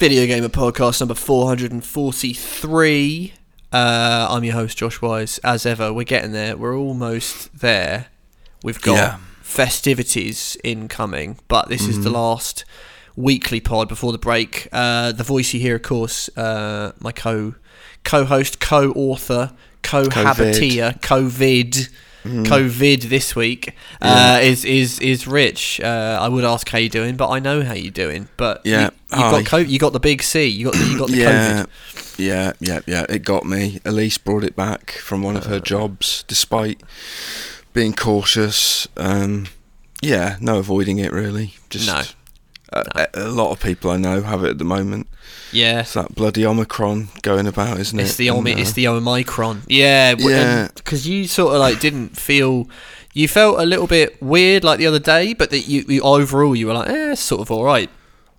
Video 0.00 0.26
Gamer 0.26 0.48
Podcast 0.48 0.98
number 1.00 1.14
443. 1.14 3.32
Uh, 3.70 4.26
I'm 4.30 4.42
your 4.44 4.54
host, 4.54 4.78
Josh 4.78 5.02
Wise. 5.02 5.36
As 5.44 5.66
ever, 5.66 5.92
we're 5.92 6.04
getting 6.04 6.32
there. 6.32 6.56
We're 6.56 6.74
almost 6.76 7.56
there. 7.60 8.06
We've 8.62 8.80
got 8.80 8.94
Yeah. 8.94 9.16
festivities 9.42 10.56
incoming, 10.64 11.38
but 11.48 11.68
this 11.68 11.82
is 11.82 11.96
Mm-hmm. 11.96 12.02
the 12.04 12.10
last 12.10 12.64
weekly 13.14 13.60
pod 13.60 13.88
before 13.88 14.12
the 14.12 14.18
break. 14.18 14.68
Uh, 14.72 15.12
the 15.12 15.22
voice 15.22 15.52
you 15.52 15.60
hear, 15.60 15.76
of 15.76 15.82
course, 15.82 16.30
uh, 16.36 16.92
my 16.98 17.12
co 17.12 17.54
co-host, 18.02 18.58
co-author, 18.58 19.52
cohabiteer, 19.82 20.98
COVID. 21.00 21.02
COVID 21.02 21.88
this 22.24 23.34
week 23.36 23.74
uh, 24.02 24.40
is 24.42 24.64
is 24.64 24.98
is 25.00 25.26
Rich. 25.26 25.80
Uh, 25.80 26.18
I 26.20 26.28
would 26.28 26.44
ask 26.44 26.68
how 26.68 26.78
you 26.78 26.88
doing, 26.88 27.16
but 27.16 27.28
I 27.30 27.38
know 27.38 27.62
how 27.62 27.72
you 27.74 27.90
doing. 27.90 28.28
But 28.36 28.60
Yeah, 28.64 28.90
you, 29.12 29.18
you 29.18 29.22
got 29.30 29.46
co- 29.46 29.56
you 29.58 29.78
got 29.78 29.92
the 29.92 30.00
big 30.00 30.22
C. 30.22 30.46
You 30.46 30.66
got 30.66 30.74
the, 30.74 30.84
you 30.86 30.98
got 30.98 31.08
the 31.10 31.16
yeah, 31.16 31.64
COVID. 31.64 32.18
yeah, 32.18 32.52
yeah, 32.60 32.80
yeah. 32.86 33.06
It 33.08 33.20
got 33.24 33.44
me. 33.44 33.80
Elise 33.84 34.18
brought 34.18 34.44
it 34.44 34.56
back 34.56 34.92
from 34.92 35.22
one 35.22 35.36
of 35.36 35.46
Uh. 35.46 35.50
her 35.50 35.60
jobs, 35.60 36.24
despite 36.28 36.82
being 37.72 37.92
cautious. 37.94 38.86
Um, 38.96 39.46
yeah, 40.02 40.36
no 40.40 40.58
avoiding 40.58 40.98
it 40.98 41.12
really. 41.12 41.54
Just 41.70 41.86
No. 41.86 42.02
A, 42.72 43.08
a 43.14 43.24
a 43.24 43.28
lot 43.28 43.50
of 43.50 43.60
people 43.60 43.90
I 43.90 43.96
know 43.96 44.22
have 44.22 44.44
it 44.44 44.50
at 44.50 44.58
the 44.58 44.64
moment. 44.64 45.08
Yeah, 45.52 45.80
It's 45.80 45.94
that 45.94 46.14
bloody 46.14 46.46
Omicron 46.46 47.08
going 47.22 47.46
about, 47.48 47.78
isn't 47.80 47.98
it? 47.98 48.02
it's 48.04 48.16
the 48.16 48.28
And, 48.28 48.38
Omi- 48.38 48.54
uh, 48.54 48.58
it's 48.58 48.72
the 48.72 48.86
Omicron. 48.88 49.62
Yeah, 49.66 50.14
Yeah. 50.16 50.68
Because 50.74 51.08
you 51.08 51.26
sort 51.26 51.54
of 51.54 51.60
like 51.60 51.80
didn't 51.80 52.16
feel. 52.16 52.68
You 53.12 53.26
felt 53.26 53.58
a 53.58 53.64
little 53.66 53.88
bit 53.88 54.22
weird 54.22 54.62
like 54.62 54.78
the 54.78 54.86
other 54.86 55.00
day, 55.00 55.34
but 55.34 55.50
that 55.50 55.66
you, 55.66 55.84
you 55.88 56.00
overall 56.02 56.54
you 56.54 56.68
were 56.68 56.74
like, 56.74 56.88
eh, 56.88 57.14
sort 57.16 57.40
of 57.40 57.50
all 57.50 57.64
right. 57.64 57.90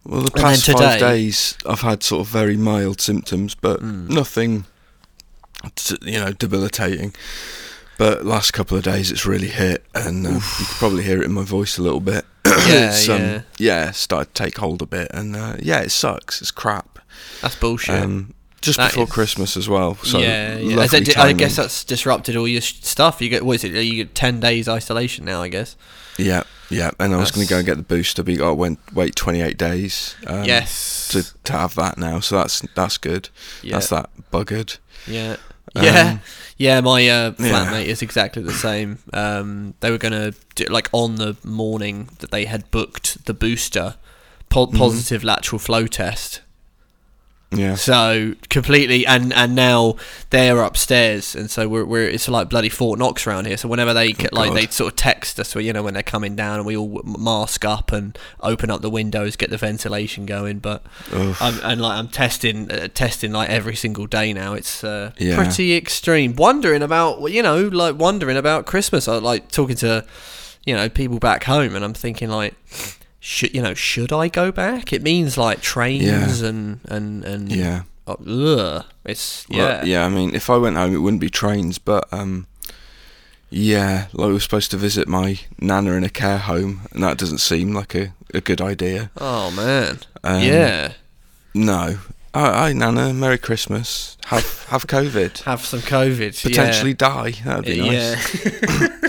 Well, 0.05 0.21
the 0.21 0.31
past 0.31 0.65
today- 0.65 0.77
five 0.79 0.99
days 0.99 1.57
I've 1.65 1.81
had 1.81 2.01
sort 2.03 2.21
of 2.21 2.27
very 2.27 2.55
mild 2.55 3.01
symptoms, 3.01 3.53
but 3.53 3.81
Hmm. 3.81 4.07
nothing, 4.07 4.63
you 6.03 6.19
know, 6.19 6.31
debilitating. 6.31 7.13
But 7.97 8.25
last 8.25 8.51
couple 8.53 8.77
of 8.77 8.83
days 8.83 9.11
it's 9.11 9.25
really 9.25 9.49
hit, 9.49 9.85
and 9.93 10.25
uh, 10.25 10.29
you 10.31 10.39
can 10.39 10.65
probably 10.79 11.03
hear 11.03 11.21
it 11.21 11.25
in 11.25 11.33
my 11.33 11.43
voice 11.43 11.77
a 11.77 11.81
little 11.83 11.99
bit. 11.99 12.25
Yeah, 12.67 13.13
um, 13.13 13.21
yeah. 13.21 13.41
yeah, 13.57 13.91
started 13.91 14.33
to 14.33 14.43
take 14.43 14.57
hold 14.57 14.81
a 14.81 14.85
bit, 14.85 15.09
and 15.13 15.35
uh, 15.35 15.55
yeah, 15.59 15.81
it 15.81 15.89
sucks. 15.91 16.41
It's 16.41 16.51
crap. 16.51 16.99
That's 17.41 17.55
bullshit. 17.55 17.95
Um, 17.95 18.33
just 18.61 18.77
That 18.77 18.91
before 18.91 19.05
is- 19.05 19.11
Christmas 19.11 19.57
as 19.57 19.67
well. 19.67 19.95
So 19.95 20.19
yeah, 20.19 20.57
yeah. 20.57 20.87
I 21.17 21.33
guess 21.33 21.55
that's 21.55 21.83
disrupted 21.83 22.35
all 22.35 22.47
your 22.47 22.61
stuff. 22.61 23.21
You 23.21 23.29
get 23.29 23.43
what 23.43 23.53
is 23.55 23.63
it? 23.63 23.73
You 23.83 24.03
get 24.03 24.13
ten 24.15 24.39
days 24.39 24.67
isolation 24.69 25.25
now. 25.25 25.41
I 25.41 25.47
guess. 25.47 25.75
Yeah, 26.17 26.43
yeah. 26.69 26.91
And 26.99 27.15
I 27.15 27.17
was 27.17 27.31
going 27.31 27.47
to 27.47 27.49
go 27.49 27.57
and 27.57 27.65
get 27.65 27.77
the 27.77 27.83
booster, 27.83 28.21
but 28.21 28.31
you 28.33 28.37
got 28.37 28.49
to 28.49 28.53
wait, 28.53 28.77
wait 28.93 29.15
28 29.15 29.57
days. 29.57 30.15
Um, 30.27 30.43
yes. 30.43 31.07
To, 31.11 31.23
to 31.45 31.53
have 31.53 31.73
that 31.75 31.97
now, 31.97 32.19
so 32.19 32.35
that's 32.35 32.59
that's 32.75 32.97
good. 32.97 33.29
yeah. 33.63 33.73
That's 33.75 33.89
that 33.89 34.09
buggered. 34.31 34.77
Yeah. 35.07 35.37
Um, 35.75 35.83
Yeah, 35.85 36.17
yeah. 36.57 36.81
My 36.81 36.99
uh, 37.07 37.31
yeah. 37.31 37.31
flatmate 37.37 37.85
is 37.85 38.01
exactly 38.01 38.43
the 38.43 38.53
same. 38.53 38.99
Um, 39.13 39.73
they 39.79 39.89
were 39.91 39.97
gonna 39.97 40.33
do, 40.55 40.65
like 40.65 40.89
on 40.91 41.15
the 41.15 41.35
morning 41.43 42.09
that 42.19 42.31
they 42.31 42.45
had 42.45 42.69
booked 42.71 43.25
the 43.25 43.33
booster, 43.33 43.95
po- 44.49 44.67
Mm-hmm. 44.67 44.77
positive 44.77 45.23
lateral 45.23 45.59
flow 45.59 45.87
test. 45.87 46.41
Yeah. 47.53 47.75
So 47.75 48.35
completely, 48.49 49.05
and 49.05 49.33
and 49.33 49.55
now 49.55 49.97
they're 50.29 50.61
upstairs, 50.61 51.35
and 51.35 51.51
so 51.51 51.67
we're, 51.67 51.83
we're 51.83 52.07
it's 52.07 52.29
like 52.29 52.49
bloody 52.49 52.69
Fort 52.69 52.97
Knox 52.97 53.27
around 53.27 53.45
here. 53.45 53.57
So 53.57 53.67
whenever 53.67 53.93
they 53.93 54.13
like 54.13 54.31
Oh, 54.31 54.45
God. 54.45 54.55
they 54.55 54.67
sort 54.67 54.93
of 54.93 54.95
text 54.95 55.37
us, 55.37 55.53
you 55.55 55.73
know, 55.73 55.83
when 55.83 55.93
they're 55.93 56.01
coming 56.01 56.37
down, 56.37 56.59
and 56.59 56.65
we 56.65 56.77
all 56.77 57.01
mask 57.03 57.65
up 57.65 57.91
and 57.91 58.17
open 58.39 58.71
up 58.71 58.81
the 58.81 58.89
windows, 58.89 59.35
get 59.35 59.49
the 59.49 59.57
ventilation 59.57 60.25
going. 60.25 60.59
But. 60.59 60.81
I'm 61.11 61.59
and 61.63 61.81
like 61.81 61.97
I'm 61.97 62.07
testing 62.07 62.71
uh, 62.71 62.87
testing 62.93 63.33
like 63.33 63.49
every 63.49 63.75
single 63.75 64.07
day 64.07 64.31
now. 64.31 64.53
It's 64.53 64.81
uh, 64.83 65.11
Yeah. 65.17 65.35
pretty 65.35 65.75
extreme. 65.75 66.35
Wondering 66.37 66.81
about 66.81 67.29
you 67.31 67.43
know 67.43 67.67
like 67.67 67.97
wondering 67.97 68.37
about 68.37 68.65
Christmas. 68.65 69.09
I 69.09 69.17
like 69.17 69.49
talking 69.51 69.75
to 69.77 70.05
you 70.65 70.73
know 70.73 70.87
people 70.87 71.19
back 71.19 71.43
home, 71.43 71.75
and 71.75 71.83
I'm 71.83 71.93
thinking 71.93 72.29
like. 72.29 72.55
Should 73.23 73.53
you 73.55 73.61
know? 73.61 73.73
Should 73.75 74.11
I 74.11 74.27
go 74.27 74.51
back? 74.51 74.91
It 74.91 75.01
means 75.03 75.37
like 75.37 75.61
trains 75.61 76.03
Yeah. 76.41 76.47
and 76.49 76.79
and 76.89 77.23
and 77.23 77.51
Yeah. 77.51 77.83
Ugh. 78.07 78.83
It's 79.05 79.45
yeah. 79.47 79.57
Well, 79.57 79.87
yeah, 79.87 80.05
I 80.05 80.09
mean, 80.09 80.33
if 80.35 80.49
I 80.49 80.57
went 80.57 80.75
home, 80.75 80.93
it 80.93 80.97
wouldn't 80.97 81.21
be 81.21 81.29
trains, 81.29 81.77
but 81.77 82.11
um, 82.11 82.47
yeah, 83.49 84.07
like 84.13 84.27
we 84.27 84.33
were 84.33 84.39
supposed 84.39 84.71
to 84.71 84.77
visit 84.77 85.07
my 85.07 85.39
nana 85.59 85.91
in 85.93 86.03
a 86.03 86.09
care 86.09 86.39
home, 86.39 86.81
and 86.91 87.03
that 87.03 87.17
doesn't 87.17 87.37
seem 87.39 87.73
like 87.73 87.93
a, 87.95 88.13
a 88.33 88.41
good 88.41 88.59
idea. 88.61 89.11
Oh 89.17 89.51
man. 89.51 89.99
Um, 90.23 90.41
yeah. 90.43 90.93
No. 91.53 91.99
Hi, 92.33 92.53
hi, 92.53 92.73
nana. 92.73 93.13
Merry 93.13 93.37
Christmas. 93.37 94.15
Have 94.27 94.63
have 94.69 94.87
COVID. 94.87 95.39
Have 95.43 95.65
some 95.65 95.81
COVID. 95.81 96.41
Potentially 96.41 96.93
die. 96.93 97.31
That'd 97.43 97.65
be 97.65 97.81
nice. 97.81 98.45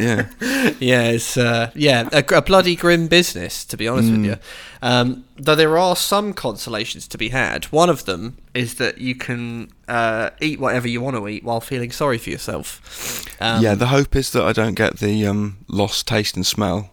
Yeah. 0.00 0.28
yeah, 0.80 1.02
it's 1.10 1.36
uh, 1.36 1.70
yeah 1.76 2.08
a, 2.12 2.24
a 2.34 2.42
bloody 2.42 2.74
grim 2.74 3.06
business 3.06 3.64
to 3.66 3.76
be 3.76 3.86
honest 3.86 4.10
with 4.10 4.24
you. 4.24 4.36
Um, 4.82 5.24
though 5.36 5.54
there 5.54 5.78
are 5.78 5.94
some 5.94 6.32
consolations 6.32 7.06
to 7.08 7.18
be 7.18 7.28
had. 7.28 7.66
One 7.66 7.88
of 7.88 8.06
them 8.06 8.38
is 8.54 8.74
that 8.76 8.98
you 8.98 9.14
can 9.14 9.70
uh, 9.86 10.30
eat 10.40 10.58
whatever 10.58 10.88
you 10.88 11.00
want 11.00 11.14
to 11.14 11.28
eat 11.28 11.44
while 11.44 11.60
feeling 11.60 11.92
sorry 11.92 12.18
for 12.18 12.30
yourself. 12.30 13.24
Um, 13.40 13.62
yeah. 13.62 13.76
The 13.76 13.86
hope 13.86 14.16
is 14.16 14.32
that 14.32 14.42
I 14.42 14.52
don't 14.52 14.74
get 14.74 14.98
the 14.98 15.24
um, 15.28 15.58
lost 15.68 16.08
taste 16.08 16.34
and 16.34 16.44
smell. 16.44 16.90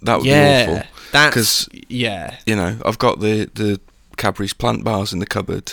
That 0.00 0.16
would 0.16 0.24
be 0.24 0.30
yeah, 0.30 0.66
awful. 0.70 0.88
that's 1.12 1.34
'Cause- 1.34 1.68
yeah. 1.88 2.36
You 2.46 2.56
know, 2.56 2.78
I've 2.86 2.98
got 2.98 3.20
the 3.20 3.50
the 3.52 3.78
Cadbury's 4.16 4.52
plant 4.54 4.84
bars 4.84 5.12
in 5.12 5.18
the 5.18 5.26
cupboard. 5.26 5.72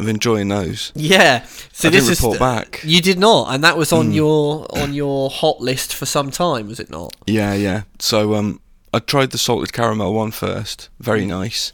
I'm 0.00 0.08
enjoying 0.08 0.48
those. 0.48 0.90
Yeah. 0.94 1.44
So 1.72 1.88
I 1.88 1.92
this 1.92 2.02
didn't 2.04 2.12
is 2.12 2.20
report 2.20 2.38
back. 2.40 2.80
You 2.84 3.00
did 3.00 3.18
not, 3.18 3.54
and 3.54 3.62
that 3.62 3.76
was 3.76 3.92
on 3.92 4.10
Mm. 4.10 4.14
your 4.14 4.66
on 4.82 4.92
your 4.92 5.30
hot 5.30 5.60
list 5.60 5.94
for 5.94 6.04
some 6.06 6.30
time, 6.30 6.66
was 6.68 6.80
it 6.80 6.90
not? 6.90 7.14
Yeah, 7.26 7.54
yeah. 7.54 7.82
So 8.00 8.34
um, 8.34 8.60
I 8.92 8.98
tried 8.98 9.30
the 9.30 9.38
salted 9.38 9.72
caramel 9.72 10.12
one 10.12 10.32
first. 10.32 10.88
Very 10.98 11.24
nice, 11.24 11.72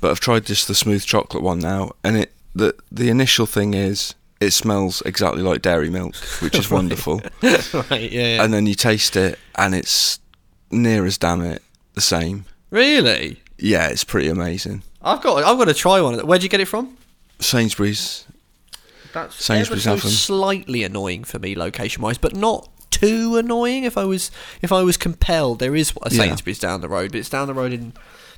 but 0.00 0.10
I've 0.10 0.20
tried 0.20 0.44
just 0.46 0.66
the 0.66 0.74
smooth 0.74 1.04
chocolate 1.04 1.42
one 1.42 1.60
now, 1.60 1.92
and 2.02 2.16
it 2.16 2.32
the 2.54 2.74
the 2.90 3.08
initial 3.08 3.46
thing 3.46 3.74
is 3.74 4.14
it 4.40 4.50
smells 4.52 5.00
exactly 5.06 5.40
like 5.42 5.62
dairy 5.62 5.88
milk, 5.88 6.16
which 6.40 6.56
is 6.58 6.68
wonderful. 6.78 7.20
right. 7.42 7.90
Yeah. 7.90 8.36
yeah. 8.36 8.42
And 8.44 8.52
then 8.52 8.66
you 8.66 8.74
taste 8.74 9.14
it, 9.14 9.38
and 9.56 9.72
it's 9.74 10.18
near 10.72 11.06
as 11.06 11.16
damn 11.16 11.42
it 11.42 11.62
the 11.94 12.00
same. 12.00 12.44
really. 12.70 13.38
Yeah, 13.58 13.86
it's 13.86 14.02
pretty 14.02 14.26
amazing. 14.28 14.82
I've 15.04 15.20
got 15.22 15.42
I've 15.44 15.58
got 15.58 15.66
to 15.66 15.74
try 15.74 16.00
one. 16.00 16.18
Where'd 16.20 16.42
you 16.42 16.48
get 16.48 16.60
it 16.60 16.66
from? 16.68 16.96
Sainsbury's. 17.40 18.24
That's 19.12 19.34
Sainsbury's 19.44 19.86
ever 19.86 20.00
so 20.00 20.08
them. 20.08 20.12
slightly 20.16 20.84
annoying 20.84 21.24
for 21.24 21.38
me 21.38 21.54
location 21.54 22.02
wise, 22.02 22.18
but 22.18 22.34
not 22.34 22.68
too 22.90 23.36
annoying. 23.36 23.84
If 23.84 23.98
I 23.98 24.04
was 24.04 24.30
if 24.62 24.72
I 24.72 24.82
was 24.82 24.96
compelled, 24.96 25.58
there 25.58 25.74
is 25.76 25.92
a 26.02 26.08
Yeah. 26.10 26.22
Sainsbury's 26.22 26.58
down 26.58 26.80
the 26.80 26.88
road, 26.88 27.12
but 27.12 27.18
it's 27.18 27.28
down 27.28 27.46
the 27.48 27.54
road 27.54 27.72
in 27.72 27.92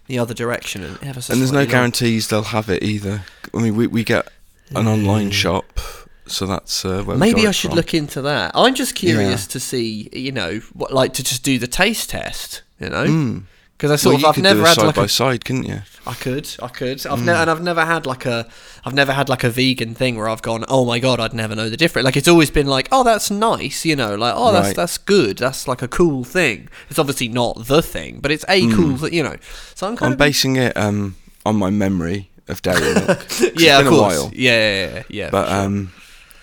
the 0.06 0.18
other 0.18 0.34
direction, 0.34 0.82
and 0.82 0.98
ever 1.02 1.20
so 1.20 1.32
and 1.32 1.40
there's 1.40 1.52
no 1.52 1.58
slightly 1.58 1.66
long. 1.66 1.70
guarantees 1.70 2.28
they'll 2.28 2.42
have 2.42 2.68
it 2.68 2.82
either. 2.82 3.22
I 3.54 3.58
mean, 3.58 3.76
we 3.76 3.86
we 3.86 4.02
get 4.04 4.26
an 4.74 4.88
online 4.88 5.30
shop, 5.30 5.78
so 6.26 6.46
that's 6.46 6.84
uh, 6.84 7.02
where 7.04 7.14
we 7.16 7.20
Maybe 7.20 7.42
got 7.42 7.46
I 7.46 7.50
it 7.50 7.52
should 7.52 7.70
from. 7.70 7.76
look 7.76 7.94
into 7.94 8.22
that. 8.22 8.50
I'm 8.54 8.74
just 8.74 8.94
curious 8.96 9.44
Yeah. 9.46 9.52
to 9.52 9.60
see, 9.60 10.08
you 10.12 10.32
know, 10.32 10.60
what 10.72 10.92
like 10.92 11.12
to 11.14 11.22
just 11.22 11.42
do 11.44 11.58
the 11.58 11.66
taste 11.68 12.10
test, 12.10 12.62
you 12.80 12.88
know, 12.90 13.04
Mm. 13.06 13.42
Because 13.76 13.90
I 13.90 13.96
sort 13.96 14.12
Well, 14.12 14.16
of 14.16 14.20
you 14.22 14.28
I've 14.28 14.34
could 14.36 14.44
never 14.44 14.60
had 14.66 14.74
side 14.76 14.86
like 14.86 14.94
by 14.94 15.04
a 15.04 15.08
side, 15.08 15.44
couldn't 15.44 15.64
you? 15.64 15.82
I 16.06 16.14
could, 16.14 16.48
I 16.62 16.68
could. 16.68 16.98
Mm. 16.98 17.10
I've 17.12 17.24
ne- 17.24 17.32
and 17.32 17.50
I've 17.50 17.62
never 17.62 17.84
had 17.84 18.06
like 18.06 18.24
a, 18.26 18.46
I've 18.84 18.92
never 18.94 19.12
had 19.12 19.28
like 19.28 19.42
a 19.42 19.50
vegan 19.50 19.94
thing 19.94 20.16
where 20.16 20.28
I've 20.28 20.42
gone, 20.42 20.64
oh 20.68 20.84
my 20.84 20.98
god, 20.98 21.18
I'd 21.18 21.32
never 21.34 21.54
know 21.56 21.68
the 21.70 21.76
difference. 21.76 22.04
Like 22.04 22.16
it's 22.16 22.28
always 22.28 22.50
been 22.50 22.66
like, 22.66 22.88
oh, 22.92 23.02
that's 23.04 23.30
nice, 23.30 23.84
you 23.84 23.96
know, 23.96 24.14
like 24.14 24.34
oh, 24.36 24.52
that's 24.52 24.68
Right. 24.68 24.76
that's 24.76 24.98
good, 24.98 25.38
that's 25.38 25.66
like 25.66 25.80
a 25.82 25.88
cool 25.88 26.22
thing. 26.24 26.68
It's 26.90 26.98
obviously 26.98 27.28
not 27.28 27.66
the 27.66 27.80
thing, 27.82 28.20
but 28.20 28.30
it's 28.30 28.44
a 28.48 28.68
cool, 28.70 28.96
thing, 28.98 29.12
you 29.14 29.22
know. 29.22 29.36
So 29.74 29.86
I'm 29.88 29.96
kind 29.96 30.00
Mm. 30.00 30.06
I'm 30.06 30.12
of 30.12 30.18
basing 30.18 30.56
it 30.56 30.76
um, 30.76 31.16
on 31.46 31.56
my 31.56 31.70
memory 31.70 32.30
of 32.48 32.60
dairy 32.62 32.94
milk. 32.94 33.26
yeah, 33.56 33.80
of 33.80 33.86
course, 33.86 34.16
a 34.16 34.20
while. 34.24 34.30
yeah, 34.34 34.52
yeah, 34.86 34.92
yeah. 34.94 35.02
yeah 35.08 35.30
But 35.30 35.48
sure. 35.48 35.56
um, 35.56 35.92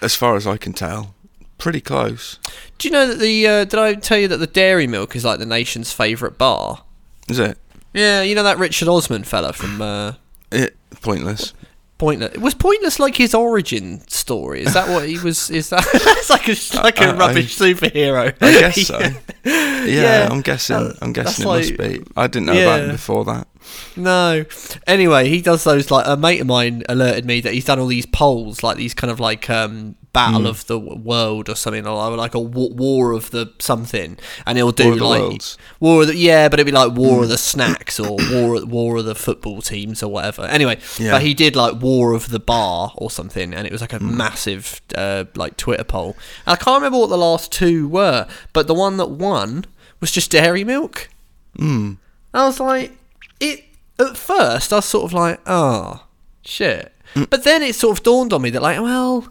as 0.02 0.16
far 0.16 0.36
as 0.36 0.48
I 0.48 0.58
can 0.58 0.74
tell, 0.74 1.14
pretty 1.60 1.82
close. 1.82 2.40
do 2.80 2.88
you 2.88 2.92
know 2.92 3.06
that 3.08 3.20
the? 3.20 3.48
Uh, 3.48 3.64
did 3.66 3.76
I 3.80 3.94
tell 3.94 4.18
you 4.18 4.28
that 4.28 4.38
the 4.38 4.48
dairy 4.48 4.88
milk 4.88 5.16
is 5.16 5.24
like 5.24 5.38
the 5.38 5.46
nation's 5.46 5.92
favourite 5.94 6.40
bar? 6.40 6.84
Is 7.32 7.40
it? 7.40 7.58
Yeah, 7.94 8.22
you 8.22 8.36
know 8.36 8.44
that 8.44 8.58
Richard 8.58 8.88
Osman 8.88 9.24
fella 9.24 9.54
from. 9.54 9.82
Uh, 9.82 10.14
It 10.52 10.76
pointless. 11.02 11.54
Pointless. 11.98 12.34
It 12.34 12.42
was 12.42 12.54
pointless 12.56 13.00
like 13.00 13.16
his 13.16 13.34
origin 13.34 14.02
story? 14.10 14.64
Is 14.64 14.74
that 14.74 14.90
what 14.90 15.08
he 15.08 15.18
was? 15.20 15.50
Is 15.50 15.70
that? 15.70 15.86
it's 15.94 16.30
like 16.30 16.48
a 16.50 16.56
like 16.84 17.00
a 17.00 17.06
I- 17.06 17.12
I- 17.12 17.18
rubbish 17.18 17.58
superhero. 17.58 18.36
I 18.42 18.52
guess 18.60 18.86
so. 18.88 19.00
Yeah, 19.46 19.86
Yeah, 19.86 20.30
I'm 20.30 20.42
guessing. 20.42 20.94
I'm 21.02 21.14
guessing 21.14 21.46
it 21.46 21.48
must 21.48 21.78
be. 21.78 22.04
I 22.16 22.28
didn't 22.28 22.46
know 22.48 22.54
about 22.62 22.82
him 22.82 22.92
before 22.92 23.26
that. 23.26 23.48
No. 23.96 24.46
Anyway, 24.88 25.30
he 25.30 25.42
does 25.42 25.64
those 25.64 25.92
like 25.92 26.06
a 26.08 26.16
mate 26.18 26.42
of 26.42 26.48
mine 26.48 26.84
alerted 26.88 27.26
me 27.26 27.42
that 27.42 27.54
he's 27.54 27.66
done 27.66 27.80
all 27.80 27.88
these 27.88 28.06
polls, 28.06 28.64
like 28.64 28.78
these 28.78 28.94
kind 28.94 29.12
of 29.12 29.20
like 29.20 29.50
um 29.50 29.96
battle 30.14 30.46
of 30.46 30.68
the 30.68 30.78
world 30.78 31.48
or 31.48 31.56
something, 31.56 31.88
or 31.88 32.16
like 32.18 32.34
a 32.36 32.40
war 32.40 33.12
of 33.14 33.32
the 33.32 33.52
something, 33.60 34.18
and 34.46 34.58
it'll 34.58 34.72
do 34.74 34.84
War 34.86 34.94
of 34.94 35.00
the 35.00 35.06
like 35.06 35.22
Worlds. 35.22 35.58
war 35.80 36.02
of 36.02 36.08
the 36.08 36.16
yeah, 36.16 36.50
but 36.50 36.60
it'd 36.60 36.66
be 36.66 36.72
like 36.78 36.94
war 36.94 37.24
of 37.24 37.30
the 37.30 37.38
snacks 37.38 38.00
or 38.00 38.18
war 38.32 38.66
war 38.66 38.98
of 38.98 39.06
the 39.06 39.16
football 39.16 39.62
teams 39.62 40.02
or 40.04 40.12
whatever. 40.12 40.44
Anyway, 40.44 40.80
Yeah. 41.00 41.12
but 41.12 41.22
he 41.22 41.34
did 41.34 41.56
like 41.56 41.82
war 41.82 42.14
of 42.14 42.30
the 42.30 42.40
bar 42.40 42.92
or 42.96 43.10
something, 43.10 43.54
and 43.54 43.66
it 43.66 43.72
was 43.72 43.82
like 43.82 43.94
a 43.94 44.00
massive 44.02 44.82
uh, 44.96 45.26
like 45.36 45.56
Twitter 45.58 45.84
poll. 45.86 46.18
And 46.46 46.54
I 46.54 46.56
can't 46.56 46.76
remember 46.82 47.00
what 47.00 47.10
the 47.10 47.18
last 47.18 47.52
two 47.52 47.88
were, 47.88 48.28
but 48.54 48.68
the 48.68 48.74
one 48.74 48.98
that 48.98 49.10
won 49.12 49.66
was 50.00 50.12
just 50.12 50.32
dairy 50.32 50.64
milk. 50.64 51.10
Mm. 51.58 51.98
I 52.34 52.46
was 52.48 52.60
like, 52.60 52.98
it. 53.42 53.66
At 54.00 54.18
first, 54.18 54.72
I 54.74 54.78
was 54.78 54.86
sort 54.86 55.06
of 55.06 55.14
like, 55.14 55.40
oh, 55.46 56.06
shit. 56.44 56.92
Mm. 57.14 57.30
But 57.30 57.44
then 57.44 57.62
it 57.62 57.76
sort 57.76 57.98
of 58.00 58.04
dawned 58.04 58.34
on 58.34 58.42
me 58.42 58.50
that, 58.52 58.62
like, 58.62 58.80
well, 58.82 59.28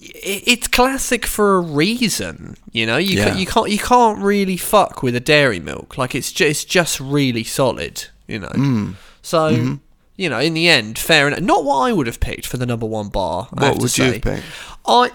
it's 0.00 0.66
classic 0.66 1.26
for 1.26 1.56
a 1.56 1.60
reason. 1.60 2.56
You 2.72 2.86
know, 2.86 2.96
you 2.96 3.18
Yeah. 3.18 3.30
ca- 3.30 3.36
you 3.36 3.46
can't 3.46 3.70
you 3.70 3.78
can't 3.78 4.18
really 4.18 4.56
fuck 4.56 5.02
with 5.02 5.14
a 5.14 5.20
dairy 5.20 5.60
milk. 5.60 5.98
Like, 5.98 6.14
it's 6.14 6.32
just 6.32 6.50
it's 6.50 6.64
just 6.64 6.98
really 6.98 7.44
solid. 7.44 8.06
You 8.26 8.38
know. 8.40 8.48
Mm. 8.48 8.94
So. 9.22 9.52
Mm-hmm. 9.52 9.74
You 10.16 10.28
know, 10.28 10.38
in 10.38 10.52
the 10.52 10.68
end, 10.68 10.98
fair 10.98 11.28
enough. 11.28 11.40
Not 11.40 11.64
what 11.64 11.78
I 11.88 11.94
would 11.94 12.06
have 12.06 12.20
picked 12.20 12.44
for 12.46 12.58
the 12.58 12.66
number 12.66 12.84
one 12.84 13.08
bar. 13.08 13.48
I 13.56 13.64
have 13.64 13.78
What 13.78 13.88
to 13.90 14.02
would 14.02 14.14
you 14.14 14.20
picked? 14.20 14.44
I, 14.86 15.10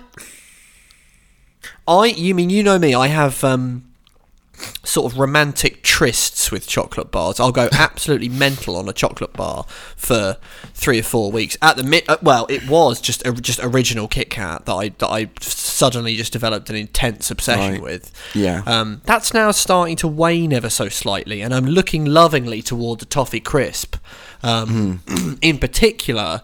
I, 1.87 2.05
you 2.07 2.33
mean 2.33 2.49
you 2.49 2.63
know 2.63 2.79
me? 2.79 2.95
I 2.95 3.05
have 3.07 3.43
um, 3.43 3.83
sort 4.83 5.11
of 5.11 5.19
romantic 5.19 5.83
trysts 5.83 6.51
with 6.51 6.67
chocolate 6.67 7.11
bars. 7.11 7.39
I'll 7.39 7.51
go 7.51 7.69
absolutely 7.73 8.29
mental 8.29 8.75
on 8.77 8.87
a 8.89 8.93
chocolate 8.93 9.33
bar 9.33 9.65
for 9.95 10.37
three 10.73 10.99
or 10.99 11.03
four 11.03 11.31
weeks. 11.31 11.57
At 11.61 11.75
the 11.77 11.83
mid, 11.83 12.03
uh, 12.09 12.17
well, 12.21 12.45
it 12.49 12.67
was 12.69 13.01
just 13.01 13.25
a, 13.25 13.33
just 13.33 13.59
original 13.63 14.07
Kit 14.07 14.29
Kat 14.29 14.65
that 14.65 14.73
I 14.73 14.89
that 14.89 15.07
I 15.09 15.29
suddenly 15.41 16.15
just 16.15 16.31
developed 16.33 16.69
an 16.69 16.75
intense 16.75 17.29
obsession 17.31 17.73
Right. 17.73 17.81
with. 17.81 18.11
Yeah. 18.33 18.63
Um, 18.65 19.01
that's 19.05 19.33
now 19.33 19.51
starting 19.51 19.95
to 19.97 20.07
wane 20.07 20.53
ever 20.53 20.69
so 20.69 20.87
slightly, 20.89 21.41
and 21.41 21.53
I'm 21.53 21.65
looking 21.65 22.05
lovingly 22.05 22.61
toward 22.61 22.99
the 22.99 23.05
toffee 23.05 23.39
crisp. 23.41 23.97
Um, 24.43 24.99
Hmm. 25.07 25.33
in 25.41 25.57
particular, 25.57 26.41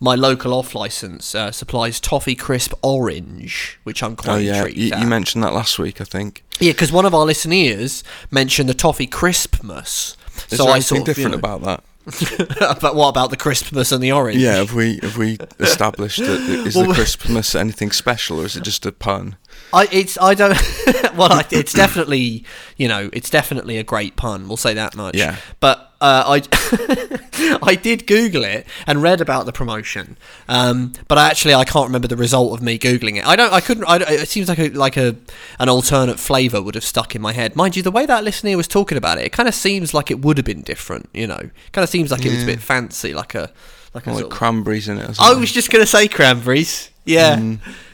my 0.00 0.14
local 0.14 0.54
off 0.54 0.74
license 0.74 1.34
uh, 1.34 1.50
supplies 1.52 1.98
toffee 2.00 2.34
crisp 2.36 2.72
orange, 2.82 3.78
which 3.84 4.02
I'm 4.02 4.16
quite 4.16 4.34
oh 4.34 4.36
yeah, 4.38 4.56
intrigued 4.58 4.78
you, 4.78 4.96
you 4.98 5.06
mentioned 5.06 5.42
that 5.44 5.52
last 5.52 5.78
week, 5.78 6.00
I 6.00 6.04
think. 6.04 6.44
yeah, 6.60 6.72
because 6.72 6.92
one 6.92 7.04
of 7.06 7.14
our 7.14 7.24
listeners 7.26 8.04
mentioned 8.30 8.68
the 8.68 8.74
toffee 8.74 9.06
crispmas. 9.08 10.16
Is 10.50 10.58
so 10.58 10.64
there 10.64 10.72
I 10.72 10.76
anything 10.76 10.82
sort 10.82 11.00
of, 11.00 11.18
you 11.18 11.24
different 11.24 11.32
know- 11.32 11.38
about 11.56 11.62
that? 11.62 11.84
but 12.80 12.94
what 12.94 13.08
about 13.10 13.28
the 13.28 13.36
crispmas 13.36 13.92
and 13.92 14.02
the 14.02 14.12
orange? 14.12 14.38
Yeah, 14.38 14.56
have 14.56 14.72
we 14.72 14.98
have 15.02 15.18
we 15.18 15.36
established 15.58 16.18
that 16.20 16.40
is 16.66 16.74
Well, 16.74 16.86
the 16.88 16.94
Christmas 16.94 17.54
anything 17.54 17.90
special, 17.90 18.40
or 18.40 18.46
is 18.46 18.56
it 18.56 18.62
just 18.62 18.86
a 18.86 18.92
pun? 18.92 19.36
I 19.74 19.88
it's 19.92 20.16
I 20.18 20.32
don't 20.32 20.56
well 21.18 21.30
I, 21.32 21.44
it's 21.50 21.74
definitely 21.74 22.44
you 22.78 22.88
know 22.88 23.10
it's 23.12 23.28
definitely 23.28 23.76
a 23.76 23.82
great 23.82 24.16
pun 24.16 24.48
we'll 24.48 24.56
say 24.56 24.72
that 24.72 24.96
much 24.96 25.16
Yeah. 25.16 25.36
but 25.60 25.87
uh, 26.00 26.22
I 26.40 27.58
I 27.62 27.74
did 27.74 28.06
Google 28.06 28.44
it 28.44 28.66
and 28.86 29.02
read 29.02 29.20
about 29.20 29.46
the 29.46 29.52
promotion 29.52 30.16
um, 30.48 30.92
but 31.08 31.18
actually 31.18 31.54
I 31.54 31.64
can't 31.64 31.86
remember 31.86 32.08
the 32.08 32.16
result 32.16 32.52
of 32.52 32.62
me 32.62 32.78
googling 32.78 33.16
it. 33.16 33.26
I 33.26 33.34
don't 33.36 33.52
I 33.52 33.60
couldn't 33.60 33.84
I, 33.84 33.96
it 33.96 34.28
seems 34.28 34.48
like 34.48 34.58
a 34.58 34.68
like 34.70 34.96
a 34.96 35.16
an 35.58 35.68
alternate 35.68 36.18
flavour 36.20 36.62
would 36.62 36.74
have 36.76 36.84
stuck 36.84 37.14
in 37.16 37.22
my 37.22 37.32
head. 37.32 37.56
Mind 37.56 37.76
you 37.76 37.82
the 37.82 37.90
way 37.90 38.06
that 38.06 38.22
listener 38.24 38.56
was 38.56 38.68
talking 38.68 38.96
about 38.98 39.18
it 39.18 39.24
it 39.24 39.32
kind 39.32 39.48
of 39.48 39.54
seems 39.54 39.92
like 39.92 40.10
it 40.10 40.20
would 40.20 40.36
have 40.36 40.46
been 40.46 40.62
different 40.62 41.08
you 41.12 41.26
know? 41.26 41.50
Kind 41.72 41.82
of 41.82 41.88
seems 41.88 42.10
like 42.10 42.24
it 42.24 42.30
was 42.30 42.42
a 42.42 42.46
bit 42.46 42.60
fancy 42.60 43.12
like 43.14 43.34
a 43.34 43.50
like 43.94 44.06
a 44.06 44.12
like 44.12 44.28
cranberries 44.28 44.88
in 44.88 44.98
it. 44.98 45.10
Or 45.10 45.14
I 45.18 45.32
was 45.34 45.50
just 45.50 45.70
gonna 45.70 45.86
say 45.86 46.08
cranberries. 46.08 46.90
Yeah. 47.04 47.40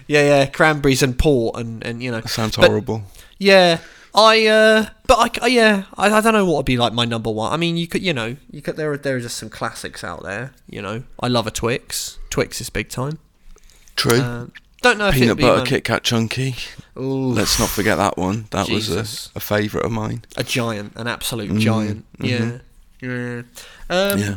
Yeah 0.06 0.22
yeah 0.22 0.46
cranberries 0.46 1.02
and 1.02 1.18
port 1.18 1.56
and 1.56 1.82
and 1.84 2.02
you 2.02 2.10
know. 2.10 2.20
That 2.20 2.28
sounds 2.28 2.56
but- 2.56 2.68
horrible. 2.68 3.04
yeah, 3.38 3.78
I. 4.14 4.46
uh 4.46 4.86
But 5.06 5.40
I. 5.42 5.46
Yeah, 5.48 5.84
I, 5.96 6.10
I 6.10 6.20
don't 6.20 6.32
know 6.34 6.44
what 6.46 6.56
would 6.58 6.66
be 6.66 6.76
like 6.76 6.92
my 6.92 7.04
number 7.04 7.30
one. 7.30 7.52
I 7.52 7.56
mean, 7.56 7.76
you 7.76 7.86
could. 7.86 8.02
You 8.02 8.12
know, 8.12 8.36
you 8.50 8.62
could. 8.62 8.76
There 8.76 8.92
are 8.92 8.96
there 8.96 9.16
are 9.16 9.20
just 9.20 9.36
some 9.36 9.50
classics 9.50 10.04
out 10.04 10.22
there. 10.22 10.52
You 10.68 10.82
know, 10.82 11.02
I 11.20 11.28
love 11.28 11.46
a 11.46 11.50
Twix. 11.50 12.18
Twix 12.30 12.60
is 12.60 12.70
big 12.70 12.88
time. 12.88 13.18
True. 13.96 14.18
Uh, 14.20 14.46
don't 14.82 14.98
know 14.98 15.08
if 15.08 15.14
Peanut 15.14 15.38
butter 15.40 15.58
my- 15.60 15.64
Kit 15.66 15.84
Kat 15.84 16.02
Chunky. 16.02 16.54
Ooh, 16.98 17.32
Let's 17.32 17.58
not 17.58 17.68
forget 17.70 17.96
that 17.96 18.16
one. 18.18 18.46
That 18.50 18.66
Jesus. 18.66 18.94
was 18.96 19.30
a, 19.34 19.38
a 19.38 19.40
favourite 19.40 19.86
of 19.86 19.92
mine. 19.92 20.24
a 20.36 20.44
giant, 20.44 20.92
an 20.96 21.06
absolute 21.06 21.50
Mm, 21.50 21.58
giant. 21.60 22.04
mhm. 22.18 22.60
Yeah, 23.00 23.08
yeah. 23.08 23.42
Um, 23.88 24.18
yeah. 24.18 24.36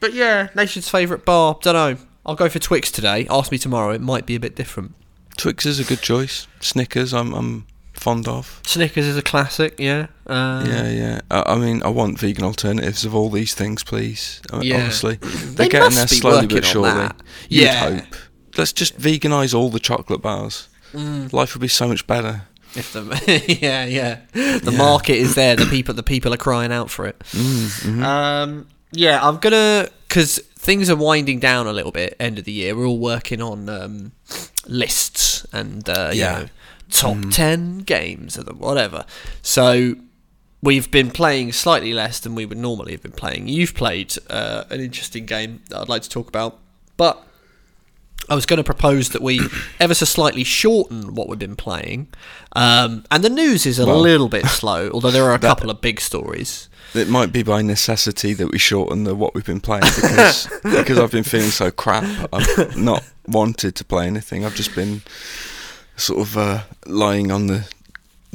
But 0.00 0.14
yeah, 0.14 0.48
nation's 0.54 0.88
favourite 0.88 1.24
bar. 1.24 1.58
Don't 1.62 1.74
know. 1.74 1.96
I'll 2.24 2.34
go 2.34 2.48
for 2.48 2.58
Twix 2.58 2.90
today. 2.90 3.26
Ask 3.30 3.52
me 3.52 3.58
tomorrow. 3.58 3.90
It 3.92 4.00
might 4.00 4.24
be 4.26 4.34
a 4.34 4.40
bit 4.40 4.56
different. 4.56 4.94
Twix 5.36 5.64
is 5.66 5.78
a 5.78 5.84
good 5.84 6.00
choice. 6.00 6.46
Snickers, 6.60 7.12
I'm 7.12 7.32
I'm 7.34 7.66
fond 7.96 8.28
of. 8.28 8.60
Snickers 8.66 9.06
is 9.06 9.16
a 9.16 9.22
classic. 9.22 9.74
Yeah. 9.78 10.06
Uh, 10.26 10.64
yeah, 10.66 10.88
yeah. 10.90 11.20
I, 11.30 11.54
I 11.54 11.56
mean, 11.56 11.82
I 11.82 11.88
want 11.88 12.18
vegan 12.18 12.44
alternatives 12.44 13.04
of 13.04 13.14
all 13.14 13.30
these 13.30 13.54
things, 13.54 13.82
please. 13.84 14.40
I 14.52 14.58
mean, 14.58 14.68
Yeah. 14.68 14.82
Honestly, 14.82 15.16
They 15.16 15.28
they're 15.28 15.68
getting 15.68 15.94
must 15.94 15.96
there 15.96 16.06
slowly 16.20 16.46
but 16.46 16.64
surely. 16.64 16.90
that. 16.90 17.16
You'd 17.48 17.64
Yeah. 17.64 17.90
hope. 17.90 18.14
Let's 18.56 18.72
just 18.72 18.98
veganise 18.98 19.54
all 19.54 19.70
the 19.70 19.80
chocolate 19.80 20.22
bars. 20.22 20.68
Mm. 20.94 21.32
Life 21.32 21.54
would 21.54 21.60
be 21.60 21.68
so 21.68 21.88
much 21.88 22.06
better. 22.06 22.42
If 22.74 22.92
the 22.92 23.02
yeah 23.60 23.84
yeah 23.86 24.20
the 24.32 24.70
Yeah. 24.70 24.76
market 24.78 25.14
is 25.16 25.34
there, 25.34 25.56
the 25.56 25.66
people 25.66 25.94
the 25.94 26.02
people 26.02 26.32
are 26.34 26.38
crying 26.38 26.72
out 26.72 26.90
for 26.90 27.06
it. 27.06 27.18
Mm, 27.32 27.66
mhm. 27.84 28.02
Um, 28.04 28.66
yeah, 28.92 29.26
I'm 29.26 29.38
gonna 29.38 29.88
because 30.08 30.38
things 30.58 30.88
are 30.90 30.96
winding 30.96 31.38
down 31.40 31.66
a 31.66 31.72
little 31.72 31.92
bit. 31.92 32.16
End 32.20 32.38
of 32.38 32.44
the 32.44 32.52
year, 32.52 32.76
we're 32.76 32.86
all 32.86 32.98
working 32.98 33.40
on 33.42 33.68
um, 33.68 34.12
lists 34.66 35.46
and 35.52 35.88
uh, 35.88 36.10
you 36.12 36.20
Yeah. 36.20 36.38
know 36.38 36.46
top 36.90 37.16
Mm. 37.16 37.34
ten 37.34 37.78
games 37.80 38.38
or 38.38 38.42
whatever. 38.54 39.04
So 39.42 39.94
we've 40.62 40.90
been 40.90 41.10
playing 41.10 41.52
slightly 41.52 41.92
less 41.92 42.18
than 42.20 42.34
we 42.34 42.46
would 42.46 42.58
normally 42.58 42.92
have 42.92 43.02
been 43.02 43.12
playing. 43.12 43.48
You've 43.48 43.74
played 43.74 44.14
uh, 44.30 44.64
an 44.70 44.80
interesting 44.80 45.26
game 45.26 45.62
that 45.68 45.80
I'd 45.80 45.88
like 45.88 46.02
to 46.02 46.08
talk 46.10 46.28
about, 46.28 46.58
but. 46.96 47.22
I 48.28 48.34
was 48.34 48.44
going 48.44 48.56
to 48.56 48.64
propose 48.64 49.10
that 49.10 49.22
we 49.22 49.38
ever 49.78 49.94
so 49.94 50.04
slightly 50.04 50.42
shorten 50.42 51.14
what 51.14 51.28
we've 51.28 51.38
been 51.38 51.54
playing, 51.54 52.08
um, 52.56 53.04
and 53.08 53.22
the 53.22 53.28
news 53.30 53.66
is 53.66 53.78
a 53.78 53.86
Well, 53.86 54.00
little 54.00 54.28
bit 54.28 54.46
slow. 54.46 54.90
Although 54.94 55.12
there 55.12 55.22
are 55.26 55.34
a 55.34 55.38
that- 55.38 55.46
couple 55.46 55.70
of 55.70 55.80
big 55.80 56.00
stories. 56.00 56.68
It 56.92 57.08
might 57.08 57.30
be 57.30 57.44
by 57.44 57.62
necessity 57.62 58.32
that 58.34 58.50
we 58.50 58.58
shorten 58.58 59.04
the 59.04 59.14
what 59.14 59.32
we've 59.34 59.44
been 59.46 59.60
playing 59.60 59.84
because 59.84 60.48
because 60.64 60.98
I've 60.98 61.12
been 61.12 61.22
feeling 61.22 61.50
so 61.50 61.70
crap. 61.70 62.02
I've 62.32 62.76
not 62.76 63.04
wanted 63.28 63.76
to 63.76 63.84
play 63.84 64.08
anything. 64.08 64.44
I've 64.44 64.56
just 64.56 64.74
been 64.74 65.02
sort 65.96 66.20
of 66.20 66.36
uh, 66.36 66.62
lying 66.86 67.30
on 67.32 67.46
the 67.46 67.68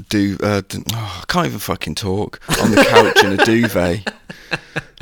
do. 0.10 0.38
Uh, 0.42 0.62
oh, 0.94 1.22
I 1.22 1.24
can't 1.28 1.48
even 1.48 1.60
fucking 1.60 1.96
talk 1.96 2.40
on 2.62 2.72
the 2.72 2.84
couch 2.84 3.24
in 3.24 3.40
a 3.40 3.46
duvet. 3.46 4.14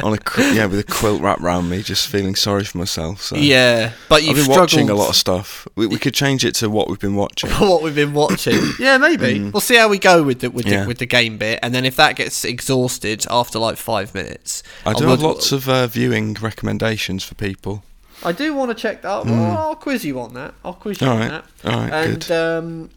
On 0.01 0.13
a 0.13 0.17
yeah, 0.53 0.65
with 0.65 0.79
a 0.79 0.83
quilt 0.83 1.21
wrapped 1.21 1.41
around 1.41 1.69
me, 1.69 1.81
just 1.83 2.07
feeling 2.07 2.33
sorry 2.33 2.63
for 2.63 2.77
myself. 2.77 3.21
So 3.21 3.35
Yeah, 3.35 3.91
but 4.07 4.21
you've 4.23 4.29
I've 4.31 4.35
been 4.37 4.43
struggled 4.45 4.59
watching 4.61 4.89
a 4.89 4.93
lot 4.95 5.09
of 5.09 5.15
stuff. 5.15 5.67
We, 5.75 5.87
we 5.87 5.97
could 5.97 6.13
change 6.13 6.45
it 6.45 6.55
to 6.55 6.69
what 6.69 6.87
we've 6.87 6.99
been 6.99 7.15
watching. 7.15 7.49
what 7.59 7.81
we've 7.83 7.95
been 7.95 8.13
watching. 8.13 8.57
yeah, 8.79 8.97
maybe 8.97 9.49
we'll 9.49 9.59
see 9.59 9.75
how 9.75 9.89
we 9.89 9.99
go 9.99 10.23
with 10.23 10.39
the 10.39 10.49
with 10.51 10.65
Mm. 10.65 10.71
Yeah. 10.71 10.81
the 10.83 10.87
with 10.87 10.97
the 10.99 11.05
game 11.05 11.37
bit, 11.37 11.59
and 11.61 11.73
then 11.75 11.83
if 11.83 11.97
that 11.97 12.15
gets 12.15 12.45
exhausted 12.45 13.25
after 13.29 13.59
like 13.59 13.75
five 13.77 14.13
minutes, 14.13 14.63
I 14.85 14.93
do 14.93 15.03
will- 15.03 15.11
have 15.11 15.21
lots 15.21 15.51
of 15.51 15.67
uh, 15.67 15.87
viewing 15.87 16.33
recommendations 16.35 17.23
for 17.25 17.35
people. 17.35 17.83
I 18.23 18.31
do 18.31 18.53
want 18.53 18.69
to 18.69 18.75
check 18.75 19.01
that. 19.03 19.25
Well, 19.25 19.57
I'll 19.57 19.75
quiz 19.75 20.03
you 20.05 20.19
on 20.19 20.33
that. 20.33 20.53
I'll 20.65 20.73
quiz 20.73 20.99
you 21.01 21.07
All 21.07 21.13
on 21.13 21.19
right, 21.19 21.43
that. 21.63 21.73
all 21.73 21.79
right, 21.79 21.93
and 21.93 22.19
good. 22.27 22.31
um, 22.31 22.89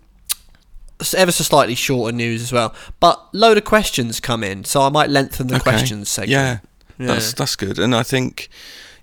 ever 1.17 1.33
so 1.33 1.45
slightly 1.45 1.75
shorter 1.75 2.15
news 2.17 2.43
as 2.43 2.53
well, 2.53 2.75
but 3.01 3.29
load 3.33 3.57
of 3.59 3.65
questions 3.65 4.21
come 4.21 4.43
in, 4.45 4.65
so 4.65 4.83
I 4.83 4.89
might 4.89 5.11
lengthen 5.11 5.49
the 5.49 5.57
Okay. 5.57 5.63
questions 5.63 6.09
segment. 6.09 6.31
Yeah, 6.31 6.59
Yeah. 6.99 7.07
that's 7.15 7.33
that's 7.33 7.57
good, 7.57 7.79
and 7.79 7.95
I 7.95 8.03
think 8.03 8.49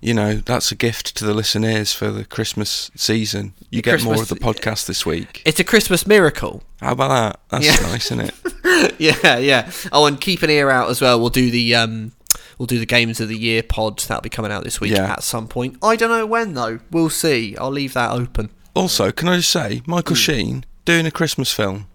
you 0.01 0.13
know 0.13 0.35
that's 0.35 0.71
a 0.71 0.75
gift 0.75 1.15
to 1.17 1.25
the 1.25 1.33
listeners 1.33 1.91
for 1.93 2.09
the 2.11 2.23
Christmas 2.25 2.89
season. 2.95 3.53
You 3.69 3.81
The 3.81 3.91
get 3.91 4.03
more 4.03 4.15
of 4.15 4.29
the 4.29 4.35
podcast 4.35 4.85
this 4.85 5.05
week. 5.05 5.41
It's 5.45 5.59
a 5.59 5.63
Christmas 5.65 6.07
miracle. 6.07 6.63
How 6.79 6.93
about 6.93 7.09
that? 7.09 7.39
That's 7.49 7.65
Yeah. 7.65 7.87
nice, 7.89 8.05
isn't 8.11 8.21
it? 8.21 8.95
yeah, 8.99 9.37
yeah. 9.37 9.71
Oh, 9.91 10.05
and 10.05 10.19
keep 10.21 10.41
an 10.43 10.49
ear 10.49 10.69
out 10.69 10.89
as 10.89 11.01
well. 11.01 11.19
We'll 11.19 11.29
do 11.29 11.51
the 11.51 11.75
um, 11.75 12.13
we'll 12.57 12.65
do 12.67 12.79
the 12.79 12.85
games 12.85 13.19
of 13.19 13.27
the 13.29 13.37
year 13.37 13.63
pod 13.63 13.99
that'll 13.99 14.21
be 14.21 14.29
coming 14.29 14.51
out 14.51 14.63
this 14.63 14.79
week 14.81 14.91
Yeah. 14.91 15.11
at 15.11 15.23
some 15.23 15.47
point. 15.47 15.77
I 15.81 15.95
don't 15.95 16.09
know 16.09 16.25
when 16.25 16.53
though. 16.53 16.79
We'll 16.91 17.09
see. 17.09 17.55
I'll 17.57 17.71
leave 17.71 17.93
that 17.93 18.11
open. 18.11 18.49
Also, 18.75 19.11
can 19.11 19.27
I 19.27 19.37
just 19.37 19.49
say, 19.49 19.81
Michael 19.85 20.15
Hmm. 20.15 20.19
Sheen 20.21 20.65
doing 20.85 21.05
a 21.05 21.11
Christmas 21.11 21.51
film. 21.51 21.87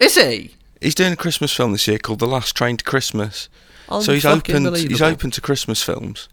Is 0.00 0.14
he? 0.16 0.54
He's 0.80 0.94
doing 0.94 1.12
a 1.12 1.16
Christmas 1.16 1.52
film 1.52 1.72
this 1.72 1.86
year 1.86 1.98
called 1.98 2.18
The 2.18 2.26
Last 2.26 2.56
Train 2.56 2.76
to 2.76 2.84
Christmas. 2.84 3.48
so 4.00 4.12
he's 4.12 4.24
open. 4.24 4.74
He's 4.74 5.02
open 5.02 5.30
to 5.32 5.40
Christmas 5.40 5.82
films. 5.82 6.28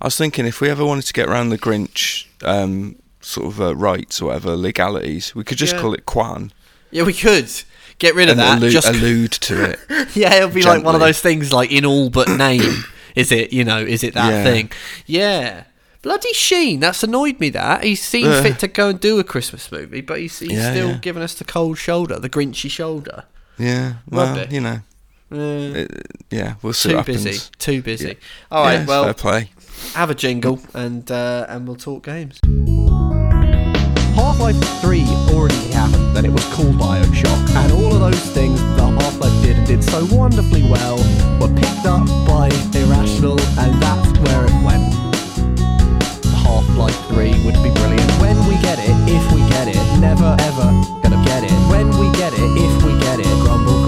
I 0.00 0.06
was 0.06 0.16
thinking 0.16 0.46
if 0.46 0.60
we 0.60 0.70
ever 0.70 0.84
wanted 0.84 1.06
to 1.06 1.12
get 1.12 1.28
around 1.28 1.48
the 1.50 1.58
Grinch 1.58 2.26
um, 2.42 2.96
sort 3.20 3.46
of 3.48 3.60
uh, 3.60 3.74
rights 3.76 4.22
or 4.22 4.26
whatever 4.26 4.56
legalities, 4.56 5.34
we 5.34 5.42
could 5.44 5.58
just 5.58 5.74
Yeah. 5.74 5.80
call 5.80 5.92
it 5.94 6.06
Quan 6.06 6.52
Yeah, 6.90 7.02
we 7.02 7.12
could 7.12 7.50
get 8.00 8.16
rid 8.16 8.28
of 8.28 8.36
that. 8.38 8.58
allude, 8.58 8.72
just 8.72 8.88
allude 8.88 9.30
to 9.32 9.70
it. 9.70 9.78
yeah, 10.16 10.34
it'll 10.34 10.50
be 10.50 10.62
like 10.62 10.82
one 10.82 10.94
of 10.96 11.00
those 11.00 11.20
things 11.20 11.52
like 11.52 11.70
in 11.70 11.84
all 11.86 12.10
but 12.10 12.28
name. 12.28 12.82
is 13.14 13.30
it? 13.30 13.52
You 13.52 13.62
know, 13.64 13.78
is 13.78 14.02
it 14.02 14.14
that 14.14 14.30
Yeah. 14.32 14.42
thing? 14.44 14.72
Yeah. 15.06 15.64
Bloody 16.02 16.32
Sheen, 16.32 16.80
that's 16.80 17.02
annoyed 17.02 17.38
me. 17.40 17.50
That 17.50 17.84
he's 17.84 18.02
seen 18.02 18.26
Uh. 18.26 18.42
fit 18.42 18.58
to 18.60 18.68
go 18.68 18.88
and 18.88 18.98
do 18.98 19.18
a 19.20 19.24
Christmas 19.24 19.70
movie, 19.70 20.00
but 20.00 20.18
he's, 20.18 20.38
he's 20.38 20.52
Yeah, 20.52 20.72
still 20.72 20.88
yeah. 20.92 20.96
giving 21.00 21.22
us 21.22 21.34
the 21.34 21.44
cold 21.44 21.76
shoulder, 21.78 22.18
the 22.18 22.30
Grinchy 22.30 22.70
shoulder. 22.70 23.24
Yeah, 23.58 23.94
well, 24.08 24.46
you 24.50 24.60
know, 24.62 24.80
Uh, 25.32 25.76
it, 25.84 26.06
yeah, 26.30 26.54
we'll 26.62 26.72
see 26.72 26.88
too 26.90 27.02
busy, 27.02 27.38
too 27.58 27.82
busy. 27.82 28.16
All 28.50 28.64
right, 28.64 28.86
well, 28.86 29.12
play. 29.14 29.50
have 29.94 30.08
a 30.10 30.14
jingle 30.14 30.58
and 30.74 31.10
uh, 31.10 31.44
and 31.50 31.66
we'll 31.68 31.76
talk 31.76 32.04
games. 32.06 32.40
Half-Life 34.50 34.80
3 34.82 35.06
already 35.30 35.70
happened, 35.70 36.16
then 36.16 36.24
it 36.24 36.32
was 36.32 36.42
called 36.52 36.74
Bioshock, 36.74 37.54
and 37.54 37.70
all 37.70 37.94
of 37.94 38.00
those 38.00 38.18
things 38.34 38.58
that 38.74 38.90
Half-Life 39.00 39.42
did 39.44 39.56
and 39.58 39.66
did 39.66 39.84
so 39.84 40.04
wonderfully 40.10 40.64
well 40.64 40.96
were 41.38 41.54
picked 41.54 41.86
up 41.86 42.04
by 42.26 42.50
Irrational, 42.74 43.38
and 43.62 43.80
that's 43.80 44.10
where 44.18 44.46
it 44.46 44.56
went. 44.66 44.90
Half-Life 46.42 46.98
3 47.14 47.30
would 47.46 47.62
be 47.62 47.70
brilliant 47.78 48.10
when 48.18 48.34
we 48.48 48.58
get 48.58 48.80
it, 48.82 48.90
if 49.06 49.22
we 49.30 49.38
get 49.54 49.68
it, 49.68 49.78
never 50.00 50.34
ever 50.40 50.66
gonna 50.98 51.22
get 51.24 51.44
it. 51.44 51.54
When 51.70 51.86
we 52.00 52.10
get 52.18 52.32
it, 52.34 52.42
if 52.42 52.82
we 52.82 52.98
get 52.98 53.20
it, 53.20 53.30
grumble, 53.46 53.79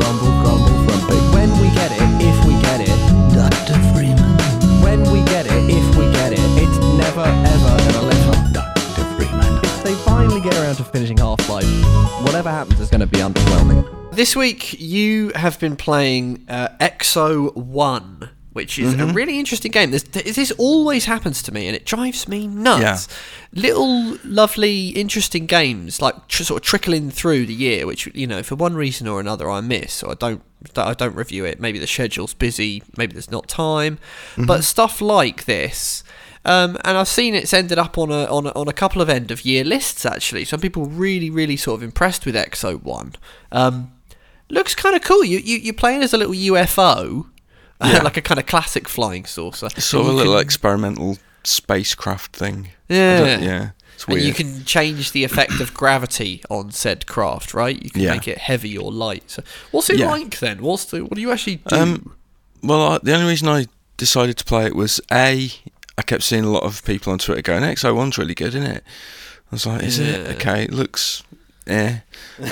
get 10.92 11.12
around 11.20 11.36
to 11.36 11.42
finishing 11.46 11.46
Half-Life, 11.46 12.24
whatever 12.24 12.50
happens 12.50 12.80
is 12.80 12.90
gonna 12.90 13.06
be 13.06 13.18
underwhelming. 13.18 14.12
This 14.12 14.36
week 14.36 14.78
you 14.80 15.32
have 15.34 15.58
been 15.58 15.76
playing 15.76 16.44
uh, 16.48 16.68
Exo 16.80 17.54
One, 17.56 18.30
which 18.52 18.78
is 18.78 18.94
a 18.94 19.06
really 19.06 19.38
interesting 19.38 19.72
game. 19.72 19.90
This, 19.90 20.02
this 20.02 20.50
always 20.52 21.06
happens 21.06 21.42
to 21.44 21.52
me, 21.52 21.66
and 21.66 21.74
it 21.74 21.86
drives 21.86 22.28
me 22.28 22.46
nuts. 22.46 23.08
Little 23.54 24.18
lovely, 24.24 24.88
interesting 24.88 25.46
games 25.46 26.02
like 26.02 26.28
tr- 26.28 26.42
sort 26.42 26.62
of 26.62 26.66
trickling 26.66 27.10
through 27.10 27.46
the 27.46 27.54
year, 27.54 27.86
which 27.86 28.06
you 28.14 28.26
know 28.26 28.42
for 28.42 28.54
one 28.54 28.74
reason 28.74 29.08
or 29.08 29.20
another 29.20 29.50
I 29.50 29.60
miss, 29.62 30.02
or 30.02 30.12
I 30.12 30.14
don't. 30.14 30.42
I 30.76 30.94
don't 30.94 31.16
review 31.16 31.44
it. 31.44 31.58
Maybe 31.58 31.80
the 31.80 31.88
schedule's 31.88 32.34
busy. 32.34 32.84
Maybe 32.96 33.14
there's 33.14 33.32
not 33.32 33.48
time. 33.48 33.98
But 34.38 34.62
stuff 34.62 35.00
like 35.00 35.44
this. 35.46 36.04
Um, 36.44 36.76
and 36.84 36.98
I've 36.98 37.08
seen 37.08 37.34
it's 37.34 37.52
ended 37.54 37.78
up 37.78 37.96
on 37.98 38.10
a, 38.10 38.24
on 38.24 38.46
a 38.46 38.50
on 38.50 38.66
a 38.68 38.72
couple 38.72 39.00
of 39.00 39.08
end 39.08 39.30
of 39.30 39.44
year 39.44 39.62
lists 39.64 40.04
actually. 40.04 40.44
Some 40.44 40.60
people 40.60 40.86
really 40.86 41.30
really 41.30 41.56
sort 41.56 41.78
of 41.78 41.82
impressed 41.84 42.26
with 42.26 42.34
Exo 42.34 42.82
One. 42.82 43.14
Um, 43.52 43.92
looks 44.50 44.74
kind 44.74 44.96
of 44.96 45.02
cool. 45.02 45.24
You 45.24 45.38
you 45.38 45.58
you're 45.58 45.74
playing 45.74 46.02
as 46.02 46.12
a 46.12 46.16
little 46.18 46.34
UFO, 46.34 47.26
Yeah. 47.84 48.02
like 48.02 48.16
a 48.16 48.22
kind 48.22 48.40
of 48.40 48.46
classic 48.46 48.88
flying 48.88 49.24
saucer. 49.24 49.68
Sort 49.70 50.06
of 50.06 50.12
a 50.12 50.16
little 50.16 50.34
can- 50.34 50.42
experimental 50.42 51.18
spacecraft 51.44 52.34
thing. 52.34 52.68
Yeah. 52.88 53.38
yeah. 53.38 53.70
It's 53.94 54.04
And 54.06 54.20
you 54.20 54.32
can 54.34 54.64
change 54.64 55.12
the 55.12 55.22
effect 55.22 55.60
of 55.60 55.72
gravity 55.74 56.42
on 56.50 56.72
said 56.72 57.06
craft, 57.06 57.54
right? 57.54 57.80
You 57.80 57.90
can 57.90 58.02
Yeah. 58.02 58.12
make 58.14 58.26
it 58.26 58.38
heavy 58.38 58.76
or 58.76 58.90
light. 58.90 59.30
So, 59.30 59.42
what's 59.70 59.90
it 59.90 59.98
Yeah. 60.00 60.10
like 60.10 60.40
then? 60.40 60.60
What's 60.62 60.86
the 60.86 61.02
what 61.04 61.14
do 61.14 61.20
you 61.20 61.30
actually 61.30 61.56
do? 61.56 61.76
Um, 61.76 62.16
well, 62.64 62.94
I, 62.94 62.98
the 63.02 63.14
only 63.14 63.26
reason 63.28 63.48
I 63.48 63.66
decided 63.96 64.38
to 64.38 64.44
play 64.44 64.66
it 64.66 64.74
was 64.74 65.00
a. 65.12 65.50
I 66.02 66.04
kept 66.04 66.24
seeing 66.24 66.42
a 66.44 66.50
lot 66.50 66.64
of 66.64 66.84
people 66.84 67.12
on 67.12 67.18
Twitter 67.20 67.42
going, 67.42 67.62
"Exo 67.62 67.94
One's 67.94 68.18
really 68.18 68.34
good, 68.34 68.48
isn't 68.56 68.62
it?" 68.64 68.82
I 69.50 69.54
was 69.54 69.66
like, 69.66 69.82
"Is 69.84 69.98
Yeah. 70.00 70.06
it 70.06 70.36
okay? 70.36 70.64
It 70.64 70.72
looks, 70.72 71.22
eh." 71.68 71.98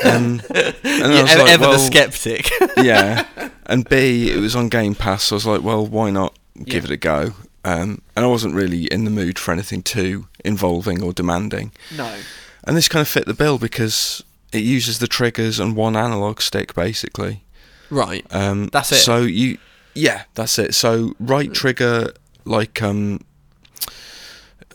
Um, 0.04 0.40
and 0.50 0.50
I 0.54 0.74
yeah, 0.84 1.22
was 1.22 1.30
ever, 1.32 1.42
like, 1.42 1.50
ever 1.52 1.66
the 1.66 1.78
skeptic. 1.78 2.50
yeah. 2.76 3.26
And 3.66 3.88
B, 3.88 4.30
it 4.32 4.38
was 4.40 4.56
on 4.56 4.68
Game 4.68 4.96
Pass, 4.96 5.22
so 5.24 5.34
I 5.34 5.36
was 5.36 5.46
like, 5.46 5.62
well, 5.62 5.86
why 5.86 6.10
not 6.10 6.36
give 6.64 6.84
Yeah. 6.84 6.90
it 6.90 6.94
a 6.94 6.96
go? 6.96 7.34
Um, 7.64 8.02
and 8.16 8.24
I 8.24 8.28
wasn't 8.28 8.54
really 8.54 8.86
in 8.86 9.04
the 9.04 9.10
mood 9.12 9.38
for 9.38 9.52
anything 9.52 9.82
too 9.84 10.26
involving 10.44 11.02
or 11.02 11.12
demanding. 11.12 11.70
no. 11.96 12.16
And 12.64 12.76
this 12.76 12.88
kind 12.88 13.00
of 13.00 13.06
fit 13.08 13.26
the 13.26 13.34
bill 13.34 13.58
because 13.58 14.24
it 14.52 14.64
uses 14.64 14.98
the 14.98 15.06
triggers 15.06 15.60
and 15.60 15.76
one 15.76 15.96
analog 15.96 16.40
stick 16.40 16.74
basically. 16.74 17.42
Right. 17.90 18.26
Um, 18.32 18.68
That's 18.72 18.90
it? 18.92 18.96
So 18.96 19.22
you, 19.22 19.58
yeah, 19.94 20.24
that's 20.34 20.58
it. 20.58 20.74
So 20.74 21.14
right 21.20 21.52
trigger 21.54 22.12
like 22.44 22.82
um 22.82 23.20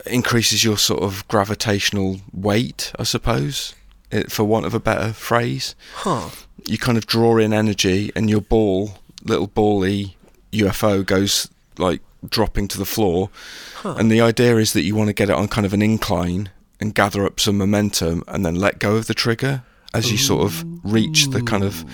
increases 0.08 0.64
your 0.64 0.78
sort 0.78 1.04
of 1.04 1.28
gravitational 1.28 2.22
weight, 2.34 2.92
I 2.98 3.04
suppose, 3.04 3.76
it, 4.12 4.32
for 4.32 4.44
want 4.44 4.66
of 4.66 4.74
a 4.74 4.80
better 4.80 5.14
phrase. 5.14 5.76
Huh. 5.96 6.30
You 6.66 6.78
kind 6.78 6.98
of 6.98 7.06
draw 7.06 7.38
in 7.38 7.54
energy, 7.54 8.12
and 8.16 8.30
your 8.30 8.42
ball, 8.42 9.00
little 9.24 9.48
bally 9.48 10.18
UFO, 10.52 11.06
goes 11.06 11.50
like 11.78 12.02
dropping 12.28 12.68
to 12.70 12.78
the 12.78 12.86
floor. 12.86 13.30
Huh. 13.78 13.96
And 13.98 14.12
the 14.12 14.22
idea 14.22 14.58
is 14.58 14.74
that 14.74 14.84
you 14.84 14.96
want 14.96 15.10
to 15.10 15.14
get 15.14 15.30
it 15.30 15.36
on 15.36 15.48
kind 15.48 15.66
of 15.66 15.74
an 15.74 15.82
incline 15.82 16.50
and 16.80 16.94
gather 16.94 17.26
up 17.26 17.40
some 17.40 17.58
momentum, 17.58 18.24
and 18.28 18.46
then 18.46 18.56
let 18.56 18.80
go 18.80 18.96
of 18.96 19.08
the 19.08 19.14
trigger 19.14 19.64
as 19.94 20.12
you 20.12 20.18
sort 20.18 20.44
of 20.44 20.66
reach 20.84 21.28
the 21.28 21.42
kind 21.42 21.64
of 21.64 21.86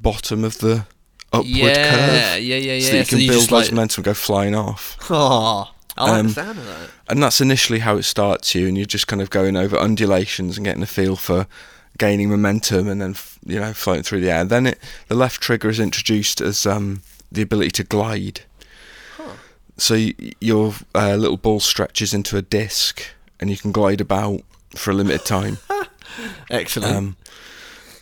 bottom 0.00 0.44
of 0.44 0.58
the 0.58 0.86
upward 1.30 1.46
yeah, 1.46 1.90
curve 1.90 2.14
yeah, 2.14 2.36
yeah, 2.36 2.56
yeah. 2.56 2.80
so 2.80 2.92
that 2.92 2.98
you 2.98 3.04
So 3.04 3.10
can 3.10 3.20
you 3.20 3.28
build 3.28 3.50
loads 3.50 3.66
like, 3.66 3.72
momentum 3.72 4.00
and 4.00 4.04
go 4.04 4.14
flying 4.14 4.54
off. 4.54 4.96
Oh, 5.10 5.73
I 5.96 6.04
like 6.10 6.20
Um, 6.20 6.26
the 6.28 6.32
sound 6.32 6.58
of 6.58 6.66
that. 6.66 6.90
And 7.08 7.22
that's 7.22 7.40
initially 7.40 7.78
how 7.80 7.96
it 7.96 8.02
starts 8.04 8.54
you, 8.54 8.66
and 8.66 8.76
you're 8.76 8.86
just 8.86 9.06
kind 9.06 9.22
of 9.22 9.30
going 9.30 9.56
over 9.56 9.76
undulations 9.78 10.56
and 10.56 10.64
getting 10.64 10.82
a 10.82 10.86
feel 10.86 11.16
for 11.16 11.46
gaining 11.98 12.28
momentum 12.28 12.88
and 12.88 13.00
then 13.00 13.10
f- 13.12 13.38
you 13.46 13.60
know 13.60 13.72
floating 13.72 14.02
through 14.02 14.20
the 14.20 14.30
air. 14.30 14.44
Then 14.44 14.66
it 14.66 14.78
the 15.08 15.14
left 15.14 15.40
trigger 15.40 15.68
is 15.68 15.78
introduced 15.78 16.40
as 16.40 16.66
um, 16.66 17.02
the 17.30 17.42
ability 17.42 17.70
to 17.72 17.84
glide. 17.84 18.40
So 19.76 19.94
y- 19.94 20.14
your 20.40 20.74
uh, 20.94 21.14
little 21.16 21.36
ball 21.36 21.60
stretches 21.60 22.12
into 22.14 22.36
a 22.36 22.42
disc, 22.42 23.02
and 23.40 23.48
you 23.50 23.56
can 23.56 23.70
glide 23.72 24.00
about 24.00 24.40
for 24.74 24.90
a 24.90 24.94
limited 24.94 25.24
time. 25.24 25.58
Excellent. 26.50 26.94
Um, 26.96 27.16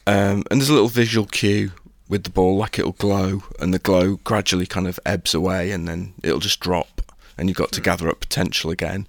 um, 0.07 0.45
and 0.51 0.61
there's 0.61 0.69
a 0.71 0.73
little 0.75 0.89
visual 0.89 1.27
cue 1.27 1.73
with 2.09 2.25
the 2.25 2.31
ball, 2.31 2.57
like 2.57 2.79
it'll 2.79 2.93
glow, 2.93 3.43
and 3.61 3.73
the 3.75 3.79
glow 3.79 4.17
gradually 4.25 4.67
kind 4.67 4.87
of 4.87 4.99
ebbs 5.07 5.35
away, 5.35 5.71
and 5.71 5.87
then 5.87 6.15
it'll 6.23 6.41
just 6.41 6.61
drop, 6.61 7.02
and 7.37 7.49
you've 7.49 7.59
got 7.59 7.73
to 7.73 7.81
gather 7.81 8.09
up 8.09 8.21
potential 8.21 8.71
again, 8.71 9.07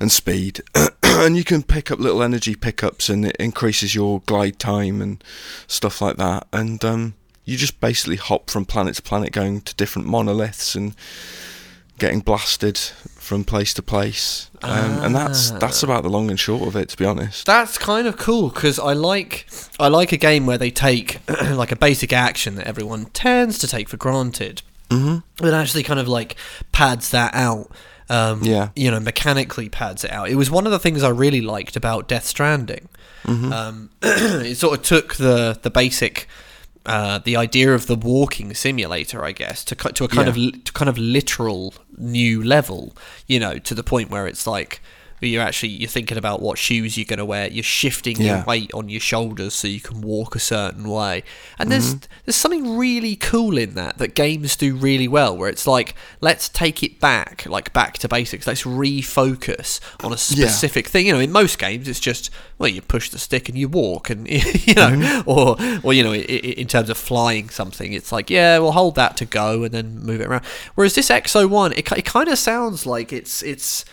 and 0.00 0.10
speed, 0.10 0.62
and 1.02 1.36
you 1.36 1.44
can 1.44 1.62
pick 1.62 1.90
up 1.90 1.98
little 1.98 2.22
energy 2.22 2.54
pickups, 2.54 3.08
and 3.08 3.24
it 3.24 3.36
increases 3.38 3.94
your 3.94 4.20
glide 4.26 4.58
time 4.58 5.00
and 5.00 5.22
stuff 5.66 6.00
like 6.00 6.16
that, 6.16 6.46
and 6.52 6.84
um, 6.84 7.14
you 7.44 7.56
just 7.56 7.80
basically 7.80 8.16
hop 8.16 8.50
from 8.50 8.64
planet 8.64 8.94
to 8.96 9.02
planet, 9.02 9.32
going 9.32 9.60
to 9.62 9.74
different 9.74 10.06
monoliths 10.06 10.74
and 10.74 10.94
getting 11.98 12.20
blasted 12.20 12.78
from 12.78 13.44
place 13.44 13.74
to 13.74 13.82
place, 13.82 14.50
um, 14.62 15.02
and 15.02 15.14
that's 15.14 15.50
that's 15.52 15.82
about 15.82 16.02
the 16.02 16.08
long 16.08 16.30
and 16.30 16.38
short 16.38 16.66
of 16.66 16.76
it, 16.76 16.88
to 16.90 16.96
be 16.96 17.04
honest. 17.04 17.46
That's 17.46 17.76
kind 17.76 18.06
of 18.06 18.16
cool 18.16 18.48
because 18.50 18.78
I 18.78 18.92
like 18.92 19.46
I 19.78 19.88
like 19.88 20.12
a 20.12 20.16
game 20.16 20.46
where 20.46 20.58
they 20.58 20.70
take 20.70 21.20
like 21.28 21.72
a 21.72 21.76
basic 21.76 22.12
action 22.12 22.54
that 22.54 22.66
everyone 22.66 23.06
tends 23.06 23.58
to 23.58 23.68
take 23.68 23.88
for 23.88 23.96
granted, 23.96 24.62
hmm 24.90 25.18
but 25.36 25.54
actually 25.54 25.82
kind 25.82 26.00
of 26.00 26.08
like 26.08 26.36
pads 26.72 27.10
that 27.10 27.34
out. 27.34 27.70
Um, 28.10 28.42
Yeah. 28.42 28.70
you 28.74 28.90
know, 28.90 29.00
mechanically 29.00 29.68
pads 29.68 30.02
it 30.02 30.10
out. 30.10 30.30
It 30.30 30.36
was 30.36 30.50
one 30.50 30.64
of 30.66 30.72
the 30.72 30.78
things 30.78 31.02
I 31.02 31.10
really 31.10 31.42
liked 31.42 31.76
about 31.76 32.08
Death 32.08 32.24
Stranding. 32.24 32.88
Mm-hmm. 33.24 33.52
Um, 33.52 33.90
it 34.02 34.56
sort 34.56 34.78
of 34.78 34.82
took 34.84 35.16
the 35.16 35.58
the 35.62 35.70
basic. 35.70 36.26
Uh, 36.86 37.18
the 37.18 37.36
idea 37.36 37.74
of 37.74 37.86
the 37.86 37.94
walking 37.96 38.54
simulator, 38.54 39.22
I 39.22 39.32
guess, 39.32 39.62
to 39.64 39.74
to 39.74 40.04
a 40.04 40.08
kind 40.08 40.34
Yeah. 40.34 40.46
of 40.56 40.64
to 40.64 40.72
kind 40.72 40.88
of 40.88 40.96
literal 40.96 41.74
new 41.98 42.42
level, 42.42 42.96
you 43.26 43.38
know, 43.38 43.58
to 43.58 43.74
the 43.74 43.82
point 43.82 44.08
where 44.10 44.26
it's 44.26 44.46
like 44.46 44.80
you're 45.20 45.42
actually 45.42 45.70
you're 45.70 45.88
thinking 45.88 46.16
about 46.18 46.40
what 46.40 46.58
shoes 46.58 46.96
you're 46.96 47.04
going 47.04 47.18
to 47.18 47.24
wear. 47.24 47.48
You're 47.48 47.62
shifting 47.64 48.20
your 48.20 48.44
weight 48.46 48.70
on 48.74 48.88
your 48.88 49.00
shoulders 49.00 49.54
so 49.54 49.66
you 49.68 49.80
can 49.80 50.00
walk 50.00 50.34
a 50.36 50.38
certain 50.38 50.88
way. 50.88 51.24
And 51.58 51.70
there's 51.72 51.94
Mm-hmm. 51.94 52.12
there's 52.24 52.36
something 52.36 52.76
really 52.76 53.16
cool 53.16 53.56
in 53.58 53.74
that 53.74 53.98
that 53.98 54.14
games 54.14 54.54
do 54.56 54.76
really 54.76 55.08
well, 55.08 55.36
where 55.36 55.48
it's 55.48 55.66
like 55.66 55.94
let's 56.20 56.48
take 56.48 56.82
it 56.82 57.00
back, 57.00 57.44
like 57.46 57.72
back 57.72 57.98
to 57.98 58.08
basics. 58.08 58.46
Let's 58.46 58.64
refocus 58.64 59.80
on 60.04 60.12
a 60.12 60.16
specific 60.16 60.86
thing. 60.88 61.06
You 61.06 61.14
know, 61.14 61.20
in 61.20 61.32
most 61.32 61.58
games 61.58 61.88
it's 61.88 62.00
just 62.00 62.30
well 62.58 62.68
you 62.68 62.82
push 62.82 63.10
the 63.10 63.18
stick 63.18 63.48
and 63.48 63.56
you 63.58 63.68
walk, 63.68 64.10
and 64.10 64.28
you 64.28 64.74
know, 64.74 64.88
Mm-hmm. 64.88 65.28
or 65.30 65.56
or 65.82 65.92
you 65.92 66.02
know, 66.02 66.14
in 66.14 66.66
terms 66.68 66.90
of 66.90 66.96
flying 66.96 67.48
something, 67.48 67.92
it's 67.92 68.12
like 68.12 68.30
yeah, 68.30 68.58
we'll 68.58 68.72
hold 68.72 68.94
that 68.96 69.16
to 69.18 69.24
go 69.24 69.62
and 69.64 69.72
then 69.72 69.98
move 70.00 70.20
it 70.20 70.26
around. 70.26 70.44
Whereas 70.74 70.94
this 70.94 71.08
Exo 71.10 71.48
One, 71.48 71.72
it, 71.72 71.90
it 71.92 72.04
kind 72.04 72.28
of 72.28 72.38
sounds 72.38 72.86
like 72.86 73.12
it's 73.12 73.42
it's 73.42 73.84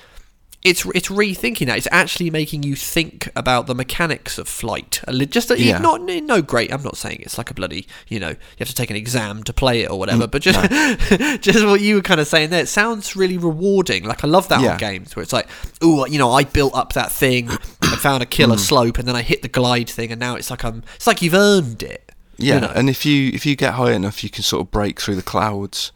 it's 0.66 0.84
it's 0.96 1.08
rethinking 1.08 1.68
that. 1.68 1.78
It's 1.78 1.88
actually 1.92 2.30
making 2.30 2.64
you 2.64 2.76
think 2.76 3.30
about 3.36 3.68
the 3.68 3.76
mechanics 3.76 4.38
of 4.38 4.48
flight. 4.50 5.00
Just 5.30 5.52
a, 5.52 5.58
Yeah. 5.62 5.78
not 5.78 6.02
no 6.02 6.42
great. 6.42 6.74
I'm 6.74 6.84
not 6.84 6.98
saying 6.98 7.20
it's 7.22 7.38
like 7.38 7.50
a 7.52 7.54
bloody 7.54 7.88
you 8.10 8.20
know 8.20 8.30
you 8.30 8.36
have 8.60 8.68
to 8.68 8.76
take 8.76 8.90
an 8.90 8.96
exam 8.98 9.44
to 9.44 9.54
play 9.54 9.82
it 9.82 9.90
or 9.90 9.96
Mm, 9.96 10.00
whatever. 10.00 10.28
but 10.28 10.42
just 10.42 10.60
just 11.42 11.64
what 11.66 11.80
you 11.82 11.96
were 11.96 12.02
kind 12.02 12.20
of 12.20 12.28
saying 12.28 12.50
there. 12.50 12.64
It 12.64 12.68
sounds 12.68 13.16
really 13.16 13.38
rewarding. 13.38 14.04
Like 14.04 14.24
I 14.24 14.28
love 14.28 14.48
that 14.50 14.60
Yeah. 14.62 14.74
on 14.74 14.78
games 14.78 15.16
where 15.16 15.24
it's 15.24 15.32
like, 15.34 15.48
oh, 15.82 16.06
you 16.08 16.18
know, 16.18 16.32
I 16.32 16.44
built 16.44 16.76
up 16.76 16.94
that 16.94 17.12
thing, 17.12 17.50
I 17.82 17.96
found 17.96 18.24
a 18.24 18.26
Mm. 18.26 18.32
killer 18.32 18.58
slope, 18.58 18.98
and 18.98 19.08
then 19.08 19.16
I 19.16 19.22
hit 19.22 19.42
the 19.44 19.48
glide 19.48 19.90
thing, 19.90 20.12
and 20.12 20.20
now 20.20 20.36
it's 20.36 20.50
like 20.50 20.64
I'm. 20.66 20.84
It's 20.96 21.08
like 21.08 21.22
you've 21.22 21.34
earned 21.36 21.84
it. 21.84 22.12
you 22.38 22.50
Yeah, 22.54 22.60
know? 22.60 22.72
and 22.76 22.90
if 22.90 23.06
you 23.06 23.30
if 23.34 23.46
you 23.46 23.56
get 23.56 23.76
high 23.76 23.94
enough, 23.94 24.24
you 24.24 24.30
can 24.30 24.44
sort 24.44 24.62
of 24.62 24.72
break 24.72 25.00
through 25.00 25.16
the 25.16 25.22
clouds, 25.22 25.92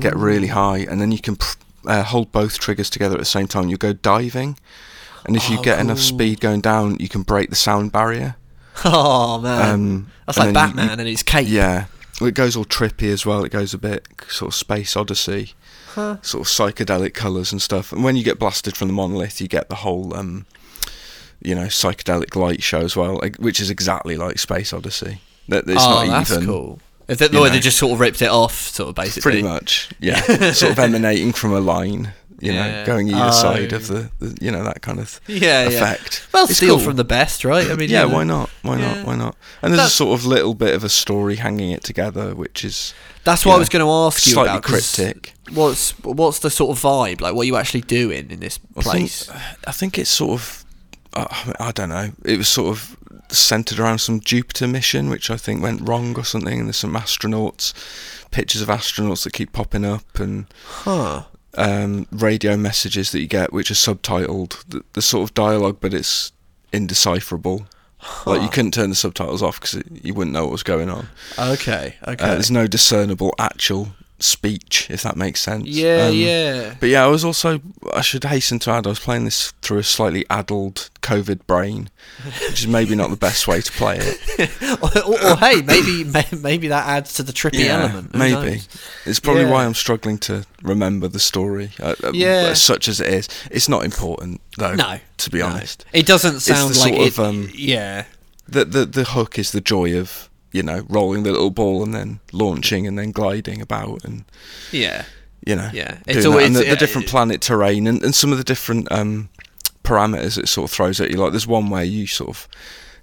get 0.00 0.14
really 0.16 0.48
high, 0.48 0.78
and 0.78 1.00
then 1.00 1.12
you 1.12 1.18
can 1.20 1.36
pr- 1.36 1.56
uh, 1.86 2.02
hold 2.02 2.32
both 2.32 2.58
triggers 2.58 2.90
together 2.90 3.14
at 3.14 3.18
the 3.20 3.24
same 3.24 3.46
time, 3.46 3.68
you 3.68 3.76
go 3.76 3.92
diving, 3.92 4.58
and 5.26 5.36
if 5.36 5.48
you 5.50 5.58
Oh, 5.58 5.62
get 5.62 5.78
enough 5.80 5.98
speed 5.98 6.40
going 6.40 6.60
down, 6.60 6.96
you 7.00 7.08
can 7.08 7.22
break 7.22 7.50
the 7.50 7.56
sound 7.56 7.92
barrier. 7.92 8.36
Oh 8.84 9.38
man, 9.38 9.70
Um, 9.70 10.06
that's 10.26 10.38
like 10.38 10.46
then 10.54 10.68
you- 10.70 10.74
Batman 10.76 10.98
and 11.00 11.08
his 11.08 11.22
cape. 11.22 11.46
Yeah, 11.48 11.84
well, 12.20 12.28
it 12.28 12.34
goes 12.34 12.56
all 12.56 12.64
trippy 12.64 13.12
as 13.12 13.26
well. 13.26 13.44
It 13.44 13.50
goes 13.52 13.74
a 13.74 13.78
bit 13.78 14.06
sort 14.28 14.48
of 14.50 14.54
space 14.54 14.96
odyssey, 14.96 15.52
Huh. 15.94 16.16
sort 16.22 16.46
of 16.46 16.48
psychedelic 16.48 17.12
colours 17.14 17.52
and 17.52 17.60
stuff. 17.60 17.92
And 17.92 18.02
when 18.02 18.16
you 18.16 18.24
get 18.24 18.38
blasted 18.38 18.74
from 18.76 18.88
the 18.88 18.94
monolith, 18.94 19.40
you 19.42 19.48
get 19.48 19.68
the 19.68 19.76
whole, 19.76 20.14
um, 20.16 20.46
you 21.42 21.54
know, 21.54 21.66
psychedelic 21.66 22.34
light 22.34 22.62
show 22.62 22.80
as 22.80 22.96
well, 22.96 23.20
which 23.38 23.60
is 23.60 23.68
exactly 23.68 24.16
like 24.16 24.38
Space 24.38 24.72
Odyssey. 24.72 25.20
That 25.48 25.64
it's 25.68 25.82
oh, 25.84 26.04
not 26.04 26.06
that's 26.06 26.30
even 26.32 26.46
cool. 26.46 26.80
Is 27.12 27.18
that 27.18 27.32
the 27.32 27.40
way 27.40 27.48
know. 27.48 27.54
they 27.54 27.60
just 27.60 27.78
sort 27.78 27.92
of 27.92 28.00
ripped 28.00 28.22
it 28.22 28.28
off, 28.30 28.68
sort 28.68 28.88
of 28.90 28.94
basically? 28.94 29.22
pretty 29.22 29.42
much, 29.42 29.88
yeah, 30.00 30.20
sort 30.52 30.72
of 30.72 30.78
emanating 30.78 31.32
from 31.32 31.52
a 31.52 31.60
line. 31.60 32.12
You 32.40 32.52
Yeah. 32.52 32.80
know, 32.80 32.86
going 32.86 33.08
either 33.14 33.30
side 33.30 33.72
Oh. 33.72 33.76
of 33.76 33.86
the, 33.86 34.10
the, 34.18 34.36
you 34.44 34.50
know, 34.50 34.64
that 34.64 34.82
kind 34.82 34.98
of 34.98 35.20
Yeah, 35.28 35.62
yeah. 35.62 35.68
effect. 35.68 36.26
Well, 36.32 36.46
It's 36.46 36.56
steal 36.56 36.74
cool. 36.74 36.86
from 36.86 36.96
the 36.96 37.04
best, 37.04 37.44
right? 37.44 37.70
I 37.70 37.76
mean, 37.76 37.88
yeah, 37.88 38.02
you 38.02 38.08
know. 38.08 38.14
why 38.16 38.24
not? 38.24 38.50
Why 38.62 38.78
Yeah. 38.80 38.94
not? 38.96 39.06
Why 39.06 39.14
not? 39.14 39.36
And 39.62 39.72
there's 39.72 39.76
That's- 39.78 39.92
a 39.92 39.96
sort 39.96 40.18
of 40.18 40.26
little 40.26 40.54
bit 40.54 40.74
of 40.74 40.82
a 40.82 40.88
story 40.88 41.36
hanging 41.36 41.70
it 41.70 41.84
together, 41.84 42.34
which 42.34 42.64
is 42.64 42.94
That's 43.22 43.44
you 43.44 43.50
what 43.50 43.54
I 43.54 43.58
was 43.60 43.68
going 43.68 43.84
to 43.84 43.90
ask 43.92 44.26
you 44.26 44.32
slightly 44.32 44.50
about. 44.50 44.62
'cause 44.64 44.92
cryptic. 44.96 45.34
What's 45.54 45.92
what's 46.02 46.40
the 46.40 46.50
sort 46.50 46.76
of 46.76 46.82
vibe? 46.82 47.20
Like, 47.20 47.34
what 47.34 47.42
are 47.42 47.46
you 47.46 47.56
actually 47.56 47.82
doing 47.82 48.26
in 48.28 48.40
this 48.40 48.58
I 48.76 48.82
think- 48.82 48.90
place? 48.96 49.28
I 49.68 49.70
think 49.70 49.96
it's 49.96 50.10
sort 50.10 50.40
of, 50.40 50.64
uh, 51.14 51.26
I 51.60 51.70
don't 51.70 51.90
know. 51.90 52.10
It 52.24 52.38
was 52.38 52.48
sort 52.48 52.76
of 52.76 52.96
centered 53.28 53.78
around 53.78 53.98
some 53.98 54.20
Jupiter 54.20 54.66
mission, 54.66 55.08
which 55.08 55.30
I 55.30 55.36
think 55.36 55.62
went 55.62 55.86
wrong 55.88 56.16
or 56.18 56.24
something. 56.24 56.58
And 56.58 56.68
there's 56.68 56.76
some 56.76 56.94
astronauts, 56.94 57.72
pictures 58.30 58.62
of 58.62 58.68
astronauts 58.68 59.24
that 59.24 59.32
keep 59.32 59.52
popping 59.52 59.84
up, 59.84 60.18
and 60.18 60.46
Huh. 60.66 61.24
um, 61.54 62.06
radio 62.10 62.56
messages 62.56 63.12
that 63.12 63.20
you 63.20 63.26
get, 63.26 63.52
which 63.52 63.70
are 63.70 63.74
subtitled. 63.74 64.62
The, 64.68 64.82
the 64.94 65.02
sort 65.02 65.28
of 65.28 65.34
dialogue, 65.34 65.78
but 65.80 65.94
it's 65.94 66.32
indecipherable. 66.72 67.66
Like 68.26 68.42
you 68.42 68.48
couldn't 68.48 68.72
turn 68.74 68.90
the 68.90 68.96
subtitles 68.96 69.42
off 69.44 69.60
because 69.60 69.80
you 70.02 70.12
wouldn't 70.12 70.34
know 70.34 70.42
what 70.42 70.50
was 70.52 70.64
going 70.64 70.90
on. 70.90 71.06
Okay. 71.38 71.94
Okay. 72.06 72.24
Uh, 72.24 72.28
there's 72.34 72.50
no 72.50 72.66
discernible 72.66 73.32
actual 73.38 73.90
speech, 74.22 74.86
if 74.90 75.02
that 75.02 75.16
makes 75.16 75.40
sense. 75.40 75.66
yeah. 75.66 76.06
Um, 76.08 76.14
yeah. 76.14 76.74
But 76.80 76.88
yeah, 76.88 77.04
I 77.04 77.08
was 77.08 77.24
also, 77.24 77.60
I 77.92 78.00
should 78.00 78.24
hasten 78.24 78.58
to 78.60 78.70
add, 78.70 78.86
I 78.86 78.90
was 78.90 78.98
playing 79.00 79.24
this 79.24 79.52
through 79.62 79.78
a 79.78 79.82
slightly 79.82 80.24
addled 80.30 80.90
COVID 81.02 81.46
brain, 81.46 81.90
which 82.48 82.60
is 82.60 82.66
maybe 82.66 82.94
not 82.94 83.10
the 83.10 83.16
best 83.16 83.48
way 83.48 83.60
to 83.60 83.72
play 83.72 83.98
it. 84.00 84.50
or, 84.82 85.12
or, 85.12 85.32
or, 85.32 85.36
hey, 85.36 85.62
maybe 85.62 86.04
maybe 86.36 86.68
that 86.68 86.86
adds 86.86 87.14
to 87.14 87.22
the 87.22 87.32
trippy 87.32 87.66
element. 87.66 88.12
Who 88.12 88.18
maybe. 88.18 88.34
knows? 88.52 88.68
It's 89.06 89.20
probably 89.20 89.46
why 89.46 89.64
I'm 89.64 89.74
struggling 89.74 90.18
to 90.18 90.46
remember 90.62 91.08
the 91.08 91.20
story, 91.20 91.70
uh, 91.80 91.94
uh, 92.04 92.12
Yeah. 92.14 92.54
such 92.54 92.88
as 92.88 93.00
it 93.00 93.08
is. 93.08 93.28
It's 93.50 93.68
not 93.68 93.84
important, 93.84 94.40
though, 94.56 94.74
No. 94.74 94.98
to 95.18 95.30
be 95.30 95.40
no. 95.40 95.46
honest. 95.46 95.84
It 95.92 96.06
doesn't 96.06 96.40
sound 96.40 96.76
like 96.76 96.94
sort 96.94 97.00
it. 97.00 97.08
of, 97.08 97.18
um, 97.18 97.50
yeah. 97.54 98.04
The, 98.48 98.64
the, 98.64 98.84
the 98.84 99.04
hook 99.04 99.38
is 99.38 99.52
the 99.52 99.60
joy 99.60 99.98
of, 99.98 100.28
you 100.52 100.62
know, 100.62 100.84
rolling 100.88 101.22
the 101.22 101.32
little 101.32 101.50
ball 101.50 101.82
and 101.82 101.94
then 101.94 102.20
launching 102.32 102.86
and 102.86 102.98
then 102.98 103.10
gliding 103.10 103.60
about 103.60 104.04
and, 104.04 104.24
Yeah. 104.70 105.04
you 105.46 105.56
know, 105.56 105.70
Yeah. 105.72 105.98
It's 106.06 106.26
always 106.26 106.46
and 106.46 106.56
the, 106.56 106.64
the 106.64 106.76
different 106.76 107.08
planet 107.08 107.40
terrain 107.40 107.86
and, 107.86 108.02
and 108.02 108.14
some 108.14 108.32
of 108.32 108.38
the 108.38 108.44
different 108.44 108.90
um, 108.92 109.28
parameters 109.84 110.38
it 110.38 110.48
sort 110.48 110.70
of 110.70 110.74
throws 110.74 111.00
at 111.00 111.10
you. 111.10 111.16
Like 111.16 111.32
there's 111.32 111.46
one 111.46 111.70
where 111.70 111.84
you 111.84 112.06
sort 112.06 112.30
of 112.30 112.48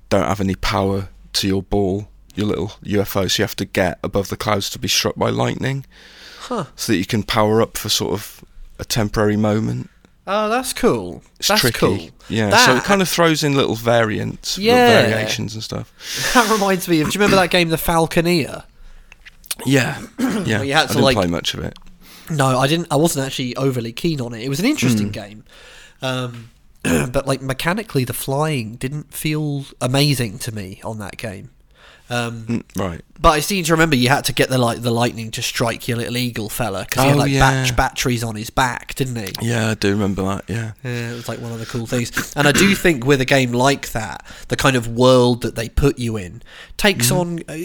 don't 0.10 0.26
have 0.28 0.40
any 0.42 0.56
power 0.56 1.10
to 1.34 1.48
your 1.48 1.62
ball, 1.64 2.08
your 2.36 2.48
little 2.48 2.70
UFO, 2.84 3.30
so 3.30 3.42
you 3.42 3.44
have 3.44 3.56
to 3.58 3.66
get 3.66 4.00
above 4.04 4.30
the 4.30 4.38
clouds 4.38 4.70
to 4.72 4.80
be 4.80 4.88
struck 4.88 5.16
by 5.16 5.30
lightning, 5.30 5.86
Huh. 6.42 6.66
so 6.76 6.94
that 6.94 6.98
you 6.98 7.06
can 7.06 7.22
power 7.24 7.62
up 7.62 7.78
for 7.78 7.90
sort 7.90 8.14
of 8.14 8.44
a 8.80 8.86
temporary 8.86 9.38
moment. 9.38 9.90
Oh, 10.32 10.48
that's 10.48 10.74
cool. 10.74 11.24
It's 11.40 11.48
that's 11.48 11.62
tricky. 11.62 11.80
cool. 11.80 12.10
Yeah, 12.30 12.52
That, 12.52 12.66
so 12.66 12.76
it 12.76 12.84
kind 12.84 13.02
of 13.02 13.10
throws 13.10 13.44
in 13.44 13.56
little 13.56 13.74
variants, 13.76 14.58
little 14.60 14.74
Yeah. 14.76 15.08
variations 15.08 15.56
and 15.56 15.64
stuff. 15.64 15.92
that 16.36 16.48
reminds 16.52 16.88
me 16.88 17.02
of. 17.02 17.08
Do 17.10 17.14
you 17.18 17.20
remember 17.20 17.38
that 17.42 17.50
game, 17.50 17.70
The 17.70 17.78
Falconeer? 17.78 18.64
Yeah, 19.66 20.00
yeah. 20.20 20.62
You 20.64 20.74
had 20.74 20.84
to 20.84 20.90
I 20.90 20.94
didn't 20.94 21.02
like- 21.02 21.16
play 21.18 21.28
much 21.28 21.54
of 21.56 21.64
it. 21.64 21.78
No, 22.30 22.60
I 22.60 22.68
didn't. 22.68 22.88
I 22.92 22.96
wasn't 22.96 23.26
actually 23.26 23.56
overly 23.56 23.92
keen 23.92 24.22
on 24.22 24.34
it. 24.36 24.44
It 24.44 24.50
was 24.50 24.60
an 24.60 24.66
interesting 24.68 25.08
Hmm. 25.08 25.12
game, 25.14 25.44
um, 26.04 26.52
but 26.84 27.26
like 27.26 27.42
mechanically, 27.42 28.04
the 28.04 28.14
flying 28.14 28.76
didn't 28.76 29.12
feel 29.14 29.66
amazing 29.82 30.38
to 30.40 30.52
me 30.54 30.80
on 30.84 31.00
that 31.00 31.18
game. 31.18 31.50
Um, 32.10 32.46
Mm, 32.48 32.64
right. 32.76 33.02
but 33.20 33.30
I 33.30 33.40
seem 33.40 33.64
to 33.66 33.72
remember 33.74 33.96
you 33.96 34.10
had 34.10 34.26
to 34.26 34.34
get 34.34 34.50
the 34.50 34.58
like 34.58 34.82
the 34.82 34.90
lightning 34.92 35.30
to 35.32 35.42
strike 35.44 35.88
your 35.88 35.98
little 35.98 36.18
eagle 36.18 36.50
fella 36.50 36.86
because 36.90 37.04
he 37.04 37.10
had 37.10 37.16
Oh, 37.16 37.20
like 37.20 37.32
yeah. 37.32 37.40
batch 37.40 37.76
batteries 37.76 38.24
on 38.24 38.36
his 38.36 38.50
back, 38.50 38.96
didn't 38.96 39.16
he? 39.18 39.32
Yeah, 39.42 39.70
I 39.70 39.74
do 39.76 39.92
remember 39.92 40.24
that. 40.24 40.46
Yeah. 40.48 40.72
Yeah, 40.84 41.12
it 41.12 41.16
was 41.16 41.30
like 41.30 41.40
one 41.40 41.52
of 41.52 41.60
the 41.60 41.66
cool 41.68 41.86
things. 41.86 42.34
And 42.36 42.48
I 42.48 42.52
do 42.52 42.74
think 42.76 43.06
with 43.06 43.22
a 43.22 43.26
game 43.26 43.52
like 43.52 43.92
that, 43.92 44.26
the 44.48 44.56
kind 44.56 44.76
of 44.76 44.88
world 44.88 45.42
that 45.44 45.56
they 45.56 45.70
put 45.70 46.00
you 46.00 46.18
in 46.18 46.42
takes 46.78 47.12
on 47.12 47.40
uh, 47.48 47.56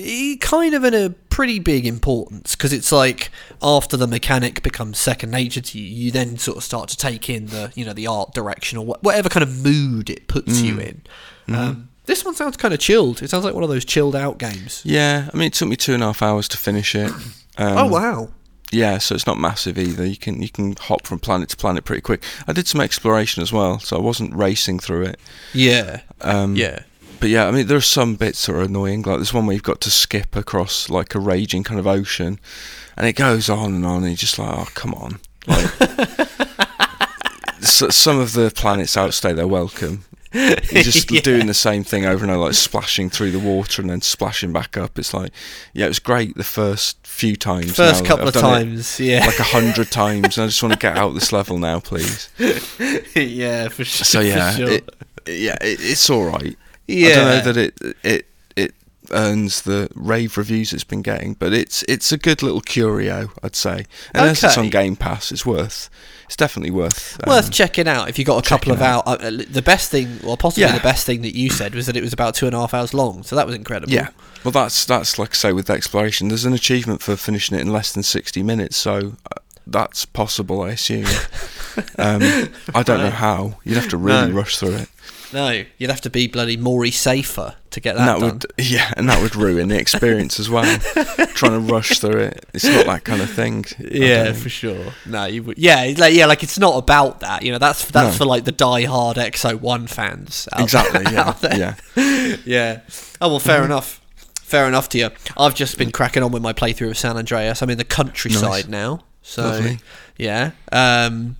kind 0.40 0.74
of 0.74 0.84
in 0.84 0.92
a 0.94 1.10
pretty 1.30 1.58
big 1.58 1.86
importance 1.86 2.54
because 2.54 2.72
it's 2.72 2.92
like 2.92 3.30
after 3.62 3.96
the 3.96 4.06
mechanic 4.06 4.62
becomes 4.62 4.98
second 4.98 5.30
nature 5.30 5.60
to 5.60 5.78
you, 5.78 5.84
you 5.86 6.10
then 6.10 6.36
sort 6.36 6.56
of 6.58 6.62
start 6.64 6.88
to 6.90 6.96
take 6.96 7.30
in 7.30 7.46
the 7.46 7.72
you 7.74 7.84
know 7.84 7.92
the 7.94 8.06
art 8.06 8.34
direction 8.34 8.76
or 8.78 8.84
wha- 8.84 8.98
whatever 9.00 9.28
kind 9.28 9.42
of 9.42 9.64
mood 9.64 10.10
it 10.10 10.28
puts 10.28 10.60
you 10.60 10.78
in. 10.78 11.02
Um, 11.48 11.88
this 12.06 12.24
one 12.24 12.34
sounds 12.34 12.56
kind 12.56 12.74
of 12.74 12.80
chilled. 12.80 13.22
It 13.22 13.30
sounds 13.30 13.44
like 13.44 13.54
one 13.54 13.62
of 13.64 13.68
those 13.70 13.84
chilled 13.84 14.14
out 14.16 14.38
games. 14.38 14.82
Yeah, 14.84 15.28
I 15.32 15.36
mean, 15.36 15.46
it 15.48 15.52
took 15.54 15.68
me 15.68 15.76
two 15.76 15.94
and 15.94 16.02
a 16.02 16.06
half 16.06 16.22
hours 16.22 16.48
to 16.48 16.56
finish 16.56 16.94
it. 16.94 17.10
Um, 17.56 17.78
oh 17.78 17.86
wow! 17.86 18.28
Yeah, 18.72 18.98
so 18.98 19.14
it's 19.14 19.28
not 19.28 19.38
massive 19.38 19.78
either. 19.78 20.04
You 20.04 20.16
can 20.16 20.42
you 20.42 20.48
can 20.48 20.74
hop 20.74 21.06
from 21.06 21.20
planet 21.20 21.50
to 21.50 21.56
planet 21.56 21.84
pretty 21.84 22.00
quick. 22.02 22.24
I 22.48 22.52
did 22.52 22.66
some 22.66 22.80
exploration 22.80 23.44
as 23.44 23.52
well, 23.52 23.78
so 23.78 23.96
I 23.96 24.00
wasn't 24.00 24.34
racing 24.34 24.80
through 24.80 25.02
it. 25.04 25.20
Yeah, 25.52 26.00
Um, 26.20 26.56
yeah. 26.56 26.80
But 27.20 27.28
yeah, 27.30 27.46
I 27.46 27.52
mean, 27.52 27.68
there 27.68 27.76
are 27.76 27.80
some 27.80 28.16
bits 28.16 28.44
that 28.46 28.54
are 28.56 28.60
annoying. 28.62 29.02
Like 29.02 29.18
there's 29.18 29.32
one 29.32 29.46
where 29.46 29.54
you've 29.54 29.62
got 29.62 29.80
to 29.82 29.90
skip 29.92 30.34
across 30.34 30.90
like 30.90 31.14
a 31.14 31.20
raging 31.20 31.62
kind 31.62 31.78
of 31.78 31.86
ocean, 31.86 32.40
and 32.96 33.06
it 33.06 33.12
goes 33.12 33.48
on 33.48 33.72
and 33.76 33.86
on, 33.86 33.98
and 33.98 34.06
you're 34.06 34.16
just 34.16 34.36
like, 34.36 34.52
oh, 34.52 34.66
come 34.74 34.94
on. 34.94 35.20
Like, 35.46 35.80
s- 37.62 37.94
some 37.94 38.18
of 38.18 38.32
the 38.32 38.50
planets 38.54 38.96
outstay 38.96 39.32
their 39.32 39.46
welcome. 39.46 40.04
You're 40.34 40.82
just 40.82 41.10
Yeah. 41.12 41.20
doing 41.20 41.46
the 41.46 41.54
same 41.54 41.84
thing 41.84 42.04
over 42.04 42.24
and 42.24 42.30
over, 42.32 42.44
like 42.46 42.54
splashing 42.54 43.08
through 43.08 43.30
the 43.30 43.38
water 43.38 43.80
and 43.80 43.88
then 43.90 44.00
splashing 44.00 44.52
back 44.52 44.76
up. 44.76 44.98
It's 44.98 45.14
like, 45.14 45.30
yeah, 45.72 45.86
it 45.86 45.88
was 45.88 46.00
great 46.00 46.36
the 46.36 46.42
first 46.44 47.06
few 47.06 47.36
times. 47.36 47.76
First 47.76 48.02
Now 48.02 48.08
couple 48.08 48.28
I've 48.28 48.34
of 48.36 48.42
times, 48.42 48.98
yeah, 48.98 49.24
like 49.24 49.38
a 49.38 49.44
hundred 49.44 49.90
times, 49.92 50.36
and 50.36 50.44
I 50.44 50.46
just 50.48 50.62
want 50.62 50.72
to 50.72 50.78
get 50.78 50.98
out 50.98 51.14
this 51.14 51.32
level 51.32 51.58
now, 51.58 51.78
please. 51.80 52.28
yeah, 53.14 53.68
for 53.68 53.84
sure. 53.84 54.04
So 54.04 54.20
yeah, 54.20 54.50
sure. 54.56 54.68
it, 54.70 54.90
yeah, 55.26 55.56
it, 55.60 55.78
it's 55.80 56.10
all 56.10 56.24
right. 56.24 56.56
yeah. 56.88 57.08
I 57.08 57.14
don't 57.14 57.24
know 57.46 57.52
that 57.52 57.56
it 57.56 57.96
it 58.02 58.26
it 58.56 58.74
earns 59.12 59.62
the 59.62 59.88
rave 59.94 60.36
reviews 60.36 60.72
it's 60.72 60.82
been 60.84 61.02
getting, 61.02 61.34
but 61.34 61.52
it's 61.52 61.84
it's 61.88 62.10
a 62.10 62.18
good 62.18 62.42
little 62.42 62.60
curio, 62.60 63.30
I'd 63.42 63.54
say. 63.56 63.86
And 64.12 64.26
as 64.28 64.42
it's 64.42 64.58
on 64.58 64.68
Game 64.70 64.96
Pass, 64.96 65.30
it's 65.30 65.46
worth. 65.46 65.88
It's 66.26 66.36
definitely 66.36 66.70
worth. 66.70 67.18
worth 67.26 67.46
um, 67.46 67.50
checking 67.50 67.86
out 67.88 68.08
if 68.08 68.18
you 68.18 68.24
got 68.24 68.44
a 68.44 68.48
couple 68.48 68.72
of 68.72 68.80
out. 68.82 69.06
Uh, 69.06 69.10
uh, 69.20 69.30
the 69.48 69.62
best 69.62 69.90
thing, 69.90 70.18
or 70.24 70.36
possibly 70.36 70.62
Yeah. 70.64 70.74
the 70.76 70.82
best 70.82 71.04
thing 71.06 71.22
that 71.22 71.34
you 71.36 71.50
said 71.50 71.74
was 71.74 71.86
that 71.86 71.96
it 71.96 72.02
was 72.02 72.12
about 72.12 72.34
two 72.34 72.46
and 72.46 72.54
a 72.54 72.58
half 72.58 72.74
hours 72.74 72.94
long. 72.94 73.22
So 73.22 73.36
that 73.36 73.46
was 73.46 73.54
incredible. 73.54 73.92
Yeah. 73.92 74.08
Well, 74.42 74.52
that's 74.52 74.84
that's 74.84 75.18
like 75.18 75.30
I 75.30 75.34
say 75.34 75.52
with 75.52 75.66
the 75.66 75.72
exploration. 75.74 76.28
There's 76.28 76.44
an 76.44 76.52
achievement 76.54 77.02
for 77.02 77.16
finishing 77.16 77.56
it 77.56 77.60
in 77.60 77.72
less 77.72 77.92
than 77.92 78.02
sixty 78.02 78.42
minutes, 78.42 78.76
so 78.76 79.16
uh, 79.30 79.40
that's 79.66 80.04
possible, 80.04 80.62
I 80.62 80.70
assume. 80.70 81.06
um, 81.98 82.20
I 82.74 82.82
don't 82.82 82.98
know 83.00 83.10
how. 83.10 83.58
You'd 83.64 83.76
have 83.78 83.88
to 83.90 83.96
really 83.96 84.28
No. 84.28 84.34
rush 84.36 84.58
through 84.58 84.74
it. 84.76 84.88
No, 85.32 85.64
you'd 85.78 85.90
have 85.90 86.00
to 86.02 86.10
be 86.10 86.26
bloody 86.28 86.56
Maury 86.56 86.90
safer 86.90 87.56
to 87.70 87.80
get 87.80 87.96
And 87.96 88.06
that, 88.08 88.20
that 88.20 88.20
done. 88.20 88.32
would, 88.34 88.46
yeah, 88.66 88.92
and 88.96 89.08
that 89.08 89.20
would 89.20 89.34
ruin 89.34 89.68
the 89.68 89.78
experience 89.78 90.38
as 90.38 90.48
well. 90.48 90.78
Trying 91.34 91.52
to 91.52 91.72
rush 91.72 91.98
through 91.98 92.18
it, 92.20 92.44
it's 92.54 92.64
not 92.64 92.86
that 92.86 93.04
kind 93.04 93.20
of 93.20 93.30
thing. 93.30 93.64
Yeah, 93.78 94.32
for 94.32 94.48
sure. 94.48 94.92
No, 95.06 95.24
you 95.24 95.42
would. 95.42 95.58
Yeah, 95.58 95.92
like 95.98 96.14
yeah, 96.14 96.26
like 96.26 96.42
it's 96.42 96.58
not 96.58 96.76
about 96.76 97.20
that. 97.20 97.42
You 97.42 97.52
know, 97.52 97.58
that's 97.58 97.84
that's 97.86 98.14
No. 98.14 98.18
for 98.18 98.24
like 98.26 98.44
the 98.44 98.52
die-hard 98.52 99.16
Exo 99.16 99.60
One 99.60 99.86
fans. 99.86 100.48
Out 100.52 100.60
exactly. 100.62 101.04
Yeah, 101.12 101.34
yeah. 101.96 102.36
yeah. 102.44 102.80
Oh 103.20 103.28
well, 103.30 103.38
fair 103.40 103.56
Mm-hmm. 103.58 103.64
enough. 103.66 104.00
Fair 104.42 104.68
enough 104.68 104.88
to 104.90 104.98
you. 104.98 105.10
I've 105.36 105.54
just 105.54 105.78
been 105.78 105.90
cracking 105.90 106.22
on 106.22 106.30
with 106.30 106.42
my 106.42 106.52
playthrough 106.52 106.90
of 106.90 106.98
San 106.98 107.16
Andreas. 107.16 107.60
I'm 107.62 107.70
in 107.70 107.78
the 107.78 107.84
countryside 107.84 108.42
Nice. 108.42 108.68
now, 108.68 109.00
so 109.22 109.42
Lovely. 109.42 109.78
yeah. 110.16 110.52
Um, 110.70 111.36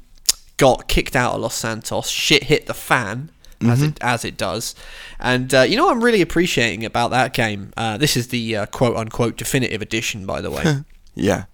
got 0.57 0.89
kicked 0.89 1.15
out 1.15 1.35
of 1.35 1.41
Los 1.43 1.55
Santos. 1.55 2.09
Shit 2.09 2.45
hit 2.45 2.67
the 2.67 2.75
fan. 2.75 3.31
As 3.65 3.79
Mm-hmm. 3.81 3.85
it 3.91 3.99
as 4.01 4.25
it 4.25 4.37
does, 4.37 4.75
and 5.19 5.55
uh, 5.55 5.63
you 5.63 5.77
know 5.77 5.87
what 5.87 5.93
I'm 5.97 6.05
really 6.05 6.21
appreciating 6.23 6.85
about 6.85 7.11
that 7.13 7.33
game. 7.33 7.73
Uh, 7.77 7.97
this 7.97 8.17
is 8.17 8.29
the 8.29 8.57
uh, 8.57 8.67
quote 8.67 8.97
unquote 8.97 9.37
definitive 9.37 9.81
edition, 9.83 10.27
by 10.27 10.41
the 10.41 10.51
way 10.51 10.85
Yeah. 11.15 11.45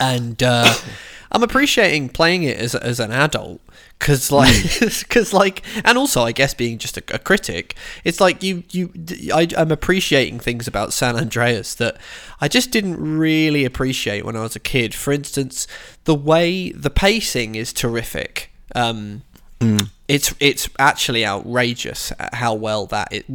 and 0.00 0.42
uh, 0.42 0.72
I'm 1.32 1.42
appreciating 1.42 2.08
playing 2.10 2.42
it 2.44 2.56
as 2.56 2.74
as 2.74 3.00
an 3.00 3.12
adult 3.12 3.60
because 3.98 4.30
like 4.32 4.54
because 4.80 5.32
like 5.34 5.62
and 5.84 5.98
also 5.98 6.22
I 6.22 6.32
guess 6.32 6.54
being 6.54 6.78
just 6.78 6.96
a, 6.96 7.02
a 7.12 7.18
critic, 7.18 7.74
it's 8.04 8.20
like 8.20 8.42
you 8.42 8.62
you 8.70 8.92
I, 9.34 9.46
I'm 9.56 9.70
appreciating 9.70 10.40
things 10.40 10.66
about 10.66 10.92
San 10.94 11.16
Andreas 11.16 11.74
that 11.74 11.98
I 12.40 12.48
just 12.48 12.70
didn't 12.70 12.96
really 13.18 13.64
appreciate 13.66 14.24
when 14.24 14.36
I 14.36 14.40
was 14.42 14.56
a 14.56 14.60
kid. 14.60 14.94
For 14.94 15.12
instance, 15.12 15.66
the 16.04 16.14
way 16.14 16.70
the 16.72 16.90
pacing 16.90 17.56
is 17.56 17.72
terrific. 17.74 18.50
Um, 18.74 19.22
It's 19.60 20.34
it's 20.40 20.68
actually 20.78 21.26
outrageous 21.26 22.12
how 22.32 22.54
well 22.54 22.86
that 22.86 23.08
it. 23.12 23.26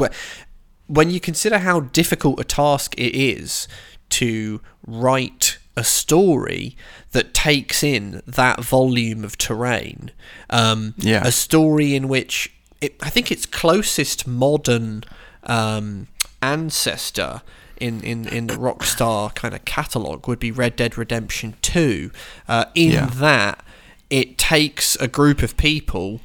When 0.88 1.10
you 1.10 1.20
consider 1.20 1.60
how 1.60 1.82
difficult 1.82 2.40
a 2.40 2.44
task 2.44 2.94
it 2.98 3.16
is 3.16 3.68
to 4.10 4.62
write 4.86 5.58
a 5.76 5.84
story 5.84 6.76
that 7.12 7.34
takes 7.34 7.84
in 7.84 8.22
that 8.28 8.64
volume 8.64 9.24
of 9.24 9.38
terrain, 9.38 10.12
um, 10.50 10.94
Yeah. 10.98 11.24
a 11.26 11.32
story 11.32 11.96
in 11.96 12.08
which 12.08 12.52
it, 12.82 12.96
I 13.02 13.10
think 13.10 13.32
its 13.32 13.46
closest 13.46 14.28
modern 14.28 15.04
um, 15.44 16.08
ancestor 16.42 17.42
in, 17.78 18.02
in, 18.02 18.28
in 18.28 18.48
the 18.48 18.54
Rockstar 18.56 19.34
kind 19.34 19.54
of 19.56 19.66
catalogue 19.66 20.28
would 20.28 20.40
be 20.40 20.52
Red 20.52 20.76
Dead 20.76 20.98
Redemption 20.98 21.56
2. 21.62 22.12
Uh, 22.48 22.66
in 22.76 22.92
Yeah. 22.92 23.06
that, 23.08 23.64
it 24.10 24.38
takes 24.38 24.96
a 24.98 25.08
group 25.08 25.42
of 25.42 25.58
people 25.58 26.22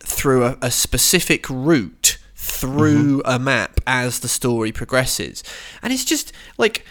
through 0.00 0.44
a, 0.44 0.58
a 0.62 0.70
specific 0.70 1.48
route 1.48 2.18
through 2.34 3.18
mm-hmm. 3.18 3.30
a 3.30 3.38
map 3.38 3.80
as 3.86 4.20
the 4.20 4.28
story 4.28 4.72
progresses. 4.72 5.44
And 5.82 5.92
it's 5.92 6.04
just 6.04 6.32
like 6.56 6.84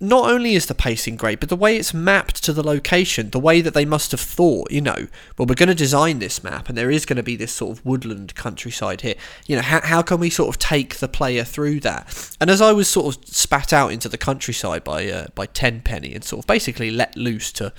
not 0.00 0.30
only 0.30 0.54
is 0.54 0.66
the 0.66 0.74
pacing 0.74 1.16
great, 1.16 1.40
but 1.40 1.48
the 1.48 1.56
way 1.56 1.76
it's 1.76 1.94
mapped 1.94 2.42
to 2.44 2.52
the 2.52 2.62
location, 2.62 3.30
the 3.30 3.38
way 3.38 3.60
that 3.60 3.74
they 3.74 3.84
must 3.84 4.10
have 4.10 4.20
thought, 4.20 4.70
you 4.70 4.80
know, 4.80 5.06
well, 5.38 5.46
we're 5.46 5.54
going 5.54 5.68
to 5.68 5.74
design 5.74 6.18
this 6.18 6.42
map 6.42 6.68
and 6.68 6.76
there 6.76 6.90
is 6.90 7.06
going 7.06 7.16
to 7.16 7.22
be 7.22 7.36
this 7.36 7.52
sort 7.52 7.78
of 7.78 7.86
woodland 7.86 8.34
countryside 8.34 9.02
here. 9.02 9.14
You 9.46 9.56
know, 9.56 9.62
how, 9.62 9.80
how 9.82 10.02
can 10.02 10.18
we 10.18 10.30
sort 10.30 10.48
of 10.48 10.58
take 10.58 10.96
the 10.96 11.08
player 11.08 11.44
through 11.44 11.80
that? 11.80 12.36
And 12.40 12.50
as 12.50 12.60
I 12.60 12.72
was 12.72 12.88
sort 12.88 13.16
of 13.16 13.28
spat 13.28 13.72
out 13.72 13.92
into 13.92 14.08
the 14.08 14.18
countryside 14.18 14.84
by 14.84 15.08
uh, 15.08 15.26
by 15.34 15.46
Tenpenny 15.46 16.14
and 16.14 16.24
sort 16.24 16.44
of 16.44 16.46
basically 16.46 16.90
let 16.90 17.16
loose 17.16 17.52
to, 17.52 17.72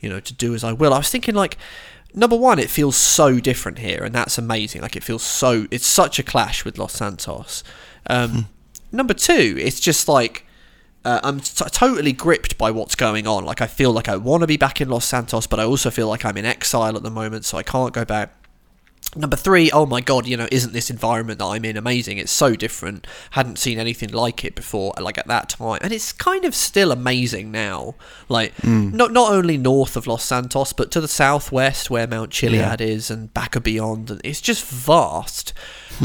you 0.00 0.08
know, 0.08 0.20
to 0.20 0.34
do 0.34 0.54
as 0.54 0.62
I 0.62 0.72
will, 0.72 0.92
I 0.92 0.98
was 0.98 1.10
thinking 1.10 1.34
like, 1.34 1.56
number 2.14 2.36
one, 2.36 2.58
it 2.58 2.70
feels 2.70 2.96
so 2.96 3.40
different 3.40 3.78
here, 3.78 4.04
and 4.04 4.14
that's 4.14 4.36
amazing. 4.36 4.82
Like 4.82 4.96
it 4.96 5.02
feels 5.02 5.22
so, 5.22 5.66
it's 5.70 5.86
such 5.86 6.18
a 6.18 6.22
clash 6.22 6.64
with 6.64 6.78
Los 6.78 6.92
Santos. 6.92 7.64
Um, 8.06 8.48
Number 8.92 9.14
two, 9.14 9.56
it's 9.58 9.80
just 9.80 10.06
like 10.06 10.44
uh, 11.04 11.20
I'm 11.22 11.40
t- 11.40 11.64
totally 11.70 12.12
gripped 12.12 12.58
by 12.58 12.70
what's 12.70 12.94
going 12.94 13.26
on. 13.26 13.44
Like 13.44 13.60
I 13.60 13.66
feel 13.66 13.92
like 13.92 14.08
I 14.08 14.16
want 14.16 14.42
to 14.42 14.46
be 14.46 14.56
back 14.56 14.80
in 14.80 14.88
Los 14.88 15.04
Santos, 15.04 15.46
but 15.46 15.58
I 15.60 15.64
also 15.64 15.90
feel 15.90 16.08
like 16.08 16.24
I'm 16.24 16.36
in 16.36 16.44
exile 16.44 16.96
at 16.96 17.02
the 17.02 17.10
moment, 17.10 17.44
so 17.44 17.58
I 17.58 17.62
can't 17.62 17.92
go 17.92 18.04
back. 18.04 18.34
Number 19.14 19.36
three, 19.36 19.70
oh 19.72 19.84
my 19.84 20.00
god, 20.00 20.26
you 20.26 20.36
know, 20.38 20.46
isn't 20.50 20.72
this 20.72 20.88
environment 20.88 21.40
that 21.40 21.44
I'm 21.44 21.64
in 21.66 21.76
amazing? 21.76 22.16
It's 22.18 22.32
so 22.32 22.54
different. 22.54 23.06
Hadn't 23.32 23.58
seen 23.58 23.78
anything 23.78 24.10
like 24.10 24.42
it 24.44 24.54
before, 24.54 24.94
like 24.98 25.18
at 25.18 25.26
that 25.26 25.48
time, 25.50 25.80
and 25.82 25.92
it's 25.92 26.12
kind 26.12 26.44
of 26.46 26.54
still 26.54 26.90
amazing 26.92 27.50
now. 27.50 27.94
Like 28.28 28.52
not 28.96 29.12
not 29.12 29.32
only 29.32 29.58
north 29.58 29.96
of 29.96 30.06
Los 30.06 30.24
Santos, 30.24 30.72
but 30.72 30.90
to 30.92 31.00
the 31.00 31.08
southwest 31.08 31.90
where 31.90 32.06
Mount 32.06 32.30
Chiliad 32.30 32.80
is, 32.80 33.10
and 33.10 33.34
back 33.34 33.54
and 33.56 33.64
beyond, 33.64 34.08
and 34.10 34.20
it's 34.24 34.40
just 34.40 34.64
vast. 34.64 35.52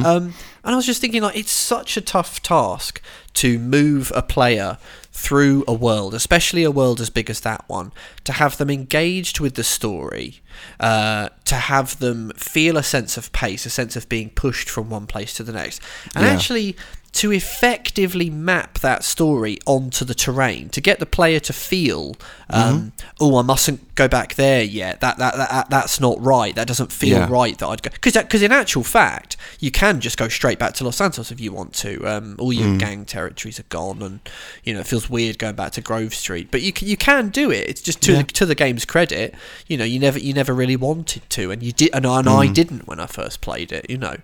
um, 0.04 0.34
and 0.64 0.74
I 0.74 0.76
was 0.76 0.86
just 0.86 1.00
thinking, 1.00 1.22
like, 1.22 1.38
it's 1.38 1.52
such 1.52 1.96
a 1.96 2.02
tough 2.02 2.42
task 2.44 3.02
to 3.38 3.60
move 3.60 4.12
a 4.16 4.22
player 4.22 4.78
through 5.12 5.64
a 5.68 5.74
world, 5.74 6.14
especially 6.14 6.64
a 6.64 6.70
world 6.72 7.02
as 7.02 7.10
big 7.10 7.30
as 7.30 7.40
that 7.42 7.64
one, 7.68 7.92
to 8.24 8.34
have 8.34 8.58
them 8.58 8.70
engaged 8.70 9.40
with 9.40 9.56
the 9.56 9.64
story, 9.64 10.42
uh, 10.80 11.30
to 11.46 11.56
have 11.56 11.98
them 12.00 12.32
feel 12.36 12.78
a 12.78 12.84
sense 12.84 13.18
of 13.18 13.32
pace, 13.34 13.66
a 13.66 13.70
sense 13.70 13.96
of 13.96 14.08
being 14.10 14.30
pushed 14.30 14.70
from 14.70 14.90
one 14.90 15.08
place 15.08 15.34
to 15.36 15.44
the 15.44 15.52
next, 15.54 15.82
and 16.16 16.26
Yeah. 16.26 16.32
actually 16.34 16.76
to 17.18 17.32
effectively 17.32 18.30
map 18.30 18.80
that 18.80 19.04
story 19.04 19.58
onto 19.66 20.04
the 20.06 20.14
terrain, 20.16 20.70
to 20.70 20.82
get 20.82 21.00
the 21.00 21.06
player 21.06 21.40
to 21.40 21.54
feel, 21.54 22.16
um, 22.50 22.92
oh, 23.20 23.38
I 23.38 23.42
mustn't 23.42 23.96
go 23.96 24.08
back 24.08 24.36
there 24.36 24.64
yet. 24.64 25.02
That, 25.02 25.18
that 25.18 25.36
that 25.36 25.70
that's 25.70 26.00
not 26.00 26.22
right. 26.24 26.56
That 26.56 26.68
doesn't 26.68 26.92
feel 26.92 27.18
Yeah. 27.18 27.28
right 27.30 27.58
that 27.58 27.68
I'd 27.68 27.82
go 27.84 27.90
because 27.92 28.14
because 28.14 28.42
in 28.42 28.52
actual 28.52 28.84
fact 28.84 29.36
you 29.60 29.72
can 29.72 30.00
just 30.00 30.18
go 30.18 30.28
straight 30.28 30.60
back 30.60 30.74
to 30.76 30.84
Los 30.84 30.98
Santos 30.98 31.32
if 31.32 31.40
you 31.40 31.52
want 31.52 31.74
to. 31.76 32.06
Um, 32.08 32.36
all 32.40 32.54
your 32.54 32.78
gang 32.78 33.06
territories 33.06 33.60
are 33.60 33.64
gone, 33.70 34.02
and 34.02 34.20
you 34.64 34.74
know 34.74 34.80
it 34.82 34.88
feels 34.88 35.10
weird 35.10 35.38
going 35.40 35.56
back 35.56 35.72
to 35.74 35.82
Grove 35.82 36.14
Street. 36.14 36.50
But 36.52 36.62
you 36.62 36.72
can, 36.72 36.88
you 36.88 36.98
can 36.98 37.30
do 37.30 37.52
it. 37.52 37.68
It's 37.70 37.82
just 37.82 38.02
to 38.04 38.12
Yeah. 38.14 38.18
the, 38.22 38.24
to 38.34 38.46
the 38.46 38.56
game's 38.56 38.86
credit. 38.86 39.34
You 39.68 39.78
know 39.78 39.86
you 39.86 40.00
never 40.00 40.20
you 40.20 40.34
never 40.34 40.54
really 40.54 40.76
wanted 40.76 41.30
to, 41.32 41.52
and 41.52 41.64
you 41.64 41.72
did, 41.72 41.90
and, 41.94 42.06
and 42.06 42.30
I 42.30 42.48
didn't 42.48 42.88
when 42.88 43.00
I 43.00 43.08
first 43.08 43.42
played 43.42 43.72
it. 43.72 43.90
You 43.90 43.98
know. 43.98 44.18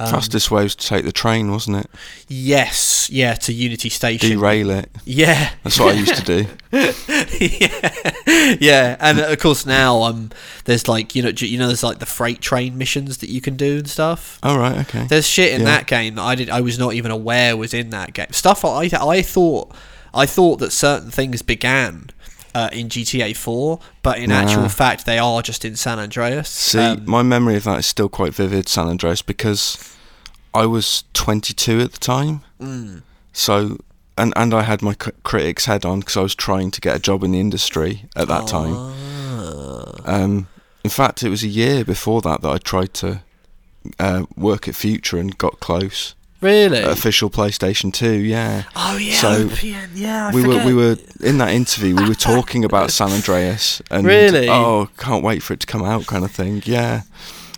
Um, 0.00 0.10
Fastest 0.10 0.50
way 0.50 0.62
was 0.62 0.74
to 0.76 0.86
take 0.86 1.04
the 1.04 1.12
train, 1.12 1.50
wasn't 1.50 1.76
it? 1.76 1.86
Yes, 2.26 3.10
yeah, 3.10 3.34
to 3.34 3.52
Unity 3.52 3.90
Station. 3.90 4.30
Derail 4.30 4.70
it. 4.70 4.90
Yeah, 5.04 5.50
That's 5.62 5.78
what 5.78 5.94
I 5.94 5.98
used 5.98 6.14
to 6.16 6.24
do. 6.24 6.46
yeah, 7.38 8.56
yeah, 8.60 8.96
and 9.00 9.18
of 9.20 9.38
course 9.38 9.66
now 9.66 10.02
um, 10.02 10.30
there's 10.64 10.88
like 10.88 11.14
you 11.14 11.22
know 11.22 11.28
you 11.36 11.58
know 11.58 11.66
there's 11.66 11.82
like 11.82 11.98
the 11.98 12.06
freight 12.06 12.40
train 12.40 12.78
missions 12.78 13.18
that 13.18 13.28
you 13.28 13.40
can 13.40 13.56
do 13.56 13.78
and 13.78 13.88
stuff. 13.90 14.38
Oh 14.42 14.56
right. 14.58 14.78
okay. 14.88 15.06
There's 15.06 15.26
shit 15.26 15.52
in 15.52 15.60
Yeah. 15.60 15.66
that 15.66 15.86
game 15.86 16.14
that 16.16 16.22
I 16.22 16.34
did 16.34 16.50
I 16.50 16.60
was 16.60 16.78
not 16.78 16.94
even 16.94 17.10
aware 17.10 17.56
was 17.56 17.74
in 17.74 17.90
that 17.90 18.12
game. 18.14 18.28
Stuff 18.30 18.64
I 18.64 18.88
I 18.92 19.22
thought 19.22 19.72
I 20.14 20.26
thought 20.26 20.58
that 20.60 20.72
certain 20.72 21.10
things 21.10 21.42
began 21.42 22.10
uh, 22.54 22.68
in 22.72 22.88
GTA 22.88 23.36
4, 23.36 23.78
but 24.02 24.18
in 24.18 24.30
Nah. 24.30 24.40
actual 24.40 24.68
fact 24.68 25.06
they 25.06 25.18
are 25.18 25.42
just 25.42 25.64
in 25.64 25.76
San 25.76 25.98
Andreas. 25.98 26.48
See, 26.48 26.78
Um, 26.78 27.02
my 27.06 27.22
memory 27.22 27.56
of 27.56 27.64
that 27.64 27.78
is 27.80 27.86
still 27.86 28.08
quite 28.08 28.34
vivid, 28.34 28.68
San 28.68 28.86
Andreas, 28.88 29.22
because 29.22 29.78
I 30.54 30.66
was 30.66 31.04
22 31.14 31.80
at 31.80 31.92
the 31.92 31.98
time. 31.98 32.42
mm, 32.60 33.02
So, 33.32 33.78
and 34.18 34.32
and 34.36 34.52
I 34.52 34.62
had 34.62 34.82
my 34.82 34.92
c- 35.02 35.12
critics 35.22 35.64
head 35.66 35.84
on 35.84 36.00
because 36.00 36.16
I 36.16 36.22
was 36.22 36.34
trying 36.34 36.70
to 36.72 36.80
get 36.80 36.96
a 36.96 36.98
job 36.98 37.22
in 37.24 37.32
the 37.32 37.40
industry 37.40 38.04
at 38.16 38.28
that 38.28 38.46
time. 38.46 38.76
ah. 38.76 39.92
Um, 40.04 40.48
in 40.84 40.90
fact, 40.90 41.22
it 41.22 41.28
was 41.30 41.42
a 41.42 41.48
year 41.48 41.84
before 41.84 42.20
that 42.22 42.40
that 42.42 42.48
I 42.50 42.58
tried 42.58 42.92
to 42.94 43.20
uh, 43.98 44.24
work 44.36 44.68
at 44.68 44.74
Future 44.74 45.18
and 45.18 45.36
got 45.38 45.60
close. 45.60 46.14
Really? 46.40 46.80
Official 46.82 47.30
PlayStation 47.30 47.92
2, 47.92 48.10
yeah. 48.12 48.64
oh 48.76 48.96
yeah, 48.96 49.14
so 49.14 49.46
OPN, 49.48 49.88
yeah. 49.94 50.28
I 50.28 50.34
we 50.34 50.46
were 50.46 50.64
we 50.64 50.74
were 50.74 50.96
in 51.22 51.38
that 51.38 51.50
interview. 51.50 51.94
We 51.96 52.08
were 52.08 52.14
talking 52.32 52.64
about 52.64 52.90
San 52.90 53.10
Andreas 53.10 53.82
and 53.90 54.06
Really? 54.06 54.48
oh, 54.48 54.88
can't 54.96 55.22
wait 55.24 55.42
for 55.42 55.52
it 55.54 55.60
to 55.60 55.66
come 55.66 55.82
out, 55.84 56.06
kind 56.06 56.24
of 56.24 56.30
thing. 56.30 56.62
Yeah. 56.64 57.02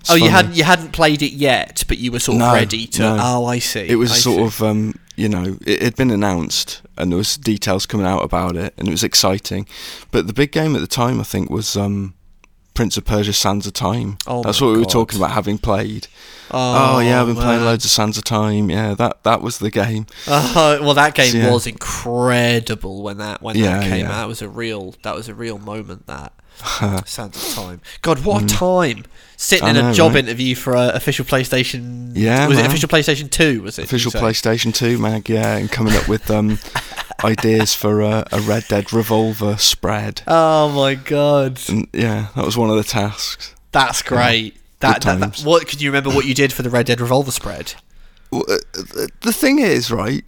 It's 0.00 0.10
Oh, 0.10 0.14
you 0.16 0.30
hadn't 0.30 0.54
you 0.56 0.64
hadn't 0.64 0.92
played 0.92 1.22
it 1.22 1.32
yet, 1.32 1.84
but 1.86 1.98
you 1.98 2.10
were 2.10 2.18
sort 2.18 2.36
of 2.36 2.40
No, 2.40 2.52
ready 2.54 2.86
to. 2.88 3.02
no. 3.02 3.16
Oh, 3.20 3.44
I 3.46 3.58
see. 3.60 3.86
It 3.88 3.96
was 3.96 4.10
I 4.10 4.16
sort 4.16 4.36
see. 4.38 4.42
of 4.44 4.62
um, 4.62 4.94
you 5.14 5.28
know 5.28 5.56
it 5.64 5.80
had 5.82 5.94
been 5.94 6.10
announced 6.10 6.82
and 6.98 7.12
there 7.12 7.16
was 7.18 7.36
details 7.36 7.86
coming 7.86 8.06
out 8.06 8.22
about 8.24 8.56
it 8.56 8.74
and 8.76 8.88
it 8.88 8.90
was 8.90 9.04
exciting. 9.04 9.66
But 10.10 10.26
the 10.26 10.32
big 10.32 10.50
game 10.50 10.74
at 10.74 10.80
the 10.80 10.86
time, 10.88 11.20
I 11.20 11.24
think, 11.24 11.50
was 11.50 11.76
um, 11.76 12.14
Prince 12.74 12.96
of 12.96 13.04
Persia: 13.04 13.32
Sands 13.32 13.66
of 13.66 13.72
Time. 13.72 14.18
Oh 14.26 14.42
That's 14.42 14.60
what 14.60 14.72
we 14.72 14.78
were 14.78 14.84
talking 14.84 15.18
about 15.18 15.32
having 15.32 15.58
played. 15.58 16.06
Oh, 16.50 16.96
Oh, 16.96 16.98
yeah, 17.00 17.20
I've 17.20 17.26
been 17.26 17.36
playing 17.36 17.64
loads 17.64 17.84
of 17.84 17.90
Sands 17.90 18.18
of 18.18 18.24
Time. 18.24 18.70
Yeah, 18.70 18.94
that 18.94 19.22
that 19.24 19.40
was 19.42 19.58
the 19.58 19.70
game. 19.70 20.06
Uh, 20.26 20.78
well, 20.80 20.94
that 20.94 21.14
game 21.14 21.30
So, 21.32 21.38
yeah. 21.38 21.50
was 21.50 21.66
incredible 21.66 23.02
when 23.02 23.18
that 23.18 23.42
when 23.42 23.56
Yeah, 23.56 23.78
that 23.78 23.84
came 23.88 24.00
yeah. 24.00 24.06
out. 24.06 24.16
That 24.16 24.28
was 24.28 24.42
a 24.42 24.48
real 24.48 24.94
that 25.02 25.14
was 25.14 25.28
a 25.28 25.34
real 25.34 25.58
moment. 25.58 26.06
That 26.06 26.32
Sands 27.06 27.36
of 27.36 27.54
Time. 27.54 27.80
God, 28.02 28.24
what 28.24 28.44
a 28.44 28.46
time! 28.46 29.04
Sitting 29.36 29.66
Mm. 29.66 29.68
I 29.68 29.70
in 29.70 29.76
a 29.76 29.82
know, 29.82 29.92
job 29.92 30.12
right? 30.14 30.24
interview 30.24 30.54
for 30.54 30.74
a 30.74 30.88
official 30.90 31.24
PlayStation. 31.24 32.12
Yeah, 32.14 32.46
was 32.46 32.58
it 32.58 32.66
official 32.66 32.88
PlayStation 32.88 33.30
Two? 33.30 33.62
Was 33.62 33.78
it 33.78 33.84
Official 33.86 34.12
you 34.14 34.18
say? 34.18 34.20
PlayStation 34.20 34.72
2 34.74 34.98
mag, 34.98 35.28
yeah, 35.28 35.56
and 35.56 35.70
coming 35.70 35.94
up 35.96 36.08
with 36.08 36.30
um, 36.30 36.58
ideas 37.24 37.74
for 37.74 38.00
a, 38.02 38.24
a 38.30 38.40
Red 38.40 38.64
Dead 38.68 38.92
Revolver 38.92 39.56
spread. 39.56 40.22
Oh 40.28 40.68
my 40.70 40.94
god, 40.94 41.60
And 41.68 41.88
yeah, 41.92 42.28
that 42.36 42.44
was 42.44 42.56
one 42.56 42.70
of 42.70 42.76
the 42.76 42.84
tasks. 42.84 43.54
that's 43.72 44.02
great. 44.02 44.56
That, 44.80 45.00
that, 45.02 45.18
that 45.18 45.20
times. 45.20 45.44
what 45.44 45.66
can 45.68 45.78
you 45.80 45.90
remember 45.90 46.10
what 46.10 46.24
you 46.24 46.34
did 46.34 46.52
for 46.52 46.62
the 46.62 46.70
Red 46.70 46.86
Dead 46.86 47.00
Revolver 47.00 47.30
spread? 47.30 47.74
Well, 48.30 48.44
uh, 48.48 48.54
uh, 48.78 49.06
The 49.20 49.32
thing 49.32 49.58
is, 49.60 49.90
right? 49.90 50.24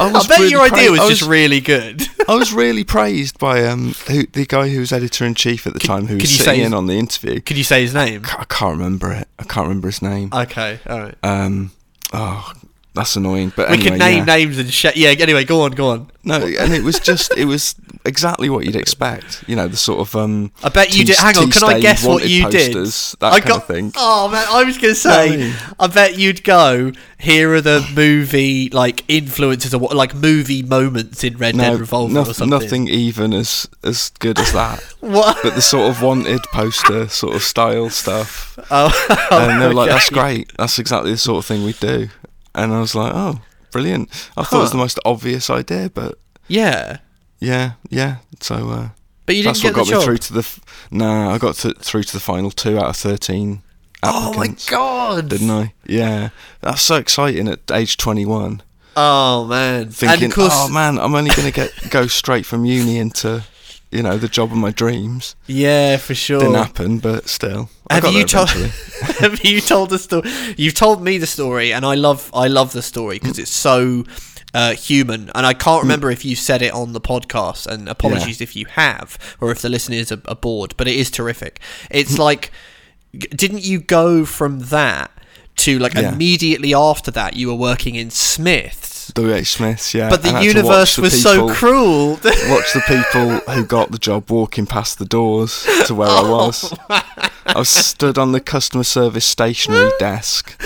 I, 0.00 0.08
I 0.08 0.12
was 0.12 0.26
bet 0.26 0.38
really 0.38 0.50
your 0.50 0.62
idea 0.62 0.82
pra- 0.84 0.90
was 0.92 1.00
I 1.00 1.08
just 1.10 1.22
really 1.22 1.60
good. 1.60 2.02
I 2.28 2.34
was 2.36 2.52
really 2.52 2.84
praised 2.84 3.38
by 3.38 3.64
um 3.66 3.94
who, 4.08 4.24
the 4.26 4.46
guy 4.46 4.68
who 4.68 4.80
was 4.80 4.92
editor 4.92 5.24
in 5.24 5.34
chief 5.34 5.66
at 5.66 5.72
the 5.74 5.78
Can- 5.78 5.88
time, 5.88 6.06
who 6.06 6.14
was 6.16 6.22
you 6.24 6.38
say 6.38 6.44
sitting 6.44 6.60
his- 6.60 6.66
in 6.68 6.74
on 6.74 6.86
the 6.86 6.94
interview. 6.98 7.40
Could 7.40 7.56
you 7.58 7.64
say 7.64 7.82
his 7.82 7.94
name? 7.94 8.22
I 8.38 8.44
can't 8.44 8.76
remember 8.76 9.12
it. 9.12 9.28
I 9.38 9.44
can't 9.44 9.66
remember 9.68 9.88
his 9.88 10.02
name. 10.02 10.30
Okay, 10.32 10.78
all 10.88 11.00
right. 11.00 11.14
Um, 11.22 11.72
oh, 12.12 12.52
that's 12.94 13.16
annoying. 13.16 13.52
But 13.54 13.68
we 13.68 13.74
anyway, 13.74 13.90
can 13.90 13.98
name 13.98 14.18
yeah. 14.18 14.24
names 14.36 14.58
and 14.58 14.72
shit. 14.72 14.96
Yeah. 14.96 15.10
Anyway, 15.10 15.44
go 15.44 15.62
on, 15.62 15.72
go 15.72 15.90
on. 15.90 16.10
No, 16.22 16.36
and 16.36 16.74
it 16.74 16.82
was 16.82 17.00
just 17.10 17.32
it 17.36 17.46
was 17.46 17.74
exactly 18.04 18.50
what 18.50 18.64
you'd 18.66 18.76
expect. 18.76 19.44
You 19.46 19.56
know, 19.56 19.68
the 19.68 19.76
sort 19.76 20.00
of 20.00 20.14
um. 20.16 20.52
I 20.62 20.68
bet 20.68 20.94
you 20.96 21.04
did. 21.04 21.16
Hang 21.16 21.36
on, 21.38 21.50
can 21.50 21.64
I 21.64 21.80
guess 21.80 22.04
what 22.04 22.28
you 22.28 22.44
posters, 22.44 23.12
did? 23.12 23.20
That 23.20 23.32
I 23.32 23.40
kind 23.40 23.48
got. 23.48 23.56
of 23.58 23.66
thing. 23.66 23.92
Oh 23.96 24.28
man, 24.28 24.46
I 24.50 24.64
was 24.64 24.76
gonna 24.78 24.94
say. 24.94 25.52
I 25.78 25.86
bet 25.86 26.18
you'd 26.18 26.44
go. 26.44 26.92
Here 27.18 27.52
are 27.52 27.60
the 27.60 27.86
movie 27.94 28.70
like 28.70 29.04
influences 29.06 29.74
or 29.74 29.78
what, 29.78 29.94
like 29.94 30.14
movie 30.14 30.62
moments 30.62 31.22
in 31.22 31.36
Red 31.36 31.54
No, 31.54 31.72
Dead 31.72 31.80
Revolver 31.80 32.14
noth- 32.14 32.28
or 32.30 32.34
something. 32.34 32.58
nothing 32.58 32.88
even 32.88 33.34
as 33.34 33.68
as 33.82 34.10
good 34.18 34.38
as 34.38 34.52
that. 34.52 34.82
What? 35.00 35.38
but 35.42 35.54
the 35.54 35.62
sort 35.62 35.88
of 35.90 36.02
wanted 36.02 36.42
poster 36.44 37.08
sort 37.08 37.34
of 37.34 37.42
style 37.42 37.88
stuff. 37.88 38.58
Oh, 38.70 38.92
And 39.30 39.60
they 39.62 39.66
were 39.66 39.72
like, 39.74 39.88
"That's 39.90 40.10
great. 40.10 40.52
That's 40.58 40.78
exactly 40.78 41.12
the 41.12 41.18
sort 41.18 41.38
of 41.38 41.46
thing 41.46 41.64
we 41.64 41.72
do." 41.72 42.08
And 42.54 42.72
I 42.72 42.80
was 42.80 42.94
like, 42.94 43.12
"Oh, 43.14 43.40
brilliant!" 43.70 44.08
I 44.36 44.42
thought 44.44 44.58
it 44.58 44.62
was 44.62 44.70
the 44.72 44.76
most 44.78 44.98
obvious 45.04 45.48
idea, 45.50 45.90
but 45.92 46.18
Yeah, 46.48 46.98
yeah, 47.38 47.72
yeah. 47.88 48.16
So 48.40 48.70
uh, 48.70 48.88
but 49.26 49.36
you 49.36 49.42
didn't 49.42 49.54
that's 49.56 49.62
get 49.62 49.76
what 49.76 49.84
the 49.86 49.90
got 49.90 49.96
me 49.96 50.00
job. 50.00 50.04
through 50.04 50.18
to 50.18 50.32
the. 50.32 50.38
F- 50.40 50.60
nah, 50.90 51.32
I 51.32 51.38
got 51.38 51.54
to, 51.56 51.72
through 51.74 52.02
to 52.04 52.12
the 52.12 52.20
final 52.20 52.50
two 52.50 52.76
out 52.78 52.86
of 52.86 52.96
thirteen 52.96 53.62
oh 54.02 54.22
my 54.24 54.30
applicants. 54.30 54.68
god! 54.68 55.28
Didn't 55.28 55.50
I? 55.50 55.74
Yeah, 55.86 56.30
that's 56.60 56.82
so 56.82 56.96
exciting 56.96 57.46
at 57.48 57.60
age 57.70 57.96
twenty-one. 57.96 58.62
Oh 58.96 59.46
man! 59.46 59.90
Thinking, 59.90 60.24
and 60.24 60.32
of 60.32 60.36
course, 60.36 60.52
oh 60.54 60.68
man, 60.68 60.98
I'm 60.98 61.14
only 61.14 61.30
going 61.30 61.46
to 61.46 61.52
get 61.54 61.72
go 61.90 62.08
straight 62.08 62.44
from 62.44 62.64
uni 62.64 62.98
into, 62.98 63.44
you 63.90 64.02
know, 64.02 64.16
the 64.18 64.28
job 64.28 64.52
of 64.52 64.58
my 64.58 64.70
dreams. 64.70 65.34
yeah, 65.46 65.96
for 65.96 66.14
sure. 66.14 66.40
Didn't 66.40 66.54
happen, 66.54 66.98
but 66.98 67.28
still. 67.28 67.70
I 67.90 67.94
Have 67.94 68.12
you 68.12 68.24
told? 68.24 68.48
have 69.18 69.44
you 69.44 69.60
told 69.60 69.90
the 69.90 69.98
story? 69.98 70.30
You've 70.56 70.74
told 70.74 71.02
me 71.02 71.18
the 71.18 71.26
story, 71.26 71.72
and 71.72 71.84
I 71.84 71.94
love 71.96 72.30
I 72.32 72.46
love 72.48 72.72
the 72.72 72.82
story 72.82 73.18
because 73.18 73.38
it's 73.38 73.50
so 73.50 74.04
uh, 74.54 74.74
human. 74.74 75.30
And 75.34 75.44
I 75.44 75.54
can't 75.54 75.82
remember 75.82 76.10
if 76.10 76.24
you 76.24 76.36
said 76.36 76.62
it 76.62 76.72
on 76.72 76.92
the 76.92 77.00
podcast. 77.00 77.66
And 77.66 77.88
apologies 77.88 78.40
if 78.40 78.54
you 78.56 78.66
have, 78.66 79.18
or 79.40 79.50
if 79.50 79.60
the 79.62 79.68
listeners 79.68 80.12
are, 80.12 80.22
are 80.28 80.36
bored. 80.36 80.74
But 80.76 80.86
it 80.88 80.94
is 80.96 81.10
terrific. 81.10 81.60
It's 81.90 82.16
like, 82.18 82.52
didn't 83.12 83.64
you 83.64 83.80
go 83.80 84.24
from 84.24 84.60
that 84.76 85.10
to 85.56 85.78
like 85.78 85.94
Yeah. 85.94 86.12
immediately 86.12 86.72
after 86.74 87.10
that 87.10 87.34
you 87.36 87.48
were 87.48 87.54
working 87.70 87.94
in 87.96 88.10
Smiths? 88.10 88.89
W.H. 89.14 89.52
Smiths, 89.52 89.94
yeah. 89.94 90.08
But 90.08 90.22
the 90.22 90.28
and 90.28 90.38
I 90.38 90.42
had 90.42 90.52
to 90.52 90.58
universe 90.58 90.96
the 90.96 91.02
was 91.02 91.22
so 91.22 91.52
cruel. 91.52 92.10
Watch 92.48 92.72
the 92.72 92.82
people 92.86 93.54
who 93.54 93.64
got 93.64 93.90
the 93.90 93.98
job 93.98 94.30
walking 94.30 94.66
past 94.66 94.98
the 94.98 95.04
doors 95.04 95.66
to 95.86 95.94
where 95.94 96.08
I 96.08 96.20
oh, 96.24 96.46
was. 96.46 96.74
I 96.88 97.58
was 97.58 97.68
stood 97.68 98.18
on 98.18 98.32
the 98.32 98.40
customer 98.40 98.84
service 98.84 99.24
stationery 99.24 99.90
desk, 99.98 100.56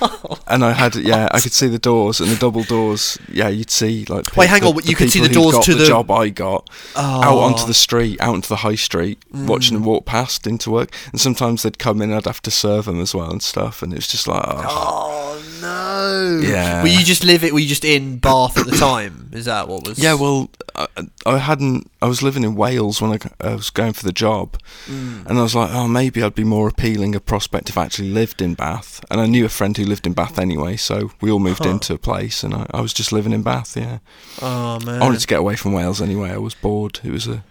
oh, 0.00 0.38
and 0.50 0.64
I 0.64 0.72
had 0.72 0.94
yeah, 0.96 1.28
I 1.32 1.40
could 1.40 1.52
see 1.52 1.68
the 1.68 1.78
doors 1.78 2.20
and 2.20 2.28
the 2.30 2.36
double 2.36 2.64
doors. 2.64 3.18
Yeah, 3.32 3.48
you'd 3.48 3.70
see 3.70 4.04
like. 4.08 4.24
the 4.26 4.32
Wait, 4.38 4.48
hang 4.48 4.64
on, 4.64 4.76
the 4.76 4.82
you 4.84 4.94
could 4.96 5.10
see 5.10 5.20
people 5.20 5.28
the 5.28 5.34
doors 5.34 5.54
got 5.54 5.64
to 5.64 5.74
the 5.74 5.80
the- 5.80 5.86
job 5.86 6.10
I 6.10 6.28
got 6.28 6.68
out 6.96 7.24
Oh. 7.24 7.38
onto 7.40 7.66
the 7.66 7.74
street, 7.74 8.20
out 8.20 8.34
into 8.34 8.48
the 8.48 8.56
high 8.56 8.74
street, 8.76 9.18
watching 9.32 9.76
Mm. 9.76 9.80
them 9.80 9.84
walk 9.84 10.04
past 10.06 10.46
into 10.46 10.70
work. 10.70 10.94
And 11.12 11.20
sometimes 11.20 11.62
they'd 11.62 11.78
come 11.78 12.02
in, 12.02 12.12
I'd 12.12 12.26
have 12.26 12.42
to 12.42 12.50
serve 12.50 12.84
them 12.86 13.00
as 13.00 13.14
well 13.14 13.30
and 13.30 13.42
stuff. 13.42 13.82
And 13.82 13.92
it 13.92 13.96
was 13.96 14.08
just 14.08 14.26
like, 14.28 14.42
oh, 14.46 15.18
Oh 15.32 15.42
no! 15.62 16.40
Yeah. 16.46 16.82
Were 16.82 16.88
you 16.88 17.04
just 17.04 17.24
live 17.24 17.44
it? 17.44 17.52
Were 17.52 17.60
you 17.60 17.68
just 17.68 17.84
in 17.84 18.18
Bath 18.18 18.58
at 18.58 18.66
the 18.66 18.76
time? 18.76 19.30
Is 19.32 19.44
that 19.44 19.68
what 19.68 19.86
was? 19.86 19.98
Yeah, 19.98 20.14
well, 20.14 20.50
I, 20.74 20.86
I 21.26 21.38
hadn't. 21.38 21.90
I 22.02 22.06
was 22.06 22.22
living 22.22 22.44
in 22.44 22.54
Wales 22.54 23.00
when 23.02 23.12
I 23.40 23.54
was 23.54 23.68
going 23.70 23.92
for 23.92 24.04
the 24.04 24.12
job, 24.12 24.56
Mm. 24.88 25.26
and 25.26 25.38
I 25.38 25.42
was 25.42 25.54
like, 25.54 25.70
oh, 25.72 25.86
maybe 25.86 26.22
I'd 26.22 26.34
be 26.34 26.44
more 26.44 26.66
appealing 26.68 27.14
a 27.14 27.20
prospect 27.20 27.68
if 27.68 27.76
I 27.78 27.84
actually 27.84 28.10
lived 28.10 28.40
in 28.42 28.54
Bath. 28.54 29.04
And 29.10 29.20
I 29.20 29.26
knew 29.26 29.44
a 29.44 29.48
friend 29.50 29.76
who 29.76 29.84
lived 29.84 30.06
in 30.06 30.14
Bath 30.14 30.38
anyway, 30.40 30.76
so 30.76 31.10
we 31.20 31.30
all 31.30 31.38
moved 31.38 31.64
Huh. 31.64 31.70
into 31.70 31.94
a 31.94 31.98
place, 31.98 32.42
and 32.42 32.52
I, 32.54 32.66
I 32.72 32.80
was 32.80 32.92
just 32.92 33.12
living 33.12 33.32
in 33.32 33.42
Bath. 33.42 33.76
Yeah, 33.76 33.98
Oh 34.42 34.78
man. 34.80 35.00
I 35.00 35.04
wanted 35.04 35.20
to 35.20 35.26
get 35.26 35.38
away 35.40 35.56
from 35.56 35.72
Wales 35.72 36.00
anyway. 36.02 36.30
I 36.30 36.38
was 36.38 36.54
bored. 36.54 37.00
It 37.04 37.10
was 37.12 37.26
a 37.28 37.44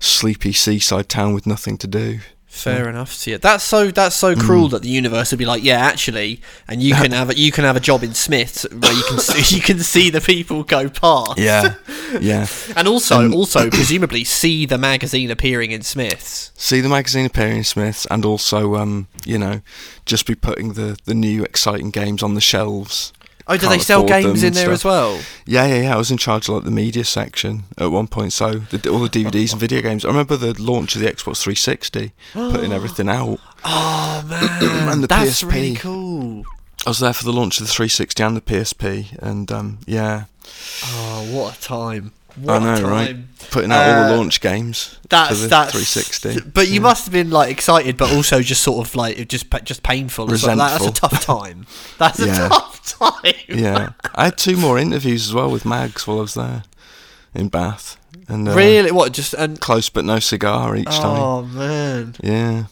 sleepy 0.00 0.52
seaside 0.52 1.08
town 1.08 1.34
with 1.34 1.46
nothing 1.46 1.78
to 1.78 1.86
do. 1.86 2.20
Fair 2.62 2.88
enough. 2.88 3.12
So, 3.12 3.30
yeah, 3.32 3.36
that's 3.40 3.62
so 3.64 3.90
that's 3.90 4.16
so 4.16 4.34
Mm. 4.34 4.40
cruel 4.40 4.68
that 4.70 4.82
the 4.82 4.88
universe 4.88 5.30
would 5.30 5.38
be 5.38 5.44
like, 5.46 5.62
yeah, 5.62 5.78
actually, 5.78 6.40
and 6.68 6.82
you 6.82 6.94
can 6.94 7.12
have 7.12 7.30
a, 7.30 7.36
you 7.38 7.52
can 7.52 7.64
have 7.64 7.76
a 7.76 7.80
job 7.80 8.02
in 8.02 8.14
Smiths 8.14 8.66
where 8.72 8.92
you 8.92 9.02
can 9.08 9.18
see, 9.18 9.56
you 9.56 9.62
can 9.62 9.78
see 9.80 10.10
the 10.10 10.20
people 10.20 10.62
go 10.64 10.88
past. 10.88 11.38
Yeah, 11.38 11.74
yeah. 12.20 12.46
and 12.76 12.88
also 12.88 13.20
And- 13.20 13.34
also 13.34 13.70
presumably 13.80 14.24
see 14.24 14.66
the 14.66 14.78
magazine 14.78 15.30
appearing 15.30 15.70
in 15.70 15.82
Smiths. 15.82 16.50
See 16.56 16.80
the 16.80 16.88
magazine 16.88 17.26
appearing 17.26 17.58
in 17.58 17.64
Smiths, 17.64 18.06
and 18.10 18.24
also, 18.24 18.76
um, 18.76 19.08
you 19.24 19.38
know, 19.38 19.60
just 20.04 20.26
be 20.26 20.34
putting 20.34 20.72
the 20.74 20.96
the 21.04 21.14
new 21.14 21.44
exciting 21.44 21.90
games 21.90 22.22
on 22.22 22.34
the 22.34 22.40
shelves. 22.40 23.12
Oh, 23.48 23.56
do 23.56 23.68
they 23.68 23.78
sell 23.78 24.04
games 24.04 24.42
in 24.42 24.54
there 24.54 24.70
as 24.72 24.84
well? 24.84 25.20
Yeah, 25.46 25.66
yeah, 25.66 25.82
yeah. 25.82 25.94
I 25.94 25.98
was 25.98 26.10
in 26.10 26.16
charge 26.18 26.48
of 26.48 26.56
like 26.56 26.64
the 26.64 26.70
media 26.72 27.04
section 27.04 27.62
at 27.78 27.92
one 27.92 28.08
point, 28.08 28.32
so 28.32 28.54
the, 28.54 28.90
all 28.90 28.98
the 28.98 29.08
DVDs 29.08 29.52
and 29.52 29.60
video 29.60 29.80
games. 29.80 30.04
I 30.04 30.08
remember 30.08 30.36
the 30.36 30.60
launch 30.60 30.96
of 30.96 31.00
the 31.02 31.06
Xbox 31.06 31.40
360, 31.42 32.12
putting 32.32 32.72
everything 32.78 33.08
out. 33.08 33.38
Oh 33.64 34.24
man, 34.28 34.88
And 34.92 35.02
the 35.04 35.06
that's 35.06 35.42
PSP. 35.44 35.52
really 35.52 35.74
cool. 35.76 36.44
I 36.84 36.90
was 36.90 36.98
there 37.00 37.12
for 37.12 37.24
the 37.24 37.32
launch 37.32 37.60
of 37.60 37.66
the 37.66 37.72
360 37.72 38.22
and 38.22 38.36
the 38.36 38.40
PSP, 38.40 39.16
and 39.20 39.50
um, 39.52 39.78
yeah, 39.86 40.24
Oh, 40.84 41.28
what 41.32 41.56
a 41.56 41.60
time! 41.60 42.12
What 42.40 42.62
I 42.62 42.80
know, 42.80 42.88
right? 42.88 43.16
Putting 43.50 43.72
out 43.72 43.86
all 43.88 44.04
Uh, 44.04 44.08
the 44.10 44.16
launch 44.16 44.40
games 44.40 44.98
That's 45.08 45.28
for 45.30 45.34
the 45.42 45.48
that's 45.48 45.72
360. 45.72 46.50
But 46.50 46.68
you 46.68 46.80
must 46.80 47.04
have 47.06 47.12
been 47.12 47.30
like 47.30 47.50
excited, 47.50 47.96
but 47.96 48.12
also 48.12 48.42
just 48.42 48.62
sort 48.62 48.86
of 48.86 48.94
like 48.94 49.26
just 49.28 49.46
just 49.64 49.82
painful. 49.82 50.26
well. 50.26 50.36
That- 50.38 50.56
That's 50.56 50.86
a 50.86 50.92
tough 50.92 51.24
time. 51.24 51.66
That's 51.98 52.18
a 52.18 52.26
tough 52.26 52.98
time. 52.98 53.34
yeah, 53.48 53.90
I 54.14 54.24
had 54.26 54.36
two 54.38 54.56
more 54.56 54.78
interviews 54.86 55.26
as 55.28 55.34
well 55.34 55.50
with 55.50 55.64
Mags 55.64 56.06
while 56.06 56.18
I 56.18 56.22
was 56.22 56.34
there 56.34 56.62
in 57.34 57.48
Bath, 57.48 57.96
and 58.28 58.48
uh, 58.48 58.54
Really? 58.54 58.90
What? 58.92 59.12
Just 59.12 59.32
and 59.34 59.60
close 59.60 59.88
but 59.88 60.04
no 60.04 60.18
cigar 60.18 60.76
each 60.76 60.84
time. 60.86 61.20
oh 61.20 61.42
man, 61.42 62.14
Yeah, 62.22 62.64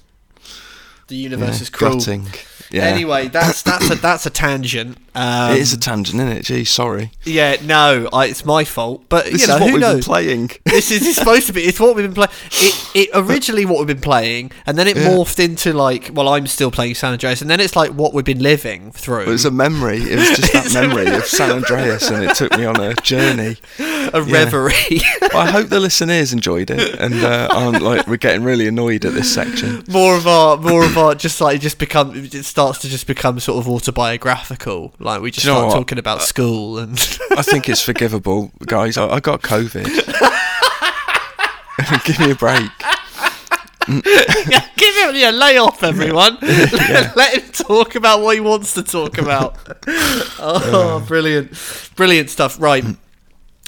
the 1.08 1.16
universe 1.16 1.56
yeah, 1.56 1.62
is 1.62 1.70
cruel. 1.70 1.94
gutting. 1.94 2.26
Yeah. 2.70 2.84
Anyway, 2.84 3.28
that's 3.28 3.62
that's 3.62 3.90
a 3.90 3.94
that's 3.94 4.26
a 4.26 4.30
tangent. 4.30 4.98
Um, 5.14 5.52
it 5.52 5.58
is 5.60 5.72
a 5.72 5.78
tangent, 5.78 6.16
isn't 6.20 6.28
it? 6.36 6.44
Gee, 6.44 6.64
sorry. 6.64 7.12
yeah. 7.24 7.56
No, 7.62 8.08
I, 8.12 8.26
it's 8.26 8.44
my 8.44 8.64
fault. 8.64 9.04
But 9.08 9.26
This 9.26 9.42
you 9.42 9.46
know 9.48 9.54
is 9.56 9.60
what 9.60 9.66
who 9.68 9.74
we've 9.74 9.80
knows? 9.80 9.94
been 9.94 10.02
playing. 10.02 10.50
this 10.64 10.90
is 10.90 11.06
it's 11.06 11.16
supposed 11.16 11.46
to 11.46 11.52
be. 11.52 11.62
It's 11.62 11.78
what 11.78 11.94
we've 11.94 12.04
been 12.04 12.14
playing. 12.14 12.30
It, 12.52 12.90
it 12.94 13.10
originally 13.14 13.64
what 13.64 13.78
we've 13.78 13.86
been 13.86 14.00
playing, 14.00 14.50
and 14.66 14.76
then 14.76 14.88
it 14.88 14.96
Yeah. 14.96 15.08
morphed 15.10 15.38
into 15.42 15.72
like, 15.72 16.10
well, 16.12 16.28
I'm 16.28 16.46
still 16.46 16.70
playing 16.70 16.94
San 16.96 17.12
Andreas, 17.12 17.40
and 17.42 17.48
then 17.50 17.60
it's 17.60 17.76
like 17.76 17.90
what 17.92 18.12
we've 18.12 18.24
been 18.24 18.42
living 18.42 18.90
through. 18.92 19.22
It 19.22 19.28
was 19.28 19.44
a 19.44 19.50
memory. 19.50 19.98
It 20.02 20.16
was 20.18 20.30
just 20.36 20.52
that 20.52 20.72
memory 20.88 21.06
of 21.14 21.24
San 21.26 21.50
Andreas, 21.50 22.10
and 22.10 22.24
it 22.24 22.34
took 22.36 22.56
me 22.56 22.64
on 22.64 22.80
a 22.80 22.94
journey. 22.94 23.56
a 23.78 24.20
reverie. 24.22 24.72
I 25.34 25.50
hope 25.50 25.68
the 25.68 25.80
listeners 25.80 26.32
enjoyed 26.32 26.70
it, 26.70 26.94
and 26.98 27.14
uh, 27.24 27.48
aren't 27.52 27.82
like 27.82 28.06
we're 28.06 28.16
getting 28.16 28.42
really 28.44 28.66
annoyed 28.66 29.04
at 29.04 29.12
this 29.14 29.32
section. 29.32 29.84
more 29.88 30.16
of 30.16 30.26
our, 30.26 30.56
more 30.56 30.84
of 30.84 30.98
our, 30.98 31.14
just 31.14 31.40
like 31.40 31.60
just 31.60 31.78
become. 31.78 32.12
It 32.14 32.44
starts 32.44 32.80
to 32.80 32.88
just 32.88 33.06
become 33.06 33.38
sort 33.40 33.58
of 33.64 33.68
autobiographical. 33.68 34.92
Like 35.04 35.20
we 35.20 35.30
just 35.30 35.44
you 35.46 35.52
start 35.52 35.72
talking 35.72 35.98
about 35.98 36.22
school 36.22 36.78
and. 36.78 36.98
I 37.36 37.42
think 37.42 37.68
it's 37.68 37.82
forgivable, 37.82 38.50
guys. 38.66 38.96
I, 38.96 39.08
I 39.08 39.20
got 39.20 39.42
COVID. 39.42 39.84
Give 42.04 42.18
me 42.20 42.30
a 42.30 42.34
break. 42.34 42.70
yeah, 44.48 44.66
give 44.76 44.94
him 44.96 45.14
yeah, 45.16 45.30
lay 45.30 45.58
off 45.58 45.82
everyone. 45.82 46.38
Let 46.40 47.34
him 47.34 47.52
talk 47.52 47.94
about 47.96 48.20
what 48.22 48.34
he 48.34 48.40
wants 48.40 48.72
to 48.74 48.82
talk 48.82 49.18
about. 49.18 49.56
oh, 50.38 51.04
brilliant, 51.06 51.52
brilliant 51.96 52.30
stuff. 52.30 52.58
Right. 52.60 52.84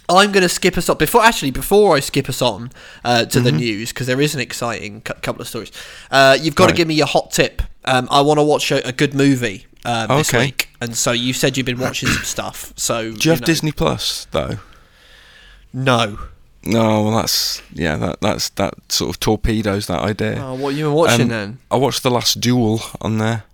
I'm 0.09 0.31
going 0.33 0.43
to 0.45 0.49
skip 0.49 0.79
us 0.79 0.89
on 0.89 0.97
before. 0.99 1.23
Actually, 1.23 1.51
before 1.51 1.97
I 1.97 2.01
skip 2.01 2.29
us 2.29 2.41
on 2.41 2.71
uh, 3.05 3.25
to 3.27 3.41
the 3.41 3.51
Mm-hmm. 3.51 3.59
news, 3.59 3.93
because 3.93 4.07
there 4.07 4.21
is 4.21 4.35
an 4.35 4.41
exciting 4.41 5.01
cu- 5.03 5.15
couple 5.15 5.43
of 5.43 5.49
stories. 5.49 5.73
Uh, 6.11 6.39
you've 6.41 6.55
got 6.55 6.67
to 6.67 6.71
Right. 6.71 6.77
give 6.77 6.89
me 6.89 6.95
your 6.95 7.09
hot 7.09 7.33
tip. 7.33 7.61
Um, 7.85 8.07
I 8.11 8.21
want 8.21 8.39
to 8.39 8.45
watch 8.45 8.71
a, 8.71 8.87
a 8.87 8.93
good 8.93 9.15
movie 9.15 9.67
uh, 9.87 10.07
this 10.19 10.29
Okay. 10.35 10.47
week, 10.47 10.69
and 10.81 10.97
so 10.97 11.13
you 11.13 11.33
said 11.33 11.57
you've 11.57 11.67
been 11.67 11.79
watching 11.79 12.09
some 12.11 12.25
stuff. 12.25 12.73
So 12.77 13.13
Do 13.13 13.29
you 13.29 13.31
have 13.31 13.41
know. 13.41 13.47
Disney 13.47 13.73
Plus 13.73 14.27
though? 14.33 14.59
No. 15.73 16.19
No, 16.65 17.03
well 17.05 17.13
that's 17.17 17.63
yeah, 17.73 17.95
that 17.97 18.21
that's 18.21 18.49
that 18.51 18.75
sort 18.91 19.11
of 19.11 19.21
torpedoes 19.21 19.87
that 19.87 20.01
idea. 20.01 20.43
Oh, 20.45 20.55
what 20.55 20.75
you 20.75 20.85
been 20.87 20.95
watching 20.95 21.23
Um, 21.23 21.29
then? 21.29 21.59
I 21.71 21.77
watched 21.77 22.03
the 22.03 22.11
last 22.11 22.41
Duel 22.41 22.81
on 23.01 23.19
there. 23.19 23.45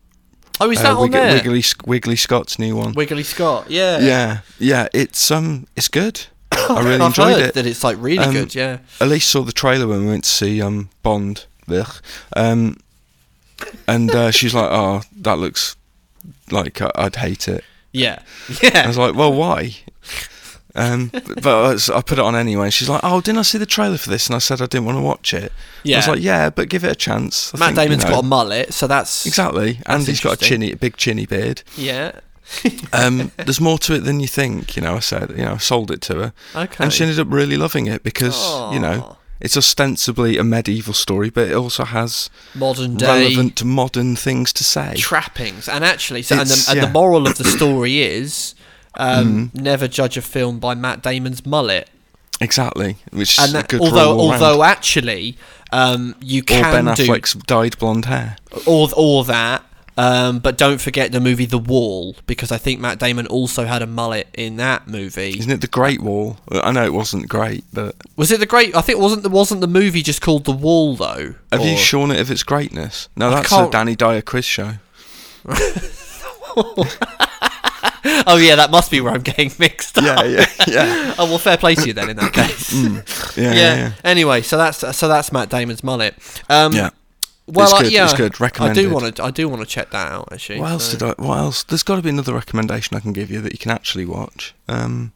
Oh, 0.61 0.71
is 0.71 0.79
Uh, 0.79 0.83
that 0.85 0.93
on 0.95 1.03
Wig- 1.03 1.13
there? 1.13 1.35
Wiggly 1.35 1.61
Sc- 1.63 1.87
Wiggly 1.87 2.17
Scott's 2.17 2.59
new 2.59 2.75
one. 2.77 2.93
Wiggly 2.95 3.23
Scott. 3.23 3.67
Yeah. 3.69 3.99
Yeah, 3.99 4.39
yeah, 4.59 4.89
it's 4.95 5.31
um, 5.31 5.67
it's 5.77 5.89
good. 5.89 6.23
I 6.53 6.81
really 6.81 6.95
I've 6.95 7.01
enjoyed 7.09 7.37
heard 7.37 7.47
it. 7.49 7.55
that 7.55 7.67
it's 7.67 7.85
like 7.85 7.97
really 8.01 8.25
Um, 8.25 8.33
good. 8.33 8.55
Yeah. 8.55 8.79
Elise 9.01 9.27
saw 9.27 9.43
the 9.43 9.53
trailer 9.53 9.87
when 9.87 10.03
we 10.05 10.09
went 10.09 10.25
to 10.25 10.31
see 10.31 10.63
um 10.63 10.89
Bond, 11.03 11.45
Ugh. 11.69 11.95
um, 12.35 12.79
and 13.87 14.11
uh, 14.15 14.31
she's 14.31 14.55
like, 14.55 14.71
"Oh, 14.71 15.03
that 15.21 15.39
looks 15.39 15.77
like 16.53 16.81
I- 16.83 16.91
I'd 16.95 17.17
hate 17.17 17.49
it." 17.49 17.65
Yeah. 17.93 18.21
Yeah. 18.63 18.83
I 18.85 18.87
was 18.89 18.99
like, 18.99 19.15
"Well, 19.15 19.33
why?" 19.33 19.75
Um, 20.75 21.09
but, 21.13 21.43
but 21.43 21.91
I 21.93 21.99
I 21.99 22.01
put 22.01 22.19
it 22.19 22.25
on 22.25 22.35
anyway. 22.35 22.71
She's 22.71 22.89
like, 22.89 23.03
"Oh, 23.05 23.21
didn't 23.21 23.39
I 23.41 23.43
see 23.43 23.59
the 23.59 23.67
trailer 23.67 23.99
for 23.99 24.09
this?" 24.09 24.27
And 24.29 24.35
I 24.35 24.39
said 24.39 24.63
I 24.63 24.67
didn't 24.67 24.87
want 24.87 24.97
to 24.97 25.03
watch 25.03 25.35
it. 25.35 25.53
I 25.53 25.81
Yeah. 25.85 25.97
was 25.99 26.09
like, 26.09 26.21
"Yeah, 26.23 26.49
but 26.49 26.71
give 26.71 26.83
it 26.85 26.91
a 26.93 26.95
chance." 26.95 27.53
I 27.55 27.59
Matt 27.59 27.67
think, 27.75 27.77
you 27.79 27.85
Damon's 27.85 28.05
know- 28.05 28.11
got 28.11 28.25
a 28.25 28.27
mullet, 28.27 28.73
so 28.73 28.87
that's 28.87 29.27
exactly, 29.27 29.81
and 29.85 30.07
he's 30.07 30.21
got 30.21 30.41
a 30.41 30.45
chinny, 30.45 30.75
big 30.75 30.97
chinny 30.97 31.27
beard. 31.27 31.63
Yeah. 31.77 32.13
um, 32.95 33.33
there's 33.37 33.61
more 33.61 33.79
to 33.81 33.95
it 33.95 34.01
than 34.05 34.21
you 34.21 34.27
think. 34.29 34.75
You 34.75 34.81
know, 34.83 34.97
I 34.97 35.01
said, 35.01 35.31
you 35.31 35.45
know, 35.45 35.53
I 35.55 35.59
sold 35.59 35.91
it 35.91 36.01
to 36.03 36.15
her, 36.15 36.33
Okay. 36.57 36.85
and 36.85 36.91
she 36.93 37.03
ended 37.05 37.21
up 37.21 37.27
really 37.31 37.59
loving 37.59 37.87
it 37.87 38.03
because 38.03 38.37
you 38.73 38.79
know. 38.81 39.19
It's 39.43 39.57
ostensibly 39.57 40.39
a 40.39 40.45
medieval 40.45 40.95
story, 40.95 41.29
but 41.29 41.49
it 41.49 41.55
also 41.55 41.85
has 41.85 42.31
modern 42.55 42.97
day 42.97 43.25
relevant 43.25 43.57
to 43.57 43.65
modern 43.67 44.17
things 44.17 44.53
to 44.55 44.65
say. 44.65 44.95
trappings. 44.97 45.69
And 45.69 45.85
actually, 45.85 46.23
so 46.23 46.39
and 46.41 46.49
the, 46.49 46.67
and 46.71 46.77
yeah. 46.81 46.89
Mm. 46.89 46.93
moral 46.93 47.27
of 47.27 47.37
the 47.37 47.45
story 47.45 48.01
is 48.19 48.55
um, 48.95 49.51
never 49.53 49.89
judge 49.89 50.17
a 50.17 50.23
film 50.23 50.59
by 50.61 50.75
Matt 50.75 51.03
Damon's 51.03 51.45
mullet. 51.45 51.91
exactly, 52.41 52.97
which 53.13 53.39
And 53.39 53.49
is 53.49 53.55
a 53.55 53.57
that, 53.59 53.69
good 53.69 53.81
although 53.81 54.13
rule 54.13 54.21
all 54.21 54.31
round. 54.31 54.43
although 54.43 54.63
actually 54.63 55.37
um, 55.73 56.15
you 56.21 56.41
or 56.43 56.45
can 56.45 56.85
Ben 56.87 56.95
do 56.95 57.07
Affleck's 57.07 57.35
dyed 57.35 57.79
blonde 57.79 58.05
hair. 58.07 58.37
all 58.67 58.91
all 58.95 59.25
that. 59.25 59.65
Um, 59.97 60.39
but 60.39 60.57
don't 60.57 60.81
forget 60.81 61.13
the 61.13 61.21
movie 61.21 61.45
The 61.45 61.59
Wall 61.59 62.17
because 62.27 62.51
I 62.51 62.57
think 62.57 62.81
Matt 62.81 62.99
Damon 62.99 63.27
also 63.27 63.67
had 63.67 63.83
a 63.83 63.87
mullet 63.87 64.27
in 64.33 64.57
that 64.57 64.89
movie. 64.89 65.39
Isn't 65.39 65.51
it 65.51 65.61
the 65.61 65.67
Great 65.67 66.01
Wall? 66.01 66.39
I 66.51 66.73
know 66.73 66.85
it 66.85 66.95
wasn't 66.95 67.29
great, 67.29 67.63
but 67.75 67.95
Was 68.17 68.33
it 68.33 68.41
the 68.41 68.47
great? 68.47 68.75
I 68.75 68.81
think 68.81 68.99
it 68.99 69.03
wasn't. 69.03 69.27
Wasn't 69.31 69.61
the 69.61 69.67
movie 69.67 70.03
just 70.03 70.23
called 70.23 70.45
The 70.47 70.53
Wall 70.53 70.97
though? 70.97 71.35
have 71.53 71.61
you 71.65 71.75
Or- 71.75 71.77
shorn 71.77 72.11
it 72.11 72.21
of 72.21 72.31
its 72.31 72.43
greatness? 72.43 73.09
No, 73.17 73.31
that's 73.31 73.53
a 73.53 73.69
Danny 73.71 73.95
Dyer 73.95 74.23
quiz 74.23 74.45
show. 74.47 74.75
Oh 78.25 78.37
yeah, 78.37 78.57
that 78.57 78.71
must 78.71 78.91
be 78.91 79.01
where 79.01 79.13
I'm 79.13 79.23
getting 79.23 79.51
mixed 79.59 79.97
up. 79.99 80.05
Yeah, 80.05 80.23
yeah, 80.25 80.47
yeah, 80.67 81.15
Oh 81.19 81.27
well, 81.27 81.39
fair 81.39 81.57
play 81.57 81.75
to 81.77 81.87
you 81.87 81.93
then 81.93 82.11
in 82.11 82.17
that 82.17 82.33
case. 82.43 82.73
yeah, 82.73 82.91
yeah. 83.37 83.53
yeah. 83.53 83.53
yeah. 83.77 83.93
Anyway, 84.05 84.43
so 84.43 84.57
that's 84.57 84.79
so 84.97 85.09
that's 85.09 85.31
Matt 85.33 85.49
Damon's 85.49 85.83
mullet. 85.85 86.15
Um, 86.49 86.73
Yeah. 86.73 86.91
Well, 87.47 87.65
It's 87.81 87.89
I- 87.89 87.93
yeah, 87.93 88.05
it's 88.05 88.13
good, 88.15 88.35
I 88.61 88.73
do 88.73 88.91
want 88.91 89.17
to. 89.17 89.25
I 89.25 89.31
do 89.31 89.49
want 89.49 89.61
to 89.63 89.67
check 89.67 89.91
that 89.91 90.13
out. 90.13 90.29
Actually. 90.33 90.61
What 90.61 90.71
else 90.71 90.93
so- 90.93 90.99
did 90.99 91.03
I? 91.19 91.23
What 91.23 91.39
else? 91.39 91.63
There's 91.65 91.83
got 91.83 91.97
to 91.97 92.03
be 92.03 92.09
another 92.09 92.35
recommendation 92.35 92.97
I 92.97 93.01
can 93.01 93.13
give 93.13 93.31
you 93.31 93.41
that 93.41 93.53
you 93.53 93.59
can 93.59 93.71
actually 93.73 94.07
watch. 94.07 94.55
Um, 94.69 95.13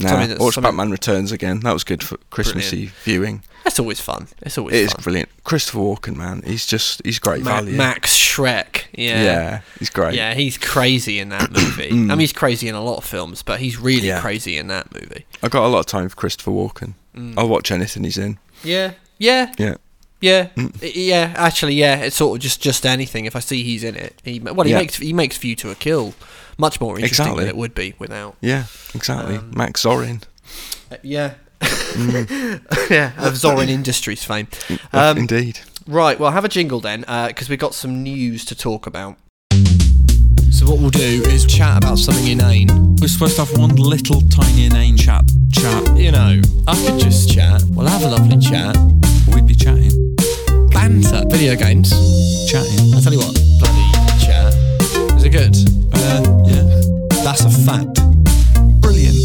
Something 0.00 0.38
watch 0.38 0.54
something- 0.54 0.62
Batman 0.62 0.90
Returns 0.92 1.32
again. 1.32 1.60
That 1.60 1.72
was 1.72 1.82
good 1.82 2.04
for 2.04 2.18
Christmassy 2.30 2.92
viewing. 3.04 3.42
That's 3.64 3.80
always 3.80 4.00
fun. 4.00 4.28
It's 4.42 4.56
always 4.56 4.76
It 4.76 4.82
is 4.84 4.92
fun. 4.92 5.02
brilliant. 5.02 5.28
Christopher 5.42 5.78
Walken, 5.80 6.14
man, 6.16 6.42
he's 6.46 6.66
just 6.66 7.02
he's 7.04 7.18
great 7.18 7.42
Ma- 7.42 7.56
value. 7.60 7.76
Max 7.76 8.16
Shreck. 8.16 8.84
Yeah. 8.92 9.22
yeah. 9.24 9.60
he's 9.80 9.90
great. 9.90 10.14
Yeah, 10.14 10.34
he's 10.34 10.56
crazy 10.56 11.18
in 11.18 11.30
that 11.30 11.50
movie. 11.50 11.88
I 11.90 11.94
mean, 11.94 12.20
he's 12.20 12.32
crazy 12.32 12.68
in 12.68 12.76
a 12.76 12.80
lot 12.80 12.98
of 12.98 13.04
films, 13.04 13.42
but 13.42 13.58
he's 13.58 13.76
really 13.76 14.06
Yeah. 14.08 14.20
crazy 14.20 14.56
in 14.56 14.68
that 14.68 14.92
movie. 14.94 15.26
I 15.42 15.48
got 15.48 15.64
a 15.64 15.68
lot 15.68 15.80
of 15.80 15.86
time 15.86 16.08
for 16.08 16.14
Christopher 16.16 16.52
Walken. 16.52 16.94
Mm. 17.16 17.34
I'll 17.36 17.48
watch 17.48 17.72
anything 17.72 18.04
he's 18.04 18.18
in. 18.18 18.38
Yeah, 18.62 18.92
yeah, 19.18 19.52
Yeah, 19.58 19.74
yeah, 20.20 20.48
Mm. 20.56 20.72
Yeah. 20.94 21.32
Actually, 21.36 21.74
yeah. 21.74 21.96
It's 22.00 22.16
sort 22.16 22.36
of 22.38 22.42
just 22.42 22.60
just 22.60 22.84
anything. 22.86 23.24
If 23.26 23.36
I 23.36 23.40
see 23.40 23.62
he's 23.62 23.84
in 23.84 23.94
it, 23.96 24.20
he 24.24 24.40
well, 24.40 24.64
he 24.64 24.72
Yeah. 24.72 24.78
makes 24.78 24.96
he 24.96 25.12
makes 25.12 25.36
View 25.38 25.54
to 25.56 25.70
a 25.70 25.74
Kill 25.74 26.14
much 26.58 26.80
more 26.80 26.96
interesting 26.98 27.24
Exactly. 27.26 27.44
than 27.44 27.48
it 27.50 27.56
would 27.56 27.74
be 27.74 27.94
without. 27.98 28.36
yeah, 28.40 28.64
exactly. 28.94 29.36
Um, 29.36 29.52
Max 29.54 29.84
Zorin. 29.84 30.22
Uh, 30.90 30.96
yeah. 31.02 31.34
Mm. 31.60 32.60
yeah, 32.90 33.12
of 33.18 33.34
Zorin 33.34 33.68
Industries 33.68 34.24
fame. 34.24 34.48
Uh, 34.70 34.76
Um, 35.12 35.18
Indeed. 35.18 35.60
right, 35.86 36.18
well, 36.18 36.30
have 36.32 36.44
a 36.44 36.48
jingle 36.48 36.80
then, 36.80 37.00
because 37.28 37.48
we've 37.48 37.58
got 37.58 37.74
some 37.74 38.02
news 38.02 38.44
to 38.46 38.54
talk 38.54 38.86
about. 38.86 39.16
So 40.50 40.66
what 40.66 40.78
we'll 40.80 40.90
do 40.90 41.22
is 41.26 41.44
chat 41.46 41.76
about 41.78 41.98
something 41.98 42.26
inane. 42.26 42.68
We're 43.00 43.06
supposed 43.08 43.36
to 43.36 43.44
have 43.44 43.56
one 43.58 43.76
little 43.76 44.20
tiny 44.22 44.66
inane 44.66 44.96
chat. 44.96 45.24
Chat. 45.52 45.96
You 45.96 46.10
know, 46.10 46.40
I 46.66 46.74
could 46.86 46.98
just 46.98 47.30
chat. 47.30 47.62
We'll 47.70 47.86
have 47.86 48.02
a 48.02 48.08
lovely 48.08 48.38
chat. 48.38 48.76
We'd 49.32 49.46
be 49.46 49.54
chatting. 49.54 49.92
Banter. 50.88 51.22
Video 51.28 51.54
games. 51.54 51.90
Chatting. 52.50 52.94
I 52.94 53.00
tell 53.00 53.12
you 53.12 53.18
what, 53.18 53.34
bloody 53.58 54.24
chat. 54.24 54.54
Is 55.16 55.24
it 55.24 55.28
good? 55.30 55.54
Uh, 55.92 56.22
yeah. 56.46 57.22
That's 57.22 57.44
a 57.44 57.50
fact. 57.50 58.00
Brilliant. 58.80 59.16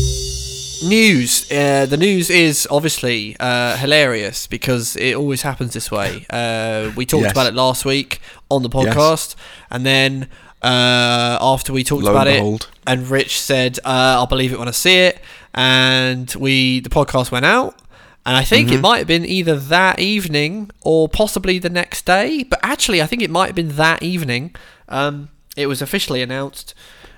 News. 0.84 1.50
Uh, 1.50 1.86
the 1.86 1.96
news 1.96 2.30
is 2.30 2.68
obviously 2.70 3.38
uh, 3.40 3.78
hilarious 3.78 4.46
because 4.46 4.98
it 4.98 5.16
always 5.16 5.44
happens 5.44 5.74
this 5.74 5.90
way. 5.90 6.26
Uh, 6.30 6.92
we 6.98 7.06
talked 7.06 7.24
Yes. 7.24 7.32
about 7.32 7.48
it 7.48 7.54
last 7.54 7.86
week 7.86 8.20
on 8.52 8.62
the 8.64 8.70
podcast, 8.70 9.36
and 9.72 9.86
then 9.86 10.28
uh, 10.62 11.38
after 11.40 11.72
we 11.72 11.86
talked 11.86 12.04
Lo 12.04 12.12
about 12.12 12.28
and 12.28 12.36
it, 12.36 12.40
behold. 12.40 12.70
and 12.86 13.10
Rich 13.10 13.40
said, 13.40 13.80
uh, 13.86 14.20
"I'll 14.20 14.28
believe 14.28 14.52
it 14.52 14.60
when 14.60 14.68
I 14.68 14.72
see 14.72 14.98
it," 14.98 15.22
and 15.54 16.30
we 16.36 16.82
the 16.82 16.90
podcast 16.90 17.32
went 17.32 17.46
out. 17.46 17.80
And 18.26 18.38
I 18.38 18.44
think 18.44 18.72
it 18.72 18.80
might 18.80 19.00
have 19.00 19.08
been 19.08 19.26
either 19.26 19.58
that 19.58 20.00
evening 20.00 20.72
or 20.82 21.10
possibly 21.10 21.60
the 21.60 21.70
next 21.70 22.06
day. 22.06 22.44
But 22.44 22.60
actually, 22.64 23.02
I 23.02 23.06
think 23.06 23.22
it 23.22 23.30
might 23.30 23.48
have 23.48 23.56
been 23.56 23.76
that 23.76 24.02
evening. 24.02 24.56
Um, 24.88 25.30
it 25.58 25.68
was 25.68 25.82
officially 25.82 26.22
announced. 26.22 26.74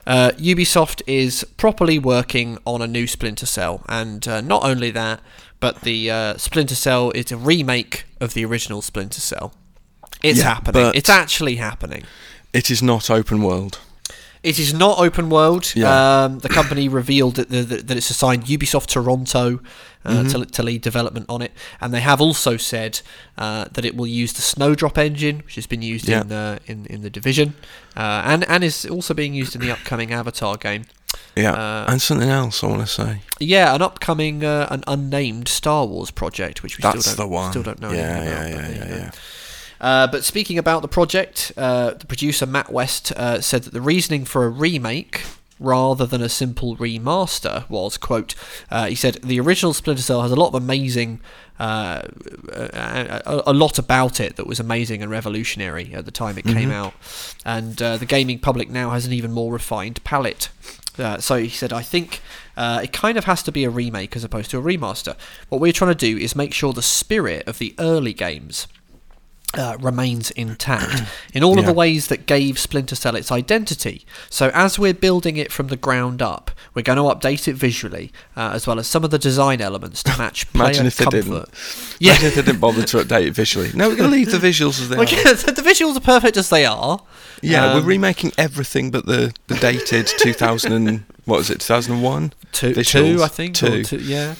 Uh, 0.07 0.31
Ubisoft 0.37 1.01
is 1.07 1.43
properly 1.57 1.99
working 1.99 2.57
on 2.65 2.81
a 2.81 2.87
new 2.87 3.05
Splinter 3.07 3.45
Cell, 3.45 3.83
and 3.87 4.27
uh, 4.27 4.41
not 4.41 4.63
only 4.63 4.91
that, 4.91 5.19
but 5.59 5.81
the 5.81 6.11
uh, 6.11 6.37
Splinter 6.37 6.75
Cell 6.75 7.11
is 7.11 7.31
a 7.31 7.37
remake 7.37 8.05
of 8.19 8.33
the 8.33 8.45
original 8.45 8.81
Splinter 8.81 9.21
Cell. 9.21 9.53
It's 10.23 10.39
Yeah, 10.39 10.55
happening. 10.55 10.91
It's 10.95 11.09
actually 11.09 11.55
happening. 11.57 12.03
It 12.53 12.69
is 12.71 12.81
not 12.81 13.09
open 13.09 13.41
world. 13.41 13.79
It 14.43 14.59
is 14.59 14.75
not 14.75 14.99
open 14.99 15.29
world. 15.31 15.73
Yeah. 15.75 16.25
Um, 16.25 16.39
the 16.39 16.49
company 16.49 16.87
revealed 16.87 17.35
that, 17.35 17.49
the, 17.49 17.63
that 17.63 17.97
it's 17.97 18.11
assigned 18.11 18.43
Ubisoft 18.45 18.87
Toronto 18.87 19.59
uh, 20.05 20.11
Mm-hmm. 20.23 20.41
to, 20.41 20.45
to 20.45 20.63
lead 20.63 20.81
development 20.81 21.25
on 21.29 21.41
it, 21.41 21.51
and 21.81 21.93
they 21.93 22.01
have 22.01 22.21
also 22.21 22.57
said 22.57 23.01
uh, 23.37 23.65
that 23.73 23.85
it 23.85 23.95
will 23.95 24.07
use 24.07 24.33
the 24.33 24.41
Snowdrop 24.41 24.97
engine, 24.97 25.41
which 25.45 25.55
has 25.55 25.67
been 25.67 25.81
used 25.81 26.07
Yeah. 26.07 26.21
in, 26.21 26.31
uh, 26.31 26.57
in 26.67 26.85
in 26.85 27.01
the 27.01 27.09
Division, 27.09 27.53
uh, 27.97 28.21
and 28.25 28.43
and 28.49 28.63
is 28.63 28.85
also 28.85 29.13
being 29.13 29.33
used 29.33 29.55
in 29.55 29.61
the 29.61 29.71
upcoming 29.71 30.11
Avatar 30.13 30.57
game. 30.57 30.83
Yeah, 31.35 31.53
Uh, 31.53 31.91
and 31.91 32.01
something 32.01 32.29
else 32.29 32.63
I 32.63 32.67
want 32.67 32.81
to 32.81 32.87
say. 32.87 33.21
Yeah, 33.39 33.75
an 33.75 33.81
upcoming 33.81 34.43
uh, 34.43 34.67
an 34.69 34.83
unnamed 34.87 35.47
Star 35.47 35.85
Wars 35.87 36.11
project, 36.11 36.61
which 36.63 36.77
we 36.77 36.81
That's 36.81 37.01
still 37.05 37.15
don't 37.15 37.29
the 37.29 37.35
one. 37.35 37.51
still 37.51 37.63
don't 37.63 37.79
know 37.79 37.91
Yeah, 37.91 38.01
anything 38.01 38.27
yeah, 38.27 38.45
about. 38.45 38.49
yeah, 38.49 38.79
but 38.79 38.89
yeah, 38.89 38.95
yeah. 38.97 39.11
Uh, 39.81 40.07
but 40.11 40.23
speaking 40.23 40.57
about 40.57 40.81
the 40.81 40.87
project, 40.87 41.51
uh, 41.57 41.91
the 41.99 42.05
producer 42.05 42.45
Matt 42.45 42.71
West 42.71 43.11
uh, 43.17 43.41
said 43.41 43.63
that 43.63 43.73
the 43.73 43.81
reasoning 43.81 44.25
for 44.25 44.45
a 44.45 44.49
remake 44.49 45.21
rather 45.59 46.05
than 46.05 46.21
a 46.21 46.29
simple 46.29 46.75
remaster 46.77 47.67
was 47.69 47.97
quote 47.97 48.35
uh, 48.69 48.87
he 48.87 48.95
said 48.95 49.15
the 49.23 49.39
original 49.39 49.73
Splinter 49.73 50.01
Cell 50.01 50.21
has 50.21 50.31
a 50.31 50.35
lot 50.35 50.49
of 50.49 50.55
amazing 50.55 51.21
uh, 51.59 52.01
a, 52.51 53.21
a, 53.25 53.43
a 53.47 53.53
lot 53.53 53.79
about 53.79 54.19
it 54.19 54.35
that 54.35 54.45
was 54.45 54.59
amazing 54.59 55.01
and 55.01 55.09
revolutionary 55.09 55.93
at 55.93 56.05
the 56.05 56.11
time 56.11 56.37
it 56.37 56.43
came 56.43 56.71
out. 56.71 56.93
And 57.45 57.81
uh, 57.81 57.97
the 57.97 58.05
gaming 58.05 58.39
public 58.39 58.69
now 58.69 58.89
has 58.89 59.05
an 59.05 59.13
even 59.13 59.31
more 59.31 59.53
refined 59.53 60.03
palette. 60.03 60.49
Uh, 60.97 61.19
so 61.19 61.37
he 61.37 61.49
said, 61.49 61.71
I 61.71 61.81
think 61.81 62.21
uh, 62.57 62.81
it 62.83 62.93
kind 62.93 63.17
of 63.17 63.25
has 63.25 63.43
to 63.43 63.51
be 63.51 63.63
a 63.63 63.69
remake 63.69 64.15
as 64.15 64.23
opposed 64.23 64.51
to 64.51 64.57
a 64.57 64.61
remaster. 64.61 65.15
What 65.49 65.61
we're 65.61 65.73
trying 65.73 65.91
to 65.91 65.95
do 65.95 66.17
is 66.17 66.35
make 66.35 66.53
sure 66.53 66.73
the 66.73 66.81
spirit 66.81 67.47
of 67.47 67.57
the 67.57 67.75
early 67.79 68.13
games 68.13 68.67
uh, 69.57 69.77
remains 69.79 70.31
intact 70.31 71.03
in 71.33 71.43
all 71.43 71.57
of 71.59 71.65
the 71.65 71.73
ways 71.73 72.07
that 72.07 72.25
gave 72.25 72.57
Splinter 72.59 72.95
Cell 72.95 73.15
its 73.15 73.31
identity. 73.31 74.05
So, 74.29 74.51
as 74.53 74.77
we're 74.79 74.93
building 74.93 75.37
it 75.37 75.51
from 75.51 75.67
the 75.67 75.77
ground 75.77 76.21
up, 76.21 76.51
we're 76.73 76.81
going 76.83 76.97
to 76.97 77.03
update 77.03 77.47
it 77.47 77.53
visually, 77.55 78.11
uh, 78.35 78.51
as 78.53 78.67
well 78.67 78.79
as 78.79 78.87
some 78.87 79.03
of 79.03 79.11
the 79.11 79.19
design 79.19 79.61
elements 79.61 80.03
to 80.03 80.17
match 80.17 80.47
player 80.53 80.65
Imagine 80.69 80.85
if 80.87 80.97
they 80.97 81.03
comfort. 81.05 81.21
didn't. 81.23 81.95
Yeah, 81.99 82.11
Imagine 82.13 82.27
if 82.27 82.35
they 82.35 82.41
didn't 82.43 82.59
bother 82.59 82.83
to 82.83 82.97
update 82.97 83.27
it 83.27 83.31
visually. 83.31 83.71
No, 83.73 83.89
we're 83.89 83.95
going 83.95 84.09
to 84.11 84.15
leave 84.15 84.31
the 84.31 84.37
visuals 84.37 84.81
as 84.81 84.89
they 84.89 84.95
are. 84.97 85.05
the 85.05 85.61
visuals 85.61 85.95
are 85.97 86.01
perfect 86.01 86.37
as 86.37 86.49
they 86.49 86.65
are. 86.65 87.01
Yeah, 87.41 87.65
Um, 87.71 87.81
we're 87.81 87.87
remaking 87.89 88.31
everything 88.37 88.91
but 88.91 89.05
the, 89.05 89.33
the 89.47 89.55
dated 89.55 90.07
2000 90.07 90.71
and, 90.73 91.03
what 91.25 91.37
was 91.37 91.49
it, 91.49 91.59
2001? 91.61 92.33
two, 92.51 92.73
two, 92.83 93.21
I 93.23 93.27
think. 93.27 93.55
or 93.63 93.67
Two. 93.69 93.83
two 93.83 93.97
yeah. 93.97 94.35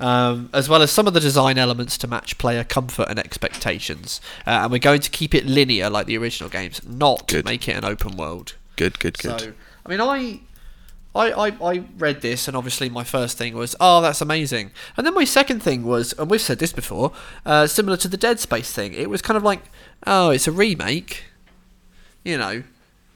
Um, 0.00 0.50
as 0.52 0.68
well 0.68 0.82
as 0.82 0.90
some 0.90 1.06
of 1.06 1.14
the 1.14 1.20
design 1.20 1.58
elements 1.58 1.96
to 1.98 2.06
match 2.06 2.38
player 2.38 2.64
comfort 2.64 3.08
and 3.08 3.18
expectations. 3.18 4.20
Uh, 4.46 4.50
and 4.62 4.72
we're 4.72 4.78
going 4.78 5.00
to 5.00 5.10
keep 5.10 5.34
it 5.34 5.46
linear 5.46 5.90
like 5.90 6.06
the 6.06 6.16
original 6.18 6.50
games, 6.50 6.80
not 6.86 7.28
Good. 7.28 7.44
make 7.44 7.68
it 7.68 7.76
an 7.76 7.84
open 7.84 8.16
world. 8.16 8.54
Good, 8.76 8.98
good, 8.98 9.18
good. 9.18 9.40
So, 9.40 9.52
I 9.86 9.88
mean, 9.88 10.00
I, 10.00 10.40
I, 11.14 11.30
I, 11.30 11.72
I 11.74 11.84
read 11.98 12.22
this, 12.22 12.48
and 12.48 12.56
obviously 12.56 12.88
my 12.88 13.04
first 13.04 13.38
thing 13.38 13.54
was, 13.54 13.76
oh, 13.78 14.00
that's 14.00 14.20
amazing. 14.20 14.72
And 14.96 15.06
then 15.06 15.14
my 15.14 15.24
second 15.24 15.62
thing 15.62 15.84
was, 15.84 16.12
and 16.14 16.28
we've 16.30 16.40
said 16.40 16.58
this 16.58 16.72
before, 16.72 17.12
uh, 17.46 17.66
similar 17.66 17.96
to 17.98 18.08
the 18.08 18.16
Dead 18.16 18.40
Space 18.40 18.72
thing. 18.72 18.94
It 18.94 19.08
was 19.08 19.22
kind 19.22 19.36
of 19.36 19.42
like, 19.42 19.60
oh, 20.06 20.30
it's 20.30 20.48
a 20.48 20.52
remake. 20.52 21.24
You 22.24 22.38
know, 22.38 22.62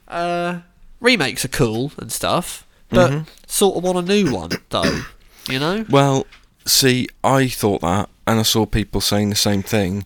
uh, 0.07 0.59
remakes 1.01 1.43
are 1.43 1.49
cool 1.49 1.91
and 1.97 2.11
stuff, 2.11 2.65
but 2.89 3.11
Mm-hmm. 3.11 3.23
sort 3.47 3.77
of 3.77 3.83
want 3.83 3.97
a 3.97 4.01
new 4.01 4.31
one, 4.33 4.51
though. 4.69 5.01
You 5.49 5.59
know? 5.59 5.85
Well, 5.89 6.25
see, 6.69 7.07
I 7.23 7.47
thought 7.47 7.81
that, 7.81 8.09
and 8.27 8.39
I 8.39 8.43
saw 8.43 8.65
people 8.65 9.01
saying 9.01 9.29
the 9.29 9.35
same 9.35 9.63
thing, 9.63 10.05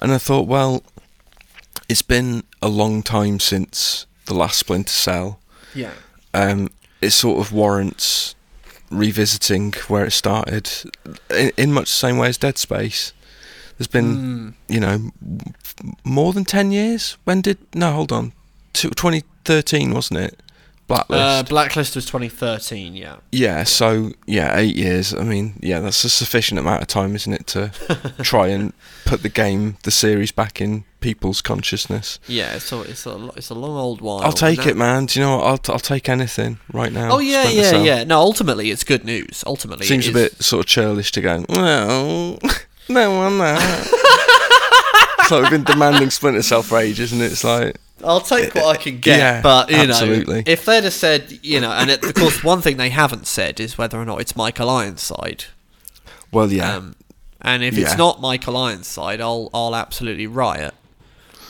and 0.00 0.12
I 0.12 0.18
thought, 0.18 0.46
well, 0.48 0.82
it's 1.88 2.02
been 2.02 2.44
a 2.60 2.68
long 2.68 3.02
time 3.02 3.40
since 3.40 4.06
the 4.26 4.34
last 4.34 4.58
Splinter 4.58 4.90
Cell. 4.90 5.40
Yeah. 5.74 5.92
Um, 6.34 6.70
it 7.00 7.10
sort 7.10 7.38
of 7.40 7.52
warrants 7.52 8.34
revisiting 8.90 9.72
where 9.88 10.04
it 10.06 10.12
started, 10.12 10.70
in, 11.30 11.52
in 11.56 11.72
much 11.72 11.86
the 11.90 11.94
same 11.96 12.18
way 12.18 12.28
as 12.28 12.38
Dead 12.38 12.58
Space. 12.58 13.12
There's 13.76 13.86
been, 13.86 14.14
Hmm. 14.14 14.50
you 14.68 14.80
know, 14.80 15.10
more 16.04 16.32
than 16.32 16.44
ten 16.44 16.72
years. 16.72 17.16
When 17.24 17.40
did? 17.42 17.58
No, 17.74 17.92
hold 17.92 18.10
on, 18.12 18.32
2013 18.72 19.92
wasn't 19.94 20.20
it? 20.20 20.40
Blacklist. 20.88 21.20
Uh, 21.22 21.42
Blacklist 21.44 21.94
was 21.94 22.06
2013. 22.06 22.96
Yeah. 22.96 23.16
yeah, 23.30 23.62
so 23.64 24.10
yeah, 24.26 24.56
eight 24.56 24.74
years. 24.74 25.14
I 25.14 25.22
mean, 25.22 25.54
yeah, 25.60 25.80
that's 25.80 26.02
a 26.02 26.08
sufficient 26.08 26.58
amount 26.58 26.80
of 26.82 26.88
time, 26.88 27.14
isn't 27.14 27.32
it, 27.32 27.46
to 27.48 27.70
try 28.22 28.48
and 28.48 28.72
put 29.04 29.22
the 29.22 29.28
game, 29.28 29.76
the 29.84 29.90
series, 29.90 30.32
back 30.32 30.60
in 30.60 30.84
people's 31.00 31.40
consciousness. 31.42 32.18
Yeah, 32.26 32.54
it's 32.56 32.72
a 32.72 32.80
it's 32.80 33.06
a 33.06 33.30
it's 33.36 33.50
a 33.50 33.54
long 33.54 33.76
old 33.76 34.00
while. 34.00 34.20
I'll 34.20 34.32
take 34.32 34.66
it, 34.66 34.76
man. 34.76 35.06
Do 35.06 35.20
you 35.20 35.26
know 35.26 35.36
what? 35.36 35.46
I'll, 35.46 35.58
t- 35.58 35.72
I'll 35.72 35.78
take 35.78 36.08
anything 36.08 36.58
right 36.72 36.90
now. 36.92 37.10
Oh 37.12 37.18
yeah, 37.18 37.48
yeah, 37.48 37.62
Cell. 37.70 37.84
yeah. 37.84 38.04
No, 38.04 38.18
ultimately 38.18 38.70
it's 38.70 38.82
good 38.82 39.04
news. 39.04 39.44
Ultimately, 39.46 39.84
it 39.84 39.88
Seems 39.90 40.06
a 40.06 40.08
is- 40.08 40.14
bit 40.14 40.42
sort 40.42 40.60
of 40.64 40.66
churlish 40.66 41.12
to 41.12 41.20
go. 41.20 41.44
Well, 41.50 42.38
no 42.88 43.10
one 43.14 43.36
that. 43.38 43.60
it's 45.20 45.30
like 45.30 45.42
we've 45.42 45.50
been 45.50 45.64
demanding 45.64 46.08
Splinter 46.10 46.42
Cell 46.42 46.62
for 46.62 46.78
ages, 46.78 47.12
and 47.12 47.20
it's 47.22 47.44
like, 47.44 47.76
I'll 48.04 48.20
take 48.20 48.54
what 48.54 48.66
I 48.66 48.80
can 48.80 48.98
get, 49.00 49.18
Yeah, 49.18 49.40
but 49.42 49.70
you 49.70 49.76
absolutely. 49.76 50.36
know, 50.36 50.42
if 50.46 50.64
they'd 50.64 50.84
have 50.84 50.92
said, 50.92 51.38
you 51.42 51.60
know, 51.60 51.70
and 51.72 51.90
it, 51.90 52.04
of 52.04 52.14
course, 52.14 52.44
one 52.44 52.60
thing 52.60 52.76
they 52.76 52.90
haven't 52.90 53.26
said 53.26 53.58
is 53.60 53.76
whether 53.78 53.98
or 54.00 54.04
not 54.04 54.20
it's 54.20 54.36
Michael 54.36 54.70
Ironside. 54.70 55.44
well, 56.32 56.50
yeah, 56.52 56.76
Um, 56.76 56.94
and 57.40 57.62
if 57.62 57.74
Yeah. 57.76 57.84
it's 57.86 57.96
not 57.98 58.20
Michael 58.20 58.56
Ironside, 58.56 59.20
I'll 59.20 59.48
I'll 59.54 59.74
absolutely 59.76 60.26
riot. 60.26 60.74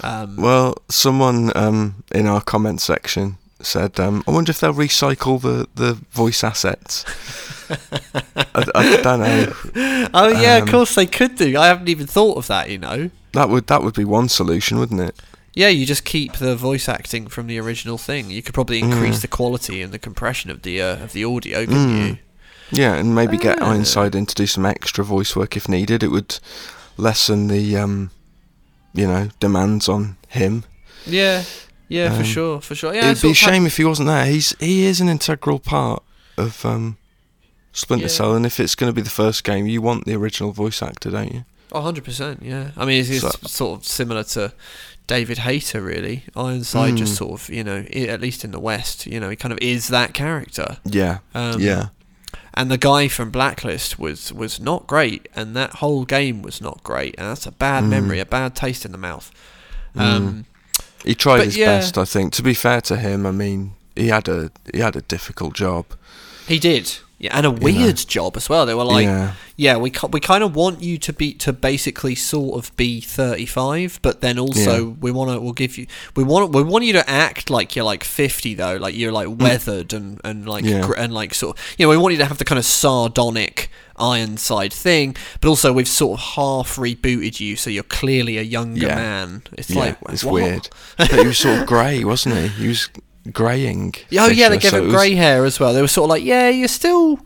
Um, 0.03 0.37
Well, 0.37 0.77
someone 0.89 1.51
um, 1.57 2.05
in 2.13 2.27
our 2.27 2.41
comment 2.41 2.81
section 2.81 3.37
said, 3.61 3.99
um, 3.99 4.23
"I 4.29 4.31
wonder 4.31 4.51
if 4.51 4.61
they'll 4.61 4.73
recycle 4.75 5.41
the, 5.41 5.67
the 5.75 5.95
voice 6.13 6.45
assets." 6.45 7.05
I, 8.55 8.65
I 8.75 8.97
don't 9.03 9.21
know. 9.21 9.53
oh 10.15 10.29
yeah, 10.29 10.57
um, 10.57 10.63
of 10.63 10.69
course 10.71 10.95
they 10.95 11.07
could 11.07 11.37
do. 11.37 11.59
I 11.59 11.67
haven't 11.67 11.89
even 11.89 12.07
thought 12.07 12.37
of 12.39 12.47
that. 12.47 12.71
You 12.71 12.79
know. 12.79 13.11
That 13.33 13.49
would 13.49 13.67
that 13.67 13.83
would 13.83 13.95
be 13.95 14.05
one 14.05 14.29
solution, 14.29 14.79
wouldn't 14.79 15.01
it? 15.01 15.17
Yeah, 15.55 15.69
you 15.69 15.87
just 15.87 16.05
keep 16.05 16.35
the 16.35 16.55
voice 16.55 16.89
acting 16.89 17.27
from 17.27 17.47
the 17.47 17.59
original 17.59 17.99
thing. 17.99 18.31
You 18.31 18.43
could 18.43 18.55
probably 18.55 18.79
increase 18.79 19.19
Mm. 19.19 19.23
the 19.23 19.29
quality 19.29 19.83
and 19.83 19.93
the 19.93 19.99
compression 19.99 20.51
of 20.51 20.63
the 20.63 20.81
uh, 20.81 20.97
of 21.05 21.13
the 21.13 21.25
audio, 21.25 21.65
couldn't 21.67 21.89
Mm. 22.01 22.09
you? 22.09 22.19
Yeah, 22.71 22.95
and 22.95 23.15
maybe 23.15 23.37
get 23.39 23.61
Ah. 23.63 23.71
Ironside 23.71 24.15
in 24.15 24.27
to 24.27 24.35
do 24.35 24.47
some 24.47 24.67
extra 24.67 25.03
voice 25.05 25.35
work 25.35 25.57
if 25.57 25.69
needed. 25.69 26.03
It 26.03 26.09
would 26.11 26.39
lessen 26.97 27.49
the, 27.49 27.77
um, 27.77 28.11
you 28.95 29.07
know, 29.07 29.31
demands 29.41 29.89
on 29.89 30.17
him. 30.29 30.65
Yeah, 31.07 31.45
yeah, 31.89 32.11
for 32.11 32.19
Um, 32.19 32.25
sure, 32.25 32.61
for 32.61 32.75
sure. 32.75 32.95
Yeah, 32.95 33.11
It'd 33.11 33.23
be 33.23 33.31
a 33.31 33.35
shame 33.35 33.65
if 33.67 33.79
he 33.79 33.85
wasn't 33.85 34.09
there. 34.09 34.27
He's 34.27 34.55
he 34.61 34.85
is 34.85 35.01
an 35.01 35.09
integral 35.09 35.59
part 35.59 36.03
of 36.37 36.65
um, 36.65 36.99
Splinter 37.73 38.05
Yeah. 38.07 38.09
Cell, 38.13 38.35
and 38.37 38.45
if 38.47 38.61
it's 38.61 38.75
going 38.75 38.91
to 38.91 38.95
be 38.95 39.03
the 39.03 39.11
first 39.11 39.45
game, 39.45 39.67
you 39.67 39.81
want 39.81 40.05
the 40.05 40.15
original 40.15 40.53
voice 40.53 40.83
actor, 40.83 41.11
don't 41.11 41.33
you? 41.33 41.45
Oh, 41.73 41.81
100%, 41.83 42.39
yeah. 42.43 42.71
I 42.77 42.85
mean, 42.85 43.01
it's, 43.01 43.11
it's 43.11 43.21
So- 43.21 43.39
sort 43.47 43.81
of 43.81 43.87
similar 43.87 44.25
to 44.25 44.53
David 45.09 45.39
Hayter, 45.39 45.81
really. 45.81 46.23
Ironside 46.37 46.97
just 46.97 47.15
Mm. 47.15 47.19
sort 47.19 47.41
of, 47.41 47.49
you 47.51 47.65
know, 47.65 47.79
at 47.93 48.21
least 48.21 48.45
in 48.45 48.53
the 48.53 48.61
West, 48.61 49.07
you 49.07 49.19
know, 49.19 49.29
he 49.31 49.35
kind 49.37 49.53
of 49.53 49.59
is 49.61 49.89
that 49.89 50.15
character. 50.15 50.77
Yeah, 50.85 51.19
Um, 51.35 51.61
yeah, 51.61 51.89
And 52.55 52.71
the 52.71 52.79
guy 52.79 53.09
from 53.09 53.31
Blacklist 53.31 53.99
was, 53.99 54.33
was 54.33 54.61
not 54.61 54.87
great, 54.87 55.29
and 55.35 55.55
that 55.57 55.77
whole 55.77 56.05
game 56.05 56.43
was 56.43 56.61
not 56.61 56.83
great, 56.85 57.15
and 57.19 57.27
that's 57.29 57.47
a 57.47 57.53
bad 57.53 57.85
Mm. 57.85 57.89
memory, 57.89 58.21
a 58.21 58.27
bad 58.27 58.55
taste 58.55 58.85
in 58.85 58.93
the 58.93 58.99
mouth. 58.99 59.31
Um, 59.97 60.45
he 61.05 61.15
tried 61.15 61.45
his 61.45 61.57
yeah. 61.57 61.67
best. 61.79 61.97
I 61.99 62.05
think. 62.05 62.33
To 62.35 62.43
be 62.43 62.55
fair 62.55 62.81
to 62.83 62.97
him, 62.97 63.27
I 63.27 63.31
mean, 63.31 63.73
he 63.97 64.09
had 64.09 64.29
a 64.29 64.51
he 64.75 64.81
had 64.81 64.95
a 64.97 65.03
difficult 65.03 65.55
job. 65.55 65.87
He 66.47 66.59
did. 66.59 66.99
Yeah, 67.21 67.37
and 67.37 67.45
a 67.45 67.51
weird 67.51 67.97
job 67.97 68.37
as 68.37 68.49
well. 68.49 68.65
They 68.65 68.75
were 68.75 68.85
like, 68.85 69.05
Yeah. 69.07 69.33
yeah, 69.57 69.77
we 69.77 69.91
ki- 69.91 70.07
we 70.13 70.21
kind 70.21 70.45
of 70.45 70.55
want 70.55 70.83
you 70.83 70.99
to 70.99 71.13
be 71.13 71.35
to 71.35 71.53
basically 71.53 72.15
sort 72.15 72.57
of 72.65 72.75
be 72.77 73.01
35, 73.01 73.99
but 74.03 74.21
then 74.21 74.39
also 74.39 74.87
Yeah. 74.89 74.95
we 75.01 75.11
want 75.11 75.33
to 75.33 75.41
we'll 75.41 75.53
give 75.53 75.77
you 75.77 75.87
we 76.15 76.23
want 76.23 76.53
we 76.53 76.63
want 76.63 76.85
you 76.85 76.93
to 76.93 77.11
act 77.11 77.51
like 77.51 77.75
you're 77.75 77.85
like 77.85 78.05
50 78.05 78.55
though, 78.55 78.77
like 78.77 78.95
you're 78.97 79.11
like 79.11 79.29
weathered 79.37 79.93
and 79.93 80.21
and 80.23 80.47
like 80.49 80.65
Mm. 80.65 80.71
Yeah. 80.71 80.87
gr- 80.87 80.95
and 80.95 81.13
like 81.13 81.35
sort 81.35 81.59
of 81.59 81.65
you 81.77 81.85
know 81.87 81.91
we 81.91 81.97
want 81.97 82.13
you 82.13 82.19
to 82.19 82.25
have 82.27 82.39
the 82.39 82.45
kind 82.45 82.59
of 82.59 82.65
sardonic 82.65 83.69
Ironside 84.01 84.73
thing, 84.73 85.17
but 85.41 85.49
also 85.49 85.73
we've 85.73 85.89
sort 85.89 86.21
of 86.21 86.25
half 86.37 86.77
rebooted 86.77 87.41
you, 87.41 87.57
so 87.57 87.69
you're 87.69 87.83
clearly 87.83 88.39
a 88.39 88.43
younger 88.43 88.87
man. 88.87 89.43
It's 89.55 89.71
like 89.75 89.97
it's 90.09 90.23
what? 90.23 90.35
weird. 90.35 90.69
but 90.97 91.11
he 91.11 91.27
was 91.27 91.37
sort 91.39 91.59
of 91.63 91.67
grey, 91.67 92.05
wasn't 92.05 92.37
he? 92.37 92.47
He 92.47 92.69
was 92.69 92.89
greying. 93.33 93.95
Oh 94.19 94.29
yeah, 94.29 94.49
they 94.49 94.59
gave 94.59 94.71
so 94.71 94.83
him 94.83 94.89
it 94.89 94.93
grey 94.93 95.15
hair 95.15 95.45
as 95.45 95.59
well. 95.61 95.73
They 95.73 95.81
were 95.83 95.89
sort 95.89 96.05
of 96.07 96.11
like, 96.11 96.25
yeah, 96.25 96.49
you're 96.49 96.69
still. 96.69 97.21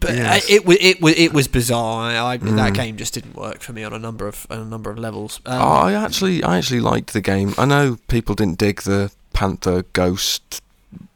But 0.00 0.16
Yes. 0.16 0.44
I, 0.50 0.52
it 0.52 0.66
was 0.66 0.76
it 0.80 1.00
was 1.00 1.14
it 1.16 1.32
was 1.32 1.48
bizarre. 1.48 2.10
I, 2.10 2.32
I, 2.32 2.36
That 2.36 2.72
Mm. 2.72 2.74
game 2.74 2.96
just 2.98 3.14
didn't 3.14 3.34
work 3.36 3.60
for 3.60 3.72
me 3.72 3.84
on 3.84 3.92
a 3.94 3.98
number 3.98 4.26
of 4.28 4.46
on 4.50 4.58
a 4.58 4.64
number 4.64 4.90
of 4.90 4.98
levels. 4.98 5.40
Um, 5.46 5.62
Oh, 5.62 5.64
I 5.86 5.92
actually, 5.94 6.42
I 6.44 6.58
actually 6.58 6.80
liked 6.80 7.12
the 7.14 7.22
game. 7.22 7.54
I 7.56 7.64
know 7.64 7.96
people 8.08 8.34
didn't 8.34 8.58
dig 8.58 8.82
the 8.82 9.10
Panther 9.32 9.84
Ghost, 9.94 10.60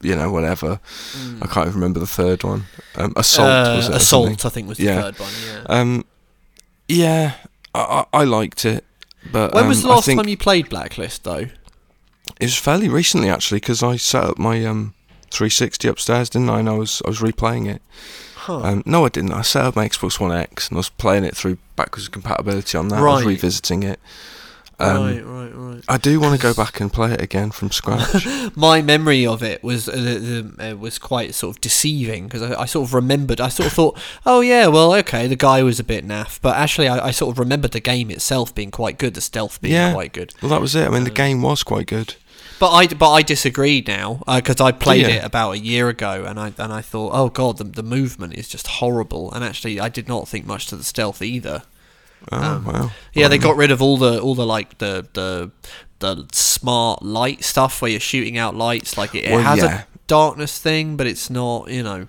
you 0.01 0.17
know, 0.17 0.31
whatever. 0.31 0.81
I 1.43 1.47
can't 1.47 1.67
even 1.69 1.75
remember 1.81 2.01
the 2.01 2.07
third 2.07 2.45
one. 2.45 2.65
Um, 2.97 3.13
Assault 3.17 3.49
uh, 3.49 3.75
was 3.77 3.89
it? 3.91 3.95
assault? 3.97 4.47
I 4.47 4.49
think 4.49 4.69
was 4.69 4.79
the 4.79 4.85
Yeah. 4.85 5.03
third 5.03 5.19
one. 5.21 5.33
Yeah. 5.47 5.63
Um, 5.69 6.05
yeah, 6.89 7.35
I, 7.75 8.05
I, 8.15 8.21
I 8.21 8.25
liked 8.25 8.65
it, 8.65 8.85
but 9.31 9.53
when 9.53 9.65
um, 9.65 9.69
was 9.69 9.83
the 9.83 9.89
last 9.89 10.07
time 10.11 10.27
you 10.29 10.37
played 10.39 10.71
Blacklist 10.71 11.25
though? 11.25 11.47
It 12.41 12.45
was 12.45 12.57
fairly 12.57 12.89
recently 12.89 13.29
actually 13.31 13.59
because 13.61 13.83
I 13.83 13.97
set 13.97 14.25
up 14.25 14.39
my 14.39 14.65
um 14.65 14.95
360 15.31 15.89
upstairs, 15.89 16.31
didn't 16.31 16.51
I? 16.51 16.61
And 16.61 16.69
I 16.69 16.73
was 16.75 17.03
I 17.05 17.09
was 17.09 17.21
replaying 17.21 17.69
it. 17.69 17.83
Huh. 18.37 18.61
Um, 18.61 18.83
no, 18.87 19.05
I 19.05 19.09
didn't. 19.11 19.33
I 19.33 19.43
set 19.43 19.65
up 19.65 19.77
my 19.77 19.87
Xbox 19.89 20.19
One 20.19 20.33
X 20.33 20.69
and 20.69 20.77
I 20.77 20.79
was 20.79 20.89
playing 20.89 21.25
it 21.25 21.37
through 21.37 21.59
backwards 21.77 22.09
compatibility 22.09 22.79
on 22.79 22.89
that. 22.89 23.01
Right. 23.01 23.13
I 23.13 23.17
was 23.17 23.25
revisiting 23.27 23.83
it. 23.83 24.01
Um, 24.81 25.03
right, 25.05 25.27
right, 25.27 25.51
right. 25.55 25.85
I 25.89 25.99
do 25.99 26.21
want 26.21 26.37
to 26.37 26.41
go 26.41 26.55
back 26.55 26.79
and 26.81 26.91
play 26.93 27.13
it 27.13 27.21
again 27.21 27.51
from 27.51 27.73
scratch. 27.73 28.25
My 28.57 28.81
memory 28.81 29.27
of 29.27 29.43
it 29.43 29.63
was 29.65 29.89
uh, 29.89 29.93
the, 29.93 30.19
the, 30.57 30.71
uh, 30.73 30.77
was 30.77 30.99
quite 31.01 31.35
sort 31.35 31.57
of 31.57 31.61
deceiving 31.61 32.27
because 32.29 32.43
I, 32.43 32.63
I 32.63 32.65
sort 32.67 32.87
of 32.89 32.95
remembered. 32.95 33.41
I 33.41 33.49
sort 33.49 33.67
of 33.67 33.73
thought, 33.73 33.99
oh 34.25 34.41
yeah, 34.41 34.69
well 34.69 34.95
okay, 34.95 35.27
the 35.27 35.35
guy 35.35 35.65
was 35.65 35.81
a 35.81 35.85
bit 35.85 36.07
naff, 36.07 36.39
but 36.41 36.57
actually 36.57 36.87
I, 36.87 37.09
I 37.09 37.11
sort 37.11 37.35
of 37.35 37.41
remembered 37.41 37.73
the 37.73 37.81
game 37.81 38.09
itself 38.09 38.55
being 38.55 38.71
quite 38.71 38.99
good, 38.99 39.15
the 39.15 39.21
stealth 39.21 39.61
being 39.61 39.75
Yeah. 39.75 39.93
quite 39.93 40.13
good. 40.13 40.33
well, 40.41 40.51
that 40.51 40.61
was 40.61 40.77
it. 40.77 40.87
I 40.87 40.91
mean, 40.91 41.03
Uh, 41.03 41.07
the 41.07 41.11
game 41.11 41.43
was 41.43 41.65
quite 41.65 41.89
good. 41.89 42.15
But 42.61 42.73
I 42.73 42.87
but 42.89 43.13
I 43.13 43.23
disagree 43.23 43.85
now 43.87 44.21
because 44.27 44.61
I 44.61 44.73
played 44.73 45.03
Yeah. 45.07 45.17
it 45.17 45.25
about 45.25 45.53
a 45.53 45.59
year 45.59 45.89
ago 45.89 46.25
and 46.27 46.39
I 46.41 46.53
and 46.59 46.73
I 46.73 46.81
thought, 46.81 47.13
oh 47.15 47.29
god, 47.29 47.59
the, 47.59 47.65
the 47.65 47.83
movement 47.83 48.35
is 48.35 48.49
just 48.49 48.67
horrible. 48.67 49.33
And 49.33 49.45
actually, 49.45 49.79
I 49.81 49.89
did 49.89 50.09
not 50.09 50.29
think 50.29 50.45
much 50.47 50.67
to 50.69 50.77
the 50.77 50.85
stealth 50.85 51.23
either. 51.23 51.63
Oh 52.33 52.37
Um, 52.37 52.65
wow. 52.65 52.91
Yeah, 53.15 53.29
they 53.29 53.37
Um, 53.37 53.43
got 53.43 53.57
rid 53.57 53.71
of 53.71 53.81
all 53.81 53.97
the 53.97 54.21
all 54.21 54.35
the 54.35 54.47
like 54.47 54.79
the 54.79 55.07
the 55.13 55.51
the 56.01 56.27
smart 56.33 57.03
light 57.03 57.45
stuff 57.45 57.81
where 57.81 57.91
you're 57.93 58.01
shooting 58.01 58.37
out 58.39 58.57
lights. 58.57 58.99
Like 58.99 59.15
it, 59.15 59.25
it 59.25 59.31
Well, 59.31 59.43
has 59.43 59.59
yeah. 59.59 59.83
a 59.83 59.85
darkness 60.09 60.59
thing, 60.59 60.97
but 60.97 61.07
it's 61.07 61.31
not 61.31 61.71
you 61.71 61.83
know. 61.83 62.09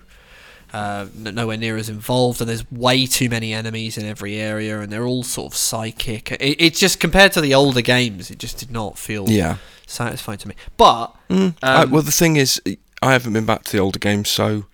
Uh, 0.72 1.06
nowhere 1.16 1.56
near 1.56 1.76
as 1.76 1.88
involved, 1.88 2.40
and 2.40 2.48
there's 2.48 2.70
way 2.70 3.04
too 3.04 3.28
many 3.28 3.52
enemies 3.52 3.98
in 3.98 4.06
every 4.06 4.36
area, 4.36 4.78
and 4.80 4.92
they're 4.92 5.04
all 5.04 5.24
sort 5.24 5.52
of 5.52 5.56
psychic. 5.58 6.30
It, 6.30 6.60
it's 6.60 6.78
just 6.78 7.00
compared 7.00 7.32
to 7.32 7.40
the 7.40 7.52
older 7.54 7.80
games, 7.80 8.30
it 8.30 8.38
just 8.38 8.56
did 8.58 8.70
not 8.70 8.96
feel 8.96 9.28
Yeah. 9.28 9.56
Satisfying 9.90 10.38
to 10.38 10.48
me. 10.48 10.54
But 10.76 11.14
Mm. 11.30 11.54
Um, 11.62 11.90
well, 11.90 12.02
the 12.02 12.10
thing 12.12 12.36
is, 12.36 12.60
I 13.02 13.12
haven't 13.12 13.32
been 13.32 13.46
back 13.46 13.62
to 13.64 13.72
the 13.72 13.78
older 13.78 13.98
games, 14.00 14.28
so 14.28 14.64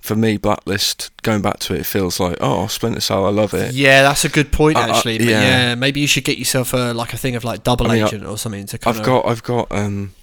for 0.00 0.16
me, 0.16 0.36
Blacklist, 0.38 1.10
going 1.22 1.42
back 1.42 1.58
to 1.60 1.74
it, 1.74 1.80
it 1.80 1.86
feels 1.86 2.18
like 2.18 2.38
oh, 2.40 2.66
Splinter 2.68 3.00
Cell, 3.00 3.26
I 3.26 3.30
love 3.30 3.52
it. 3.52 3.74
Yeah, 3.74 4.02
that's 4.02 4.24
a 4.24 4.28
good 4.30 4.50
point 4.52 4.76
I- 4.78 4.86
I- 4.88 4.96
actually. 4.96 5.18
but 5.18 5.26
yeah. 5.26 5.40
yeah. 5.42 5.74
maybe 5.74 6.00
you 6.00 6.06
should 6.06 6.24
get 6.24 6.38
yourself 6.38 6.72
a 6.72 6.92
like 6.94 7.12
a 7.12 7.16
thing 7.18 7.36
of 7.36 7.44
like 7.44 7.64
double 7.64 7.86
I 7.90 7.94
mean, 7.96 8.06
agent 8.06 8.24
or 8.24 8.38
something 8.38 8.64
to 8.66 8.78
kind 8.78 8.94
I've 8.94 9.00
of. 9.00 9.06
got 9.06 9.26
I've 9.26 9.42
got 9.42 9.70
um 9.72 10.14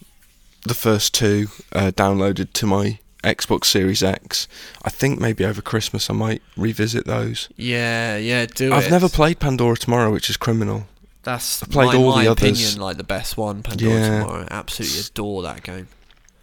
the 0.66 0.74
first 0.74 1.14
two 1.14 1.48
uh, 1.74 1.92
downloaded 1.94 2.54
to 2.54 2.66
my 2.66 2.98
Xbox 3.24 3.66
Series 3.66 4.02
X. 4.02 4.48
I 4.84 4.90
think 4.90 5.20
maybe 5.20 5.46
over 5.46 5.62
Christmas 5.62 6.10
I 6.10 6.14
might 6.14 6.42
revisit 6.58 7.06
those. 7.06 7.50
Yeah, 7.56 8.18
yeah, 8.18 8.46
do 8.46 8.74
I've 8.74 8.86
it. 8.88 8.92
never 8.92 9.10
played 9.10 9.40
Pandora 9.40 9.78
Tomorrow, 9.78 10.12
which 10.12 10.30
is 10.30 10.38
criminal. 10.38 10.88
That's 11.24 11.64
I've 11.64 11.70
played 11.70 11.88
my, 11.88 11.96
all 11.96 12.16
my 12.16 12.24
the 12.24 12.32
others. 12.32 12.44
opinion, 12.44 12.82
like 12.82 12.98
the 12.98 13.04
best 13.04 13.38
one. 13.38 13.64
Pandora 13.64 13.94
Yeah. 14.00 14.20
Tomorrow. 14.22 14.48
Absolutely 14.52 15.00
adore 15.00 15.44
that 15.44 15.64
game. 15.64 15.88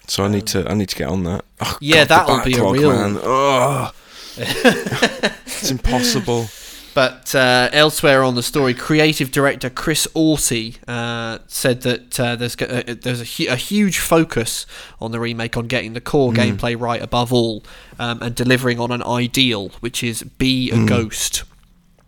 So 0.06 0.24
I 0.24 0.28
need 0.28 0.46
to 0.48 0.68
I 0.68 0.74
need 0.74 0.88
to 0.88 0.96
get 0.96 1.08
on 1.08 1.24
that. 1.24 1.44
Oh, 1.60 1.68
Um, 1.70 1.76
Yeah, 1.80 2.04
God, 2.06 2.08
that'll 2.26 2.44
be 2.44 2.54
a 2.58 2.64
real- 2.70 2.90
Man. 2.92 3.18
Ugh. 3.22 3.94
it's 4.36 5.70
impossible. 5.70 6.48
But 6.92 7.32
uh, 7.36 7.68
elsewhere 7.72 8.24
on 8.24 8.34
the 8.34 8.42
story, 8.42 8.74
creative 8.74 9.30
director 9.30 9.70
Chris 9.70 10.08
Auty 10.14 10.76
uh, 10.88 11.38
said 11.46 11.82
that 11.82 12.18
uh, 12.18 12.34
there's 12.34 12.56
go- 12.56 12.66
uh, 12.66 12.94
there's 13.00 13.20
a, 13.20 13.24
hu- 13.24 13.48
a 13.52 13.54
huge 13.56 13.98
focus 14.00 14.66
on 15.00 15.12
the 15.12 15.20
remake 15.20 15.56
on 15.56 15.68
getting 15.68 15.92
the 15.92 16.00
core 16.00 16.32
Mm. 16.32 16.56
gameplay 16.58 16.80
right 16.80 17.00
above 17.00 17.32
all, 17.32 17.62
um, 18.00 18.20
and 18.22 18.34
delivering 18.34 18.80
on 18.80 18.90
an 18.90 19.04
ideal, 19.04 19.68
which 19.78 20.02
is 20.02 20.24
be 20.24 20.70
a 20.72 20.74
Mm. 20.74 20.88
ghost. 20.88 21.44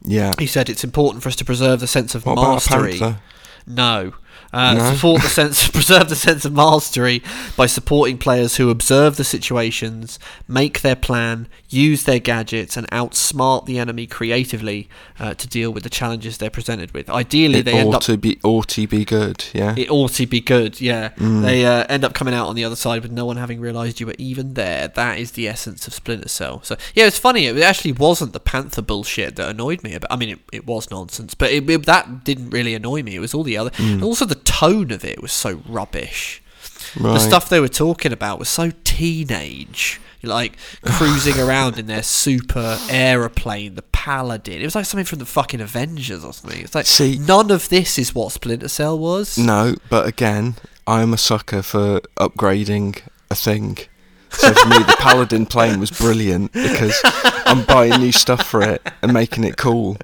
Yeah. 0.04 0.32
He 0.38 0.46
said 0.46 0.68
it's 0.68 0.84
important 0.84 1.22
for 1.22 1.28
us 1.28 1.36
to 1.36 1.44
preserve 1.44 1.80
the 1.80 1.86
sense 1.86 2.14
of 2.14 2.26
What 2.26 2.32
about 2.32 2.44
a 2.48 2.52
mastery. 2.54 2.98
panther? 2.98 3.20
No, 3.66 4.12
Uh, 4.52 4.74
No. 4.74 4.94
Support 4.94 5.22
the 5.22 5.28
sense, 5.28 5.68
preserve 5.78 6.08
the 6.08 6.16
sense 6.16 6.44
of 6.44 6.52
mastery 6.52 7.22
by 7.56 7.66
supporting 7.66 8.18
players 8.18 8.56
who 8.56 8.68
observe 8.70 9.16
the 9.16 9.24
situations, 9.24 10.18
make 10.46 10.82
their 10.82 10.96
plan, 10.96 11.48
use 11.70 12.04
their 12.04 12.18
gadgets, 12.18 12.76
and 12.76 12.86
outsmart 12.90 13.64
the 13.66 13.78
enemy 13.78 14.06
creatively 14.06 14.88
uh, 15.18 15.32
to 15.34 15.48
deal 15.48 15.70
with 15.72 15.82
the 15.84 15.90
challenges 15.90 16.36
they're 16.38 16.50
presented 16.50 16.92
with. 16.92 17.08
Ideally, 17.08 17.60
It 17.60 17.64
they 17.64 17.72
end 17.78 17.88
ought 17.88 17.94
up 17.96 18.02
to 18.02 18.16
be 18.18 18.38
ought 18.42 18.68
to 18.68 18.86
be 18.86 19.04
good. 19.04 19.44
Yeah. 19.54 19.74
it 19.76 19.90
ought 19.90 20.12
to 20.12 20.26
be 20.26 20.40
good, 20.40 20.80
yeah. 20.80 21.10
Mm. 21.16 21.42
They 21.42 21.64
uh, 21.64 21.84
end 21.88 22.04
up 22.04 22.12
coming 22.12 22.34
out 22.34 22.48
on 22.48 22.54
the 22.54 22.64
other 22.64 22.76
side 22.76 23.02
with 23.02 23.12
no 23.12 23.24
one 23.24 23.36
having 23.38 23.60
realised 23.60 24.00
you 24.00 24.06
were 24.06 24.14
even 24.18 24.54
there. 24.54 24.88
That 24.88 25.18
is 25.18 25.32
the 25.32 25.48
essence 25.48 25.86
of 25.86 25.94
Splinter 25.94 26.28
Cell. 26.28 26.62
So, 26.62 26.76
yeah, 26.94 27.06
it's 27.06 27.18
funny. 27.18 27.46
It 27.46 27.58
actually 27.62 27.92
wasn't 27.92 28.32
the 28.34 28.40
Panther 28.40 28.82
bullshit 28.82 29.36
that 29.36 29.48
annoyed 29.48 29.82
me. 29.82 29.96
But 29.98 30.12
I 30.12 30.16
mean, 30.16 30.28
it, 30.30 30.38
it 30.52 30.66
was 30.66 30.90
nonsense, 30.90 31.34
but 31.34 31.50
it, 31.50 31.68
it- 31.70 31.86
that 31.86 32.24
didn't 32.24 32.50
really 32.50 32.74
annoy 32.74 33.02
me. 33.02 33.16
It 33.16 33.20
was 33.20 33.32
all 33.34 33.42
the 33.44 33.56
other, 33.56 33.70
Mm. 33.70 33.94
and 33.94 34.02
also 34.04 34.24
the 34.26 34.41
tone 34.44 34.90
of 34.90 35.04
it 35.04 35.20
was 35.22 35.32
so 35.32 35.62
rubbish. 35.68 36.42
right. 36.98 37.14
The 37.14 37.18
stuff 37.20 37.48
they 37.48 37.60
were 37.60 37.68
talking 37.68 38.12
about 38.12 38.38
was 38.38 38.48
so 38.48 38.72
teenage. 38.84 40.00
Like 40.24 40.52
cruising 40.84 41.40
around 41.44 41.78
in 41.80 41.86
their 41.86 42.04
super 42.04 42.78
aeroplane, 42.88 43.74
the 43.74 43.82
Paladin. 43.82 44.60
It 44.60 44.64
was 44.64 44.76
like 44.76 44.84
something 44.86 45.04
from 45.04 45.18
the 45.18 45.26
fucking 45.26 45.60
Avengers 45.60 46.24
or 46.24 46.32
something. 46.32 46.60
It's 46.60 46.76
like 46.76 46.86
See- 46.86 47.18
none 47.18 47.50
of 47.50 47.68
this 47.70 47.98
is 47.98 48.14
what 48.14 48.30
Splinter 48.30 48.68
Cell 48.68 48.96
was. 48.96 49.36
No, 49.36 49.74
but 49.90 50.06
again, 50.06 50.54
I'm 50.86 51.12
a 51.12 51.16
sucker 51.18 51.60
for 51.62 52.00
upgrading 52.18 53.00
a 53.32 53.34
thing. 53.34 53.78
So 54.30 54.54
for 54.54 54.68
me, 54.68 54.78
the 54.78 54.96
Paladin 54.98 55.44
plane 55.44 55.80
was 55.80 55.90
brilliant 55.90 56.52
because 56.52 56.98
I'm 57.44 57.64
buying 57.64 58.00
new 58.00 58.12
stuff 58.12 58.46
for 58.46 58.62
it 58.62 58.80
and 59.02 59.12
making 59.12 59.42
it 59.44 59.56
cool. 59.56 59.96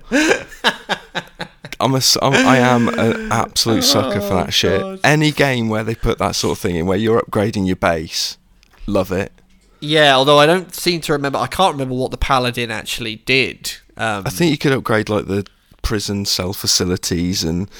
I'm 1.80 1.94
a, 1.94 2.00
I'm, 2.22 2.34
I 2.34 2.58
am 2.58 2.88
an 2.88 3.28
absolute 3.32 3.82
sucker 3.82 4.20
for 4.20 4.34
that 4.34 4.52
shit. 4.52 5.00
Any 5.04 5.30
game 5.30 5.68
where 5.68 5.84
they 5.84 5.94
put 5.94 6.18
that 6.18 6.34
sort 6.34 6.58
of 6.58 6.62
thing 6.62 6.76
in, 6.76 6.86
where 6.86 6.98
you're 6.98 7.20
upgrading 7.20 7.66
your 7.66 7.76
base, 7.76 8.36
love 8.86 9.12
it. 9.12 9.32
Yeah, 9.80 10.16
although 10.16 10.38
I 10.38 10.46
don't 10.46 10.74
seem 10.74 11.00
to 11.02 11.12
remember. 11.12 11.38
I 11.38 11.46
can't 11.46 11.72
remember 11.72 11.94
what 11.94 12.10
the 12.10 12.16
Paladin 12.16 12.70
actually 12.70 13.16
did. 13.16 13.76
Um, 13.96 14.24
I 14.26 14.30
think 14.30 14.50
you 14.50 14.58
could 14.58 14.72
upgrade 14.72 15.08
like 15.08 15.26
the 15.26 15.46
prison 15.82 16.24
cell 16.24 16.52
facilities 16.52 17.44
and 17.44 17.70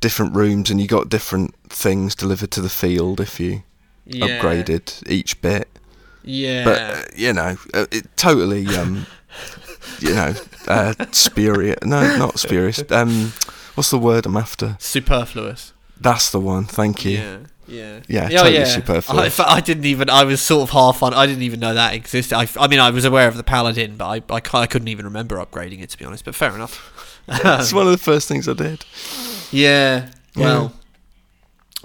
different 0.00 0.34
rooms, 0.34 0.70
and 0.70 0.80
you 0.80 0.86
got 0.86 1.08
different 1.08 1.54
things 1.68 2.14
delivered 2.14 2.50
to 2.52 2.60
the 2.60 2.70
field 2.70 3.20
if 3.20 3.38
you 3.38 3.62
yeah, 4.06 4.26
upgraded 4.26 5.08
each 5.10 5.40
bit. 5.42 5.68
Yeah, 6.24 6.64
but 6.64 6.78
uh, 6.78 7.02
you 7.16 7.32
know, 7.32 7.56
uh, 7.74 7.86
it 7.90 8.16
totally, 8.16 8.66
um, 8.76 9.06
you 10.02 10.14
know, 10.14 10.34
uh, 10.68 10.94
spurious. 11.12 11.78
No, 11.84 12.16
not 12.16 12.38
spurious. 12.38 12.82
Um, 12.90 13.32
what's 13.74 13.90
the 13.90 13.98
word 13.98 14.26
I'm 14.26 14.36
after? 14.36 14.76
superfluous. 14.80 15.72
That's 16.00 16.30
the 16.30 16.40
one. 16.40 16.64
Thank 16.64 17.04
you. 17.04 17.12
Yeah, 17.18 17.38
yeah, 17.68 18.00
Yeah, 18.08 18.40
Oh, 18.40 18.44
totally 18.44 18.64
superfluous. 18.66 19.26
I, 19.26 19.28
fact, 19.30 19.50
I 19.50 19.60
didn't 19.60 19.84
even. 19.86 20.10
I 20.10 20.24
was 20.24 20.42
sort 20.42 20.62
of 20.64 20.70
half 20.70 21.02
on. 21.02 21.14
I 21.14 21.26
didn't 21.26 21.42
even 21.44 21.60
know 21.60 21.74
that 21.74 21.94
existed. 21.94 22.34
I, 22.36 22.48
I 22.58 22.66
mean, 22.66 22.80
I 22.80 22.90
was 22.90 23.04
aware 23.04 23.28
of 23.28 23.36
the 23.36 23.44
Paladin, 23.44 23.96
but 23.96 24.06
I, 24.06 24.34
I, 24.34 24.40
I 24.62 24.66
couldn't 24.66 24.88
even 24.88 25.04
remember 25.06 25.36
upgrading 25.36 25.80
it 25.82 25.90
to 25.90 25.98
be 25.98 26.04
honest. 26.04 26.24
But 26.24 26.34
fair 26.34 26.54
enough. 26.54 27.22
it's 27.28 27.72
one 27.72 27.86
of 27.86 27.92
the 27.92 27.98
first 27.98 28.26
things 28.28 28.48
I 28.48 28.54
did. 28.54 28.84
Yeah. 29.52 30.10
Well. 30.36 30.72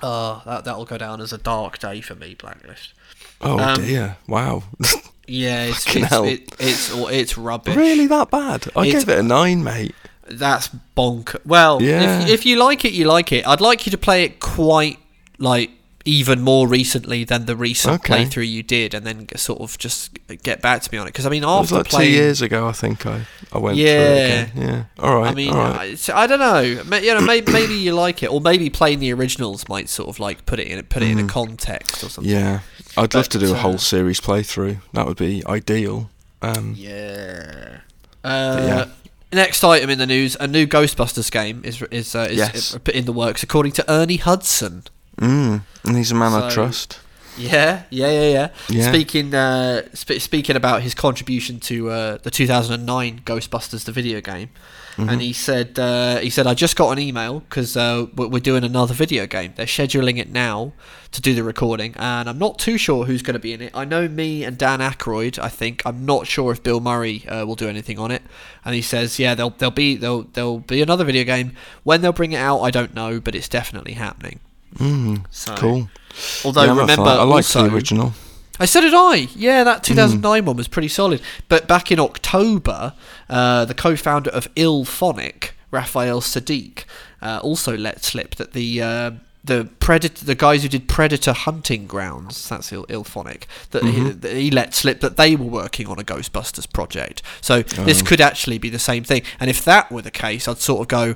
Oh, 0.03 0.41
that 0.45 0.63
that'll 0.65 0.85
go 0.85 0.97
down 0.97 1.21
as 1.21 1.33
a 1.33 1.37
dark 1.37 1.79
day 1.79 2.01
for 2.01 2.13
me, 2.15 2.35
Blacklist. 2.35 2.93
Oh 3.41 3.57
Um, 3.59 3.81
dear! 3.83 4.17
Wow, 4.27 4.63
Yeah, 5.27 5.65
it's 5.65 5.85
it's, 5.95 6.11
it, 6.13 6.55
it's 6.59 6.91
it's 6.93 7.37
rubbish. 7.37 7.75
really 7.75 8.07
that 8.07 8.29
bad? 8.31 8.67
I 8.75 8.87
It's- 8.87 9.03
gave 9.03 9.09
it 9.15 9.19
a 9.19 9.23
nine, 9.23 9.63
mate. 9.63 9.93
That's 10.29 10.69
bonk. 10.95 11.37
Well, 11.45 11.81
Yeah. 11.81 12.21
if, 12.23 12.29
if 12.29 12.45
you 12.45 12.57
like 12.57 12.83
it, 12.85 12.91
you 12.93 13.05
like 13.05 13.31
it. 13.31 13.47
I'd 13.47 13.61
like 13.61 13.85
you 13.85 13.91
to 13.91 13.97
play 13.97 14.23
it 14.25 14.39
quite 14.41 14.99
like 15.37 15.69
even 16.07 16.41
more 16.41 16.67
recently 16.67 17.23
than 17.25 17.45
the 17.45 17.55
recent 17.55 17.95
Okay. 17.95 18.23
playthrough 18.23 18.49
you 18.49 18.63
did, 18.63 18.93
and 18.93 19.05
then 19.05 19.27
sort 19.35 19.59
of 19.61 19.77
just 19.77 20.17
get 20.43 20.61
back 20.61 20.81
to 20.83 20.89
me 20.91 20.97
on 20.97 21.05
it. 21.05 21.09
Because 21.11 21.25
I 21.25 21.29
mean, 21.29 21.43
It 21.43 21.47
was 21.47 21.65
after 21.71 21.75
like 21.75 21.89
playing, 21.89 22.11
two 22.11 22.17
years 22.17 22.41
ago, 22.41 22.67
I 22.67 22.71
think 22.71 23.05
I 23.05 23.25
I 23.51 23.57
went 23.57 23.75
through 23.77 23.85
Yeah. 23.85 24.41
it. 24.43 24.49
Yeah. 24.55 24.83
All 24.99 25.17
right. 25.19 25.31
I 25.31 25.33
mean, 25.35 25.53
right. 25.53 26.09
I, 26.09 26.23
I 26.23 26.27
don't 26.27 26.39
know. 26.39 26.59
You 26.61 27.13
know, 27.13 27.21
maybe, 27.21 27.51
maybe 27.51 27.73
you 27.75 27.93
like 27.93 28.23
it, 28.23 28.31
or 28.31 28.39
maybe 28.41 28.69
playing 28.69 28.99
the 28.99 29.11
originals 29.13 29.67
might 29.67 29.89
sort 29.89 30.09
of 30.09 30.19
like 30.19 30.45
put 30.45 30.59
it 30.59 30.67
in 30.67 30.81
put 30.85 31.03
it 31.03 31.09
in 31.11 31.19
a 31.19 31.27
context 31.27 32.03
or 32.03 32.09
something. 32.09 32.33
Mm. 32.33 32.39
yeah. 32.39 32.59
I'd 32.95 33.13
love 33.13 33.29
to 33.29 33.37
do 33.39 33.47
a 33.47 33.49
but, 33.51 33.57
uh, 33.57 33.61
whole 33.61 33.77
series 33.77 34.19
playthrough. 34.21 34.77
That 34.93 35.05
would 35.05 35.17
be 35.17 35.43
ideal. 35.45 36.09
Um, 36.41 36.73
Yeah. 36.77 37.79
Uh, 38.23 38.63
yeah. 38.67 38.85
Next 39.33 39.61
item 39.63 39.89
in 39.89 39.97
the 39.99 40.05
news: 40.07 40.37
a 40.39 40.47
new 40.47 40.65
Ghostbusters 40.65 41.29
game 41.29 41.61
is 41.65 41.81
is 41.91 42.15
uh, 42.15 42.27
is 42.31 42.37
Yes. 42.37 42.77
in 42.93 43.03
the 43.05 43.11
works, 43.13 43.43
according 43.43 43.73
to 43.73 43.91
Ernie 43.91 44.17
Hudson. 44.17 44.83
Mm, 45.17 45.61
and 45.83 45.97
he's 45.97 46.11
a 46.11 46.15
man 46.15 46.33
I 46.33 46.49
trust. 46.49 46.99
Yeah, 47.37 47.83
yeah, 47.91 48.09
yeah, 48.09 48.29
yeah. 48.31 48.49
Yeah. 48.67 48.89
Speaking 48.89 49.33
uh, 49.35 49.83
sp- 49.93 50.17
speaking 50.19 50.55
about 50.55 50.81
his 50.81 50.95
contribution 50.95 51.59
to 51.61 51.89
uh, 51.91 52.17
the 52.23 52.31
2009 52.31 53.21
Ghostbusters, 53.25 53.85
the 53.85 53.91
video 53.91 54.21
game, 54.21 54.49
Mm-hmm. 54.97 55.09
and 55.09 55.21
he 55.21 55.31
said 55.31 55.77
uh, 55.77 56.17
he 56.17 56.31
said 56.31 56.47
I 56.47 56.55
just 56.55 56.75
got 56.75 56.89
an 56.89 56.97
email 56.97 57.41
because 57.41 57.77
uh, 57.77 58.07
we're 58.15 58.39
doing 58.39 58.63
another 58.63 58.95
video 58.95 59.27
game. 59.27 59.53
They're 59.55 59.67
scheduling 59.67 60.17
it 60.17 60.31
now 60.31 60.73
to 61.11 61.21
do 61.21 61.35
the 61.35 61.43
recording, 61.43 61.93
and 61.97 62.27
I'm 62.27 62.39
not 62.39 62.57
too 62.57 62.79
sure 62.79 63.05
who's 63.05 63.21
going 63.21 63.35
to 63.35 63.39
be 63.39 63.53
in 63.53 63.61
it. 63.61 63.71
I 63.75 63.85
know 63.85 64.07
me 64.07 64.43
and 64.43 64.57
Dan 64.57 64.79
Aykroyd. 64.79 65.37
I 65.37 65.49
think 65.49 65.83
I'm 65.85 66.03
not 66.03 66.25
sure 66.25 66.51
if 66.51 66.63
Bill 66.63 66.79
Murray 66.79 67.27
uh, 67.27 67.45
will 67.45 67.53
do 67.53 67.69
anything 67.69 67.99
on 67.99 68.09
it. 68.09 68.23
And 68.65 68.73
he 68.73 68.81
says, 68.81 69.19
yeah, 69.19 69.35
there'll 69.35 69.51
there'll 69.51 69.69
be 69.69 69.97
there'll 69.97 70.23
there'll 70.33 70.61
be 70.61 70.81
another 70.81 71.03
video 71.05 71.23
game. 71.23 71.51
When 71.83 72.01
they'll 72.01 72.11
bring 72.11 72.31
it 72.31 72.37
out, 72.37 72.61
I 72.61 72.71
don't 72.71 72.95
know, 72.95 73.19
but 73.19 73.35
it's 73.35 73.47
definitely 73.47 73.93
happening. 73.93 74.39
Mm, 74.75 75.25
So, 75.31 75.55
cool. 75.55 75.89
Although 76.45 76.63
Yeah, 76.63 76.71
I'm 76.71 76.77
up 76.79 76.89
for 76.89 76.91
remember. 76.91 77.09
I 77.09 77.23
like 77.23 77.35
also, 77.37 77.67
the 77.67 77.73
original. 77.75 78.13
I 78.59 78.65
so 78.65 78.81
did 78.81 78.93
I. 78.93 79.27
Yeah, 79.35 79.63
that 79.63 79.85
Hmm. 79.85 79.93
2009 79.93 80.45
one 80.45 80.57
was 80.57 80.67
pretty 80.67 80.87
solid. 80.87 81.21
But 81.47 81.67
back 81.67 81.91
in 81.91 81.99
October, 81.99 82.93
uh, 83.29 83.65
the 83.65 83.73
co-founder 83.75 84.31
of 84.31 84.53
IllFonic, 84.55 85.51
Raphael 85.71 86.21
Sadiq, 86.21 86.83
uh, 87.21 87.39
also 87.43 87.77
let 87.77 88.03
slip 88.03 88.35
that 88.35 88.53
the 88.53 88.81
uh, 88.81 89.11
the 89.43 89.69
predator, 89.79 90.25
the 90.25 90.35
guys 90.35 90.63
who 90.63 90.67
did 90.67 90.89
Predator 90.89 91.31
Hunting 91.31 91.87
Grounds, 91.87 92.49
that's 92.49 92.73
Ill- 92.73 92.85
IllFonic, 92.87 93.43
that 93.71 93.83
he, 93.83 93.91
Mm-hmm. 93.91 94.19
that 94.19 94.33
he 94.35 94.51
let 94.51 94.73
slip 94.73 94.99
that 94.99 95.15
they 95.15 95.37
were 95.37 95.45
working 95.45 95.87
on 95.87 95.97
a 95.99 96.03
Ghostbusters 96.03 96.71
project. 96.73 97.21
So 97.39 97.61
this 97.61 98.01
Oh. 98.01 98.05
could 98.05 98.19
actually 98.19 98.57
be 98.57 98.69
the 98.69 98.79
same 98.79 99.05
thing. 99.05 99.21
And 99.39 99.49
if 99.49 99.63
that 99.63 99.89
were 99.89 100.01
the 100.01 100.11
case, 100.11 100.47
I'd 100.49 100.57
sort 100.59 100.81
of 100.81 100.87
go. 100.89 101.15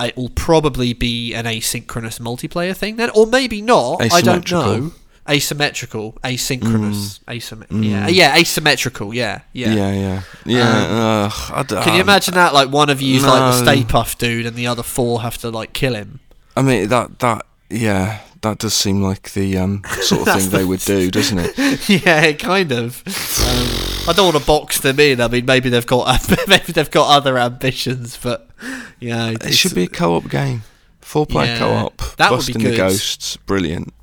It 0.00 0.16
will 0.16 0.28
probably 0.30 0.92
be 0.92 1.34
an 1.34 1.44
asynchronous 1.46 2.20
multiplayer 2.20 2.76
thing 2.76 2.96
then, 2.96 3.10
or 3.10 3.26
maybe 3.26 3.60
not. 3.60 4.00
I 4.12 4.20
don't 4.20 4.50
know 4.50 4.92
asymmetrical, 5.28 6.12
asynchronous, 6.24 7.20
Mm. 7.20 7.36
asym- 7.36 7.84
yeah, 7.84 8.08
yeah, 8.08 8.36
asymmetrical, 8.36 9.12
yeah, 9.12 9.40
yeah. 9.52 9.74
Yeah, 9.74 9.92
yeah, 9.92 10.22
yeah. 10.46 11.26
ugh, 11.30 11.52
I 11.54 11.62
d- 11.62 11.74
Can 11.76 11.88
you 11.94 12.00
um, 12.00 12.08
imagine 12.08 12.34
that? 12.34 12.54
Like 12.54 12.70
one 12.70 12.88
of 12.88 13.02
you's 13.02 13.24
like 13.24 13.52
the 13.54 13.62
no. 13.62 13.72
Stay 13.72 13.82
Puft 13.82 14.18
dude, 14.18 14.46
and 14.46 14.56
the 14.56 14.66
other 14.66 14.82
four 14.82 15.20
have 15.22 15.38
to 15.38 15.50
like 15.50 15.72
kill 15.72 15.94
him. 15.94 16.20
I 16.56 16.62
mean 16.62 16.88
that 16.88 17.18
that 17.18 17.44
yeah, 17.68 18.20
that 18.40 18.58
does 18.58 18.74
seem 18.74 19.02
like 19.02 19.32
the 19.34 19.58
um, 19.58 19.82
sort 20.00 20.26
of 20.26 20.34
thing 20.40 20.50
they 20.50 20.64
would 20.64 20.80
do, 20.80 21.10
doesn't 21.10 21.38
it? 21.38 21.88
yeah, 22.06 22.32
kind 22.32 22.72
of. 22.72 23.02
Um, 23.06 24.08
I 24.08 24.12
don't 24.16 24.32
want 24.32 24.38
to 24.38 24.46
box 24.46 24.80
them 24.80 24.98
in. 24.98 25.20
I 25.20 25.28
mean, 25.28 25.44
maybe 25.44 25.68
they've 25.68 25.86
got 25.86 26.26
maybe 26.48 26.72
they've 26.72 26.90
got 26.90 27.14
other 27.14 27.36
ambitions, 27.36 28.18
but 28.22 28.47
yeah, 29.00 29.30
It 29.40 29.54
should 29.54 29.74
be 29.74 29.84
a 29.84 29.88
co-op 29.88 30.28
game, 30.28 30.62
four-player 31.00 31.52
Yeah, 31.52 31.58
co-op, 31.58 31.98
that 32.16 32.30
would 32.30 32.46
be 32.46 32.52
busting 32.52 32.62
the 32.62 32.76
ghosts, 32.76 33.36
brilliant. 33.36 33.94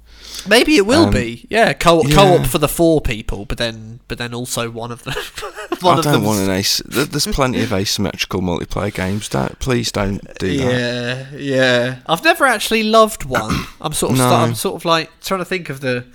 Maybe 0.47 0.75
it 0.75 0.85
will 0.85 1.05
Um, 1.05 1.11
be. 1.11 1.47
Yeah, 1.49 1.73
co 1.73 2.03
yeah. 2.03 2.15
co-op 2.15 2.45
for 2.45 2.59
the 2.59 2.67
four 2.67 3.01
people, 3.01 3.45
but 3.45 3.57
then 3.57 3.99
but 4.07 4.17
then 4.19 4.33
also 4.33 4.69
one 4.69 4.91
of 4.91 5.03
them. 5.03 5.15
one 5.81 5.97
I 5.97 6.01
don't 6.01 6.23
want 6.23 6.39
an 6.41 6.51
ace. 6.51 6.81
There's 6.85 7.25
plenty 7.27 7.63
of 7.63 7.73
asymmetrical 7.73 8.41
multiplayer 8.41 8.93
games. 8.93 9.27
Don't 9.29 9.57
please 9.59 9.91
don't 9.91 10.19
do 10.37 10.57
that. 10.57 10.71
Yeah, 11.33 11.37
yeah. 11.37 11.95
I've 12.05 12.23
never 12.23 12.45
actually 12.45 12.83
loved 12.83 13.23
one. 13.23 13.65
I'm 13.81 13.93
sort 13.93 14.11
of, 14.11 14.17
No. 14.19 14.25
sta- 14.27 14.43
I'm 14.43 14.55
sort 14.55 14.75
of 14.75 14.85
like 14.85 15.09
trying 15.21 15.39
to 15.39 15.45
think 15.45 15.69
of 15.69 15.79
the, 15.79 16.05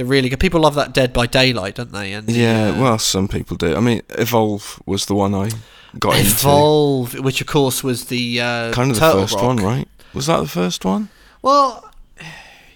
the 0.00 0.06
really 0.06 0.28
good. 0.28 0.40
People 0.40 0.60
love 0.60 0.74
that 0.74 0.92
Dead 0.92 1.12
by 1.12 1.26
Daylight, 1.26 1.76
don't 1.76 1.92
they? 1.92 2.12
And 2.12 2.28
Yeah, 2.28 2.70
uh, 2.70 2.80
well, 2.80 2.98
some 2.98 3.28
people 3.28 3.56
do. 3.56 3.76
I 3.76 3.80
mean, 3.80 4.02
Evolve 4.10 4.82
was 4.86 5.06
the 5.06 5.14
one 5.14 5.34
I 5.34 5.50
got 5.98 6.18
Evolve, 6.18 7.14
which 7.20 7.40
of 7.40 7.46
course 7.46 7.84
was 7.84 8.06
the 8.06 8.40
uh. 8.40 8.72
Kind 8.72 8.90
of 8.90 8.96
the 8.96 9.00
Turtle 9.00 9.20
first 9.22 9.34
Rock. 9.36 9.44
one, 9.44 9.56
right? 9.58 9.88
Was 10.14 10.26
that 10.26 10.40
the 10.40 10.48
first 10.48 10.84
one? 10.84 11.08
Well, 11.42 11.90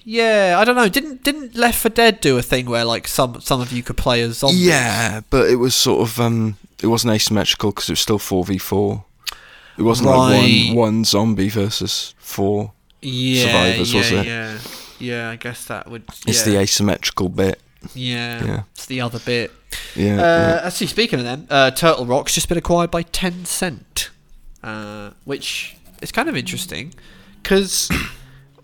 yeah, 0.04 0.56
I 0.58 0.64
don't 0.64 0.76
know. 0.76 0.88
Didn't 0.88 1.24
didn't 1.24 1.54
Left 1.56 1.78
4 1.80 1.90
Dead 1.90 2.20
do 2.20 2.36
a 2.36 2.42
thing 2.42 2.66
where 2.66 2.84
like 2.84 3.08
some 3.08 3.40
some 3.40 3.60
of 3.60 3.72
you 3.72 3.82
could 3.82 3.96
play 3.96 4.20
as 4.22 4.38
zombies? 4.38 4.64
Yeah, 4.66 5.22
but 5.30 5.48
it 5.48 5.56
was 5.56 5.74
sort 5.74 6.02
of 6.02 6.20
um, 6.20 6.56
it 6.82 6.86
wasn't 6.88 7.14
asymmetrical 7.14 7.70
because 7.70 7.88
it 7.88 7.92
was 7.92 8.00
still 8.00 8.18
four 8.18 8.44
v 8.44 8.58
four. 8.58 9.04
It 9.78 9.82
wasn't 9.82 10.10
like 10.10 10.42
one 10.68 10.76
one 10.76 11.04
zombie 11.04 11.48
versus 11.48 12.14
four. 12.18 12.72
yeah, 13.02 13.46
Survivors, 13.46 13.92
yeah, 13.92 13.98
was 13.98 14.12
it? 14.12 14.26
Yeah, 14.26 14.58
yeah. 14.98 15.30
I 15.30 15.36
guess 15.36 15.64
that 15.66 15.90
would. 15.90 16.04
It's 16.26 16.42
the 16.42 16.56
asymmetrical 16.58 17.28
bit. 17.28 17.60
yeah, 17.94 18.44
yeah. 18.44 18.62
It's 18.72 18.86
the 18.86 19.00
other 19.00 19.18
bit. 19.18 19.52
Yeah. 19.94 20.20
Uh, 20.20 20.66
actually, 20.66 20.86
speaking 20.88 21.18
of 21.18 21.24
them, 21.24 21.46
uh, 21.50 21.70
Turtle 21.70 22.06
Rock's 22.06 22.34
just 22.34 22.48
been 22.48 22.58
acquired 22.58 22.90
by 22.90 23.02
Tencent, 23.02 24.08
uh, 24.62 25.10
which 25.24 25.76
is 26.00 26.12
kind 26.12 26.28
of 26.28 26.36
interesting 26.36 26.94
because 27.42 27.90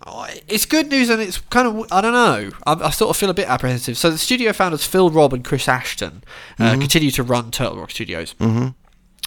Oh, 0.07 0.25
It's 0.47 0.65
good 0.65 0.87
news, 0.89 1.09
and 1.09 1.21
it's 1.21 1.37
kind 1.37 1.67
of 1.67 1.91
I 1.91 2.01
don't 2.01 2.13
know. 2.13 2.49
I, 2.65 2.73
I 2.87 2.89
sort 2.89 3.09
of 3.11 3.17
feel 3.17 3.29
a 3.29 3.33
bit 3.35 3.47
apprehensive. 3.47 3.97
So 3.97 4.09
the 4.09 4.17
studio 4.17 4.51
founders 4.51 4.83
Phil 4.85 5.09
Robb 5.11 5.33
and 5.33 5.45
Chris 5.45 5.67
Ashton 5.67 6.23
uh, 6.57 6.71
continue 6.79 7.11
to 7.11 7.23
run 7.23 7.51
Turtle 7.51 7.77
Rock 7.77 7.91
Studios. 7.91 8.33
Mm-hmm. 8.39 8.69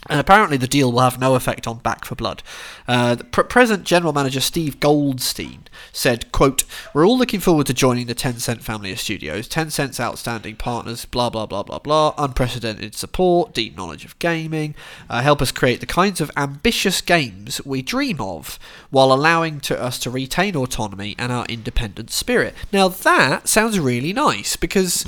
And 0.07 0.21
apparently, 0.21 0.57
the 0.57 0.67
deal 0.67 0.93
will 0.93 1.01
have 1.01 1.19
no 1.19 1.35
effect 1.35 1.67
on 1.67 1.79
Back 1.79 2.05
4 2.05 2.17
Blood. 2.17 2.43
Uh, 2.87 3.15
the 3.15 3.25
pr- 3.25 3.43
present 3.43 3.85
general 3.85 4.13
manager 4.13 4.41
Steve 4.41 4.79
Goldstein 4.81 5.65
said, 5.93 6.31
"quote 6.33 6.65
We're 6.93 7.07
all 7.07 7.17
looking 7.17 7.41
forward 7.41 7.67
to 7.69 7.75
joining 7.75 8.07
the 8.07 8.15
Tencent 8.15 8.61
family 8.61 8.93
of 8.93 9.01
studios. 9.01 9.49
Tencent's 9.49 9.99
outstanding 9.99 10.57
partners, 10.57 11.05
blah 11.07 11.31
blah 11.31 11.47
blah 11.47 11.63
blah 11.63 11.79
blah, 11.79 12.15
unprecedented 12.19 12.95
support, 12.95 13.55
deep 13.55 13.77
knowledge 13.77 14.05
of 14.05 14.19
gaming, 14.19 14.75
uh, 15.09 15.23
help 15.23 15.41
us 15.41 15.51
create 15.51 15.81
the 15.81 15.87
kinds 15.87 16.21
of 16.21 16.31
ambitious 16.37 17.01
games 17.01 17.61
we 17.65 17.81
dream 17.81 18.21
of, 18.21 18.59
while 18.91 19.13
allowing 19.13 19.61
to 19.61 19.81
us 19.81 19.99
to 20.01 20.11
retain 20.11 20.55
autonomy 20.57 21.15
and 21.19 21.33
our 21.33 21.47
independent 21.47 22.11
spirit." 22.11 22.55
Now 22.73 22.89
that 22.89 23.49
sounds 23.49 23.79
really 23.81 24.13
nice 24.13 24.57
because 24.57 25.05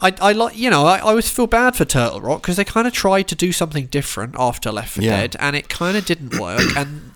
I, 0.00 0.14
I 0.20 0.32
like 0.32 0.56
you 0.56 0.68
know 0.68 0.84
I, 0.86 0.96
I 0.96 1.00
always 1.00 1.30
feel 1.30 1.46
bad 1.46 1.76
for 1.76 1.84
Turtle 1.84 2.20
Rock 2.20 2.42
because 2.42 2.56
they 2.56 2.64
kind 2.64 2.86
of 2.86 2.92
tried 2.92 3.28
to 3.28 3.34
do 3.34 3.52
something 3.52 3.86
different 3.86 4.33
after 4.38 4.70
Left 4.72 4.94
4 4.94 5.04
Yeah. 5.04 5.20
Dead 5.20 5.36
and 5.40 5.56
it 5.56 5.68
kind 5.68 5.96
of 5.96 6.04
didn't 6.04 6.38
work 6.38 6.60
and 6.76 7.12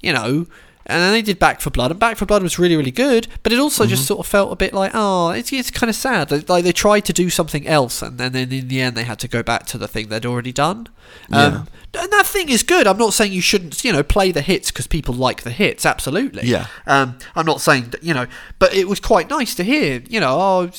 you 0.00 0.12
know 0.12 0.46
and 0.84 1.00
then 1.00 1.12
they 1.12 1.22
did 1.22 1.38
Back 1.38 1.60
4 1.60 1.70
Blood 1.70 1.90
and 1.92 2.00
Back 2.00 2.16
4 2.16 2.26
Blood 2.26 2.42
was 2.42 2.58
really 2.58 2.76
really 2.76 2.90
good 2.90 3.28
but 3.42 3.52
it 3.52 3.58
also 3.60 3.86
just 3.86 4.04
sort 4.06 4.18
of 4.20 4.26
felt 4.26 4.52
a 4.52 4.56
bit 4.56 4.72
like 4.74 4.90
oh 4.94 5.30
it's, 5.30 5.52
it's 5.52 5.70
kind 5.70 5.88
of 5.88 5.94
sad 5.96 6.28
They- 6.28 6.40
like 6.40 6.64
they 6.64 6.72
tried 6.72 7.04
to 7.06 7.12
do 7.12 7.30
something 7.30 7.66
else 7.66 8.02
and 8.02 8.18
then, 8.18 8.32
then 8.32 8.52
in 8.52 8.68
the 8.68 8.80
end 8.80 8.96
they 8.96 9.04
had 9.04 9.18
to 9.20 9.28
go 9.28 9.42
back 9.42 9.66
to 9.66 9.78
the 9.78 9.86
thing 9.86 10.08
they'd 10.08 10.26
already 10.26 10.52
done 10.52 10.88
um, 11.30 11.68
and 11.94 12.10
that 12.10 12.26
thing 12.26 12.48
is 12.48 12.62
good 12.62 12.86
I'm 12.86 12.96
not 12.98 13.12
saying 13.12 13.32
you 13.32 13.42
shouldn't 13.42 13.84
you 13.84 13.92
know 13.92 14.02
play 14.02 14.32
the 14.32 14.40
hits 14.40 14.70
because 14.72 14.86
people 14.86 15.14
like 15.14 15.42
the 15.42 15.50
hits 15.50 15.84
absolutely 15.86 16.48
Yeah. 16.48 16.66
um, 16.86 17.16
I'm 17.36 17.46
not 17.46 17.60
saying 17.60 17.90
that 17.90 18.02
you 18.02 18.12
know, 18.14 18.26
but 18.58 18.74
it 18.74 18.88
was 18.88 18.98
quite 18.98 19.28
nice 19.30 19.54
to 19.56 19.62
hear. 19.64 20.02
You 20.08 20.18
know, 20.20 20.30
oh, 20.40 20.70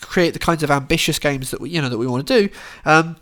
create 0.00 0.32
the 0.32 0.38
kinds 0.38 0.62
of 0.62 0.70
ambitious 0.70 1.18
games 1.18 1.50
that 1.50 1.60
we 1.60 1.68
you 1.70 1.80
know 1.82 1.88
that 1.90 1.98
we 1.98 2.06
want 2.06 2.26
to 2.26 2.40
do. 2.48 2.54
Um, 2.84 3.16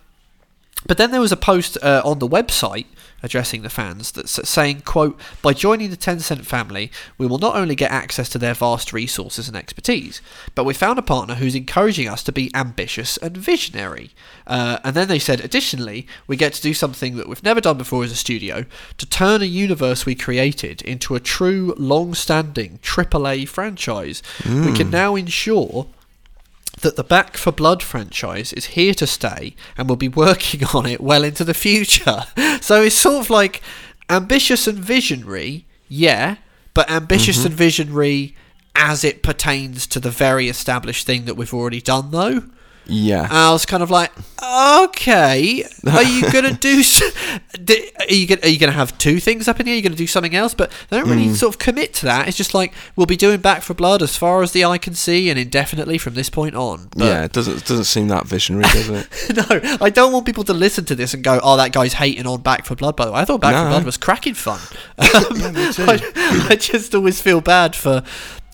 but 0.87 0.99
then 0.99 1.11
there 1.11 1.21
was 1.21 1.33
a 1.33 1.37
post 1.37 1.77
uh, 1.83 2.03
on 2.05 2.19
the 2.19 2.29
website 2.29 2.87
addressing 3.23 3.61
the 3.61 3.71
fans 3.71 4.13
that's 4.13 4.49
saying, 4.49 4.81
"quote 4.85 5.21
By 5.43 5.53
joining 5.53 5.91
the 5.91 5.97
Tencent 5.97 6.47
family, 6.47 6.91
we 7.19 7.27
will 7.27 7.39
not 7.39 7.55
only 7.55 7.75
get 7.75 7.91
access 7.91 8.29
to 8.31 8.39
their 8.39 8.55
vast 8.55 8.93
resources 8.93 9.47
and 9.47 9.57
expertise, 9.57 10.23
but 10.55 10.65
we 10.65 10.73
found 10.73 10.99
a 10.99 11.03
partner 11.03 11.35
who's 11.35 11.55
encouraging 11.55 12.09
us 12.09 12.23
to 12.25 12.33
be 12.33 12.51
ambitious 12.55 13.17
and 13.19 13.37
visionary." 13.37 14.13
Uh, 14.47 14.79
and 14.83 14.97
then 14.97 15.09
they 15.09 15.19
said, 15.19 15.41
additionally, 15.41 16.07
we 16.27 16.37
get 16.37 16.53
to 16.55 16.63
do 16.63 16.75
something 16.75 17.17
that 17.17 17.29
we've 17.29 17.45
never 17.45 17.61
done 17.61 17.79
before 17.79 18.03
as 18.05 18.13
a 18.13 18.17
studio 18.17 18.65
to 18.99 19.07
turn 19.07 19.43
a 19.43 19.47
universe 19.47 20.07
we 20.07 20.15
created 20.15 20.83
into 20.83 21.15
a 21.15 21.21
true, 21.21 21.75
long-standing 21.77 22.79
AAA 22.83 23.47
franchise. 23.47 24.23
We 24.67 24.73
can 24.77 24.91
now 24.91 25.15
ensure 25.15 25.87
that 26.81 26.97
the 26.97 27.05
Back 27.05 27.37
4 27.37 27.53
Blood 27.53 27.83
franchise 27.83 28.53
is 28.53 28.67
here 28.67 28.95
to 28.95 29.07
stay 29.07 29.55
and 29.77 29.89
will 29.89 29.97
be 29.97 30.09
working 30.09 30.65
on 30.75 30.87
it 30.87 31.01
well 31.01 31.25
into 31.25 31.45
the 31.45 31.55
future. 31.55 32.25
So 32.61 32.83
it's 32.83 32.95
sort 32.95 33.25
of 33.25 33.31
like 33.31 33.63
ambitious 34.11 34.67
and 34.67 34.79
visionary, 34.79 35.65
yeah, 35.89 36.37
but 36.75 36.91
ambitious 36.91 37.39
mm-hmm. 37.39 37.47
and 37.47 37.55
visionary 37.55 38.37
as 38.75 39.03
it 39.03 39.23
pertains 39.23 39.87
to 39.89 39.99
the 39.99 40.11
very 40.11 40.49
established 40.49 41.07
thing 41.07 41.25
that 41.25 41.37
we've 41.37 41.55
already 41.55 41.81
done, 41.81 42.11
though. 42.11 42.43
Yeah. 42.91 43.25
And 43.25 43.33
I 43.33 43.53
was 43.53 43.65
kind 43.67 43.83
of 43.83 43.91
like, 43.91 44.11
okay, 44.43 45.65
are 45.91 46.03
you 46.03 46.31
gonna 46.31 46.53
do? 46.61 46.83
Are 48.09 48.13
you 48.13 48.27
gonna, 48.27 48.41
are 48.43 48.49
you 48.49 48.59
gonna 48.59 48.73
have 48.73 48.97
two 48.99 49.21
things 49.21 49.49
up 49.49 49.61
in 49.61 49.67
here? 49.67 49.75
Are 49.75 49.77
you 49.77 49.83
gonna 49.83 49.95
do 49.95 50.07
something 50.07 50.35
else? 50.35 50.55
But 50.55 50.71
they 50.89 50.97
don't 50.99 51.07
Mm. 51.07 51.11
really 51.11 51.35
sort 51.35 51.55
of 51.55 51.59
commit 51.59 51.95
to 51.95 52.07
that. 52.07 52.29
It's 52.29 52.37
just 52.37 52.55
like 52.55 52.73
we'll 52.97 53.07
be 53.07 53.17
doing 53.17 53.41
Back 53.41 53.63
4 53.63 53.75
Blood 53.75 54.03
as 54.03 54.17
far 54.17 54.43
as 54.43 54.53
the 54.53 54.65
eye 54.65 54.79
can 54.79 54.95
see 54.95 55.31
and 55.31 55.39
indefinitely 55.39 55.99
from 55.99 56.15
this 56.15 56.29
point 56.31 56.55
on. 56.55 56.89
But 56.97 57.05
yeah, 57.05 57.25
it 57.25 57.33
doesn't 57.33 57.65
doesn't 57.67 57.85
seem 57.85 58.09
that 58.09 58.27
visionary, 58.27 58.65
does 58.73 58.89
it? 58.89 59.09
no, 59.37 59.77
I 59.81 59.91
don't 59.91 60.13
want 60.13 60.27
people 60.27 60.45
to 60.45 60.53
listen 60.55 60.85
to 60.87 60.95
this 60.95 61.15
and 61.15 61.23
go, 61.25 61.41
"Oh, 61.43 61.57
that 61.57 61.73
guy's 61.73 61.95
hating 61.95 62.27
on 62.27 62.41
Back 62.43 62.67
4 62.67 62.77
Blood." 62.77 62.97
By 62.97 63.07
the 63.07 63.13
way, 63.13 63.21
I 63.21 63.25
thought 63.25 63.41
Back 63.41 63.55
4 63.55 63.69
Blood 63.71 63.85
was 63.85 63.97
cracking 63.97 64.35
fun. 64.35 64.61
Um, 64.99 65.27
I, 65.89 66.47
I 66.51 66.57
just 66.57 66.95
always 66.95 67.21
feel 67.21 67.41
bad 67.41 67.75
for. 67.75 68.03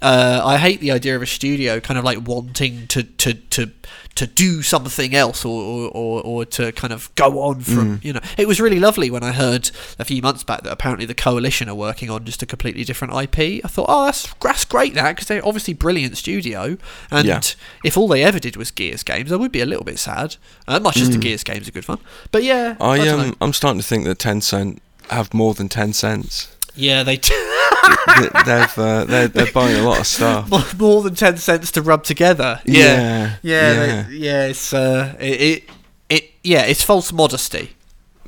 Uh, 0.03 0.41
I 0.45 0.59
hate 0.59 0.80
the 0.80 0.91
idea 0.91 1.16
of 1.16 1.22
a 1.22 1.26
studio 1.26 1.80
kind 1.80 1.99
of 1.99 2.05
like 2.05 2.26
wanting 2.26 2.87
to 2.89 3.03
to 3.03 3.34
to, 3.34 3.70
to 4.17 4.27
do 4.27 4.62
something 4.62 5.14
else 5.14 5.45
or, 5.45 5.62
or, 5.62 5.91
or, 5.91 6.23
or 6.23 6.45
to 6.47 6.73
kind 6.73 6.93
of 6.93 7.14
go 7.14 7.41
on 7.43 7.61
from 7.61 8.01
you 8.03 8.12
know. 8.12 8.21
It 8.37 8.49
was 8.49 8.61
really 8.61 8.81
lovely 8.81 9.11
when 9.11 9.23
I 9.23 9.33
heard 9.33 9.71
a 9.99 10.05
few 10.05 10.21
months 10.23 10.43
back 10.43 10.62
that 10.62 10.73
apparently 10.73 11.07
the 11.07 11.14
coalition 11.14 11.69
are 11.69 11.75
working 11.75 12.11
on 12.11 12.25
just 12.25 12.43
a 12.43 12.47
completely 12.47 12.83
different 12.83 13.12
IP. 13.14 13.62
I 13.64 13.69
thought, 13.69 13.87
oh, 13.89 14.07
that's 14.07 14.33
that's 14.41 14.64
great 14.64 14.95
that 14.95 15.12
because 15.17 15.29
they're 15.29 15.47
obviously 15.47 15.75
brilliant 15.75 16.17
studio 16.17 16.77
and 17.11 17.27
Yeah. 17.27 17.41
if 17.85 17.97
all 17.97 18.09
they 18.09 18.25
ever 18.25 18.39
did 18.41 18.57
was 18.57 18.71
Gears 18.71 19.03
games, 19.03 19.31
I 19.31 19.37
would 19.37 19.53
be 19.53 19.61
a 19.61 19.67
little 19.67 19.85
bit 19.85 19.99
sad. 19.99 20.37
Uh, 20.67 20.81
much 20.81 20.97
as 20.97 21.11
the 21.11 21.19
Gears 21.19 21.45
games 21.45 21.69
are 21.69 21.73
good 21.73 21.85
fun, 21.85 21.99
but 22.33 22.43
yeah, 22.43 22.77
I 22.81 22.99
know. 22.99 23.19
um 23.21 23.37
I'm 23.41 23.53
starting 23.53 23.81
to 23.81 23.87
think 23.87 24.05
that 24.05 24.19
Tencent 24.19 24.79
have 25.11 25.33
more 25.35 25.55
than 25.55 25.69
ten 25.69 25.93
cents. 25.93 26.56
Yeah, 26.77 27.03
they 27.03 27.16
t- 27.16 27.35
They- 27.35 28.43
They've 28.45 28.79
uh, 28.79 29.05
they're 29.05 29.29
they're 29.29 29.53
buying 29.53 29.77
a 29.79 29.83
lot 29.83 30.01
of 30.01 30.07
stuff. 30.07 30.51
more, 30.79 31.03
than 31.03 31.14
ten 31.14 31.37
cents 31.37 31.70
to 31.72 31.83
rub 31.83 32.05
together. 32.05 32.61
Yeah, 32.64 32.83
Yeah, 32.83 33.37
yeah, 33.43 33.72
yeah. 33.72 34.03
they- 34.09 34.14
yeah. 34.16 34.47
It's 34.47 34.72
uh, 34.72 35.14
it, 35.18 35.41
it, 35.41 35.64
it, 36.09 36.31
yeah, 36.45 36.62
it's 36.62 36.83
false 36.83 37.12
modesty. 37.12 37.70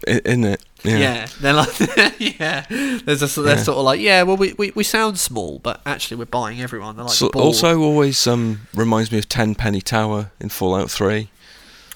Isn't 0.06 0.44
it? 0.44 0.62
Yeah, 0.84 1.26
they're 1.40 1.52
like, 1.54 1.68
yeah. 2.18 2.64
There's 3.04 3.22
a 3.22 3.40
they're 3.42 3.56
Yeah. 3.56 3.62
sort 3.62 3.78
of 3.78 3.84
like, 3.84 4.00
yeah, 4.00 4.22
well, 4.22 4.36
we, 4.36 4.52
we, 4.54 4.70
we 4.76 4.84
sound 4.84 5.18
small, 5.18 5.58
but 5.58 5.80
actually 5.84 6.18
we're 6.18 6.26
buying 6.26 6.60
everyone. 6.60 6.94
They're 6.96 7.04
like 7.04 7.14
So 7.14 7.28
also 7.34 7.80
always 7.80 8.24
um 8.26 8.60
reminds 8.74 9.10
me 9.10 9.18
of 9.18 9.28
Tenpenny 9.28 9.80
Tower 9.80 10.30
in 10.40 10.48
Fallout 10.50 10.90
Three. 10.90 11.30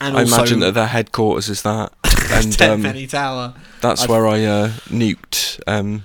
and 0.01 0.17
I 0.17 0.23
also 0.23 0.35
imagine 0.37 0.59
that 0.61 0.75
their 0.75 0.89
headquarters 0.89 1.49
is 1.49 1.63
that, 1.63 1.93
and 2.33 2.53
Ten 2.53 2.71
um, 2.73 2.83
Penny 2.83 3.07
Tower. 3.07 3.55
that's 3.81 4.03
I'd- 4.03 4.13
where 4.13 4.27
I 4.27 4.45
uh, 4.45 4.69
nuked 4.89 5.61
um 5.69 6.05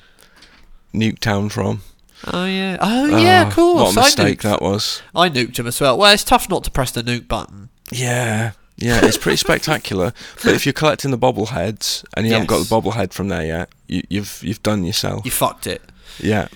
Nuketown 0.93 1.51
from. 1.51 1.81
Oh 2.25 2.45
yeah, 2.45 2.77
oh 2.81 3.05
yeah, 3.05 3.43
Ah, 3.43 3.47
of 3.47 3.53
course. 3.53 3.95
What 3.95 4.03
a 4.03 4.05
mistake 4.07 4.43
I 4.45 4.49
nuked, 4.49 4.51
that 4.51 4.61
was. 4.61 5.01
I 5.15 5.29
nuked 5.29 5.59
him 5.59 5.67
as 5.67 5.79
well. 5.79 5.97
Well, 5.97 6.11
it's 6.13 6.23
tough 6.23 6.49
not 6.49 6.63
to 6.63 6.71
press 6.71 6.91
the 6.91 7.03
nuke 7.03 7.27
button. 7.27 7.69
Yeah, 7.91 8.51
yeah, 8.75 9.05
it's 9.05 9.17
pretty 9.17 9.37
spectacular. 9.47 10.13
But 10.43 10.53
if 10.53 10.65
you're 10.65 10.73
collecting 10.73 11.11
the 11.11 11.17
bobbleheads 11.17 12.03
and 12.15 12.25
you 12.25 12.33
haven't 12.33 12.47
got 12.47 12.59
the 12.67 12.75
bobblehead 12.75 13.13
from 13.13 13.27
there 13.27 13.45
yet, 13.45 13.69
you, 13.87 14.01
you've 14.09 14.39
you've 14.43 14.63
done 14.63 14.83
yourself. 14.83 15.25
You 15.25 15.31
fucked 15.31 15.67
it. 15.67 15.81
yeah, 16.19 16.47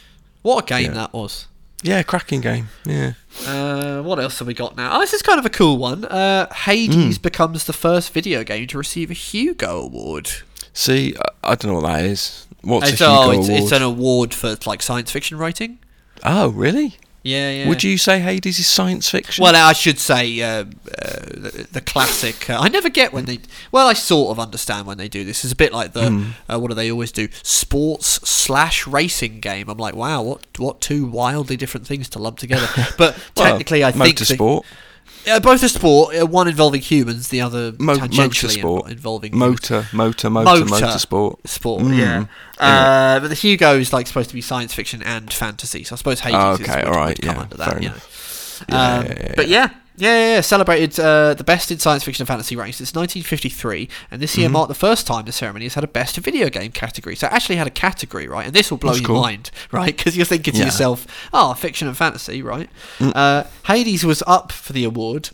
What 0.41 0.63
a 0.63 0.67
game 0.67 0.85
Yeah. 0.85 0.91
that 0.93 1.13
was. 1.13 1.45
yeah, 1.83 2.01
cracking 2.01 2.41
game. 2.41 2.69
Yeah, 2.85 3.13
Uh, 3.45 4.01
what 4.01 4.19
else 4.19 4.39
have 4.39 4.47
we 4.47 4.55
got 4.55 4.75
now? 4.75 4.97
Oh, 4.97 4.99
this 4.99 5.13
is 5.13 5.21
kind 5.21 5.37
of 5.39 5.45
a 5.45 5.49
cool 5.49 5.77
one. 5.77 6.05
Uh, 6.05 6.51
Hades 6.53 7.17
Hmm. 7.17 7.21
becomes 7.21 7.65
the 7.65 7.73
first 7.73 8.11
video 8.13 8.43
game 8.43 8.65
to 8.67 8.77
receive 8.79 9.11
a 9.11 9.13
Hugo 9.15 9.79
Award. 9.81 10.31
see, 10.73 11.15
I, 11.43 11.51
I 11.51 11.55
don't 11.55 11.71
know 11.71 11.79
what 11.81 11.87
that 11.93 12.03
is. 12.05 12.47
What's 12.61 12.91
it's, 12.91 13.01
a 13.01 13.09
Hugo 13.09 13.23
oh, 13.23 13.31
it's, 13.31 13.47
Award? 13.47 13.63
it's 13.63 13.71
an 13.71 13.81
award 13.81 14.33
for 14.33 14.57
like 14.65 14.81
science 14.81 15.11
fiction 15.11 15.37
writing. 15.37 15.79
oh, 16.23 16.49
really? 16.49 16.97
Yeah, 17.23 17.51
yeah. 17.51 17.69
Would 17.69 17.83
you 17.83 17.99
say 17.99 18.19
Hades 18.19 18.57
is 18.57 18.65
science 18.65 19.07
fiction? 19.09 19.43
Well, 19.43 19.55
I 19.55 19.73
should 19.73 19.99
say 19.99 20.41
uh, 20.41 20.47
uh, 20.47 20.65
the, 21.27 21.67
the 21.71 21.81
classic. 21.81 22.49
Uh, 22.49 22.57
I 22.59 22.67
never 22.67 22.89
get 22.89 23.13
when 23.13 23.25
they. 23.25 23.39
Well, 23.71 23.87
I 23.87 23.93
sort 23.93 24.31
of 24.31 24.39
understand 24.39 24.87
when 24.87 24.97
they 24.97 25.07
do 25.07 25.23
this. 25.23 25.43
It's 25.43 25.53
a 25.53 25.55
bit 25.55 25.71
like 25.71 25.93
the 25.93 26.33
uh, 26.51 26.59
what 26.59 26.69
do 26.69 26.73
they 26.73 26.91
always 26.91 27.11
do? 27.11 27.27
Sports 27.43 28.27
slash 28.27 28.87
racing 28.87 29.39
game. 29.39 29.69
I'm 29.69 29.77
like, 29.77 29.95
wow, 29.95 30.23
what 30.23 30.47
what 30.57 30.81
two 30.81 31.05
wildly 31.05 31.57
different 31.57 31.85
things 31.85 32.09
to 32.09 32.19
lump 32.19 32.39
together. 32.39 32.67
But 32.97 33.15
Well, 33.37 33.47
technically, 33.47 33.83
I 33.83 33.91
think 33.91 34.17
motorsport, 34.17 34.63
uh, 35.29 35.39
both 35.39 35.61
a 35.63 35.69
sport. 35.69 36.15
Uh, 36.15 36.25
one 36.25 36.47
involving 36.47 36.81
humans, 36.81 37.27
the 37.29 37.41
other 37.41 37.73
Mo- 37.79 37.95
tangentially 37.95 38.57
motorsport, 38.61 38.83
invo- 38.83 38.91
involving 38.91 39.33
humans. 39.33 39.69
motor, 39.71 39.87
motor, 39.93 40.29
motor, 40.29 40.65
Motor. 40.65 40.99
sport. 40.99 41.47
sport. 41.47 41.83
Mm. 41.83 41.97
Yeah. 41.97 42.25
Uh, 42.59 43.19
but 43.19 43.27
the 43.29 43.35
Hugo 43.35 43.77
is 43.77 43.91
like 43.93 44.07
supposed 44.07 44.29
to 44.29 44.35
be 44.35 44.41
science 44.41 44.73
fiction 44.73 45.01
and 45.03 45.31
fantasy, 45.31 45.83
so 45.83 45.95
I 45.95 45.97
suppose 45.97 46.19
Hades 46.21 46.35
Oh, 46.39 46.51
is, 46.53 46.61
okay, 46.61 46.77
would, 46.83 46.87
alright, 46.87 47.07
would 47.19 47.21
come 47.25 47.35
yeah, 47.35 47.41
under 47.41 47.57
that. 47.57 47.81
You 47.83 47.89
know. 47.89 47.95
Yeah, 48.69 48.97
Um, 48.99 49.05
yeah, 49.07 49.13
yeah, 49.19 49.33
But 49.35 49.47
yeah. 49.47 49.69
Yeah, 49.97 50.15
yeah, 50.15 50.33
yeah. 50.35 50.41
celebrated 50.41 50.99
uh, 50.99 51.33
the 51.33 51.43
best 51.43 51.69
in 51.69 51.77
science 51.79 52.03
fiction 52.03 52.23
and 52.23 52.27
fantasy 52.27 52.55
ranks 52.55 52.77
since 52.77 52.95
1953, 52.95 53.89
and 54.09 54.21
this 54.21 54.37
year 54.37 54.47
Mm-hmm. 54.47 54.53
marked 54.53 54.69
the 54.69 54.73
first 54.75 55.05
time 55.05 55.25
the 55.25 55.31
ceremony 55.31 55.65
has 55.65 55.73
had 55.75 55.83
a 55.83 55.87
best 55.87 56.17
video 56.17 56.49
game 56.49 56.71
category. 56.71 57.15
So 57.15 57.27
it 57.27 57.33
actually 57.33 57.57
had 57.57 57.67
a 57.67 57.71
category, 57.71 58.27
right? 58.27 58.45
And 58.47 58.55
this 58.55 58.71
will 58.71 58.77
blow 58.77 58.91
That's 58.93 59.01
your 59.01 59.07
cool. 59.07 59.21
mind, 59.21 59.51
right? 59.71 59.95
Because 59.95 60.15
you're 60.15 60.25
thinking 60.25 60.53
to 60.53 60.59
Yeah. 60.59 60.65
yourself, 60.65 61.05
"Oh, 61.33 61.53
fiction 61.53 61.87
and 61.87 61.95
fantasy, 61.97 62.41
right?" 62.41 62.69
Mm. 62.99 63.11
Uh, 63.15 63.43
Hades 63.67 64.03
was 64.05 64.23
up 64.25 64.51
for 64.51 64.73
the 64.73 64.83
award, 64.85 65.29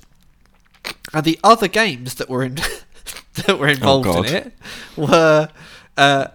and 1.13 1.23
the 1.23 1.39
other 1.43 1.67
games 1.67 2.15
that 2.15 2.27
were 2.29 2.43
in 2.43 2.55
that 3.45 3.59
were 3.59 3.67
involved 3.67 4.07
in 4.07 4.11
Oh, 4.11 4.21
God. 4.23 4.31
it 4.31 4.53
were, 4.97 5.49
uh, 5.97 6.27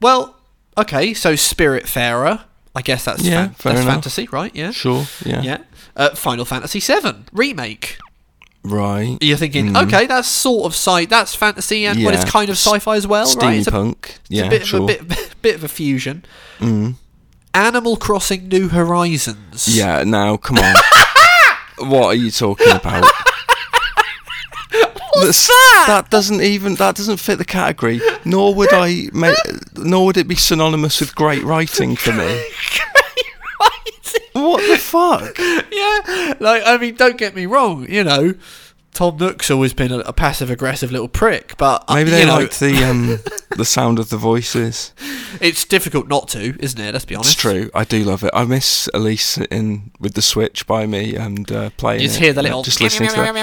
well, 0.00 0.36
okay, 0.76 1.14
so 1.14 1.32
Spiritfarer. 1.34 2.42
I 2.76 2.82
guess 2.82 3.04
that's 3.04 3.22
Yeah, 3.22 3.46
fan- 3.48 3.54
that's 3.62 3.80
enough. 3.82 3.84
fantasy, 3.94 4.28
right? 4.32 4.50
Yeah, 4.54 4.72
Sure, 4.72 5.06
yeah, 5.24 5.42
yeah. 5.42 5.58
Uh, 5.96 6.10
Final 6.14 6.44
Fantasy 6.44 6.80
VII 6.80 7.24
remake. 7.32 7.98
right. 8.64 9.16
You're 9.20 9.36
thinking, 9.36 9.66
Mm. 9.74 9.86
okay, 9.86 10.06
that's 10.06 10.26
sort 10.28 10.64
of 10.66 10.72
sci, 10.72 11.04
that's 11.06 11.34
fantasy, 11.34 11.86
and 11.86 12.02
but 12.02 12.14
it's 12.14 12.24
kind 12.24 12.48
of 12.50 12.56
sci-fi 12.56 12.96
as 12.96 13.06
well, 13.06 13.26
right? 13.36 13.58
It's 13.58 13.68
a, 13.68 13.90
it's 13.90 14.18
yeah, 14.28 14.44
a 14.46 14.50
bit 14.50 14.66
sure. 14.66 14.80
of 14.82 14.90
a 14.90 15.02
bit, 15.04 15.34
bit 15.42 15.54
of 15.56 15.64
a 15.64 15.68
fusion. 15.68 16.24
Mm. 16.58 16.94
Animal 17.52 17.96
Crossing 17.96 18.48
New 18.48 18.68
Horizons. 18.68 19.68
Yeah, 19.68 20.02
now 20.02 20.36
come 20.36 20.58
on. 20.58 20.74
what 21.88 22.06
are 22.06 22.14
you 22.14 22.30
talking 22.32 22.70
about? 22.72 23.04
What's 25.16 25.46
that? 25.46 25.84
That 25.86 26.10
doesn't 26.10 26.40
even 26.40 26.74
that 26.76 26.96
doesn't 26.96 27.18
fit 27.18 27.38
the 27.38 27.44
category. 27.44 28.00
Nor 28.24 28.52
would 28.54 28.72
I 28.72 29.08
ma- 29.12 29.32
nor 29.76 30.06
would 30.06 30.16
it 30.16 30.26
be 30.26 30.34
synonymous 30.34 30.98
with 31.00 31.14
great 31.14 31.44
writing 31.44 31.94
for 31.94 32.12
me. 32.12 32.44
What 34.32 34.68
the 34.68 34.78
fuck? 34.78 35.38
yeah, 35.38 36.34
like 36.40 36.62
I 36.66 36.76
mean, 36.80 36.96
don't 36.96 37.16
get 37.16 37.34
me 37.34 37.46
wrong. 37.46 37.86
You 37.88 38.02
know, 38.04 38.34
Tom 38.92 39.16
Nook's 39.16 39.50
always 39.50 39.74
been 39.74 39.90
a, 39.92 39.98
a 40.00 40.12
passive 40.12 40.50
aggressive 40.50 40.92
little 40.92 41.08
prick, 41.08 41.56
but 41.56 41.84
uh, 41.88 41.94
Maybe 41.94 42.10
you 42.10 42.16
they 42.16 42.24
know, 42.26 42.36
liked 42.36 42.60
the 42.60 42.84
um 42.84 43.18
the 43.56 43.64
sound 43.64 43.98
of 43.98 44.08
the 44.10 44.16
voices. 44.16 44.92
it's 45.40 45.64
difficult 45.64 46.08
not 46.08 46.28
to, 46.28 46.56
isn't 46.60 46.80
it? 46.80 46.92
Let's 46.92 47.04
be 47.04 47.16
honest. 47.16 47.32
It's 47.32 47.40
true. 47.40 47.70
I 47.74 47.82
do 47.84 48.04
love 48.04 48.22
it. 48.22 48.30
I 48.32 48.44
miss 48.44 48.88
Elise 48.94 49.38
in 49.38 49.90
with 49.98 50.14
the 50.14 50.22
Switch 50.22 50.66
by 50.66 50.86
me 50.86 51.16
and 51.16 51.50
uh, 51.50 51.70
playing. 51.76 52.02
You 52.02 52.06
just 52.06 52.20
it, 52.20 52.24
hear 52.24 52.32
the 52.32 52.42
little 52.42 52.62
just 52.62 52.80
listening 52.80 53.10
to 53.10 53.16
that. 53.16 53.34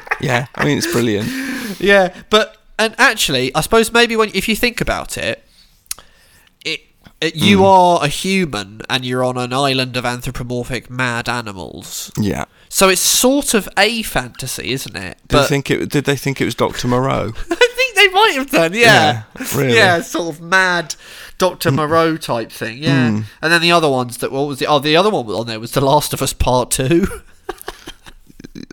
Yeah, 0.20 0.48
I 0.54 0.66
mean 0.66 0.76
it's 0.76 0.86
brilliant. 0.86 1.28
Yeah, 1.80 2.14
but 2.28 2.58
and 2.78 2.94
actually, 2.98 3.54
I 3.54 3.62
suppose 3.62 3.90
maybe 3.90 4.16
when 4.16 4.30
if 4.34 4.48
you 4.48 4.56
think 4.56 4.82
about 4.82 5.16
it, 5.16 5.24
it, 5.24 5.38
it 5.38 5.44
you 7.34 7.58
Hmm. 7.58 7.64
are 7.64 8.04
a 8.04 8.08
human 8.08 8.80
and 8.88 9.04
you're 9.04 9.22
on 9.24 9.36
an 9.36 9.52
island 9.52 9.96
of 9.96 10.04
anthropomorphic 10.06 10.88
mad 10.88 11.28
animals. 11.28 12.10
Yeah. 12.18 12.46
So 12.68 12.88
it's 12.88 13.00
sort 13.02 13.52
of 13.54 13.68
a 13.76 14.02
fantasy, 14.02 14.72
isn't 14.72 14.96
it? 14.96 15.18
Did 15.28 15.40
they 15.40 15.46
think 15.46 15.70
it? 15.70 15.88
Did 15.90 16.04
they 16.04 16.16
think 16.16 16.40
it 16.40 16.44
was 16.44 16.54
Doctor 16.54 16.88
Moreau? 16.88 17.32
I 17.50 17.72
think 17.76 17.96
they 17.96 18.08
might 18.08 18.34
have 18.36 18.50
done, 18.50 18.72
yeah. 18.74 19.24
Yeah, 19.38 19.46
really. 19.56 19.74
Yeah, 19.76 20.00
sort 20.02 20.34
of 20.34 20.40
mad 20.40 20.94
Dr. 21.38 21.70
Moreau 21.72 22.16
type 22.16 22.50
thing, 22.52 22.78
yeah. 22.78 23.10
Mm. 23.10 23.24
And 23.42 23.52
then 23.52 23.60
the 23.60 23.72
other 23.72 23.88
ones 23.90 24.18
that, 24.18 24.30
what 24.32 24.46
was 24.46 24.58
the, 24.58 24.66
oh, 24.66 24.78
the 24.78 24.96
other 24.96 25.10
one 25.10 25.26
on 25.26 25.46
there 25.46 25.58
was 25.60 25.72
The 25.72 25.80
Last 25.80 26.12
of 26.14 26.22
Us 26.22 26.32
Part 26.32 26.70
2. 26.70 27.06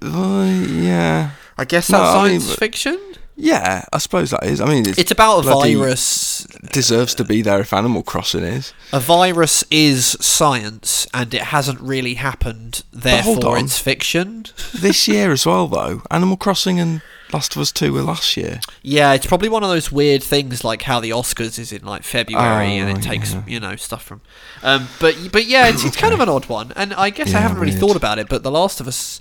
Uh, 0.01 0.63
yeah. 0.69 1.31
I 1.57 1.65
guess 1.65 1.89
No, 1.89 1.99
that's 1.99 2.15
I 2.15 2.27
mean, 2.29 2.39
science 2.39 2.49
but- 2.51 2.59
fiction. 2.59 2.99
Yeah, 3.39 3.85
I 3.93 3.99
suppose 3.99 4.31
that 4.31 4.43
is. 4.43 4.59
I 4.59 4.65
mean, 4.65 4.87
it's, 4.89 4.97
It's 4.97 5.11
about 5.11 5.39
a 5.39 5.41
virus. 5.43 6.45
Deserves 6.73 7.13
to 7.15 7.23
be 7.23 7.43
there 7.43 7.59
if 7.59 7.71
Animal 7.71 8.01
Crossing 8.01 8.43
is. 8.43 8.73
A 8.91 8.99
virus 8.99 9.63
is 9.69 10.17
science, 10.19 11.05
and 11.13 11.31
it 11.33 11.43
hasn't 11.43 11.79
really 11.79 12.15
happened. 12.15 12.83
Therefore, 12.91 13.59
it's 13.59 13.77
fiction. 13.77 14.45
This 14.73 15.07
year 15.07 15.31
as 15.31 15.45
well, 15.45 15.67
though. 15.67 16.01
Animal 16.09 16.35
Crossing 16.37 16.79
and 16.79 17.03
Last 17.31 17.55
of 17.55 17.61
Us 17.61 17.71
Two 17.71 17.93
were 17.93 18.01
last 18.01 18.35
year. 18.37 18.59
Yeah, 18.81 19.13
it's 19.13 19.27
probably 19.27 19.49
one 19.49 19.61
of 19.63 19.69
those 19.69 19.91
weird 19.91 20.23
things 20.23 20.63
like 20.63 20.81
how 20.83 20.99
the 20.99 21.11
Oscars 21.11 21.59
is 21.59 21.71
in 21.71 21.85
like 21.85 22.03
February 22.03 22.77
and 22.77 22.89
Oh, 22.89 22.99
it 22.99 23.03
takes 23.03 23.33
yeah. 23.33 23.43
you 23.45 23.59
know 23.59 23.75
stuff 23.75 24.01
from. 24.03 24.21
Um, 24.63 24.87
but 24.99 25.15
but 25.31 25.45
yeah, 25.45 25.67
it's, 25.67 25.83
it's 25.85 25.97
kind 25.97 26.13
of 26.13 26.21
an 26.21 26.29
odd 26.29 26.47
one, 26.47 26.71
and 26.75 26.91
I 26.95 27.11
guess 27.11 27.33
I 27.35 27.39
haven't 27.39 27.59
really 27.59 27.73
weird. 27.73 27.81
thought 27.81 27.95
about 27.97 28.17
it. 28.17 28.29
But 28.29 28.41
The 28.43 28.51
Last 28.51 28.79
of 28.79 28.87
Us, 28.87 29.19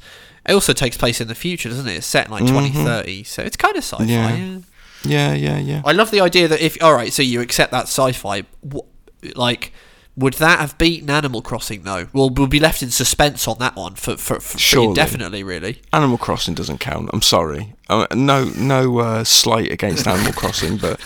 it 0.49 0.53
also 0.55 0.73
takes 0.73 0.97
place 0.97 1.21
in 1.21 1.29
the 1.29 1.35
future, 1.35 1.69
doesn't 1.69 1.89
it? 1.89 1.95
It's 1.97 2.07
set 2.07 2.27
in 2.27 2.33
like 2.33 2.45
2030, 2.47 3.25
so 3.25 3.43
it's 3.43 3.57
kind 3.57 3.77
of 3.77 3.85
sci-fi. 3.85 4.05
Mm-hmm. 4.05 4.11
Yeah. 4.11 4.37
Yeah. 4.37 4.59
Yeah, 5.05 5.35
yeah, 5.35 5.59
yeah. 5.59 5.83
I 5.85 5.93
love 5.93 6.11
the 6.11 6.21
idea 6.21 6.49
that 6.49 6.61
if 6.61 6.83
all 6.83 6.95
right, 6.95 7.13
so 7.13 7.23
you 7.23 7.41
accept 7.41 7.71
that 7.73 7.85
sci-fi, 7.85 8.43
wh- 8.73 9.37
like. 9.37 9.73
Would 10.19 10.33
that 10.35 10.61
have 10.61 10.79
beaten 10.79 11.11
Animal 11.11 11.43
Crossing 11.43 11.83
though? 11.83 12.07
Well, 12.15 12.31
we'll 12.31 12.47
be 12.47 12.59
left 12.59 12.83
in 12.83 12.91
suspense 12.91 13.47
on 13.47 13.59
that 13.59 13.77
one 13.77 13.97
for 13.97 14.17
for, 14.17 14.41
for, 14.41 14.57
for 14.57 14.59
indefinitely, 14.89 15.43
really. 15.43 15.83
Animal 15.93 16.17
Crossing 16.17 16.55
doesn't 16.55 16.79
count. 16.79 17.11
I'm 17.13 17.21
sorry. 17.21 17.75
Uh, 17.89 18.07
no, 18.15 18.51
no 18.57 18.99
uh, 18.99 19.25
slight 19.25 19.71
against 19.71 20.07
Animal 20.09 20.33
Crossing, 20.33 20.77
but 20.77 21.01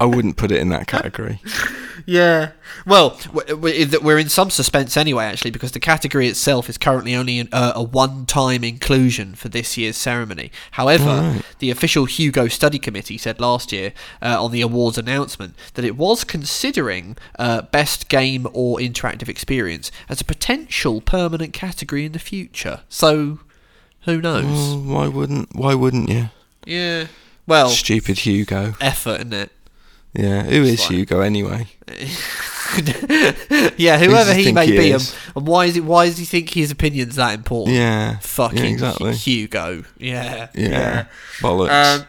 I 0.00 0.06
wouldn't 0.06 0.36
put 0.36 0.50
it 0.50 0.58
in 0.60 0.68
that 0.70 0.86
category. 0.86 1.40
Yeah. 2.04 2.52
Well, 2.84 3.18
w- 3.32 3.46
w- 3.46 3.84
that 3.86 4.02
we're 4.02 4.18
in 4.18 4.28
some 4.28 4.50
suspense 4.50 4.96
anyway, 4.96 5.24
actually, 5.24 5.50
because 5.50 5.72
the 5.72 5.80
category 5.80 6.28
itself 6.28 6.68
is 6.68 6.78
currently 6.78 7.14
only 7.14 7.50
uh, 7.50 7.72
a 7.74 7.82
one-time 7.82 8.62
inclusion 8.62 9.34
for 9.34 9.48
this 9.48 9.76
year's 9.76 9.96
ceremony. 9.96 10.52
However, 10.72 11.42
the 11.58 11.70
official 11.70 12.04
Hugo 12.04 12.48
Study 12.48 12.78
Committee 12.78 13.18
said 13.18 13.40
last 13.40 13.72
year 13.72 13.92
uh, 14.22 14.42
on 14.42 14.52
the 14.52 14.60
awards 14.60 14.98
announcement 14.98 15.54
that 15.74 15.84
it 15.84 15.96
was 15.96 16.22
considering 16.22 17.16
uh, 17.38 17.62
best 17.62 18.08
game 18.08 18.46
or 18.52 18.78
interactive 18.78 19.28
experience 19.28 19.90
as 20.08 20.20
a 20.20 20.24
potential 20.24 21.00
permanent 21.00 21.52
category 21.52 22.04
in 22.04 22.12
the 22.12 22.18
future. 22.20 22.82
So, 22.88 23.40
who 24.06 24.20
knows? 24.20 24.44
Well, 24.44 24.78
why 24.80 25.08
wouldn't? 25.08 25.54
Why 25.54 25.74
wouldn't 25.74 26.08
you? 26.08 26.30
Yeah. 26.64 27.06
Well, 27.46 27.68
Stupid 27.68 28.18
Hugo. 28.20 28.74
effort, 28.80 29.20
isn't 29.20 29.34
it? 29.34 29.52
Yeah, 30.14 30.42
who 30.44 30.62
is 30.62 30.80
like- 30.80 30.90
Hugo 30.90 31.20
anyway? 31.20 31.66
yeah, 33.76 33.98
whoever 33.98 34.34
he 34.34 34.52
may 34.52 34.66
he 34.66 34.76
be, 34.76 34.90
and, 34.92 35.14
and 35.36 35.46
why 35.46 35.66
is 35.66 35.76
it? 35.76 35.84
Why 35.84 36.06
does 36.06 36.18
he 36.18 36.24
think 36.24 36.50
his 36.50 36.70
opinion's 36.70 37.16
that 37.16 37.34
important? 37.34 37.76
Yeah, 37.76 38.18
fucking 38.18 38.58
yeah, 38.58 38.64
exactly. 38.70 39.14
Hugo. 39.14 39.84
Yeah, 39.98 40.48
Yeah, 40.54 41.06
bollocks. 41.40 42.00
Um, 42.00 42.06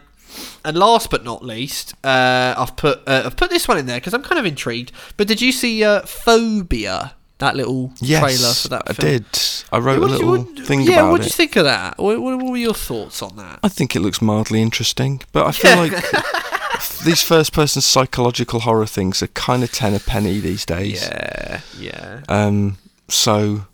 and 0.66 0.78
last 0.78 1.10
but 1.10 1.24
not 1.24 1.44
least, 1.44 1.94
uh, 2.04 2.56
I've 2.58 2.76
put 2.76 3.00
uh, 3.08 3.24
I've 3.26 3.38
put 3.38 3.50
this 3.50 3.68
one 3.68 3.78
in 3.78 3.86
there 3.86 3.98
because 4.00 4.14
I'm 4.14 4.24
kind 4.24 4.40
of 4.40 4.46
intrigued. 4.46 4.92
But 5.16 5.28
did 5.28 5.42
you 5.42 5.52
see 5.52 5.84
uh, 5.84 6.02
Phobia? 6.02 7.14
That 7.40 7.56
little 7.56 7.94
yes, 8.00 8.20
trailer 8.22 8.54
for 8.54 8.68
that. 8.70 8.84
I 8.88 8.94
film? 8.94 9.12
did. 9.12 9.26
I 9.72 9.78
wrote 9.78 10.00
What 10.02 10.10
a 10.10 10.14
did 10.14 10.22
you- 10.22 10.26
little 10.32 10.46
what- 10.56 10.66
thing 10.66 10.82
yeah, 10.82 10.94
about 11.02 11.12
what 11.12 11.20
it. 11.20 11.24
do 11.24 11.28
you 11.28 11.32
think 11.34 11.56
of 11.56 11.66
that? 11.66 11.98
What, 12.00 12.20
what, 12.20 12.38
what 12.40 12.52
were 12.52 12.58
your 12.58 12.74
thoughts 12.74 13.22
on 13.22 13.36
that? 13.38 13.60
I 13.62 13.70
think 13.70 13.96
it 13.96 14.00
looks 14.00 14.22
mildly 14.22 14.62
interesting, 14.62 15.22
but 15.32 15.46
I 15.46 15.52
feel 15.52 15.78
like 15.78 15.94
these 17.06 17.22
first-person 17.22 17.82
psychological 17.84 18.62
horror 18.62 18.86
things 18.88 19.22
are 19.22 19.28
kind 19.28 19.64
of 19.64 19.72
ten 19.72 19.94
a 19.94 20.00
penny 20.00 20.40
these 20.40 20.66
days. 20.66 21.04
Yeah, 21.04 21.62
yeah. 21.78 22.22
Um. 22.28 22.78
So, 23.10 23.66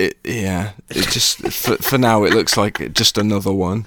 it 0.00 0.18
yeah. 0.24 0.72
It 0.88 1.08
just 1.10 1.38
for, 1.52 1.76
for 1.76 1.98
now 1.98 2.24
it 2.24 2.32
looks 2.34 2.56
like 2.56 2.92
just 2.94 3.18
another 3.18 3.52
one. 3.52 3.84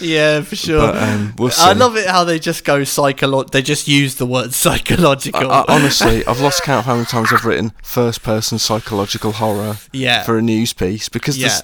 Yeah, 0.00 0.42
for 0.42 0.56
sure. 0.56 0.80
But 0.92 1.02
um, 1.02 1.34
we'll 1.38 1.50
see. 1.50 1.62
I 1.62 1.72
love 1.72 1.96
it 1.96 2.06
how 2.06 2.24
they 2.24 2.38
just 2.38 2.64
go 2.64 2.82
psycholo. 2.82 3.50
They 3.50 3.62
just 3.62 3.88
use 3.88 4.14
the 4.16 4.26
word 4.26 4.52
psychological. 4.64 5.50
I, 5.50 5.60
I, 5.60 5.64
honestly, 5.68 6.24
I've 6.26 6.40
lost 6.40 6.62
count 6.62 6.80
of 6.80 6.84
how 6.86 6.94
many 6.94 7.06
times 7.06 7.32
I've 7.32 7.44
written 7.44 7.72
first-person 7.82 8.58
psychological 8.58 9.32
horror 9.32 9.76
Yeah. 9.92 10.22
for 10.24 10.38
a 10.38 10.42
news 10.42 10.72
piece 10.72 11.08
because 11.08 11.36
Yeah. 11.38 11.60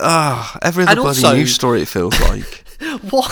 ah 0.00 0.58
every 0.62 0.84
other 0.84 0.92
And 0.92 1.00
bloody 1.00 1.18
also- 1.24 1.34
news 1.36 1.54
story 1.54 1.82
it 1.82 1.88
feels 1.88 2.18
like. 2.20 2.64
what? 3.10 3.30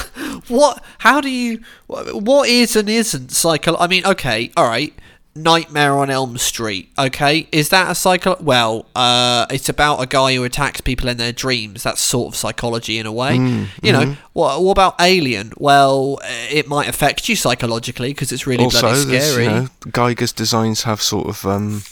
What? 0.49 0.85
How 0.99 1.21
do 1.21 1.29
you? 1.29 1.61
What 1.89 2.49
is 2.49 2.77
and 2.77 2.89
isn't 2.89 3.33
psycho? 3.33 3.77
I 3.79 3.87
mean, 3.89 4.05
okay, 4.07 4.53
all 4.57 4.69
right. 4.69 4.95
Nightmare 5.35 5.97
on 5.97 6.11
Elm 6.11 6.37
Street. 6.39 6.91
Okay, 6.99 7.47
is 7.53 7.69
that 7.69 7.91
a 7.91 7.95
psycho? 7.95 8.37
Well, 8.41 8.87
uh, 8.97 9.47
it's 9.51 9.69
about 9.69 10.03
a 10.03 10.07
guy 10.07 10.35
who 10.35 10.43
attacks 10.43 10.81
people 10.81 11.09
in 11.09 11.19
their 11.19 11.33
dreams. 11.33 11.85
That's 11.85 12.01
sort 12.01 12.35
of 12.35 12.37
psychology 12.37 12.99
in 12.99 13.07
a 13.07 13.13
way. 13.13 13.39
Mm, 13.39 13.67
you 13.83 13.93
know, 13.93 14.01
mm-hmm. 14.01 14.21
what, 14.33 14.63
what 14.63 14.73
about 14.73 14.97
Alien? 15.01 15.53
Well, 15.57 16.19
uh, 16.23 16.27
it 16.51 16.67
might 16.67 16.89
affect 16.89 17.29
you 17.29 17.37
psychologically 17.37 18.09
because 18.09 18.33
it's 18.33 18.47
really 18.47 18.65
also, 18.65 18.81
bloody 18.81 19.21
scary. 19.21 19.45
you 19.45 19.51
know, 19.51 19.69
Giger's 19.93 20.33
designs 20.33 20.83
have 20.83 21.01
sort 21.01 21.29
of 21.29 21.47
um, 21.47 21.83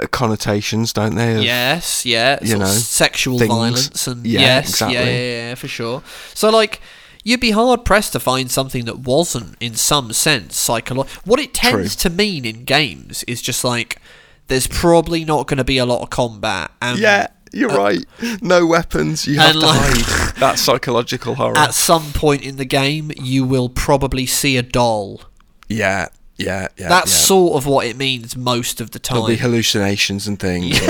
uh, 0.00 0.08
connotations, 0.08 0.92
don't 0.92 1.14
they? 1.14 1.36
of- 1.36 1.44
Yes, 1.44 2.04
yeah, 2.04 2.38
you 2.42 2.58
know, 2.58 2.66
sexual 2.66 3.38
things. 3.38 3.52
violence 3.52 4.06
and 4.08 4.26
Yeah, 4.26 4.40
yes, 4.40 4.70
exactly. 4.70 4.96
yeah, 4.96 5.04
yeah, 5.04 5.48
yeah, 5.48 5.54
for 5.54 5.68
sure. 5.68 6.02
So 6.34 6.50
like, 6.50 6.80
you'd 7.24 7.40
be 7.40 7.50
hard 7.52 7.84
pressed 7.84 8.12
to 8.12 8.20
find 8.20 8.50
something 8.50 8.84
that 8.86 9.00
wasn't, 9.00 9.56
in 9.60 9.74
some 9.74 10.12
sense, 10.12 10.56
psychological. 10.56 11.20
What 11.24 11.40
it 11.40 11.54
tends 11.54 11.96
to 11.96 12.10
mean 12.10 12.44
in 12.44 12.64
games 12.64 13.22
is 13.24 13.40
just 13.42 13.64
like, 13.64 14.00
there's 14.48 14.66
probably 14.66 15.24
not 15.24 15.46
going 15.46 15.58
to 15.58 15.64
be 15.64 15.78
a 15.78 15.86
lot 15.86 16.02
of 16.02 16.10
combat. 16.10 16.70
And 16.80 16.98
Yeah, 16.98 17.28
you're 17.52 17.70
uh, 17.70 17.76
right. 17.78 18.04
No 18.42 18.66
weapons. 18.66 19.26
You 19.26 19.38
have 19.38 19.52
to 19.52 19.58
like- 19.60 19.78
hide. 19.80 20.34
that 20.40 20.58
psychological 20.58 21.36
horror. 21.36 21.56
At 21.56 21.74
some 21.74 22.12
point 22.12 22.42
in 22.42 22.56
the 22.56 22.64
game, 22.64 23.12
you 23.16 23.44
will 23.44 23.68
probably 23.68 24.26
see 24.26 24.56
a 24.56 24.62
doll. 24.62 25.22
yeah, 25.68 26.08
yeah, 26.36 26.68
yeah. 26.76 26.88
That's 26.88 27.12
yeah. 27.12 27.26
sort 27.26 27.56
of 27.56 27.66
what 27.66 27.86
it 27.86 27.96
means 27.96 28.36
most 28.36 28.80
of 28.80 28.90
the 28.90 28.98
time. 28.98 29.16
There'll 29.16 29.28
be 29.28 29.36
hallucinations 29.36 30.26
and 30.26 30.38
things. 30.38 30.80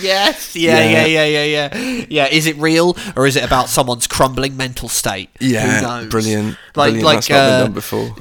Yes. 0.00 0.54
Yeah, 0.56 0.78
yeah, 0.84 1.04
Yeah. 1.04 1.24
yeah, 1.24 1.44
yeah, 1.44 1.44
yeah. 1.74 2.04
Yeah. 2.08 2.26
Is 2.26 2.46
it 2.46 2.56
real 2.56 2.96
or 3.16 3.26
is 3.26 3.36
it 3.36 3.44
about 3.44 3.68
someone's 3.68 4.06
crumbling 4.06 4.56
mental 4.56 4.88
state? 4.88 5.30
Who 5.40 5.46
Yeah, 5.46 5.80
knows? 5.80 6.08
brilliant. 6.08 6.56
Like, 6.76 6.92
brilliant. 6.94 7.04
like, 7.04 7.16
That's 7.16 7.30
not 7.30 7.36
uh, 7.38 7.50
been 7.50 7.66
done 7.66 7.72
before. 7.72 8.14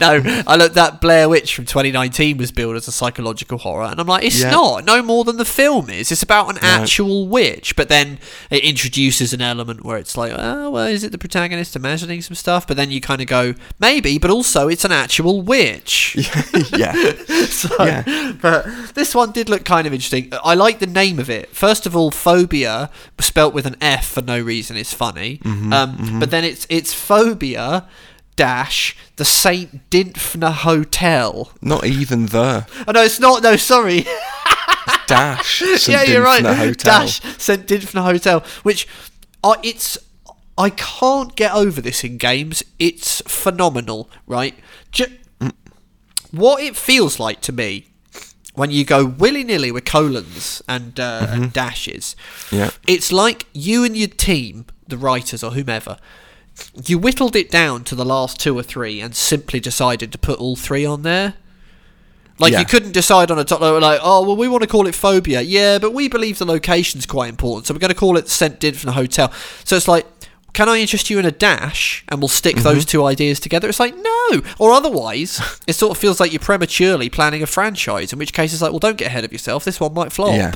no, 0.00 0.20
no. 0.20 0.42
I 0.46 0.56
looked 0.56 0.74
that 0.74 1.00
Blair 1.00 1.28
Witch 1.28 1.54
from 1.54 1.64
2019 1.64 2.36
was 2.38 2.52
billed 2.52 2.76
as 2.76 2.86
a 2.88 2.92
psychological 2.92 3.58
horror, 3.58 3.84
and 3.86 3.98
I'm 4.00 4.06
like, 4.06 4.24
it's 4.24 4.40
Yeah. 4.40 4.50
not. 4.50 4.84
No 4.84 5.02
more 5.02 5.24
than 5.24 5.36
the 5.36 5.44
film 5.44 5.88
is. 5.90 6.12
It's 6.12 6.22
about 6.22 6.50
an 6.50 6.58
actual 6.62 7.26
witch, 7.26 7.74
but 7.76 7.88
then 7.88 8.18
it 8.50 8.62
introduces 8.62 9.32
an 9.32 9.40
element 9.40 9.84
where 9.84 9.96
it's 9.98 10.16
like, 10.16 10.32
oh, 10.36 10.70
well, 10.70 10.86
is 10.86 11.02
it 11.04 11.12
the 11.12 11.18
protagonist 11.18 11.74
imagining 11.76 12.20
some 12.22 12.34
stuff? 12.34 12.66
But 12.66 12.76
then 12.76 12.90
you 12.90 13.00
kind 13.00 13.20
of 13.20 13.26
go, 13.26 13.54
maybe, 13.78 14.18
but 14.18 14.30
also 14.30 14.68
it's 14.68 14.84
an 14.84 14.92
actual 14.96 15.42
witch. 15.42 16.16
yeah, 16.76 16.92
So, 17.46 17.68
Yeah. 17.84 18.32
But 18.40 18.94
this 18.94 19.14
one 19.14 19.32
did 19.32 19.48
look 19.48 19.64
kind 19.64 19.86
of 19.86 19.92
interesting. 19.92 20.32
I 20.44 20.54
like 20.54 20.78
the 20.78 20.86
name 20.86 21.18
of 21.18 21.30
it. 21.30 21.54
First 21.54 21.86
of 21.86 21.94
all, 21.94 22.10
phobia 22.10 22.90
spelt 23.20 23.54
with 23.54 23.66
an 23.66 23.76
F 23.80 24.06
for 24.06 24.22
no 24.22 24.40
reason 24.40 24.76
is 24.76 24.92
funny. 24.92 25.38
Mm-hmm, 25.38 25.72
um, 25.72 26.20
But 26.20 26.30
then 26.30 26.44
it's 26.44 26.66
it's 26.68 26.92
phobia 26.92 27.86
dash 28.36 28.96
the 29.16 29.24
Saint 29.24 29.88
Dymphna 29.90 30.52
Hotel. 30.52 31.50
Not 31.62 31.84
even 31.86 32.26
the 32.26 32.66
Oh 32.86 32.92
no, 32.92 33.02
it's 33.02 33.20
not. 33.20 33.42
No, 33.42 33.56
sorry. 33.56 34.06
dash. 35.06 35.60
St. 35.60 35.88
yeah, 35.88 36.02
you're 36.02 36.22
right. 36.22 36.44
Hotel. 36.44 37.00
Dash 37.00 37.20
St. 37.38 37.66
Dymphna 37.66 38.02
Hotel, 38.02 38.44
which 38.62 38.86
uh, 39.42 39.56
it's 39.62 39.98
I 40.58 40.70
can't 40.70 41.36
get 41.36 41.52
over 41.52 41.80
this 41.80 42.02
in 42.04 42.16
games. 42.16 42.62
It's 42.78 43.20
phenomenal, 43.26 44.10
right? 44.26 44.54
Ju- 44.90 45.06
what 46.30 46.62
it 46.62 46.76
feels 46.76 47.18
like 47.20 47.40
to 47.42 47.52
me 47.52 47.86
when 48.54 48.70
you 48.70 48.84
go 48.84 49.04
willy 49.04 49.44
nilly 49.44 49.70
with 49.70 49.84
colons 49.84 50.62
and, 50.68 50.98
uh, 50.98 51.26
and 51.28 51.52
dashes. 51.52 52.16
Yeah. 52.50 52.70
It's 52.86 53.12
like 53.12 53.46
you 53.52 53.84
and 53.84 53.96
your 53.96 54.08
team, 54.08 54.66
the 54.88 54.96
writers 54.96 55.42
or 55.44 55.50
whomever, 55.52 55.98
you 56.84 56.98
whittled 56.98 57.36
it 57.36 57.50
down 57.50 57.84
to 57.84 57.94
the 57.94 58.04
last 58.04 58.40
two 58.40 58.58
or 58.58 58.62
three 58.62 59.00
and 59.00 59.14
simply 59.14 59.60
decided 59.60 60.10
to 60.12 60.18
put 60.18 60.38
all 60.38 60.56
three 60.56 60.86
on 60.86 61.02
there. 61.02 61.34
Like 62.38 62.52
Yeah. 62.52 62.60
you 62.60 62.64
couldn't 62.66 62.92
decide 62.92 63.30
on 63.30 63.38
a 63.38 63.44
top 63.44 63.60
like, 63.60 64.00
oh 64.02 64.22
well, 64.26 64.36
we 64.36 64.48
want 64.48 64.62
to 64.62 64.66
call 64.68 64.86
it 64.86 64.94
phobia, 64.94 65.40
yeah, 65.42 65.78
but 65.78 65.92
we 65.92 66.08
believe 66.08 66.38
the 66.38 66.44
location's 66.46 67.06
quite 67.06 67.28
important, 67.28 67.66
so 67.66 67.74
we're 67.74 67.80
going 67.80 67.92
to 67.92 67.94
call 67.94 68.16
it 68.16 68.28
St. 68.28 68.58
the 68.60 68.92
Hotel. 68.92 69.32
So 69.64 69.76
it's 69.76 69.88
like, 69.88 70.06
can 70.56 70.68
I 70.68 70.78
interest 70.78 71.10
you 71.10 71.18
in 71.20 71.26
a 71.26 71.30
dash, 71.30 72.04
and 72.08 72.20
we'll 72.20 72.28
stick 72.28 72.56
those 72.56 72.78
Mm-hmm. 72.84 72.88
two 72.88 73.04
ideas 73.04 73.38
together? 73.40 73.68
It's 73.68 73.78
like 73.78 73.94
no, 73.96 74.40
or 74.58 74.72
otherwise, 74.72 75.38
it 75.66 75.74
sort 75.74 75.90
of 75.94 75.98
feels 76.00 76.18
like 76.18 76.32
you're 76.32 76.40
prematurely 76.40 77.08
planning 77.10 77.42
a 77.42 77.46
franchise. 77.46 78.12
In 78.12 78.18
which 78.18 78.32
case, 78.32 78.52
it's 78.52 78.62
like, 78.62 78.72
well, 78.72 78.78
don't 78.80 78.96
get 78.98 79.06
ahead 79.08 79.24
of 79.24 79.32
yourself. 79.32 79.64
This 79.64 79.78
one 79.78 79.94
might 79.94 80.12
flop. 80.12 80.34
Yeah. 80.34 80.52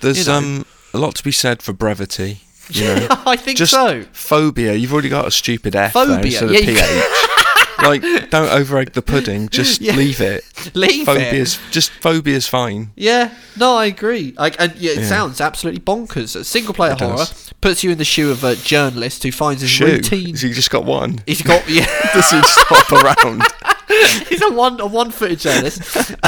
There's 0.00 0.18
You 0.26 0.32
know. 0.32 0.38
um 0.38 0.66
a 0.92 0.98
lot 0.98 1.14
to 1.16 1.24
be 1.24 1.32
said 1.32 1.62
for 1.62 1.72
brevity. 1.72 2.40
You 2.70 2.84
know, 2.96 3.06
I 3.26 3.36
think 3.36 3.58
just 3.58 3.72
so. 3.72 4.04
phobia. 4.12 4.74
You've 4.74 4.92
already 4.92 5.08
got 5.10 5.26
a 5.26 5.30
stupid 5.30 5.74
F 5.76 5.92
there 5.94 6.06
Phobia, 6.06 6.24
instead 6.42 6.50
yeah, 6.50 6.58
of 6.58 6.64
PH. 6.66 7.43
like, 7.82 8.02
don't 8.30 8.48
overegg 8.50 8.92
the 8.92 9.02
pudding. 9.02 9.48
Just 9.48 9.80
Yeah. 9.80 9.94
leave 9.96 10.20
it. 10.20 10.44
Leave 10.74 11.02
it. 11.02 11.06
Phobia's 11.06 11.58
just 11.70 11.90
phobia's 12.00 12.46
fine. 12.46 12.90
Yeah, 12.96 13.30
no, 13.56 13.76
I 13.76 13.86
agree. 13.86 14.34
Like, 14.38 14.56
and 14.58 14.74
yeah, 14.76 14.92
it 14.92 14.98
Yeah. 15.00 15.08
sounds 15.08 15.40
absolutely 15.40 15.80
bonkers. 15.80 16.42
Single 16.44 16.74
player 16.74 16.92
It 16.92 17.00
horror 17.00 17.16
does. 17.16 17.52
puts 17.60 17.82
you 17.84 17.90
in 17.90 17.98
the 17.98 18.04
shoe 18.04 18.30
of 18.30 18.44
a 18.44 18.56
journalist 18.56 19.22
who 19.22 19.32
finds 19.32 19.62
his 19.62 19.70
Shoe. 19.70 19.86
routine. 19.86 20.28
You 20.38 20.54
just 20.54 20.70
got 20.70 20.84
one. 20.84 21.20
He's 21.26 21.42
got 21.42 21.62
yeah, 21.68 21.86
Does 22.12 22.30
he 22.30 22.40
just 22.40 22.58
hop 22.68 22.92
around? 22.92 23.42
he's 24.28 24.42
a 24.42 24.50
one 24.50 24.80
a 24.80 24.86
one 24.86 25.10
footed 25.10 25.40
journalist. 25.40 25.80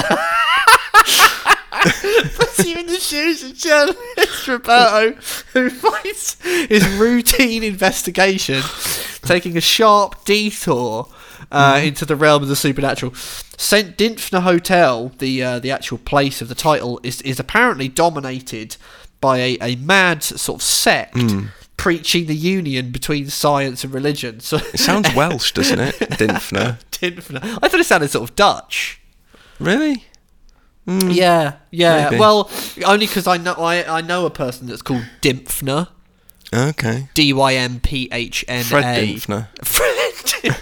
puts 2.36 2.64
you 2.66 2.78
in 2.78 2.86
the 2.86 2.99
shoes 2.99 3.42
of 3.44 3.55
journalist 3.55 4.49
Roberto, 4.49 5.12
who 5.53 5.70
finds 5.70 6.36
his 6.42 6.86
routine 6.97 7.62
investigation 7.62 8.62
taking 9.22 9.57
a 9.57 9.61
sharp 9.61 10.24
detour. 10.24 11.09
Uh, 11.51 11.80
into 11.82 12.05
the 12.05 12.16
realm 12.16 12.42
of 12.42 12.49
the 12.49 12.57
supernatural, 12.57 13.14
Saint 13.57 13.97
Dymphna 13.97 14.42
Hotel, 14.42 15.12
the 15.18 15.42
uh, 15.42 15.59
the 15.61 15.70
actual 15.70 15.99
place 15.99 16.42
of 16.42 16.49
the 16.49 16.55
title, 16.55 16.99
is 17.03 17.22
is 17.22 17.38
apparently 17.38 17.88
dominated 17.88 18.76
by 19.20 19.38
a, 19.38 19.59
a 19.62 19.76
mad 19.76 20.22
sort 20.22 20.59
of 20.61 20.62
sect 20.62 21.16
preaching 21.76 22.26
the 22.26 22.34
union 22.34 22.90
between 22.90 23.28
science 23.30 23.84
and 23.84 23.94
religion. 23.94 24.40
So 24.40 24.57
It 24.57 24.78
sounds 24.80 25.14
Welsh, 25.14 25.53
doesn't 25.53 25.78
it? 25.78 25.94
Dymphna. 25.97 26.78
Dymphna. 26.90 27.59
I 27.62 27.68
thought 27.68 27.80
it 27.80 27.84
sounded 27.86 28.11
sort 28.11 28.28
of 28.28 28.34
Dutch. 28.36 29.01
Really? 29.61 30.05
Yeah, 30.86 31.55
yeah. 31.70 32.11
Maybe. 32.11 32.20
Well, 32.20 32.51
only 32.86 33.07
because 33.07 33.26
I 33.26 33.36
know 33.38 33.55
I, 33.55 33.99
I 33.99 34.01
know 34.03 34.24
a 34.26 34.30
person 34.30 34.66
that's 34.68 34.82
called 34.82 35.05
Dymphna. 35.20 35.88
Okay. 36.55 37.09
D 37.14 37.32
Y 37.32 37.55
M 37.55 37.80
P 37.80 38.09
H 38.12 38.44
N 38.47 38.61
A. 38.61 38.64
Fred 38.64 38.84
Dymphna. 39.09 39.49
Fred. 39.64 40.57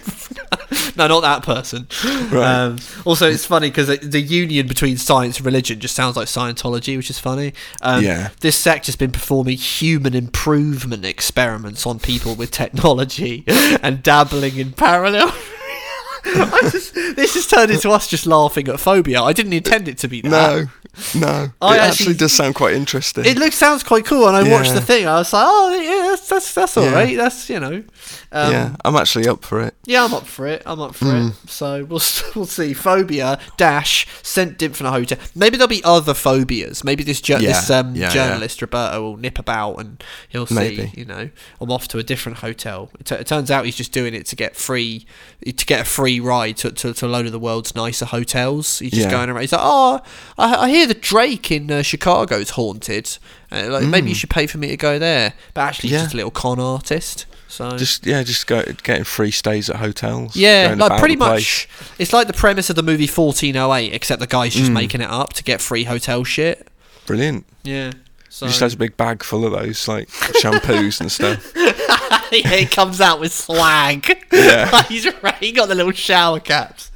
no, 0.97 1.07
not 1.09 1.21
that 1.21 1.43
person. 1.43 1.87
Right. 2.31 2.45
Um, 2.65 2.79
also, 3.05 3.29
it's 3.31 3.47
funny 3.47 3.71
because 3.71 3.99
the 4.01 4.21
union 4.21 4.67
between 4.67 4.97
science 4.97 5.39
and 5.39 5.47
religion 5.47 5.81
just 5.81 5.95
sounds 5.95 6.17
like 6.17 6.27
Scientology, 6.29 6.97
which 6.97 7.11
is 7.11 7.19
funny. 7.19 7.53
Um, 7.83 8.03
Yeah. 8.03 8.31
This 8.41 8.57
sect 8.57 8.87
has 8.87 8.97
been 8.97 9.13
performing 9.13 9.57
human 9.57 10.15
improvement 10.15 11.05
experiments 11.05 11.87
on 11.87 11.99
people 11.99 12.35
with 12.35 12.51
technology 12.51 13.45
and 13.83 14.03
dabbling 14.03 14.57
in 14.57 14.73
parallel. 14.73 15.33
I 16.27 16.69
just, 16.73 16.95
this 16.95 17.35
has 17.35 17.47
turned 17.47 17.71
into 17.71 17.91
us 17.91 18.09
just 18.09 18.27
laughing 18.27 18.69
at 18.69 18.81
phobia. 18.81 19.21
I 19.21 19.35
didn't 19.35 19.53
intend 19.53 19.89
it 19.89 19.99
to 19.99 20.09
be 20.09 20.23
that. 20.23 20.31
No, 20.31 20.67
no. 21.15 21.29
I 21.61 21.77
it 21.77 21.79
actually- 21.79 21.79
actually 21.81 22.15
does 22.15 22.33
sound 22.33 22.55
quite 22.55 22.75
interesting. 22.75 23.25
It 23.25 23.39
looks 23.39 23.57
sounds 23.57 23.83
quite 23.83 24.05
cool, 24.05 24.27
and 24.29 24.37
I 24.37 24.49
watched 24.51 24.75
the 24.75 24.81
thing. 24.81 25.07
I 25.07 25.17
was 25.19 25.33
like, 25.33 25.45
oh 25.47 25.75
yeah, 25.81 26.11
that's 26.11 26.29
that's, 26.29 26.55
that's 26.55 26.77
all 26.77 26.85
Yeah. 26.85 26.93
right. 26.95 27.17
That's 27.17 27.49
you 27.51 27.61
know, 27.61 27.85
um, 28.33 28.53
yeah, 28.53 28.77
I'm 28.85 28.97
actually 28.97 29.29
up 29.29 29.45
for 29.45 29.61
it. 29.63 29.75
Yeah, 29.87 30.05
I'm 30.05 30.15
up 30.15 30.27
for 30.27 30.47
it. 30.47 30.63
I'm 30.67 30.81
up 30.81 30.95
for 30.95 31.05
Hmm. 31.07 31.29
it. 31.29 31.51
So 31.51 31.85
we'll 31.85 32.01
we'll 32.35 32.47
see. 32.47 32.75
Phobia 32.75 33.39
dash 33.57 34.07
sent 34.23 34.59
Dymphna 34.59 34.91
Hotel. 34.91 35.19
Maybe 35.35 35.57
there'll 35.57 35.69
be 35.69 35.85
other 35.85 36.15
phobias. 36.15 36.83
Maybe 36.85 37.03
this 37.05 37.21
ju- 37.21 37.35
Yeah, 37.35 37.39
this 37.41 37.71
um, 37.71 37.95
yeah, 37.95 38.09
journalist 38.11 38.61
Roberto 38.63 39.03
will 39.03 39.17
nip 39.17 39.39
about 39.39 39.75
and 39.81 40.03
he'll 40.29 40.47
see. 40.47 40.55
Maybe. 40.55 40.93
You 40.97 41.05
know, 41.05 41.31
I'm 41.61 41.71
off 41.71 41.89
to 41.89 41.99
a 41.99 42.03
different 42.03 42.39
hotel. 42.39 42.91
It, 42.99 43.07
t- 43.07 43.15
it 43.15 43.27
turns 43.27 43.51
out 43.51 43.65
he's 43.65 43.77
just 43.77 43.93
doing 43.93 44.15
it 44.15 44.27
to 44.27 44.37
get 44.37 44.57
free 44.57 45.07
to 45.45 45.67
get 45.67 45.81
a 45.83 45.85
free 45.85 46.21
ride 46.21 46.57
to, 46.59 46.71
to, 46.73 46.95
to 46.95 47.07
a 47.07 47.09
load 47.09 47.27
of 47.27 47.33
the 47.33 47.39
world's 47.39 47.75
nicer 47.75 48.07
hotels. 48.07 48.79
He's 48.79 48.93
just 48.93 49.05
Yeah. 49.05 49.11
going 49.11 49.29
around. 49.29 49.43
He's 49.43 49.53
like, 49.53 49.61
oh, 49.63 50.01
I, 50.39 50.55
I 50.65 50.69
hear 50.71 50.84
the 50.87 50.95
Drake 50.95 51.51
in 51.51 51.71
uh, 51.71 51.77
is 51.79 52.51
haunted. 52.51 53.19
Uh, 53.53 53.67
like 53.69 53.85
maybe 53.87 54.09
you 54.09 54.15
should 54.15 54.31
pay 54.31 54.47
for 54.47 54.59
me 54.59 54.69
to 54.69 54.77
go 54.77 54.99
there. 54.99 55.35
But 55.55 55.63
actually, 55.63 55.91
he's 55.91 55.99
Hmm. 55.99 56.01
Yeah. 56.01 56.05
just 56.05 56.15
a 56.15 56.17
little 56.17 56.31
con 56.31 56.61
artist. 56.61 57.27
So 57.49 57.77
Just 57.77 58.05
yeah, 58.05 58.23
just 58.25 58.47
go 58.49 58.63
getting 58.83 59.05
free 59.05 59.31
stays 59.31 59.71
at 59.71 59.77
hotels. 59.77 60.35
yeah, 60.35 60.75
like 60.77 60.99
pretty 60.99 61.15
much. 61.15 61.69
It's 62.01 62.13
like 62.13 62.27
the 62.27 62.33
premise 62.33 62.69
of 62.69 62.75
the 62.75 62.83
movie 62.83 63.07
1408, 63.07 63.93
except 63.93 64.19
the 64.21 64.27
guy's 64.27 64.55
Mm. 64.55 64.59
just 64.59 64.73
making 64.73 65.01
it 65.03 65.09
up 65.11 65.33
to 65.35 65.45
get 65.45 65.61
free 65.61 65.85
hotel 65.85 66.25
shit. 66.25 66.67
Brilliant. 67.07 67.45
Yeah. 67.63 67.93
So 68.35 68.47
He 68.47 68.51
just 68.51 68.61
has 68.63 68.75
a 68.75 68.77
big 68.77 68.97
bag 68.97 69.23
full 69.23 69.47
of 69.47 69.53
those 69.53 69.87
like 69.87 70.09
shampoos 70.09 71.01
and 71.01 71.13
stuff. 71.13 71.53
yeah, 72.33 72.57
he 72.57 72.67
comes 72.67 73.01
out 73.01 73.21
with 73.21 73.33
swag. 73.33 74.25
Yeah. 74.33 74.83
He's 74.89 75.07
right, 75.23 75.37
he 75.37 75.53
got 75.53 75.69
the 75.69 75.77
little 75.77 75.93
shower 75.93 76.41
caps. 76.41 76.91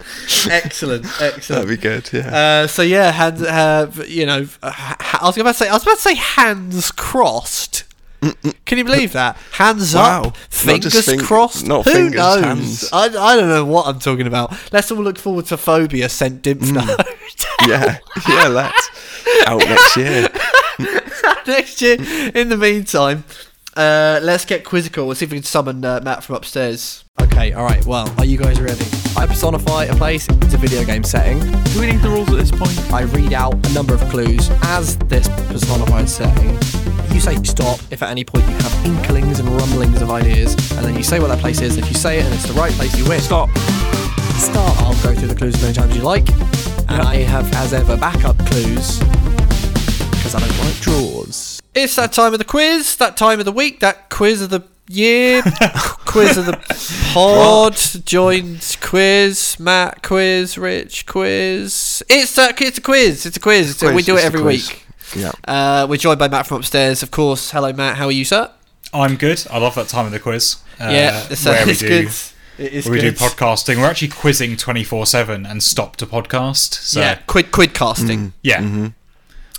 Excellent, 0.50 1.06
excellent. 1.22 1.46
That'd 1.46 1.68
be 1.68 1.76
good. 1.76 2.10
Yeah. 2.12 2.36
Uh, 2.64 2.66
so 2.66 2.82
yeah, 2.82 3.12
hands, 3.12 3.40
uh, 3.42 3.88
you 4.08 4.26
know, 4.26 4.48
uh, 4.64 4.72
I 4.98 5.20
was 5.22 5.38
about 5.38 5.52
to 5.52 5.58
say, 5.58 5.68
I 5.68 5.74
was 5.74 5.84
about 5.84 5.94
to 5.94 6.00
say 6.00 6.16
hands 6.16 6.90
crossed. 6.90 7.84
Can 8.64 8.78
you 8.78 8.82
believe 8.84 9.12
that? 9.12 9.36
Hands 9.52 9.94
Wow. 9.94 10.22
up, 10.24 10.36
fingers 10.50 10.92
just 10.92 11.08
fing- 11.08 11.20
crossed. 11.20 11.68
not 11.68 11.84
Who 11.84 11.92
fingers, 11.92 12.16
knows? 12.16 12.42
hands. 12.44 12.88
I, 12.92 13.04
I 13.04 13.36
don't 13.36 13.48
know 13.48 13.64
what 13.64 13.86
I'm 13.86 14.00
talking 14.00 14.26
about. 14.26 14.52
Let's 14.72 14.90
all 14.90 14.98
look 15.04 15.18
forward 15.20 15.46
to 15.46 15.56
Phobia 15.56 16.08
sent 16.08 16.42
Dymphna 16.42 16.82
Mm. 16.82 17.68
yeah. 17.68 17.98
Yeah. 18.28 18.48
Let's 18.48 18.90
out 19.46 19.60
next 19.60 19.96
year. 19.96 20.28
next 21.46 21.80
year. 21.80 21.96
In 22.34 22.48
the 22.48 22.56
meantime, 22.56 23.24
uh, 23.76 24.18
let's 24.22 24.44
get 24.44 24.64
quizzical. 24.64 25.06
Let's 25.06 25.20
see 25.20 25.26
if 25.26 25.30
we 25.30 25.38
can 25.38 25.44
summon 25.44 25.84
uh, 25.84 26.00
Matt 26.02 26.24
from 26.24 26.36
upstairs. 26.36 27.04
Okay, 27.20 27.52
all 27.52 27.64
right. 27.64 27.84
Well, 27.86 28.12
are 28.18 28.24
you 28.24 28.36
guys 28.38 28.60
ready? 28.60 28.84
I 29.16 29.26
personify 29.26 29.84
a 29.84 29.94
place. 29.94 30.28
It's 30.28 30.54
a 30.54 30.58
video 30.58 30.84
game 30.84 31.04
setting. 31.04 31.38
Do 31.40 31.80
we 31.80 31.86
need 31.86 32.00
the 32.00 32.08
rules 32.08 32.28
at 32.28 32.36
this 32.36 32.50
point? 32.50 32.76
I 32.92 33.02
read 33.02 33.32
out 33.32 33.54
a 33.54 33.72
number 33.72 33.94
of 33.94 34.00
clues 34.10 34.48
as 34.62 34.96
this 34.98 35.28
personified 35.28 36.08
setting. 36.08 36.50
You 37.14 37.20
say 37.20 37.36
stop 37.42 37.80
if 37.90 38.02
at 38.02 38.10
any 38.10 38.24
point 38.24 38.46
you 38.46 38.54
have 38.54 38.86
inklings 38.86 39.40
and 39.40 39.48
rumblings 39.48 40.00
of 40.02 40.10
ideas, 40.10 40.54
and 40.72 40.84
then 40.84 40.96
you 40.96 41.02
say 41.02 41.18
what 41.20 41.28
that 41.28 41.40
place 41.40 41.60
is. 41.60 41.76
If 41.76 41.88
you 41.88 41.94
say 41.94 42.18
it 42.18 42.24
and 42.24 42.34
it's 42.34 42.46
the 42.46 42.54
right 42.54 42.72
place, 42.72 42.96
you 42.98 43.08
win. 43.08 43.20
Stop. 43.20 43.48
Start. 44.38 44.76
I'll 44.82 45.02
go 45.02 45.14
through 45.14 45.28
the 45.28 45.34
clues 45.34 45.54
as 45.56 45.62
many 45.62 45.74
times 45.74 45.90
as 45.90 45.96
you 45.96 46.02
like, 46.02 46.28
and 46.88 47.02
I 47.02 47.16
have, 47.16 47.52
as 47.54 47.72
ever, 47.72 47.96
backup 47.96 48.38
clues 48.46 49.00
because 50.28 50.42
I 50.42 50.46
don't 50.46 50.66
like 50.66 50.80
draws. 50.80 51.62
It's 51.74 51.96
that 51.96 52.12
time 52.12 52.32
of 52.34 52.38
the 52.38 52.44
quiz, 52.44 52.96
that 52.96 53.16
time 53.16 53.38
of 53.38 53.46
the 53.46 53.52
week, 53.52 53.80
that 53.80 54.10
quiz 54.10 54.42
of 54.42 54.50
the 54.50 54.62
year, 54.88 55.42
quiz 56.04 56.36
of 56.36 56.44
the 56.46 56.58
pod, 57.14 57.76
joined 58.04 58.76
quiz, 58.82 59.58
Matt 59.58 60.02
quiz, 60.02 60.58
Rich 60.58 61.06
quiz. 61.06 62.02
It's 62.10 62.36
a, 62.36 62.50
it's 62.62 62.76
a 62.78 62.80
quiz. 62.82 63.24
It's 63.24 63.36
a 63.36 63.40
quiz. 63.40 63.70
It's 63.70 63.82
a- 63.82 63.92
we 63.94 64.02
do 64.02 64.14
it 64.14 64.16
it's 64.16 64.24
a 64.24 64.26
every 64.26 64.42
week. 64.42 64.86
Yeah. 65.16 65.32
Uh, 65.46 65.86
we're 65.88 65.96
joined 65.96 66.18
by 66.18 66.28
Matt 66.28 66.46
from 66.46 66.58
upstairs, 66.58 67.02
of 67.02 67.10
course. 67.10 67.50
Hello, 67.50 67.72
Matt. 67.72 67.96
How 67.96 68.06
are 68.06 68.12
you, 68.12 68.26
sir? 68.26 68.50
I'm 68.92 69.16
good. 69.16 69.46
I 69.50 69.56
love 69.58 69.74
that 69.76 69.88
time 69.88 70.04
of 70.04 70.12
the 70.12 70.20
quiz. 70.20 70.56
Uh, 70.78 70.88
yeah, 70.90 71.26
it's, 71.30 71.44
where 71.46 71.64
we 71.64 71.72
do 71.74 71.88
good. 71.88 72.08
It 72.58 72.72
is 72.72 72.84
where 72.86 72.94
we 72.94 73.00
do 73.00 73.12
podcasting. 73.12 73.76
We're 73.78 73.86
actually 73.86 74.08
quizzing 74.08 74.56
twenty 74.56 74.84
four 74.84 75.06
seven 75.06 75.46
and 75.46 75.62
stop 75.62 75.96
to 75.96 76.06
podcast. 76.06 76.74
So 76.74 77.00
yeah, 77.00 77.14
quid 77.26 77.50
quid 77.52 77.72
casting. 77.72 78.32
yeah, 78.42 78.60
Mm-hmm. 78.60 78.86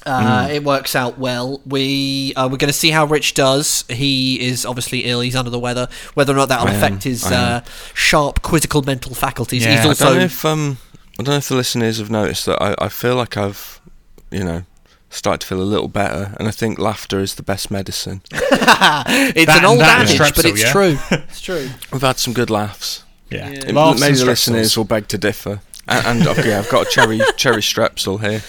Uh, 0.05 0.47
Mm. 0.47 0.53
It 0.55 0.63
works 0.63 0.95
out 0.95 1.17
well. 1.19 1.61
We 1.65 2.33
uh, 2.35 2.47
we're 2.51 2.57
going 2.57 2.71
to 2.71 2.77
see 2.77 2.89
how 2.91 3.05
Rich 3.05 3.33
does. 3.33 3.83
He 3.89 4.39
is 4.39 4.65
obviously 4.65 4.99
ill. 5.05 5.19
He's 5.21 5.35
under 5.35 5.51
the 5.51 5.59
weather. 5.59 5.87
Whether 6.13 6.33
or 6.33 6.37
not 6.37 6.49
that'll 6.49 6.67
I 6.67 6.71
am, 6.71 6.77
affect 6.77 7.03
his 7.03 7.25
uh, 7.25 7.61
sharp 7.93 8.41
quizzical 8.41 8.81
mental 8.81 9.13
faculties. 9.13 9.65
Yeah, 9.65 9.71
He's 9.83 10.01
I 10.01 10.05
I 10.05 10.09
don't 10.09 10.17
know 10.19 10.23
if 10.25 10.45
um, 10.45 10.77
I 11.19 11.23
don't 11.23 11.33
know 11.33 11.37
if 11.37 11.49
the 11.49 11.55
listeners 11.55 11.97
have 11.99 12.09
noticed 12.09 12.45
that 12.45 12.61
I, 12.61 12.75
I 12.79 12.87
feel 12.89 13.15
like 13.15 13.35
I've, 13.37 13.81
you 14.31 14.43
know, 14.43 14.63
started 15.09 15.41
to 15.41 15.47
feel 15.47 15.61
a 15.61 15.63
little 15.63 15.89
better, 15.89 16.35
and 16.39 16.47
I 16.47 16.51
think 16.51 16.79
laughter 16.79 17.19
is 17.19 17.35
the 17.35 17.43
best 17.43 17.69
medicine. 17.69 18.21
it's 18.31 19.45
That 19.45 19.57
an 19.59 19.65
old 19.65 19.79
and 19.79 19.81
that 19.81 20.05
adage, 20.09 20.35
but 20.35 20.45
it's 20.45 20.63
yeah? 20.63 20.71
true. 20.71 20.97
It's 21.29 21.41
true. 21.41 21.69
We've 21.91 22.01
had 22.01 22.17
some 22.17 22.33
good 22.33 22.49
laughs. 22.49 23.03
Yeah. 23.29 23.49
Yeah. 23.49 23.59
It- 23.67 23.99
Maybe 23.99 24.17
the 24.17 24.25
listeners 24.25 24.75
will 24.77 24.85
beg 24.85 25.07
to 25.09 25.17
differ. 25.17 25.61
And, 25.89 26.19
and 26.19 26.27
okay, 26.27 26.53
I've 26.53 26.69
got 26.69 26.87
a 26.87 26.89
cherry 26.89 27.19
cherry 27.35 27.61
strepsil 27.61 28.19
here. 28.21 28.41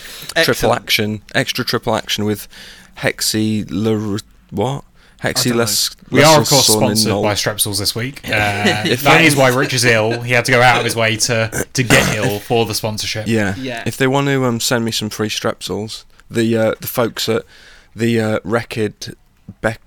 Triple 0.44 0.72
action, 0.74 1.22
extra 1.34 1.64
triple 1.64 1.94
action 1.96 2.24
with 2.24 2.46
hexy 2.98 4.20
what? 4.50 4.84
Hexy 5.22 5.54
less. 5.54 5.90
We 6.10 6.22
are, 6.22 6.40
of 6.40 6.48
course, 6.48 6.66
sponsored 6.66 7.12
by 7.22 7.34
Strepsils 7.34 7.78
this 7.78 7.94
week. 7.94 8.20
Uh, 8.30 8.84
If 8.86 9.02
that 9.02 9.18
they- 9.18 9.26
is 9.26 9.36
why 9.36 9.48
Rich 9.48 9.74
is 9.74 9.84
ill. 9.84 10.22
He 10.22 10.32
had 10.32 10.44
to 10.46 10.52
go 10.52 10.62
out 10.62 10.78
of 10.78 10.84
his 10.84 10.96
way 10.96 11.16
to, 11.16 11.66
to 11.74 11.82
get 11.82 12.16
ill 12.16 12.38
for 12.38 12.64
the 12.64 12.74
sponsorship. 12.74 13.26
Yeah. 13.26 13.54
Yeah. 13.56 13.82
If 13.86 13.96
they 13.98 14.06
want 14.06 14.28
to 14.28 14.44
um, 14.44 14.60
send 14.60 14.84
me 14.84 14.92
some 14.92 15.10
free 15.10 15.28
strepsils, 15.28 16.04
the 16.30 16.56
uh, 16.56 16.74
the 16.80 16.86
folks 16.86 17.28
at 17.28 17.44
the 17.94 18.18
uh, 18.20 18.38
Record 18.44 19.14
Beck. 19.60 19.80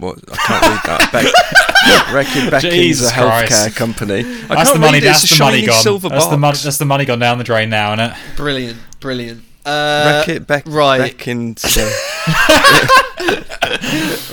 What 0.00 0.18
I 0.32 0.36
can't 0.36 0.62
read 0.62 0.80
that. 0.86 1.12
Beck, 1.12 2.12
Record 2.14 2.52
Beckins, 2.52 2.70
Jesus 2.72 3.10
a 3.10 3.14
healthcare 3.14 3.46
Christ. 3.48 3.76
company. 3.76 4.20
I 4.20 4.22
That's 4.22 4.48
can't 4.48 4.74
the 4.74 4.78
money. 4.80 4.92
read 4.94 5.02
it, 5.02 5.06
That's 5.06 5.22
it's 5.24 5.32
a 5.32 5.34
the 5.36 5.44
money 5.44 5.60
gone. 5.66 5.84
That's 5.84 6.02
box. 6.02 6.26
the 6.26 6.36
money. 6.38 6.58
That's 6.62 6.78
the 6.78 6.84
money 6.84 7.04
gone 7.04 7.18
down 7.18 7.38
the 7.38 7.44
drain 7.44 7.70
now, 7.70 7.92
isn't 7.94 8.06
it? 8.10 8.16
Brilliant, 8.36 8.78
brilliant. 9.00 9.44
Uh, 9.64 10.24
Record 10.26 10.46
Beck, 10.46 10.64
right. 10.66 11.16
Beckins. 11.16 11.64
uh, 11.76 11.90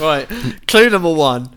right. 0.00 0.26
Clue 0.66 0.90
number 0.90 1.12
one. 1.12 1.50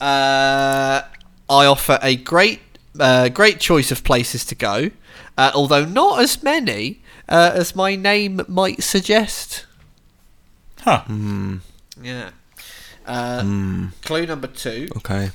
Uh, 0.00 1.02
I 1.48 1.66
offer 1.66 1.98
a 2.02 2.16
great, 2.16 2.60
uh, 2.98 3.28
great 3.28 3.60
choice 3.60 3.90
of 3.92 4.02
places 4.02 4.44
to 4.46 4.54
go, 4.56 4.90
uh, 5.38 5.52
although 5.54 5.84
not 5.84 6.20
as 6.20 6.42
many 6.42 7.00
uh, 7.28 7.52
as 7.54 7.76
my 7.76 7.94
name 7.94 8.40
might 8.48 8.82
suggest. 8.82 9.66
Huh. 10.80 11.04
Yeah. 12.02 12.30
Uh, 13.06 13.88
Clue 14.02 14.26
number 14.26 14.46
two. 14.46 14.88
okay. 14.96 15.30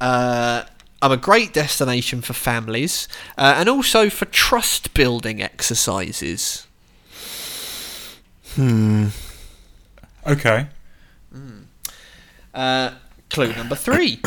Uh, 0.00 0.64
I'm 1.00 1.12
a 1.12 1.16
great 1.16 1.52
destination 1.52 2.22
for 2.22 2.32
families 2.32 3.08
uh, 3.36 3.54
and 3.56 3.68
also 3.68 4.08
for 4.10 4.24
trust 4.26 4.94
building 4.94 5.42
exercises. 5.42 6.66
Hmm. 8.54 9.08
Okay. 10.26 10.66
Uh, 12.54 12.92
clue 13.30 13.52
number 13.54 13.74
three. 13.74 14.20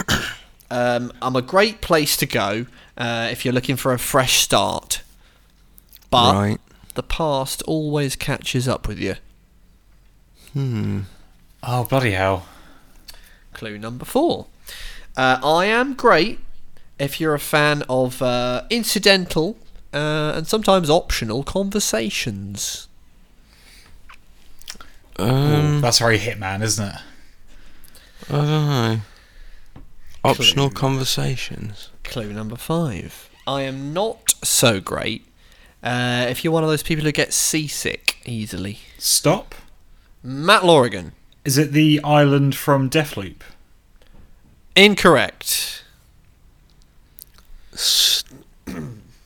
um, 0.71 1.11
I'm 1.21 1.35
a 1.35 1.41
great 1.41 1.81
place 1.81 2.17
to 2.17 2.25
go 2.25 2.65
uh, 2.97 3.29
if 3.31 3.45
you're 3.45 3.53
looking 3.53 3.75
for 3.75 3.93
a 3.93 3.99
fresh 3.99 4.39
start. 4.39 5.01
But 6.09 6.33
right. 6.33 6.61
the 6.95 7.03
past 7.03 7.61
always 7.63 8.15
catches 8.15 8.67
up 8.67 8.87
with 8.87 8.99
you. 8.99 9.15
Hmm. 10.53 11.01
Oh 11.61 11.83
bloody 11.83 12.11
hell! 12.11 12.45
Clue 13.55 13.77
number 13.79 14.05
four. 14.05 14.47
Uh, 15.17 15.39
I 15.41 15.65
am 15.65 15.93
great 15.93 16.39
if 16.99 17.19
you're 17.21 17.33
a 17.33 17.39
fan 17.39 17.83
of 17.87 18.21
uh, 18.21 18.65
incidental 18.69 19.57
uh, 19.93 20.33
and 20.35 20.45
sometimes 20.45 20.89
optional 20.89 21.41
conversations. 21.41 22.89
Um, 25.17 25.79
That's 25.79 25.99
very 25.99 26.19
Hitman, 26.19 26.61
isn't 26.61 26.85
it? 26.85 26.95
I 28.29 28.33
don't 28.33 28.45
know. 28.45 28.97
Optional 30.25 30.69
Clue. 30.69 30.75
conversations. 30.75 31.89
Clue 32.03 32.33
number 32.33 32.57
five. 32.57 33.29
I 33.47 33.61
am 33.61 33.93
not 33.93 34.35
so 34.43 34.81
great 34.81 35.25
uh, 35.81 36.25
if 36.27 36.43
you're 36.43 36.51
one 36.51 36.63
of 36.63 36.69
those 36.69 36.83
people 36.83 37.05
who 37.05 37.13
get 37.13 37.31
seasick 37.31 38.17
easily. 38.25 38.79
Stop. 38.97 39.55
Matt 40.21 40.63
Lorigan. 40.63 41.13
Is 41.45 41.57
it 41.57 41.71
the 41.71 42.01
island 42.03 42.55
from 42.55 42.89
Deathloop? 42.89 43.37
Incorrect. 44.75 45.83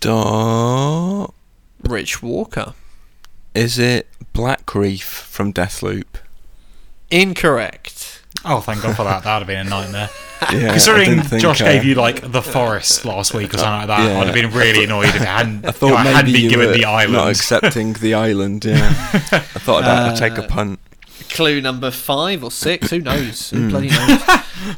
Stop. 0.01 1.33
Rich 1.83 2.21
Walker. 2.21 2.73
Is 3.55 3.79
it 3.79 4.07
Black 4.33 4.73
Reef 4.75 5.03
from 5.03 5.53
Deathloop? 5.53 6.05
Incorrect. 7.09 8.21
Oh, 8.45 8.59
thank 8.61 8.81
God 8.83 8.95
for 8.95 9.03
that. 9.03 9.23
That 9.23 9.39
would 9.39 9.39
have 9.39 9.47
been 9.47 9.65
a 9.67 9.69
nightmare. 9.69 10.09
Yeah, 10.53 10.69
Considering 10.71 11.21
Josh 11.41 11.59
uh, 11.59 11.65
gave 11.65 11.83
you 11.83 11.95
like 11.95 12.31
the 12.31 12.41
forest 12.41 13.03
last 13.03 13.33
week 13.33 13.53
or 13.53 13.57
something 13.57 13.89
like 13.89 13.97
that, 13.99 14.09
Yeah. 14.09 14.19
I'd 14.21 14.27
have 14.27 14.33
been 14.33 14.51
really 14.57 14.85
annoyed 14.85 15.09
if 15.09 15.15
it 15.17 15.21
hadn't. 15.23 15.65
I 15.65 15.71
thought 15.71 15.91
if 15.91 15.97
I 15.97 16.03
maybe 16.05 16.15
hadn't 16.15 16.31
been 16.31 16.41
you 16.43 16.49
given 16.49 16.67
were 16.67 16.73
the 16.77 16.85
island. 16.85 17.11
not 17.11 17.27
accepting 17.29 17.91
the 17.93 18.13
island. 18.13 18.63
Yeah, 18.63 18.77
I 18.87 19.39
thought 19.59 19.83
I'd, 19.83 20.11
I'd 20.13 20.17
take 20.17 20.37
a 20.37 20.45
Uh, 20.45 20.47
punt. 20.47 20.79
Clue 21.29 21.61
number 21.61 21.91
five 21.91 22.43
or 22.43 22.51
six. 22.51 22.89
Who 22.89 22.99
knows? 22.99 23.49
Who 23.51 23.69
bloody 23.69 23.89
knows? 23.89 24.21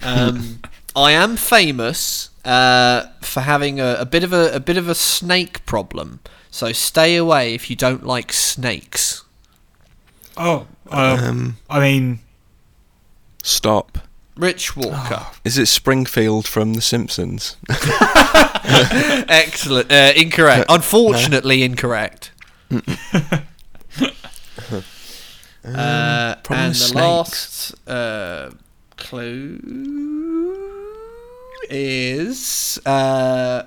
Um, 0.03 0.59
I 0.95 1.11
am 1.13 1.37
famous 1.37 2.29
uh, 2.45 3.07
for 3.21 3.41
having 3.41 3.79
a, 3.79 3.95
a 3.99 4.05
bit 4.05 4.23
of 4.23 4.33
a, 4.33 4.53
a 4.53 4.59
bit 4.59 4.77
of 4.77 4.87
a 4.89 4.95
snake 4.95 5.65
problem. 5.65 6.19
So 6.49 6.71
stay 6.73 7.15
away 7.15 7.53
if 7.53 7.69
you 7.69 7.75
don't 7.75 8.05
like 8.05 8.33
snakes. 8.33 9.23
oh, 10.37 10.67
um, 10.89 11.19
Um, 11.19 11.57
I 11.69 11.79
mean, 11.79 12.19
stop. 13.41 13.97
Rich 14.35 14.75
Walker. 14.75 15.27
Is 15.45 15.57
it 15.57 15.67
Springfield 15.67 16.47
from 16.47 16.73
The 16.73 16.81
Simpsons? 16.81 17.55
Excellent. 19.29 19.91
Uh, 19.91 20.13
incorrect. 20.15 20.65
Unfortunately, 20.69 21.63
incorrect. 21.63 22.31
uh, 25.65 26.35
And 26.53 26.73
the 26.73 26.77
snakes. 26.77 26.95
last 26.95 27.87
uh, 27.87 28.51
clue 28.97 29.59
is 31.69 32.79
uh, 32.85 33.63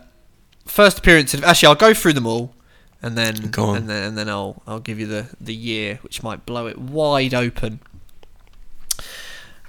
first 0.67 0.99
appearance. 0.99 1.35
In, 1.35 1.45
actually, 1.45 1.69
I'll 1.69 1.75
go 1.75 1.95
through 1.95 2.13
them 2.15 2.27
all, 2.27 2.55
and 3.03 3.17
then 3.17 3.37
and 3.37 3.89
then 3.89 3.91
and 3.91 4.19
then 4.19 4.29
I'll 4.29 4.63
I'll 4.67 4.81
give 4.81 4.99
you 4.99 5.07
the 5.07 5.29
the 5.41 5.55
year, 5.55 5.99
which 6.03 6.23
might 6.23 6.47
blow 6.47 6.67
it 6.67 6.79
wide 6.79 7.35
open. 7.35 7.81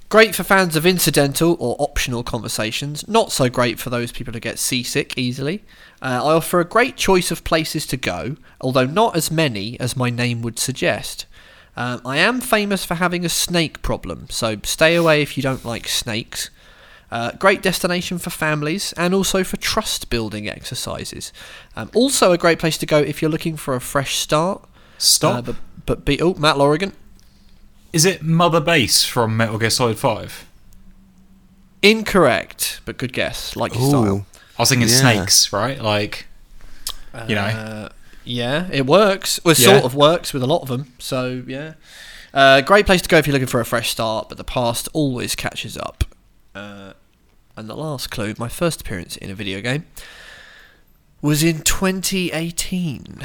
Great 0.07 0.35
for 0.35 0.43
fans 0.43 0.75
of 0.75 0.85
incidental 0.85 1.57
or 1.59 1.75
optional 1.79 2.23
conversations, 2.23 3.07
not 3.07 3.31
so 3.31 3.49
great 3.49 3.79
for 3.79 3.89
those 3.89 4.11
people 4.11 4.33
who 4.33 4.39
get 4.39 4.59
seasick 4.59 5.17
easily. 5.17 5.63
Uh, 5.99 6.21
I 6.23 6.33
offer 6.35 6.59
a 6.59 6.65
great 6.65 6.95
choice 6.95 7.31
of 7.31 7.43
places 7.43 7.87
to 7.87 7.97
go, 7.97 8.37
although 8.61 8.85
not 8.85 9.15
as 9.15 9.31
many 9.31 9.79
as 9.79 9.97
my 9.97 10.11
name 10.11 10.43
would 10.43 10.59
suggest. 10.59 11.25
Um, 11.77 12.01
I 12.05 12.17
am 12.17 12.39
famous 12.41 12.85
for 12.85 12.95
having 12.95 13.25
a 13.25 13.29
snake 13.29 13.81
problem, 13.81 14.27
so 14.29 14.57
stay 14.63 14.95
away 14.95 15.21
if 15.21 15.35
you 15.35 15.43
don't 15.43 15.65
like 15.65 15.87
snakes. 15.87 16.49
Uh, 17.11 17.31
great 17.33 17.61
destination 17.61 18.17
for 18.17 18.29
families 18.29 18.93
and 18.93 19.13
also 19.13 19.43
for 19.43 19.57
trust 19.57 20.09
building 20.09 20.49
exercises. 20.49 21.31
Um, 21.75 21.89
also, 21.93 22.31
a 22.31 22.37
great 22.37 22.59
place 22.59 22.77
to 22.79 22.85
go 22.85 22.97
if 22.97 23.21
you're 23.21 23.29
looking 23.31 23.57
for 23.57 23.75
a 23.75 23.81
fresh 23.81 24.15
start. 24.15 24.63
stop. 24.97 25.37
Uh, 25.37 25.41
but 25.41 25.55
but 25.85 26.05
be 26.05 26.19
oh 26.21 26.33
Matt 26.35 26.55
Lorigan. 26.55 26.93
Is 27.93 28.05
it 28.05 28.21
Mother 28.23 28.59
Base 28.59 29.05
from 29.05 29.37
Metal 29.37 29.57
Gear 29.57 29.69
Solid 29.69 29.97
Five? 29.99 30.45
Incorrect, 31.81 32.81
but 32.85 32.97
good 32.97 33.13
guess. 33.13 33.55
Like 33.55 33.75
your 33.75 33.89
style. 33.89 34.25
I 34.57 34.61
was 34.61 34.69
thinking 34.69 34.87
Yeah. 34.87 34.95
snakes, 34.95 35.53
right? 35.53 35.79
Like, 35.79 36.25
you 37.27 37.35
know. 37.35 37.41
Uh, 37.41 37.89
yeah, 38.25 38.67
it 38.71 38.85
works. 38.85 39.39
Well, 39.43 39.53
it 39.53 39.59
Yeah. 39.59 39.73
sort 39.79 39.85
of 39.85 39.95
works 39.95 40.33
with 40.33 40.43
a 40.43 40.47
lot 40.47 40.61
of 40.61 40.67
them. 40.67 40.93
So 40.99 41.43
yeah, 41.47 41.73
uh, 42.33 42.61
great 42.61 42.85
place 42.85 43.01
to 43.03 43.09
go 43.09 43.17
if 43.17 43.27
you're 43.27 43.33
looking 43.33 43.47
for 43.47 43.59
a 43.61 43.65
fresh 43.65 43.89
start. 43.91 44.27
But 44.29 44.37
the 44.37 44.43
past 44.43 44.89
always 44.93 45.35
catches 45.35 45.77
up. 45.77 46.03
Uh, 46.53 46.93
and 47.55 47.69
the 47.69 47.75
last 47.75 48.11
clue, 48.11 48.33
my 48.37 48.49
first 48.49 48.81
appearance 48.81 49.15
in 49.15 49.29
a 49.29 49.35
video 49.35 49.61
game, 49.61 49.85
was 51.21 51.43
in 51.43 51.61
2018. 51.61 53.23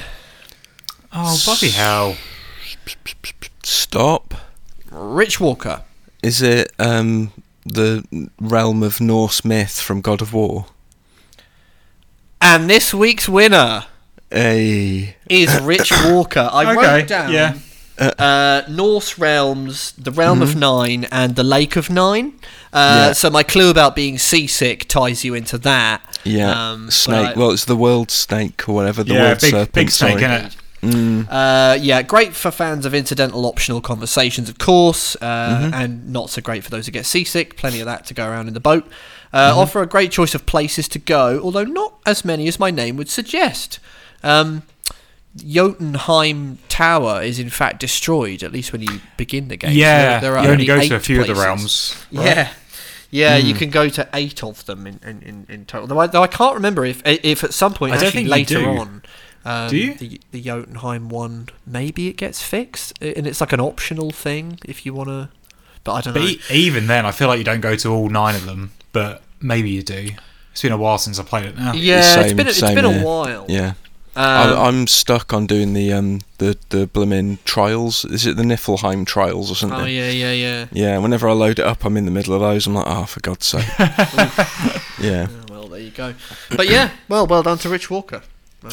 oh 1.12 1.40
bloody 1.44 1.70
hell! 1.70 2.16
stop. 3.62 4.34
Rich 4.90 5.40
Walker. 5.40 5.82
Is 6.22 6.42
it 6.42 6.72
um, 6.78 7.32
the 7.64 8.04
realm 8.40 8.82
of 8.82 9.00
Norse 9.00 9.44
myth 9.44 9.80
from 9.80 10.00
God 10.00 10.20
of 10.20 10.32
War? 10.32 10.66
And 12.40 12.68
this 12.70 12.92
week's 12.94 13.28
winner 13.28 13.86
Hey, 14.30 15.16
is 15.28 15.60
Rich 15.60 15.90
Walker. 16.04 16.48
I 16.52 16.72
Okay, 16.76 16.98
wrote 17.00 17.08
down 17.08 17.32
yeah. 17.32 17.54
uh, 17.98 18.62
Norse 18.70 19.18
realms, 19.18 19.92
the 19.92 20.12
realm 20.12 20.40
of 20.40 20.54
nine, 20.54 21.06
and 21.10 21.34
the 21.36 21.42
Lake 21.44 21.76
of 21.76 21.90
Nine. 21.90 22.34
Uh, 22.72 22.78
Mm-hmm. 22.80 22.96
Yeah. 23.08 23.12
So 23.14 23.30
my 23.30 23.42
clue 23.42 23.70
about 23.70 23.96
being 23.96 24.16
seasick 24.18 24.86
ties 24.88 25.24
you 25.24 25.34
into 25.34 25.58
that. 25.58 26.20
yeah, 26.22 26.70
Um, 26.72 26.90
snake. 26.92 27.36
I- 27.36 27.38
well, 27.38 27.50
it's 27.50 27.64
the 27.64 27.74
world 27.74 28.12
snake 28.12 28.68
or 28.68 28.74
whatever. 28.76 29.02
The 29.02 29.14
yeah, 29.14 29.22
world 29.22 29.40
big 29.40 29.50
serpent. 29.50 29.72
big 29.72 29.90
snake 29.90 30.20
sorry. 30.20 30.24
in 30.24 30.30
it. 30.46 30.56
Mm, 30.82 31.26
Uh, 31.28 31.76
yeah, 31.80 32.00
great 32.02 32.32
for 32.34 32.50
fans 32.52 32.86
of 32.86 32.94
incidental 32.94 33.44
optional 33.44 33.80
conversations, 33.80 34.48
of 34.48 34.58
course, 34.58 35.16
uh, 35.20 35.24
Mm-hmm. 35.60 35.74
and 35.74 36.08
not 36.12 36.30
so 36.30 36.40
great 36.40 36.62
for 36.62 36.70
those 36.70 36.86
who 36.86 36.92
get 36.92 37.04
seasick. 37.06 37.56
Plenty 37.56 37.80
of 37.80 37.86
that 37.86 38.06
to 38.06 38.14
go 38.14 38.24
around 38.28 38.46
in 38.46 38.54
the 38.54 38.60
boat. 38.60 38.86
Uh, 39.32 39.50
Mm-hmm. 39.50 39.58
Offer 39.58 39.82
a 39.82 39.86
great 39.86 40.12
choice 40.12 40.34
of 40.36 40.46
places 40.46 40.86
to 40.88 41.00
go, 41.00 41.40
although 41.42 41.64
not 41.64 41.94
as 42.06 42.24
many 42.24 42.46
as 42.46 42.60
my 42.60 42.70
name 42.70 42.96
would 42.96 43.10
suggest. 43.10 43.80
Um, 44.22 44.62
Jotunheim 45.36 46.58
Tower 46.68 47.22
is 47.22 47.38
in 47.38 47.50
fact 47.50 47.80
destroyed, 47.80 48.42
at 48.42 48.52
least 48.52 48.72
when 48.72 48.82
you 48.82 49.00
begin 49.16 49.48
the 49.48 49.56
game. 49.56 49.70
So 49.70 49.76
Yeah, 49.76 50.18
there, 50.18 50.20
there 50.32 50.38
are 50.38 50.44
you 50.44 50.50
only 50.50 50.70
only 50.70 50.88
go 50.88 50.88
to 50.88 50.96
a 50.96 51.00
few 51.00 51.20
of 51.20 51.26
the 51.26 51.34
places. 51.34 51.44
realms. 51.44 52.06
Yeah, 52.10 52.52
Yeah, 53.10 53.36
you 53.36 53.54
can 53.54 53.70
go 53.70 53.88
to 53.88 54.08
eight 54.14 54.42
of 54.42 54.64
them 54.66 54.86
in, 54.86 55.00
in, 55.04 55.22
in, 55.22 55.46
in 55.48 55.64
total. 55.66 55.86
Though 55.88 55.98
I, 55.98 56.06
though 56.06 56.22
I 56.22 56.26
can't 56.28 56.54
remember 56.54 56.84
if 56.84 57.02
if 57.04 57.44
at 57.44 57.54
some 57.54 57.74
point 57.74 57.92
I 57.92 57.96
don't 57.96 58.06
actually 58.06 58.22
think 58.22 58.30
later 58.30 58.58
do. 58.58 58.66
on. 58.66 59.02
Um, 59.44 59.70
Do 59.70 59.76
you? 59.78 59.94
The, 59.94 60.20
the 60.32 60.40
Jotunheim 60.42 61.08
one, 61.08 61.48
maybe 61.66 62.08
it 62.08 62.16
gets 62.18 62.42
fixed, 62.42 62.92
and 63.02 63.26
it's 63.26 63.40
like 63.40 63.52
an 63.54 63.60
optional 63.60 64.10
thing 64.10 64.58
if 64.66 64.84
you 64.84 64.92
want 64.92 65.08
to. 65.08 65.28
But 65.82 65.92
I 65.94 66.00
don't 66.02 66.12
But 66.14 66.20
know. 66.22 66.28
e- 66.28 66.40
even 66.50 66.88
then, 66.88 67.06
I 67.06 67.10
feel 67.10 67.28
like 67.28 67.38
you 67.38 67.44
don't 67.44 67.62
go 67.62 67.74
to 67.74 67.88
all 67.90 68.10
nine 68.10 68.34
of 68.34 68.44
them. 68.44 68.72
But 68.92 69.22
maybe 69.40 69.70
you 69.70 69.82
do. 69.82 70.10
It's 70.52 70.60
been 70.60 70.72
a 70.72 70.76
while 70.76 70.98
since 70.98 71.18
I 71.18 71.22
played 71.22 71.46
it 71.46 71.56
now. 71.56 71.72
yeah, 71.72 72.20
it's 72.20 72.32
been 72.34 72.48
it's 72.48 72.58
same 72.58 72.74
been 72.74 72.84
a 72.84 72.92
here. 72.92 73.04
while. 73.04 73.46
Yeah. 73.48 73.74
Um, 74.16 74.24
I, 74.24 74.66
I'm 74.66 74.86
stuck 74.88 75.32
on 75.32 75.46
doing 75.46 75.72
the 75.72 75.92
um 75.92 76.20
the 76.38 76.58
the 76.70 76.86
blooming 76.86 77.38
trials. 77.44 78.04
Is 78.04 78.26
it 78.26 78.36
the 78.36 78.42
Niflheim 78.42 79.06
trials 79.06 79.52
or 79.52 79.54
something? 79.54 79.80
oh 79.80 79.84
yeah, 79.84 80.10
yeah, 80.10 80.32
yeah. 80.32 80.66
Yeah, 80.72 80.98
whenever 80.98 81.28
I 81.28 81.32
load 81.32 81.60
it 81.60 81.64
up, 81.64 81.84
I'm 81.84 81.96
in 81.96 82.06
the 82.06 82.10
middle 82.10 82.34
of 82.34 82.40
those. 82.40 82.66
I'm 82.66 82.74
like, 82.74 82.86
oh, 82.88 83.04
for 83.04 83.20
God's 83.20 83.46
sake. 83.46 83.68
yeah. 85.00 85.28
Oh, 85.30 85.44
well, 85.48 85.68
there 85.68 85.80
you 85.80 85.90
go. 85.90 86.14
But 86.56 86.68
yeah, 86.68 86.90
well, 87.08 87.26
well 87.26 87.44
done 87.44 87.58
to 87.58 87.68
Rich 87.68 87.88
Walker. 87.88 88.22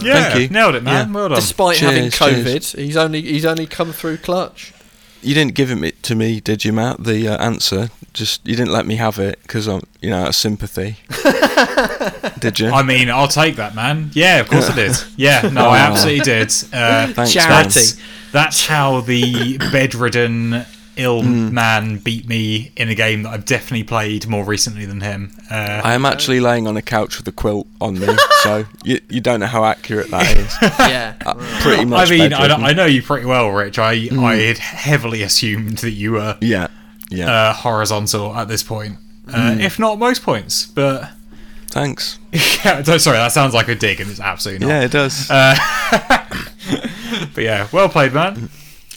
Yeah, 0.01 0.29
Thank 0.29 0.41
you. 0.41 0.49
nailed 0.49 0.75
it, 0.75 0.83
man. 0.83 1.07
Yeah. 1.07 1.13
Well 1.13 1.29
done. 1.29 1.38
Despite 1.38 1.77
having 1.77 2.05
COVID, 2.05 2.43
cheers. 2.43 2.71
he's 2.73 2.97
only 2.97 3.21
he's 3.21 3.45
only 3.45 3.67
come 3.67 3.91
through 3.91 4.17
clutch. 4.17 4.73
You 5.21 5.33
didn't 5.33 5.53
give 5.53 5.69
him 5.69 5.83
it 5.83 6.01
to 6.03 6.15
me, 6.15 6.39
did 6.39 6.65
you, 6.65 6.73
Matt? 6.73 7.03
The 7.03 7.27
uh, 7.27 7.38
answer. 7.38 7.89
Just 8.18 8.45
you 8.47 8.55
didn't 8.55 8.72
let 8.72 8.86
me 8.88 8.95
have 8.95 9.20
it 9.20 9.39
because 9.43 9.68
I'm, 9.68 9.82
you 10.01 10.09
know, 10.09 10.24
out 10.24 10.30
of 10.30 10.36
sympathy. 10.36 10.97
did 12.39 12.59
you? 12.59 12.70
I 12.70 12.82
mean, 12.84 13.09
I'll 13.09 13.28
take 13.28 13.57
that, 13.57 13.76
man. 13.76 14.09
Yeah, 14.13 14.39
of 14.39 14.49
course 14.49 14.70
I 14.70 14.76
did. 14.76 14.91
Yeah, 15.15 15.49
no, 15.53 15.68
I 15.70 15.78
absolutely 15.80 16.22
did. 16.24 16.51
Uh, 16.74 17.07
Thanks, 17.13 17.34
Charity. 17.34 17.49
man. 17.51 17.63
that's, 17.63 17.97
that's 18.32 18.65
how 18.68 19.01
the 19.01 19.57
bedridden 19.72 20.65
ill 20.95 21.22
Hmm. 21.22 21.53
man 21.53 21.97
beat 21.99 22.28
me 22.28 22.72
in 22.76 22.89
a 22.89 22.95
game 22.95 23.22
that 23.24 23.30
I've 23.30 23.45
definitely 23.45 23.84
played 23.84 24.28
more 24.28 24.43
recently 24.43 24.86
than 24.88 25.01
him. 25.01 25.32
Uh, 25.51 25.82
I 25.84 25.93
am 25.93 26.05
actually 26.05 26.39
laying 26.39 26.65
on 26.68 26.76
a 26.76 26.82
couch 26.82 27.18
with 27.18 27.28
a 27.28 27.32
quilt 27.32 27.68
on 27.80 27.99
me, 27.99 28.07
so 28.43 28.65
you, 28.84 28.99
you 29.09 29.22
don't 29.22 29.39
know 29.39 29.45
how 29.45 29.63
accurate 29.63 30.09
that 30.09 30.36
is. 30.38 30.55
Yeah. 30.80 31.13
Uh, 31.26 31.36
pretty 31.61 31.82
I 31.84 31.86
much. 31.86 32.09
mean, 32.09 32.34
I, 32.34 32.47
know- 32.47 32.55
I 32.55 32.74
know 32.74 32.86
you 32.86 33.03
pretty 33.03 33.28
well, 33.28 33.49
Rich. 33.51 33.78
I 33.78 34.07
Hmm. 34.07 34.24
I 34.24 34.36
had 34.38 34.57
heavily 34.57 35.22
assumed 35.22 35.78
that 35.80 35.91
you 35.91 36.13
were 36.13 36.38
Yeah, 36.41 36.68
yeah. 37.10 37.32
uh, 37.32 37.53
horizontal 37.53 38.36
at 38.36 38.47
this 38.47 38.64
point, 38.64 38.97
uh, 39.32 39.53
Hmm. 39.53 39.60
if 39.62 39.78
not 39.80 39.97
most 39.99 40.24
points. 40.24 40.66
But 40.66 41.10
Thanks. 41.70 42.18
yeah, 42.32 42.82
sorry, 42.84 43.18
that 43.18 43.32
sounds 43.34 43.53
like 43.53 43.68
a 43.68 43.76
dig, 43.76 43.99
and 43.99 44.10
it's 44.10 44.20
absolutely 44.22 44.66
not. 44.66 44.74
Yeah, 44.74 44.82
it 44.84 44.91
does. 44.91 45.30
But 47.34 47.43
yeah, 47.43 47.68
well 47.72 47.88
played, 47.89 48.14
man. 48.14 48.49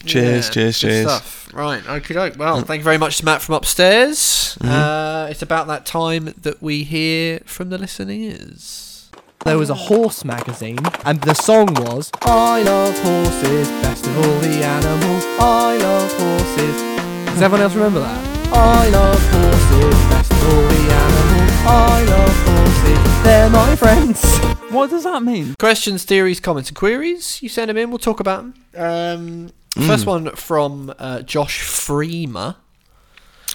cheers, 0.05 0.47
Yeah, 0.47 0.53
cheers, 0.53 0.79
cheers. 0.79 1.07
Stuff. 1.11 1.51
Right, 1.53 1.87
okay, 1.87 2.15
doke. 2.15 2.39
Well, 2.39 2.63
thank 2.63 2.81
you 2.81 2.85
very 2.85 2.97
much 2.99 3.19
to 3.19 3.25
Matt 3.25 3.43
from 3.43 3.55
upstairs. 3.55 4.57
Uh, 4.61 5.29
it's 5.31 5.43
about 5.43 5.67
that 5.67 5.85
time 5.85 6.33
that 6.43 6.63
we 6.63 6.85
hear 6.85 7.41
from 7.45 7.69
the 7.71 7.77
listeners. 7.79 9.11
There 9.45 9.59
was 9.59 9.69
a 9.71 9.75
horse 9.75 10.25
magazine, 10.25 10.79
and 11.05 11.21
the 11.23 11.35
song 11.35 11.75
was 11.75 12.11
I 12.23 12.63
love 12.63 12.99
horses, 13.01 13.69
best 13.83 14.07
of 14.07 14.17
all 14.19 14.39
the 14.41 14.65
animals. 14.65 15.25
I 15.39 15.77
love 15.79 16.13
horses. 16.13 17.00
Does 17.33 17.43
everyone 17.43 17.63
else 17.63 17.75
remember 17.75 18.01
that? 18.01 18.27
I 18.53 18.89
love 18.89 19.31
horses, 19.31 20.09
best 20.11 20.33
of 20.33 20.43
all 20.45 20.63
the 20.69 20.93
animals. 20.93 21.53
I 21.67 22.05
love 22.05 22.37
horses, 22.47 23.25
they're 23.25 23.51
my 23.51 23.77
friends. 23.77 24.39
What 24.71 24.91
does 24.91 25.05
that 25.05 25.23
mean? 25.23 25.55
Questions, 25.59 26.05
theories, 26.05 26.39
comments, 26.41 26.69
and 26.71 26.77
queries. 26.77 27.43
You 27.43 27.49
send 27.49 27.71
them 27.71 27.77
in. 27.77 27.91
We'll 27.91 27.99
talk 27.99 28.21
about 28.21 28.45
them. 28.75 29.51
Um, 29.77 29.87
First 29.87 30.05
one 30.07 30.31
from 30.37 30.93
uh, 30.99 31.23
Josh 31.23 31.63
Freeman. 31.63 32.55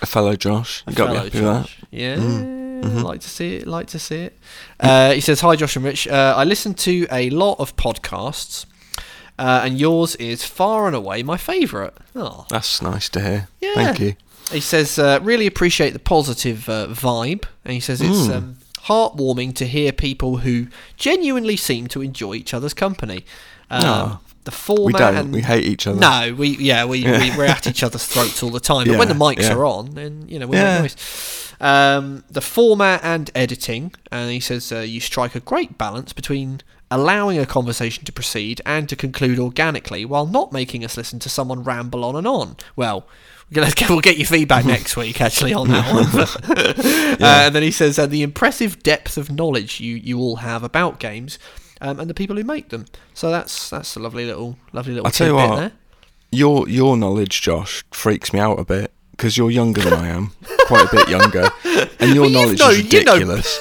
A 0.02 0.06
fellow 0.06 0.36
Josh. 0.36 0.84
You 0.88 0.94
got 0.96 1.10
me 1.10 1.16
Fellow 1.16 1.26
happy 1.26 1.40
with 1.40 1.46
that. 1.48 1.62
Josh. 1.68 1.80
Yeah, 1.92 3.02
like 3.04 3.22
to 3.22 3.30
see 3.30 3.56
it. 3.58 3.68
Like 3.68 3.88
to 3.88 4.00
see 4.00 4.16
it. 4.24 4.40
Uh, 4.80 5.12
he 5.12 5.22
says, 5.22 5.42
"Hi, 5.42 5.56
Josh 5.56 5.76
and 5.76 5.86
Rich. 5.86 6.08
Uh, 6.08 6.34
I 6.36 6.44
listen 6.44 6.74
to 6.76 7.06
a 7.12 7.30
lot 7.30 7.60
of 7.60 7.76
podcasts, 7.76 8.66
uh, 9.38 9.62
and 9.64 9.80
yours 9.80 10.16
is 10.16 10.44
far 10.46 10.88
and 10.88 10.96
away 10.96 11.24
my 11.24 11.38
favourite. 11.38 11.94
Oh, 12.16 12.46
That's 12.50 12.82
nice 12.82 13.10
to 13.10 13.22
hear. 13.22 13.48
Yeah. 13.62 13.74
Thank 13.76 14.00
you. 14.00 14.16
he 14.52 14.60
says, 14.60 14.98
uh, 15.00 15.20
really 15.22 15.48
appreciate 15.48 15.92
the 15.94 16.00
positive 16.00 16.70
uh, 16.70 16.88
vibe, 16.88 17.46
and 17.64 17.74
he 17.74 17.80
says 17.80 18.02
it's 18.02 18.28
Mm. 18.28 18.36
um, 18.36 18.58
heartwarming 18.86 19.54
to 19.56 19.66
hear 19.66 19.92
people 19.92 20.38
who 20.38 20.68
genuinely 20.98 21.58
seem 21.58 21.88
to 21.88 22.02
enjoy 22.02 22.36
each 22.36 22.54
other's 22.54 22.74
company. 22.74 23.26
Um, 23.70 23.84
Aw. 23.86 24.20
The 24.44 24.52
format 24.52 24.86
We 24.86 24.94
don't. 24.94 25.16
and 25.18 25.34
We 25.34 25.42
hate 25.42 25.64
each 25.66 25.88
other. 25.88 26.00
no, 26.00 26.36
we 26.38 26.50
yeah 26.58 26.86
we, 26.86 27.04
we 27.04 27.32
we're 27.38 27.46
at 27.46 27.66
each 27.66 27.82
other's 27.82 28.06
throats 28.06 28.44
all 28.44 28.52
the 28.52 28.60
time. 28.60 28.88
But 28.88 29.00
when 29.00 29.08
the 29.08 29.16
mics 29.16 29.42
yeah. 29.42 29.56
are 29.56 29.66
on, 29.66 29.96
then 29.96 30.26
you 30.30 30.38
know 30.38 30.46
we 30.46 30.56
Yeah. 30.58 30.74
make 30.74 30.92
noise. 30.92 31.54
Um, 31.60 32.24
the 32.30 32.42
format 32.42 33.00
and 33.04 33.32
editing, 33.34 33.94
and 34.12 34.30
he 34.30 34.40
says 34.40 34.72
uh, 34.72 34.82
you 34.82 35.00
strike 35.00 35.34
a 35.34 35.40
great 35.40 35.80
balance 35.80 36.14
between 36.14 36.62
allowing 36.92 37.38
a 37.40 37.46
conversation 37.46 38.06
to 38.06 38.12
proceed 38.12 38.62
and 38.66 38.88
to 38.90 38.96
conclude 38.96 39.40
organically, 39.40 40.06
while 40.06 40.26
not 40.26 40.52
making 40.52 40.84
us 40.86 40.98
listen 40.98 41.20
to 41.20 41.30
someone 41.30 41.64
ramble 41.64 42.04
on 42.06 42.16
and 42.16 42.28
on. 42.28 42.58
Well. 42.76 43.08
We'll 43.88 44.02
get 44.02 44.18
your 44.18 44.26
feedback 44.26 44.66
next 44.76 44.98
week, 44.98 45.22
actually, 45.22 45.54
on 45.54 45.68
that 45.68 45.94
one. 45.94 46.08
uh, 47.22 47.44
and 47.46 47.54
then 47.54 47.62
he 47.62 47.70
says, 47.70 48.00
uh, 48.00 48.08
the 48.08 48.24
impressive 48.24 48.82
depth 48.82 49.18
of 49.20 49.30
knowledge 49.32 49.80
you, 49.80 49.96
you 49.96 50.18
all 50.20 50.38
have 50.38 50.64
about 50.64 51.00
games 51.00 51.38
um, 51.80 52.00
and 52.00 52.10
the 52.10 52.16
people 52.16 52.36
who 52.36 52.44
make 52.44 52.70
them. 52.70 52.86
So 53.14 53.30
that's 53.30 53.70
that's 53.70 53.96
a 53.96 54.00
lovely 54.00 54.26
little 54.26 54.58
lovely 54.74 54.94
little 54.94 55.06
I'll 55.06 55.12
tell 55.12 55.28
you 55.28 55.36
what, 55.36 55.58
there. 55.58 55.72
Your 56.32 56.68
your 56.68 56.98
knowledge, 56.98 57.42
Josh, 57.44 57.84
freaks 57.92 58.34
me 58.34 58.40
out 58.40 58.60
a 58.60 58.66
bit 58.66 58.92
because 59.12 59.38
you're 59.38 59.52
younger 59.52 59.82
than 59.82 59.94
I 59.94 60.08
am, 60.08 60.32
quite 60.62 60.92
a 60.92 60.96
bit 60.96 61.08
younger, 61.08 61.48
and 62.00 62.16
your 62.16 62.24
Well, 62.24 62.32
knowledge 62.32 62.60
no- 62.60 62.70
is 62.72 62.78
you 62.92 63.04
know- 63.04 63.14
ridiculous. 63.14 63.60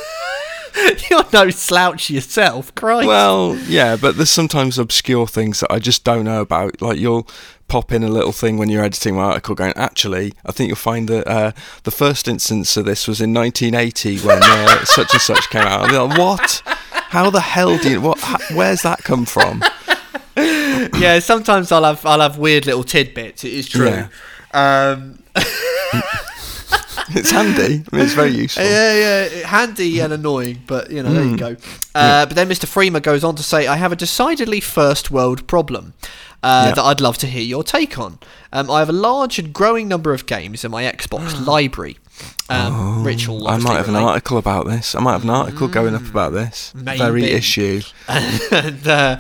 You're 1.10 1.24
no 1.32 1.50
slouch 1.50 2.10
yourself, 2.10 2.74
Christ. 2.74 3.06
Well, 3.06 3.56
yeah, 3.66 3.96
but 3.96 4.16
there's 4.16 4.30
sometimes 4.30 4.78
obscure 4.78 5.26
things 5.26 5.60
that 5.60 5.72
I 5.72 5.78
just 5.78 6.04
don't 6.04 6.24
know 6.24 6.40
about. 6.40 6.80
Like 6.82 6.98
you'll 6.98 7.28
pop 7.68 7.92
in 7.92 8.02
a 8.02 8.08
little 8.08 8.32
thing 8.32 8.56
when 8.56 8.68
you're 8.68 8.84
editing 8.84 9.14
my 9.14 9.22
article, 9.22 9.54
going, 9.54 9.72
"Actually, 9.76 10.34
I 10.44 10.52
think 10.52 10.68
you'll 10.68 10.76
find 10.76 11.08
that 11.08 11.28
uh, 11.28 11.52
the 11.84 11.90
first 11.90 12.26
instance 12.26 12.76
of 12.76 12.84
this 12.86 13.06
was 13.06 13.20
in 13.20 13.32
1980 13.32 14.26
when 14.26 14.40
uh, 14.42 14.84
such 14.84 15.12
and 15.12 15.22
such 15.22 15.48
came 15.50 15.62
out." 15.62 15.92
Like, 15.92 16.18
what? 16.18 16.62
How 16.64 17.30
the 17.30 17.40
hell 17.40 17.78
do 17.78 17.90
you? 17.90 18.00
What? 18.00 18.18
How, 18.18 18.38
where's 18.54 18.82
that 18.82 19.04
come 19.04 19.24
from? 19.24 19.62
yeah, 20.36 21.20
sometimes 21.20 21.70
I'll 21.70 21.84
have 21.84 22.04
I'll 22.04 22.20
have 22.20 22.38
weird 22.38 22.66
little 22.66 22.84
tidbits. 22.84 23.44
It 23.44 23.52
is 23.52 23.68
true. 23.68 23.86
Yeah. 23.86 24.08
Um, 24.52 25.18
It's 27.14 27.30
handy. 27.30 27.84
I 27.92 27.96
mean, 27.96 28.05
it's 28.05 28.14
very 28.14 28.30
useful. 28.44 28.64
yeah, 28.64 28.94
yeah, 29.26 29.46
handy 29.46 30.00
and 30.00 30.12
annoying, 30.12 30.62
but 30.66 30.90
you 30.90 31.02
know, 31.02 31.12
there 31.12 31.24
you 31.24 31.36
go. 31.36 31.57
Uh, 31.94 32.26
But 32.26 32.34
then 32.34 32.48
Mr. 32.48 32.66
Freeman 32.66 33.02
goes 33.02 33.22
on 33.24 33.34
to 33.36 33.42
say, 33.42 33.66
"I 33.66 33.76
have 33.76 33.92
a 33.92 33.96
decidedly 33.96 34.61
first 34.61 35.11
world 35.11 35.46
problem." 35.46 35.92
Uh, 36.42 36.66
Yeah. 36.68 36.74
That 36.74 36.82
I'd 36.84 37.00
love 37.00 37.16
to 37.18 37.26
hear 37.26 37.42
your 37.42 37.64
take 37.64 37.98
on. 37.98 38.18
Um, 38.52 38.70
I 38.70 38.78
have 38.80 38.90
a 38.90 38.92
large 38.92 39.38
and 39.38 39.52
growing 39.52 39.88
number 39.88 40.12
of 40.12 40.26
games 40.26 40.64
in 40.64 40.70
my 40.70 40.82
Xbox 40.84 41.44
library. 41.55 41.96
Um, 42.48 43.02
Oh, 43.07 43.46
I 43.48 43.57
might 43.59 43.76
have 43.76 43.88
an 43.88 43.96
article 43.96 44.36
about 44.38 44.66
this. 44.66 44.94
I 44.94 45.00
might 45.00 45.12
have 45.12 45.24
an 45.24 45.30
article 45.30 45.68
going 45.68 45.94
up 45.94 46.07
about 46.07 46.32
this 46.32 46.72
very 46.76 47.24
issue. 47.24 47.80
and 48.09 48.86
uh, 48.86 49.16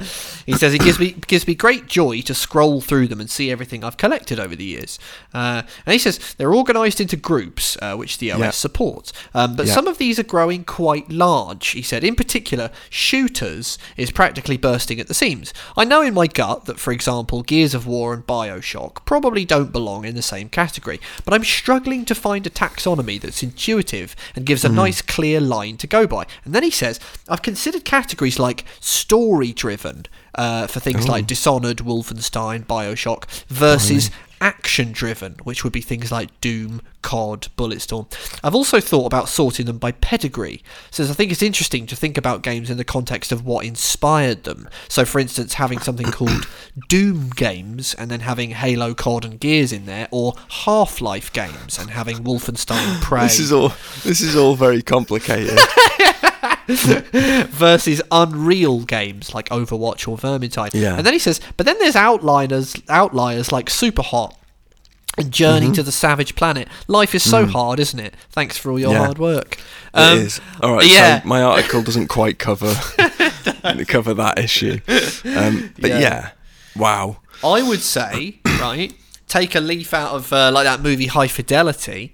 he 0.46 0.54
says 0.54 0.74
it 0.74 0.80
gives 0.82 0.98
me 0.98 1.12
gives 1.26 1.46
me 1.46 1.54
great 1.54 1.86
joy 1.86 2.20
to 2.22 2.34
scroll 2.34 2.80
through 2.80 3.08
them 3.08 3.20
and 3.20 3.30
see 3.30 3.50
everything 3.50 3.82
I've 3.84 3.96
collected 3.96 4.38
over 4.40 4.54
the 4.56 4.64
years. 4.64 4.98
Uh, 5.32 5.62
and 5.86 5.92
he 5.92 5.98
says 5.98 6.34
they're 6.34 6.54
organised 6.54 7.00
into 7.00 7.16
groups, 7.16 7.76
uh, 7.82 7.94
which 7.96 8.18
the 8.18 8.32
OS 8.32 8.38
Yeah. 8.40 8.50
supports. 8.50 9.12
Um, 9.34 9.56
but 9.56 9.66
Yeah. 9.66 9.74
some 9.74 9.86
of 9.86 9.98
these 9.98 10.18
are 10.18 10.22
growing 10.24 10.64
quite 10.64 11.10
large. 11.10 11.68
He 11.68 11.82
said, 11.82 12.04
in 12.04 12.14
particular, 12.14 12.70
shooters 12.90 13.78
is 13.96 14.10
practically 14.10 14.56
bursting 14.56 14.98
at 15.00 15.08
the 15.08 15.14
seams. 15.14 15.52
I 15.76 15.84
know 15.84 16.02
in 16.02 16.14
my 16.14 16.26
gut 16.26 16.64
that, 16.66 16.78
for 16.80 16.92
example, 16.92 17.42
Gears 17.42 17.74
of 17.74 17.86
War 17.86 18.12
and 18.14 18.26
Bioshock 18.26 19.04
probably 19.04 19.44
don't 19.44 19.72
belong 19.72 20.04
in 20.04 20.14
the 20.14 20.22
same 20.22 20.48
category, 20.48 21.00
but 21.24 21.34
I'm 21.34 21.44
struggling 21.44 22.04
to 22.06 22.14
find 22.14 22.46
a 22.46 22.50
taxonomy 22.50 23.20
that's 23.20 23.42
intuitive 23.42 24.14
and 24.34 24.46
gives 24.46 24.64
a 24.64 24.68
nice 24.68 25.02
clear 25.02 25.40
line 25.40 25.76
to 25.78 25.86
go 25.86 26.06
by. 26.06 26.26
And 26.44 26.54
then 26.54 26.62
he 26.62 26.70
says, 26.70 26.98
I've 27.28 27.42
considered 27.42 27.84
categories 27.84 28.38
like 28.38 28.64
story 28.80 29.52
driven 29.52 30.06
uh, 30.34 30.66
for 30.66 30.80
things 30.80 31.08
like 31.08 31.26
Dishonored, 31.26 31.78
Wolfenstein, 31.78 32.64
Bioshock, 32.66 33.26
versus 33.48 34.10
action 34.40 34.92
driven, 34.92 35.36
which 35.44 35.64
would 35.64 35.72
be 35.72 35.80
things 35.80 36.12
like 36.12 36.38
Doom, 36.40 36.82
COD, 37.02 37.48
Bulletstorm. 37.56 38.12
I've 38.44 38.54
also 38.54 38.78
thought 38.78 39.06
about 39.06 39.28
sorting 39.28 39.64
them 39.64 39.78
by 39.78 39.92
pedigree, 39.92 40.62
since 40.90 41.10
I 41.10 41.14
think 41.14 41.32
it's 41.32 41.42
interesting 41.42 41.86
to 41.86 41.96
think 41.96 42.18
about 42.18 42.42
games 42.42 42.68
in 42.68 42.76
the 42.76 42.84
context 42.84 43.32
of 43.32 43.46
what 43.46 43.64
inspired 43.64 44.44
them. 44.44 44.68
So, 44.88 45.06
for 45.06 45.18
instance, 45.18 45.54
having 45.54 45.78
something 45.78 46.06
called 46.12 46.46
Doom 46.88 47.30
games 47.30 47.94
and 47.94 48.10
then 48.10 48.20
having 48.20 48.50
Halo, 48.50 48.92
COD, 48.92 49.24
and 49.24 49.40
Gears 49.40 49.72
in 49.72 49.86
there, 49.86 50.08
or 50.10 50.34
Half 50.48 51.00
Life 51.00 51.32
games 51.32 51.78
and 51.78 51.90
having 51.90 52.18
Wolfenstein, 52.18 53.00
Prey. 53.02 53.22
This 53.22 53.38
is 53.38 53.50
all. 53.50 53.72
This 54.02 54.20
is 54.20 54.36
all 54.36 54.56
very 54.56 54.82
complicated. 54.82 55.58
versus 57.48 58.02
Unreal 58.10 58.80
games 58.84 59.34
like 59.34 59.48
Overwatch 59.48 60.06
or 60.08 60.16
Vermintide. 60.16 60.70
Yeah. 60.74 60.96
And 60.96 61.06
then 61.06 61.12
he 61.12 61.18
says, 61.18 61.40
but 61.56 61.66
then 61.66 61.78
there's 61.78 61.94
outliners, 61.94 62.80
outliers 62.88 63.52
like 63.52 63.66
Superhot. 63.66 64.34
and 65.16 65.30
journey 65.30 65.70
to 65.70 65.80
the 65.84 65.92
savage 65.92 66.34
planet. 66.34 66.66
Life 66.88 67.14
is 67.14 67.22
so 67.22 67.46
hard, 67.46 67.78
isn't 67.78 68.00
it? 68.00 68.14
Thanks 68.30 68.56
for 68.58 68.72
all 68.72 68.80
your 68.80 68.90
Mm. 68.90 68.94
Yeah. 68.94 69.04
hard 69.04 69.18
work. 69.18 69.58
It 69.94 70.00
Um, 70.00 70.18
is. 70.18 70.40
All 70.60 70.72
right. 70.74 70.86
yeah. 70.86 71.22
So 71.22 71.28
my 71.28 71.40
article 71.40 71.82
doesn't 71.82 72.08
quite 72.08 72.40
cover 72.40 72.74
cover 73.86 74.12
that 74.14 74.38
issue. 74.38 74.80
Um, 75.24 75.72
but 75.78 75.90
Yeah. 75.90 75.98
yeah. 76.00 76.30
Wow. 76.76 77.18
I 77.44 77.62
would 77.62 77.80
say, 77.82 78.40
right, 78.60 78.92
take 79.28 79.54
a 79.54 79.60
leaf 79.60 79.94
out 79.94 80.12
of 80.14 80.32
uh, 80.32 80.50
like 80.52 80.64
that 80.64 80.80
movie 80.80 81.06
High 81.06 81.28
Fidelity. 81.28 82.12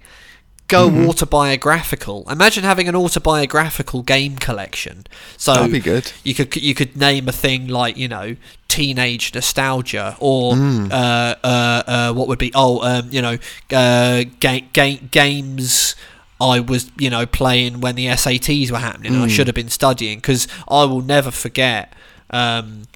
Go 0.71 0.89
Mm-hmm. 0.89 1.09
autobiographical. 1.09 2.25
Imagine 2.29 2.63
having 2.63 2.87
an 2.87 2.95
autobiographical 2.95 4.01
game 4.03 4.37
collection. 4.37 5.05
So 5.37 5.53
That'd 5.53 5.71
be 5.71 5.79
good. 5.79 6.11
You 6.23 6.33
could 6.33 6.55
you 6.55 6.73
could 6.73 6.95
name 6.97 7.27
a 7.27 7.31
thing 7.33 7.67
like 7.67 7.97
you 7.97 8.07
know 8.07 8.35
teenage 8.67 9.33
nostalgia 9.35 10.15
or 10.19 10.53
Mm. 10.53 10.91
uh, 10.91 11.35
uh, 11.43 11.83
uh, 11.95 12.13
what 12.13 12.27
would 12.29 12.39
be 12.39 12.51
oh 12.55 12.81
um, 12.89 13.09
you 13.11 13.21
know 13.21 13.37
uh, 13.73 14.23
ga- 14.39 14.65
ga- 14.73 15.01
games 15.11 15.95
I 16.39 16.59
was 16.61 16.89
you 16.97 17.09
know 17.09 17.25
playing 17.25 17.81
when 17.81 17.95
the 17.95 18.07
SATs 18.07 18.71
were 18.71 18.77
happening. 18.79 19.11
Mm. 19.11 19.15
and 19.15 19.23
I 19.25 19.27
should 19.27 19.47
have 19.47 19.55
been 19.55 19.69
studying 19.69 20.19
because 20.19 20.47
I 20.69 20.85
will 20.85 21.01
never 21.01 21.31
forget. 21.31 21.93
Um, 22.33 22.87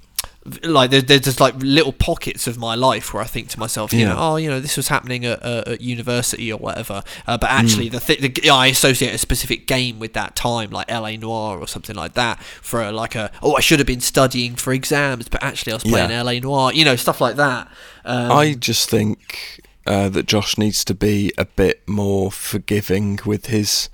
like 0.64 0.92
there, 0.92 1.02
there's 1.02 1.22
just 1.22 1.40
like 1.40 1.56
little 1.58 1.92
pockets 1.92 2.46
of 2.46 2.56
my 2.58 2.76
life 2.76 3.14
where 3.14 3.24
I 3.24 3.26
think 3.26 3.50
to 3.50 3.60
myself, 3.60 3.92
you 3.92 4.02
Yeah. 4.02 4.10
know, 4.10 4.18
oh, 4.20 4.36
you 4.36 4.48
know, 4.48 4.60
this 4.60 4.78
was 4.78 4.90
happening 4.90 5.26
at, 5.26 5.44
uh, 5.44 5.64
at 5.66 5.82
university 5.82 6.52
or 6.54 6.60
whatever. 6.60 7.02
Uh, 7.26 7.36
but 7.38 7.50
Mm. 7.50 7.54
actually, 7.54 7.90
the, 7.90 8.00
th- 8.00 8.20
the 8.42 8.50
I 8.52 8.68
associate 8.68 9.12
a 9.14 9.18
specific 9.18 9.66
game 9.66 9.98
with 9.98 10.14
that 10.14 10.36
time, 10.36 10.70
like 10.70 10.88
LA 10.92 11.18
Noir 11.18 11.58
or 11.60 11.68
something 11.68 11.96
like 11.96 12.14
that, 12.14 12.40
for 12.62 12.84
a, 12.84 12.92
like 12.92 13.16
a 13.16 13.32
oh, 13.42 13.56
I 13.56 13.60
should 13.60 13.80
have 13.80 13.88
been 13.88 14.02
studying 14.02 14.56
for 14.56 14.72
exams, 14.72 15.28
but 15.30 15.42
actually 15.44 15.74
I 15.74 15.76
was 15.78 15.84
playing 15.84 16.12
Yeah. 16.12 16.22
LA 16.22 16.40
Noir, 16.40 16.72
you 16.74 16.86
know, 16.86 16.96
stuff 16.96 17.20
like 17.20 17.38
that. 17.38 17.68
Um, 18.06 18.32
I 18.32 18.54
just 18.54 18.88
think 18.88 19.62
uh, 19.88 20.10
that 20.10 20.28
Josh 20.28 20.60
needs 20.60 20.86
to 20.86 20.94
be 20.94 21.32
a 21.40 21.46
bit 21.46 21.82
more 21.88 22.32
forgiving 22.32 23.20
with 23.26 23.48
his 23.48 23.90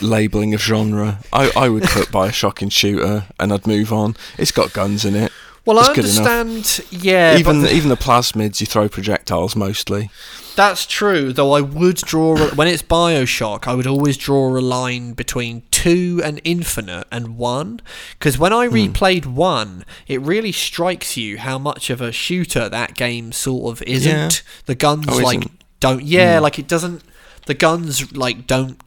labeling 0.00 0.54
of 0.54 0.60
genre. 0.62 1.18
I, 1.32 1.50
I 1.56 1.68
would 1.68 1.82
put 1.84 2.08
Bioshock 2.12 2.62
in 2.62 2.68
shooter 2.68 3.26
and 3.40 3.52
I'd 3.52 3.66
move 3.66 3.92
on. 3.92 4.16
It's 4.38 4.52
got 4.52 4.72
guns 4.72 5.04
in 5.04 5.16
it. 5.16 5.32
Well, 5.68 5.78
I 5.78 5.88
understand, 5.88 6.80
yeah, 6.90 7.36
even 7.36 7.62
but 7.62 7.72
even 7.72 7.88
the 7.88 7.96
plasmids, 7.96 8.60
you 8.60 8.66
throw 8.66 8.88
projectiles 8.88 9.54
mostly. 9.54 10.10
That's 10.56 10.86
true, 10.86 11.32
though 11.32 11.52
I 11.52 11.60
would 11.60 11.96
draw 11.98 12.36
a- 12.36 12.54
when 12.54 12.66
it's 12.66 12.82
Bioshock. 12.82 13.68
I 13.68 13.74
would 13.74 13.86
always 13.86 14.16
draw 14.16 14.48
a 14.56 14.58
line 14.58 15.12
between 15.12 15.62
two 15.70 16.20
and 16.24 16.40
infinite 16.42 17.06
and 17.12 17.36
one, 17.36 17.80
because 18.18 18.38
when 18.38 18.52
I 18.52 18.66
Hmm. 18.66 18.74
replayed 18.74 19.26
one, 19.26 19.84
it 20.08 20.20
really 20.20 20.50
strikes 20.50 21.16
you 21.16 21.38
how 21.38 21.58
much 21.58 21.90
of 21.90 22.00
a 22.00 22.10
shooter 22.10 22.68
that 22.68 22.94
game 22.94 23.30
sort 23.30 23.72
of 23.76 23.82
isn't. 23.86 24.12
Yeah. 24.44 24.50
The 24.66 24.74
guns 24.74 25.06
Oh, 25.08 25.18
like 25.18 25.38
isn't? 25.38 25.60
don't, 25.80 26.02
yeah, 26.02 26.40
like 26.40 26.58
it 26.58 26.66
doesn't. 26.66 27.02
The 27.46 27.54
guns 27.54 28.10
like 28.16 28.46
don't. 28.46 28.80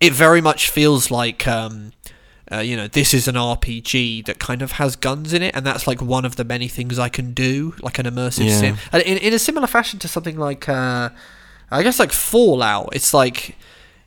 It 0.00 0.14
very 0.14 0.40
much 0.40 0.70
feels 0.70 1.10
like. 1.10 1.46
um 1.46 1.92
uh, 2.52 2.58
you 2.58 2.76
know, 2.76 2.88
this 2.88 3.14
is 3.14 3.28
an 3.28 3.36
RPG 3.36 4.24
that 4.26 4.38
kind 4.38 4.62
of 4.62 4.72
has 4.72 4.96
guns 4.96 5.32
in 5.32 5.42
it, 5.42 5.54
and 5.54 5.64
that's 5.64 5.86
like 5.86 6.00
one 6.02 6.24
of 6.24 6.36
the 6.36 6.44
many 6.44 6.68
things 6.68 6.98
I 6.98 7.08
can 7.08 7.32
do, 7.32 7.74
like 7.80 7.98
an 7.98 8.06
immersive 8.06 8.46
Yeah. 8.46 8.58
sim. 8.60 8.78
And 8.92 9.02
in, 9.04 9.18
in 9.18 9.32
a 9.32 9.38
similar 9.38 9.66
fashion 9.66 9.98
to 10.00 10.08
something 10.08 10.36
like, 10.38 10.68
uh, 10.68 11.10
I 11.70 11.82
guess, 11.82 11.98
like 12.00 12.12
Fallout. 12.12 12.88
It's 12.94 13.14
like, 13.14 13.56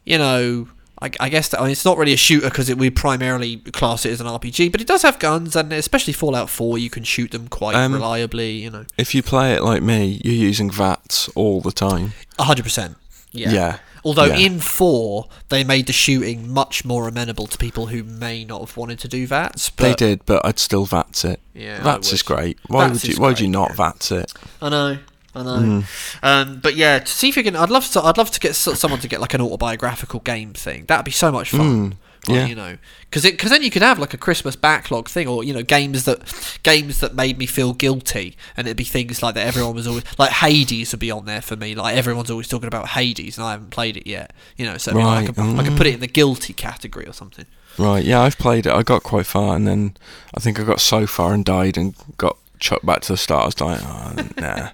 you 0.03 0.17
know, 0.17 0.67
I, 1.01 1.09
I 1.19 1.29
guess 1.29 1.49
that, 1.49 1.59
I 1.59 1.63
mean, 1.63 1.71
it's 1.71 1.85
not 1.85 1.97
really 1.97 2.13
a 2.13 2.17
shooter 2.17 2.49
because 2.49 2.73
we 2.75 2.89
primarily 2.89 3.57
class 3.57 4.05
it 4.05 4.11
as 4.11 4.19
an 4.21 4.27
RPG, 4.27 4.71
but 4.71 4.81
it 4.81 4.87
does 4.87 5.01
have 5.03 5.19
guns, 5.19 5.55
and 5.55 5.71
especially 5.73 6.13
Fallout 6.13 6.49
4, 6.49 6.77
you 6.77 6.89
can 6.89 7.03
shoot 7.03 7.31
them 7.31 7.47
quite 7.47 7.75
Um, 7.75 7.93
reliably. 7.93 8.51
You 8.63 8.69
know, 8.71 8.85
If 8.97 9.15
you 9.15 9.23
play 9.23 9.53
it 9.53 9.63
like 9.63 9.81
me, 9.81 10.19
you're 10.23 10.33
using 10.33 10.69
VATS 10.69 11.29
all 11.35 11.61
the 11.61 11.71
time. 11.71 12.13
hundred 12.39 12.63
percent. 12.63 12.97
Yeah. 13.31 13.51
Yeah. 13.51 13.77
Although 14.05 14.25
Yeah. 14.25 14.37
in 14.37 14.59
four, 14.59 15.27
they 15.49 15.63
made 15.63 15.87
the 15.87 15.93
shooting 15.93 16.51
much 16.51 16.83
more 16.83 17.07
amenable 17.07 17.47
to 17.47 17.57
people 17.57 17.87
who 17.87 18.03
may 18.03 18.43
not 18.43 18.61
have 18.61 18.75
wanted 18.75 18.99
to 18.99 19.07
do 19.07 19.25
VATS. 19.25 19.69
But 19.69 19.83
they 19.83 19.93
did, 19.95 20.25
but 20.25 20.45
I'd 20.45 20.59
still 20.59 20.85
VATS 20.85 21.23
it. 21.23 21.39
Yeah, 21.53 21.81
VATS 21.81 22.11
is 22.11 22.21
great. 22.21 22.57
Why 22.67 22.87
VATS 22.87 23.03
would 23.03 23.13
you? 23.15 23.21
Why 23.21 23.27
would 23.29 23.39
you 23.39 23.47
not 23.47 23.69
yeah. 23.71 23.75
VATS 23.75 24.11
it? 24.11 24.33
I 24.61 24.69
know, 24.69 24.97
I 25.35 25.43
know. 25.43 25.57
Mm. 25.57 25.83
Um, 26.21 26.59
but 26.61 26.75
yeah, 26.75 26.99
to 26.99 27.07
see 27.07 27.29
if 27.29 27.37
you 27.37 27.43
can. 27.43 27.55
I'd 27.55 27.69
love 27.69 27.89
to. 27.91 28.01
I'd 28.03 28.17
love 28.17 28.31
to 28.31 28.39
get 28.39 28.55
someone 28.55 28.99
to 28.99 29.07
get 29.07 29.21
like 29.21 29.33
an 29.33 29.41
autobiographical 29.41 30.19
game 30.19 30.53
thing. 30.53 30.85
That'd 30.85 31.05
be 31.05 31.11
so 31.11 31.31
much 31.31 31.51
fun. 31.51 31.91
Mm, 31.91 31.93
Like, 32.27 32.37
yeah. 32.37 32.45
you 32.45 32.55
know, 32.55 32.77
because 33.01 33.23
because 33.23 33.51
then 33.51 33.63
you 33.63 33.69
could 33.69 33.81
have 33.81 33.99
like 33.99 34.13
a 34.13 34.17
Christmas 34.17 34.55
backlog 34.55 35.09
thing, 35.09 35.27
or 35.27 35.43
you 35.43 35.53
know, 35.53 35.61
games 35.61 36.05
that 36.05 36.57
games 36.63 37.01
that 37.01 37.13
made 37.13 37.37
me 37.37 37.45
feel 37.45 37.73
guilty, 37.73 38.37
and 38.55 38.65
it'd 38.65 38.77
be 38.77 38.85
things 38.85 39.21
like 39.21 39.35
that. 39.35 39.45
Everyone 39.45 39.75
was 39.75 39.87
always 39.87 40.03
like 40.17 40.31
Hades 40.31 40.93
would 40.93 41.01
be 41.01 41.11
on 41.11 41.25
there 41.25 41.41
for 41.41 41.57
me. 41.57 41.75
Like 41.75 41.97
everyone's 41.97 42.31
always 42.31 42.47
talking 42.47 42.67
about 42.67 42.89
Hades, 42.89 43.37
and 43.37 43.45
I 43.45 43.51
haven't 43.51 43.71
played 43.71 43.97
it 43.97 44.07
yet. 44.07 44.31
You 44.55 44.65
know, 44.65 44.77
so 44.77 44.91
I, 44.91 44.93
mean, 44.93 45.05
I, 45.05 45.15
Right, 45.15 45.25
could, 45.25 45.39
I 45.39 45.63
could 45.63 45.73
mm. 45.73 45.77
put 45.77 45.87
it 45.87 45.95
in 45.95 45.99
the 45.99 46.07
guilty 46.07 46.53
category 46.53 47.05
or 47.05 47.13
something. 47.13 47.45
Right. 47.77 48.05
Yeah, 48.05 48.21
I've 48.21 48.37
played 48.37 48.67
it. 48.67 48.73
I 48.73 48.83
got 48.83 49.03
quite 49.03 49.25
far, 49.25 49.55
and 49.55 49.67
then 49.67 49.97
I 50.33 50.39
think 50.39 50.59
I 50.59 50.63
got 50.63 50.79
so 50.79 51.05
far 51.05 51.33
and 51.33 51.43
died, 51.43 51.77
and 51.77 51.93
got 52.17 52.37
chucked 52.63 52.85
back 52.85 53.01
to 53.01 53.13
the 53.13 53.17
start. 53.17 53.43
I 53.43 53.45
was 53.45 53.61
like, 53.61 53.81
oh, 53.83 54.29
nah, 54.37 54.69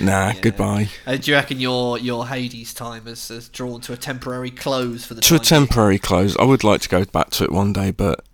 nah, 0.00 0.32
goodbye. 0.40 0.88
Uh, 1.06 1.16
do 1.16 1.30
you 1.30 1.36
reckon 1.36 1.60
your 1.60 1.96
your 1.98 2.26
Hades 2.26 2.74
time 2.74 3.06
has, 3.06 3.28
has 3.28 3.48
drawn 3.48 3.80
to 3.82 3.92
a 3.92 3.96
temporary 3.96 4.50
close 4.50 5.04
for 5.04 5.14
the 5.14 5.20
To 5.22 5.36
a 5.36 5.38
temporary 5.38 5.98
close. 6.00 6.36
I 6.38 6.44
would 6.44 6.64
like 6.64 6.80
to 6.82 6.88
go 6.88 7.04
back 7.04 7.30
to 7.30 7.44
it 7.44 7.52
one 7.52 7.72
day, 7.72 7.92
but 7.92 8.24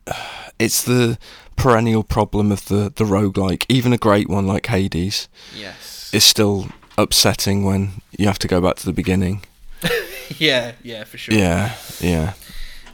it's 0.58 0.82
the 0.82 1.18
perennial 1.56 2.02
problem 2.02 2.50
of 2.50 2.64
the 2.66 2.90
the 2.96 3.04
roguelike. 3.04 3.66
Even 3.68 3.92
a 3.92 3.98
great 3.98 4.28
one 4.30 4.46
like 4.46 4.66
Hades 4.66 5.28
Yes. 5.54 6.10
is 6.14 6.24
still 6.24 6.68
upsetting 6.96 7.64
when 7.64 7.90
you 8.18 8.26
have 8.26 8.38
to 8.38 8.48
go 8.48 8.60
back 8.60 8.76
to 8.76 8.86
the 8.86 8.92
beginning. 8.92 9.42
yeah, 10.38 10.72
yeah, 10.82 11.04
for 11.04 11.18
sure. 11.18 11.34
Yeah, 11.34 11.74
yeah. 12.00 12.32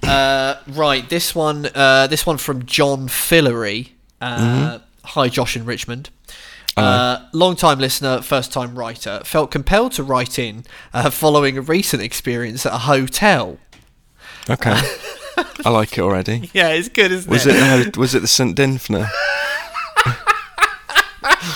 Uh, 0.03 0.57
right, 0.67 1.09
this 1.09 1.35
one, 1.35 1.69
uh, 1.75 2.07
this 2.09 2.25
one 2.27 2.39
from 2.39 2.65
John 2.67 3.07
Fillery. 3.07 3.93
Uh, 4.21 4.79
Hi, 5.11 5.29
Josh 5.29 5.57
in 5.57 5.65
Richmond. 5.65 6.11
Uh, 6.77 7.27
long 7.33 7.57
time 7.57 7.81
listener, 7.81 8.23
first 8.23 8.53
time 8.53 8.79
writer. 8.79 9.21
Felt 9.25 9.51
compelled 9.51 9.91
to 9.93 10.05
write 10.05 10.39
in 10.39 10.65
uh, 10.95 11.11
following 11.11 11.59
a 11.59 11.61
recent 11.61 12.01
experience 12.01 12.65
at 12.65 12.73
a 12.73 12.79
hotel. 12.79 13.59
Okay. 14.49 14.71
I 15.65 15.71
like 15.71 15.99
it 15.99 16.01
already. 16.01 16.49
Yeah, 16.53 16.69
it's 16.69 16.89
good, 16.89 17.11
isn't 17.11 17.29
Was 17.29 17.45
it 17.45 17.93
the, 17.93 18.01
was 18.01 18.15
it 18.15 18.21
the 18.21 18.29
St 18.29 18.57
Dymphna? 18.57 19.09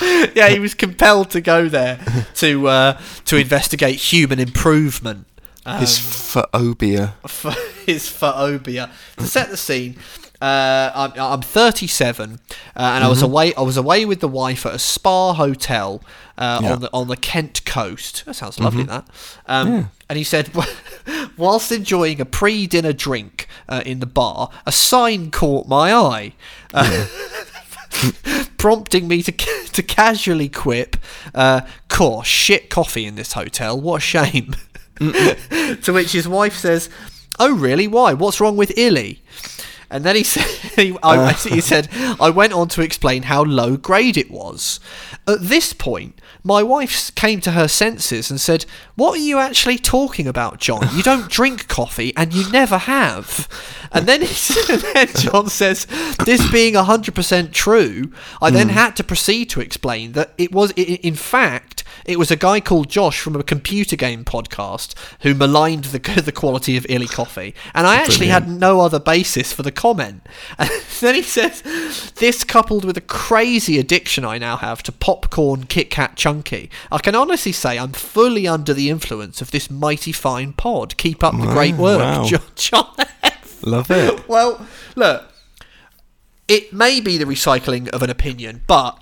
yeah, 0.34 0.48
he 0.48 0.58
was 0.58 0.74
compelled 0.74 1.30
to 1.30 1.40
go 1.40 1.68
there 1.68 2.04
to 2.34 2.66
uh, 2.66 3.00
to 3.26 3.36
investigate 3.36 3.96
human 3.96 4.40
improvement. 4.40 5.28
Um, 5.64 5.78
His 5.78 5.96
phobia. 5.96 7.14
his 7.86 8.08
phobia. 8.08 8.90
To 9.18 9.26
set 9.26 9.48
the 9.48 9.56
scene, 9.56 9.96
uh, 10.40 10.90
I'm, 10.94 11.12
I'm 11.18 11.42
37, 11.42 12.32
uh, 12.32 12.36
and 12.76 13.04
I 13.04 13.08
was 13.08 13.22
away. 13.22 13.54
I 13.54 13.62
was 13.62 13.76
away 13.76 14.04
with 14.04 14.20
the 14.20 14.28
wife 14.28 14.66
at 14.66 14.74
a 14.74 14.78
spa 14.78 15.32
hotel 15.32 16.02
uh, 16.36 16.60
Yeah. 16.62 16.72
on 16.74 16.80
the 16.80 16.90
on 16.92 17.08
the 17.08 17.16
Kent 17.16 17.64
coast. 17.64 18.24
That 18.26 18.34
sounds 18.34 18.58
lovely. 18.60 18.84
That. 18.84 19.06
Um, 19.46 19.90
And 20.08 20.18
he 20.18 20.24
said, 20.24 20.50
whilst 21.38 21.72
enjoying 21.72 22.20
a 22.20 22.24
pre-dinner 22.26 22.92
drink 22.92 23.48
uh, 23.68 23.82
in 23.86 24.00
the 24.00 24.06
bar, 24.06 24.50
a 24.66 24.72
sign 24.72 25.30
caught 25.30 25.66
my 25.66 25.94
eye. 25.94 26.32
Uh, 26.74 27.06
prompting 28.58 29.08
me 29.08 29.22
to 29.22 29.32
to 29.32 29.82
casually 29.82 30.48
quip, 30.48 30.96
uh, 31.34 31.62
"Course, 31.88 32.26
shit 32.26 32.70
coffee 32.70 33.06
in 33.06 33.14
this 33.14 33.32
hotel. 33.34 33.80
What 33.80 33.96
a 33.96 34.00
shame." 34.00 34.54
to 34.98 35.92
which 35.92 36.12
his 36.12 36.28
wife 36.28 36.56
says, 36.56 36.88
"Oh, 37.38 37.54
really? 37.54 37.88
Why? 37.88 38.12
What's 38.14 38.40
wrong 38.40 38.56
with 38.56 38.76
Illy?" 38.76 39.22
And 39.90 40.04
then 40.04 40.16
he 40.16 40.22
said, 40.24 40.46
he, 40.76 40.96
I, 41.02 41.16
uh. 41.16 41.32
he 41.34 41.60
said, 41.60 41.88
I 42.20 42.30
went 42.30 42.52
on 42.52 42.68
to 42.68 42.82
explain 42.82 43.24
how 43.24 43.44
low 43.44 43.76
grade 43.76 44.16
it 44.16 44.30
was. 44.30 44.80
At 45.26 45.40
this 45.40 45.72
point, 45.72 46.20
my 46.42 46.62
wife 46.62 47.14
came 47.14 47.40
to 47.40 47.52
her 47.52 47.68
senses 47.68 48.30
and 48.30 48.38
said, 48.38 48.66
What 48.96 49.14
are 49.14 49.22
you 49.22 49.38
actually 49.38 49.78
talking 49.78 50.26
about, 50.26 50.60
John? 50.60 50.88
You 50.94 51.02
don't 51.10 51.30
drink 51.30 51.68
coffee 51.68 52.12
and 52.16 52.34
you 52.34 52.50
never 52.50 52.76
have. 52.76 53.48
And 53.90 54.06
then, 54.06 54.22
he, 54.22 54.54
and 54.72 54.82
then 54.82 55.08
John 55.16 55.48
says, 55.48 55.86
This 56.24 56.50
being 56.52 56.74
100% 56.74 57.52
true, 57.52 58.12
I 58.42 58.50
then 58.50 58.68
hmm. 58.68 58.74
had 58.74 58.96
to 58.96 59.04
proceed 59.04 59.50
to 59.50 59.60
explain 59.60 60.12
that 60.12 60.34
it 60.36 60.52
was, 60.52 60.72
in 60.72 61.14
fact, 61.14 61.84
it 62.04 62.18
was 62.18 62.30
a 62.30 62.36
guy 62.36 62.60
called 62.60 62.90
Josh 62.90 63.20
from 63.20 63.36
a 63.36 63.42
computer 63.42 63.96
game 63.96 64.24
podcast 64.24 64.94
who 65.20 65.34
maligned 65.34 65.84
the, 65.84 65.98
the 66.20 66.32
quality 66.32 66.76
of 66.76 66.84
Illy 66.88 67.06
coffee. 67.06 67.54
And 67.72 67.86
I 67.86 67.96
actually 67.96 68.26
had 68.26 68.48
no 68.48 68.80
other 68.80 69.00
basis 69.00 69.52
for 69.52 69.62
the 69.62 69.72
comment. 69.74 70.26
And 70.58 70.70
then 71.00 71.14
he 71.14 71.22
says, 71.22 71.62
This 72.16 72.44
coupled 72.44 72.84
with 72.84 72.96
a 72.96 73.02
crazy 73.02 73.78
addiction 73.78 74.24
I 74.24 74.38
now 74.38 74.56
have 74.56 74.82
to 74.84 74.92
popcorn 74.92 75.64
Kit 75.64 75.90
Kat 75.90 76.16
Chunky, 76.16 76.70
I 76.90 76.98
can 76.98 77.14
honestly 77.14 77.52
say 77.52 77.78
I'm 77.78 77.92
fully 77.92 78.46
under 78.46 78.72
the 78.72 78.90
influence 78.90 79.40
of 79.40 79.50
this 79.50 79.70
mighty 79.70 80.12
fine 80.12 80.52
pod. 80.52 80.96
Keep 80.96 81.22
up 81.22 81.38
the 81.38 81.46
great 81.46 81.76
work, 81.76 82.00
wow. 82.00 82.24
John. 82.28 82.42
John. 82.56 82.94
Love 83.62 83.90
it. 83.90 84.28
Well, 84.28 84.66
look, 84.94 85.24
it 86.48 86.72
may 86.72 87.00
be 87.00 87.16
the 87.16 87.24
recycling 87.24 87.88
of 87.88 88.02
an 88.02 88.10
opinion, 88.10 88.62
but 88.66 88.98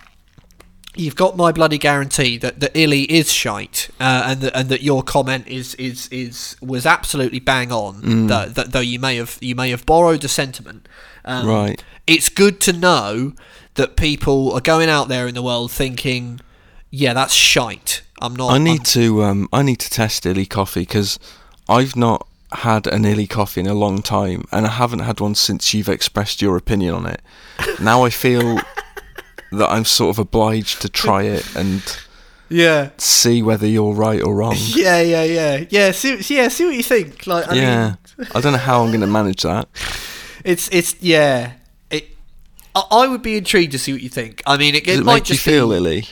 you've 0.95 1.17
got 1.17 1.37
my 1.37 1.53
bloody 1.53 1.79
guarantee 1.79 2.37
that 2.39 2.61
that 2.61 2.71
Illy 2.75 3.03
is 3.03 3.33
shite, 3.33 3.89
uh, 4.01 4.25
and 4.27 4.41
that 4.43 4.57
and 4.57 4.69
that 4.69 4.83
your 4.83 5.03
comment 5.03 5.47
is 5.49 5.75
is 5.77 6.09
is 6.09 6.57
was 6.61 6.87
absolutely 6.87 7.41
bang 7.41 7.73
on. 7.73 8.03
Mm. 8.03 8.29
That, 8.29 8.55
that 8.55 8.73
though 8.73 8.81
you 8.81 8.99
may 8.99 9.17
have 9.17 9.39
you 9.41 9.55
may 9.55 9.71
have 9.71 9.87
borrowed 9.87 10.21
the 10.23 10.29
sentiment, 10.29 10.89
um, 11.25 11.47
Right. 11.47 11.83
It's 12.07 12.29
good 12.29 12.61
to 12.63 12.73
know 12.73 13.33
that 13.75 13.97
people 13.97 14.53
are 14.53 14.61
going 14.61 14.89
out 14.89 15.09
there 15.09 15.27
in 15.29 15.35
the 15.35 15.43
world 15.43 15.71
thinking, 15.71 16.41
yeah, 16.91 17.15
that's 17.15 17.33
shite. 17.33 18.03
I'm 18.21 18.35
not. 18.37 18.51
I 18.51 18.55
I'm- 18.55 18.65
need 18.65 18.85
to 18.87 19.23
um 19.25 19.49
I 19.53 19.63
need 19.63 19.79
to 19.81 19.91
test 19.91 20.27
illy 20.27 20.47
coffee 20.47 20.81
because 20.81 21.19
I've 21.69 21.97
not 21.97 22.27
had 22.53 22.87
an 22.87 23.05
illy 23.07 23.27
coffee 23.27 23.61
in 23.61 23.67
a 23.67 23.75
long 23.75 24.03
time, 24.03 24.45
and 24.53 24.67
I 24.67 24.71
haven't 24.71 24.99
had 25.01 25.21
one 25.21 25.35
since 25.35 25.73
you've 25.73 25.89
expressed 25.89 26.43
your 26.43 26.57
opinion 26.57 26.95
on 26.95 27.07
it. 27.07 27.23
Now 27.81 28.05
I 28.05 28.11
feel 28.11 28.61
that 29.53 29.71
I'm 29.71 29.85
sort 29.85 30.15
of 30.15 30.19
obliged 30.19 30.83
to 30.83 30.89
try 30.89 31.23
it 31.25 31.55
and 31.57 31.83
yeah. 32.49 32.91
see 32.99 33.43
whether 33.43 33.67
you're 33.67 33.93
right 33.93 34.23
or 34.23 34.35
wrong. 34.35 34.57
Yeah, 34.59 35.01
yeah, 35.01 35.25
yeah, 35.25 35.65
yeah. 35.71 35.91
See, 35.93 36.17
yeah, 36.35 36.49
see 36.49 36.65
what 36.65 36.75
you 36.75 36.83
think. 36.83 37.27
Like, 37.27 37.49
I 37.49 37.55
yeah, 37.55 37.95
mean, 38.19 38.29
I 38.35 38.41
don't 38.41 38.53
know 38.53 38.59
how 38.59 38.83
I'm 38.83 38.89
going 38.89 39.01
to 39.01 39.07
manage 39.07 39.43
that. 39.43 39.69
it's 40.45 40.69
it's 40.73 41.01
yeah. 41.01 41.53
It. 41.91 42.09
I, 42.75 42.83
I 42.91 43.09
would 43.09 43.23
be 43.23 43.37
intrigued 43.37 43.73
to 43.73 43.79
see 43.79 43.93
what 43.93 44.03
you 44.03 44.09
think. 44.09 44.43
I 44.47 44.57
mean, 44.57 44.75
it, 44.75 44.85
Does 44.85 44.97
it 44.99 45.01
it 45.01 45.05
might 45.05 45.15
make 45.15 45.29
you 45.29 45.35
just 45.35 45.45
feel 45.45 45.71
be, 45.71 45.77
illy? 45.77 46.05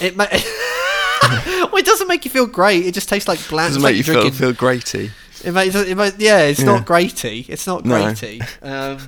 It 0.00 0.16
may. 0.16 0.26
well, 1.22 1.76
it 1.76 1.86
doesn't 1.86 2.08
make 2.08 2.24
you 2.24 2.30
feel 2.30 2.46
great. 2.46 2.86
It 2.86 2.94
just 2.94 3.08
tastes 3.08 3.28
like 3.28 3.40
bland. 3.48 3.74
Does 3.74 3.76
it's 3.76 3.84
it 3.84 3.88
make 3.88 3.96
you 3.96 4.02
feel 4.04 4.14
drinking- 4.14 4.32
feel 4.38 4.52
greaty? 4.52 5.10
It 5.42 5.52
makes 5.52 5.74
it, 5.74 5.96
might, 5.96 6.18
yeah, 6.20 6.40
it's 6.40 6.60
Yeah. 6.60 6.66
not 6.66 6.84
greaty. 6.84 7.46
It's 7.48 7.66
not 7.66 7.84
No. 7.84 8.14
Um, 8.62 8.98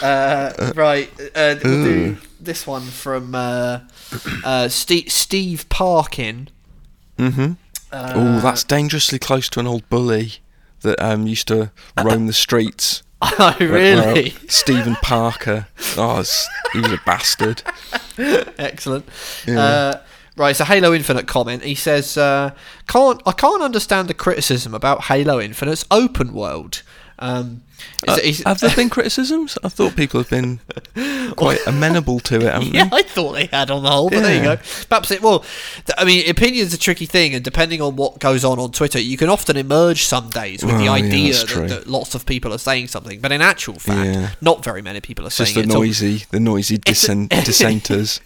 uh, 0.00 0.72
right, 0.76 1.10
uh, 1.34 1.56
we'll 1.62 1.84
do 1.84 2.16
this 2.46 2.66
one 2.66 2.82
from 2.82 3.34
uh, 3.34 3.80
uh, 4.44 4.68
Steve, 4.68 5.12
Steve 5.12 5.68
Parkin. 5.68 6.48
Mm-hmm. 7.18 7.52
Uh, 7.92 8.12
oh, 8.14 8.40
that's 8.40 8.64
dangerously 8.64 9.18
close 9.18 9.48
to 9.50 9.60
an 9.60 9.66
old 9.66 9.88
bully 9.88 10.34
that 10.80 11.00
um 11.00 11.26
used 11.26 11.48
to 11.48 11.70
roam 12.02 12.26
the 12.26 12.32
streets. 12.32 13.02
Oh, 13.22 13.56
really? 13.58 14.30
Stephen 14.46 14.94
Parker. 14.96 15.68
Oh, 15.96 16.22
he 16.72 16.80
was 16.80 16.92
a 16.92 17.00
bastard. 17.06 17.62
Excellent. 18.18 19.08
Yeah. 19.46 19.58
Uh, 19.58 20.02
right, 20.36 20.50
it's 20.50 20.60
a 20.60 20.66
Halo 20.66 20.92
Infinite 20.92 21.26
comment. 21.26 21.64
He 21.64 21.74
says, 21.74 22.18
uh, 22.18 22.50
"Can't 22.86 23.22
I 23.24 23.32
can't 23.32 23.62
understand 23.62 24.08
the 24.08 24.14
criticism 24.14 24.74
about 24.74 25.04
Halo 25.04 25.40
Infinite's 25.40 25.86
open 25.90 26.34
world." 26.34 26.82
Um, 27.18 27.62
Uh, 28.06 28.18
have 28.44 28.60
there 28.60 28.74
been 28.76 28.90
criticisms? 28.90 29.56
I 29.64 29.68
thought 29.68 29.96
people 29.96 30.20
have 30.20 30.30
been 30.30 30.60
quite 31.36 31.58
amenable 31.66 32.20
to 32.20 32.36
it, 32.36 32.62
yeah, 32.74 32.84
they? 32.88 32.96
I 32.98 33.02
thought 33.02 33.32
they 33.32 33.46
had 33.46 33.70
on 33.70 33.82
the 33.82 33.90
whole, 33.90 34.10
but 34.10 34.20
there 34.20 34.36
you 34.36 34.42
go. 34.42 34.56
Perhaps 34.88 35.10
it. 35.10 35.22
Well, 35.22 35.40
th- 35.40 35.94
I 35.98 36.04
mean, 36.04 36.28
opinion's 36.28 36.72
a 36.74 36.78
tricky 36.78 37.06
thing, 37.06 37.34
and 37.34 37.42
depending 37.44 37.80
on 37.82 37.96
what 37.96 38.18
goes 38.18 38.44
on 38.44 38.58
on 38.58 38.70
Twitter, 38.72 39.00
you 39.00 39.16
can 39.16 39.28
often 39.28 39.56
emerge 39.56 40.04
some 40.04 40.28
days 40.30 40.62
with 40.64 40.76
the 40.76 40.84
Well, 40.84 40.98
yeah, 40.98 41.04
idea 41.06 41.32
that, 41.34 41.68
that 41.68 41.86
lots 41.86 42.14
of 42.14 42.26
people 42.26 42.52
are 42.52 42.58
saying 42.58 42.88
something, 42.88 43.20
but 43.20 43.32
in 43.32 43.40
actual 43.42 43.78
fact, 43.78 44.06
Yeah. 44.14 44.30
not 44.40 44.62
very 44.62 44.82
many 44.82 45.00
people 45.00 45.24
are 45.24 45.28
It's 45.28 45.36
just 45.38 45.54
saying 45.54 45.66
the 45.68 45.74
it. 45.74 45.76
noisy, 45.76 46.24
the 46.30 46.40
noisy 46.40 46.76
dissent, 46.84 47.30
dissenters. 47.44 48.20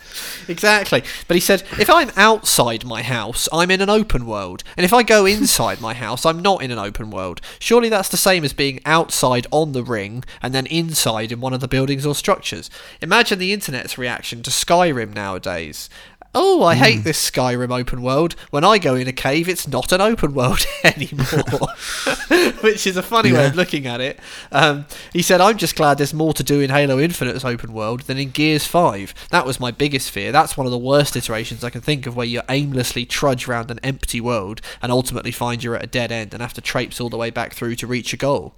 Exactly. 0.48 1.02
But 1.28 1.36
he 1.36 1.40
said, 1.40 1.62
if 1.78 1.88
I'm 1.88 2.10
outside 2.16 2.84
my 2.84 3.02
house, 3.02 3.48
I'm 3.52 3.70
in 3.70 3.80
an 3.80 3.88
open 3.90 4.26
world. 4.26 4.62
And 4.76 4.84
if 4.84 4.92
I 4.92 5.02
go 5.02 5.26
inside 5.26 5.80
my 5.80 5.94
house, 5.94 6.26
I'm 6.26 6.40
not 6.42 6.62
in 6.62 6.70
an 6.70 6.78
open 6.78 7.10
world. 7.10 7.40
Surely 7.58 7.88
that's 7.88 8.08
the 8.08 8.16
same 8.16 8.44
as 8.44 8.52
being 8.52 8.80
outside 8.84 9.39
on 9.50 9.72
the 9.72 9.84
ring 9.84 10.24
and 10.42 10.54
then 10.54 10.66
inside 10.66 11.32
in 11.32 11.40
one 11.40 11.52
of 11.52 11.60
the 11.60 11.68
buildings 11.68 12.06
or 12.06 12.14
structures. 12.14 12.70
Imagine 13.00 13.38
the 13.38 13.52
internet's 13.52 13.98
reaction 13.98 14.42
to 14.42 14.50
Skyrim 14.50 15.14
nowadays. 15.14 15.88
Oh, 16.32 16.62
I 16.62 16.76
hate 16.76 17.02
this 17.02 17.28
Skyrim 17.28 17.76
open 17.76 18.02
world. 18.02 18.36
When 18.50 18.62
I 18.62 18.78
go 18.78 18.94
in 18.94 19.08
a 19.08 19.12
cave, 19.12 19.48
it's 19.48 19.66
not 19.66 19.90
an 19.90 20.00
open 20.00 20.32
world 20.32 20.64
anymore. 20.84 21.26
Which 22.60 22.86
is 22.86 22.96
a 22.96 23.02
funny 23.02 23.32
way 23.32 23.46
of 23.46 23.56
looking 23.56 23.84
at 23.84 24.00
it. 24.00 24.20
Um, 24.52 24.86
he 25.12 25.22
said, 25.22 25.40
I'm 25.40 25.56
just 25.56 25.74
glad 25.74 25.98
there's 25.98 26.14
more 26.14 26.32
to 26.34 26.44
do 26.44 26.60
in 26.60 26.70
Halo 26.70 27.00
Infinite's 27.00 27.44
open 27.44 27.72
world 27.72 28.02
than 28.02 28.16
in 28.16 28.30
Gears 28.30 28.64
5. 28.64 29.12
That 29.30 29.44
was 29.44 29.58
my 29.58 29.72
biggest 29.72 30.12
fear. 30.12 30.30
That's 30.30 30.56
one 30.56 30.68
of 30.68 30.70
the 30.70 30.78
worst 30.78 31.16
iterations 31.16 31.64
I 31.64 31.70
can 31.70 31.80
think 31.80 32.06
of 32.06 32.14
where 32.14 32.26
you 32.26 32.42
aimlessly 32.48 33.06
trudge 33.06 33.48
around 33.48 33.72
an 33.72 33.80
empty 33.82 34.20
world 34.20 34.60
and 34.80 34.92
ultimately 34.92 35.32
find 35.32 35.64
you're 35.64 35.74
at 35.74 35.82
a 35.82 35.88
dead 35.88 36.12
end 36.12 36.32
and 36.32 36.42
have 36.42 36.54
to 36.54 36.60
traipse 36.60 37.00
all 37.00 37.10
the 37.10 37.16
way 37.16 37.30
back 37.30 37.54
through 37.54 37.74
to 37.74 37.88
reach 37.88 38.12
a 38.12 38.16
goal. 38.16 38.54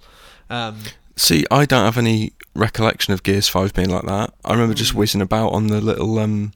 Um, 0.49 0.79
See, 1.15 1.45
I 1.51 1.65
don't 1.65 1.85
have 1.85 1.97
any 1.97 2.33
recollection 2.55 3.13
of 3.13 3.21
Gears 3.23 3.47
Five 3.47 3.73
being 3.73 3.89
like 3.89 4.03
that. 4.05 4.33
I 4.43 4.51
remember 4.53 4.73
just 4.73 4.93
whizzing 4.95 5.21
about 5.21 5.49
on 5.53 5.67
the 5.67 5.79
little 5.79 6.17
um, 6.19 6.53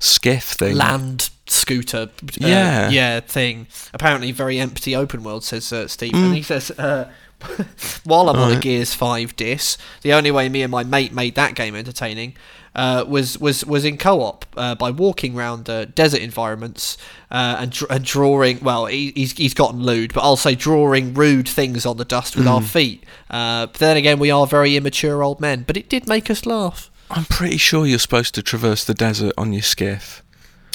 skiff 0.00 0.44
thing. 0.44 0.76
land 0.76 1.30
scooter 1.46 2.08
uh, 2.22 2.26
Yeah. 2.36 2.90
yeah 2.90 3.20
thing 3.20 3.66
apparently 3.94 4.32
very 4.32 4.58
empty 4.58 4.94
open 4.94 5.22
world 5.22 5.44
says 5.44 5.72
uh, 5.72 5.88
steve 5.88 6.12
Mm. 6.12 6.24
and 6.26 6.34
he 6.34 6.42
says 6.42 6.70
uh, 6.72 7.10
while 8.04 8.28
i'm 8.28 8.36
on 8.36 8.52
a 8.52 8.60
gears 8.60 8.92
5 8.94 9.34
dis 9.34 9.78
the 10.02 10.12
only 10.12 10.30
way 10.30 10.48
me 10.50 10.60
and 10.62 10.70
my 10.70 10.84
mate 10.84 11.12
made 11.14 11.34
that 11.36 11.54
game 11.54 11.74
entertaining 11.74 12.34
uh, 12.78 13.04
was 13.08 13.38
was 13.38 13.64
was 13.66 13.84
in 13.84 13.96
co-op 13.98 14.44
uh, 14.56 14.74
by 14.76 14.90
walking 14.90 15.36
around 15.36 15.68
uh, 15.68 15.84
desert 15.86 16.20
environments 16.20 16.96
uh, 17.30 17.56
and, 17.60 17.72
dr- 17.72 17.90
and 17.90 18.04
drawing. 18.04 18.60
Well, 18.60 18.86
he, 18.86 19.12
he's 19.16 19.32
he's 19.32 19.54
gotten 19.54 19.82
lewd, 19.82 20.14
but 20.14 20.22
I'll 20.22 20.36
say 20.36 20.54
drawing 20.54 21.12
rude 21.14 21.48
things 21.48 21.84
on 21.84 21.96
the 21.96 22.04
dust 22.04 22.36
with 22.36 22.46
Mm. 22.46 22.50
our 22.54 22.62
feet. 22.62 23.04
Uh, 23.30 23.66
but 23.66 23.74
then 23.74 23.96
again, 23.96 24.18
we 24.18 24.30
are 24.30 24.46
very 24.46 24.76
immature 24.76 25.22
old 25.22 25.40
men. 25.40 25.64
But 25.66 25.76
it 25.76 25.88
did 25.88 26.06
make 26.06 26.30
us 26.30 26.46
laugh. 26.46 26.90
I'm 27.10 27.24
pretty 27.24 27.56
sure 27.58 27.86
you're 27.86 27.98
supposed 27.98 28.34
to 28.36 28.42
traverse 28.42 28.84
the 28.84 28.94
desert 28.94 29.32
on 29.38 29.52
your 29.52 29.62
skiff. 29.62 30.22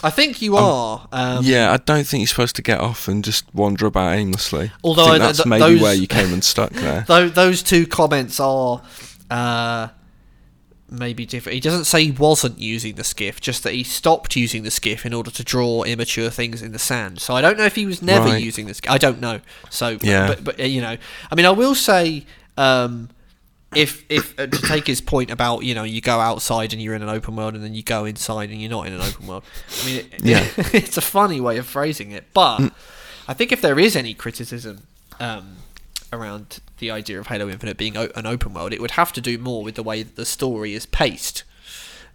I 0.06 0.10
think 0.10 0.42
you 0.42 0.58
are. 0.58 1.08
Um, 1.14 1.46
yeah, 1.46 1.72
I 1.72 1.78
don't 1.78 2.06
think 2.06 2.20
you're 2.22 2.28
supposed 2.36 2.58
to 2.58 2.62
get 2.62 2.82
off 2.82 3.08
and 3.08 3.24
just 3.24 3.46
wander 3.54 3.86
about 3.86 4.14
aimlessly. 4.18 4.72
Although 4.84 5.06
I 5.06 5.18
that's 5.20 5.38
th- 5.38 5.48
maybe 5.48 5.62
those- 5.76 5.82
where 5.82 5.94
you 5.94 6.08
came 6.08 6.34
unstuck 6.34 6.72
there. 6.72 7.06
Tho- 7.08 7.30
those 7.30 7.64
two 7.64 7.88
comments 7.88 8.40
are 8.42 8.82
uh, 9.32 9.88
maybe 10.94 11.26
different. 11.26 11.56
He 11.56 11.60
doesn't 11.60 11.86
say 11.86 12.06
he 12.06 12.12
wasn't 12.12 12.60
using 12.60 12.96
the 12.96 13.04
skiff, 13.04 13.42
just 13.42 13.64
that 13.64 13.74
he 13.74 13.84
stopped 13.84 14.36
using 14.36 14.64
the 14.64 14.72
skiff 14.72 15.06
in 15.06 15.14
order 15.14 15.32
to 15.32 15.44
draw 15.44 15.84
immature 15.84 16.30
things 16.30 16.62
in 16.62 16.72
the 16.72 16.80
sand. 16.80 17.20
So 17.20 17.36
I 17.36 17.42
don't 17.42 17.58
know 17.58 17.66
if 17.66 17.76
he 17.76 17.86
was 17.86 18.02
never 18.02 18.26
Right. 18.30 18.42
using 18.44 18.68
the 18.68 18.74
skiff. 18.74 18.92
I 18.92 18.98
don't 18.98 19.20
know. 19.20 19.42
So 19.70 19.98
Yeah. 20.02 20.28
but, 20.28 20.44
but 20.44 20.60
you 20.60 20.82
know, 20.82 20.96
I 21.32 21.36
mean, 21.36 21.46
I 21.46 21.52
will 21.52 21.76
say. 21.76 22.26
Um, 22.58 23.10
if 23.76 24.06
if 24.08 24.40
uh, 24.40 24.46
to 24.46 24.62
take 24.68 24.86
his 24.86 25.02
point 25.02 25.32
about 25.32 25.64
you 25.64 25.74
know 25.74 25.82
you 25.82 26.00
go 26.00 26.20
outside 26.20 26.74
and 26.74 26.80
you're 26.80 26.94
in 26.94 27.02
an 27.02 27.10
open 27.10 27.36
world 27.36 27.56
and 27.56 27.64
then 27.64 27.74
you 27.74 27.82
go 27.82 28.06
inside 28.06 28.52
and 28.52 28.62
you're 28.62 28.70
not 28.70 28.86
in 28.86 28.94
an 28.94 29.02
open 29.02 29.26
world, 29.26 29.44
I 29.82 29.86
mean 29.88 29.96
it, 29.98 30.24
Yeah. 30.24 30.48
it's 30.74 30.96
a 30.98 31.02
funny 31.02 31.42
way 31.42 31.58
of 31.58 31.66
phrasing 31.66 32.12
it, 32.12 32.26
but 32.36 32.60
Mm. 32.60 32.72
I 33.28 33.34
think 33.34 33.52
if 33.52 33.62
there 33.62 33.80
is 33.80 33.96
any 33.96 34.14
criticism 34.14 34.84
um, 35.20 35.56
around 36.14 36.60
the 36.78 36.92
idea 36.92 37.20
of 37.20 37.28
Halo 37.28 37.50
Infinite 37.50 37.78
being 37.78 37.98
o- 37.98 38.10
an 38.16 38.26
open 38.26 38.54
world, 38.54 38.74
it 38.74 38.82
would 38.82 38.92
have 38.92 39.12
to 39.14 39.22
do 39.22 39.38
more 39.38 39.64
with 39.64 39.76
the 39.76 39.84
way 39.84 40.04
that 40.04 40.16
the 40.16 40.26
story 40.26 40.74
is 40.74 40.86
paced. 40.86 41.44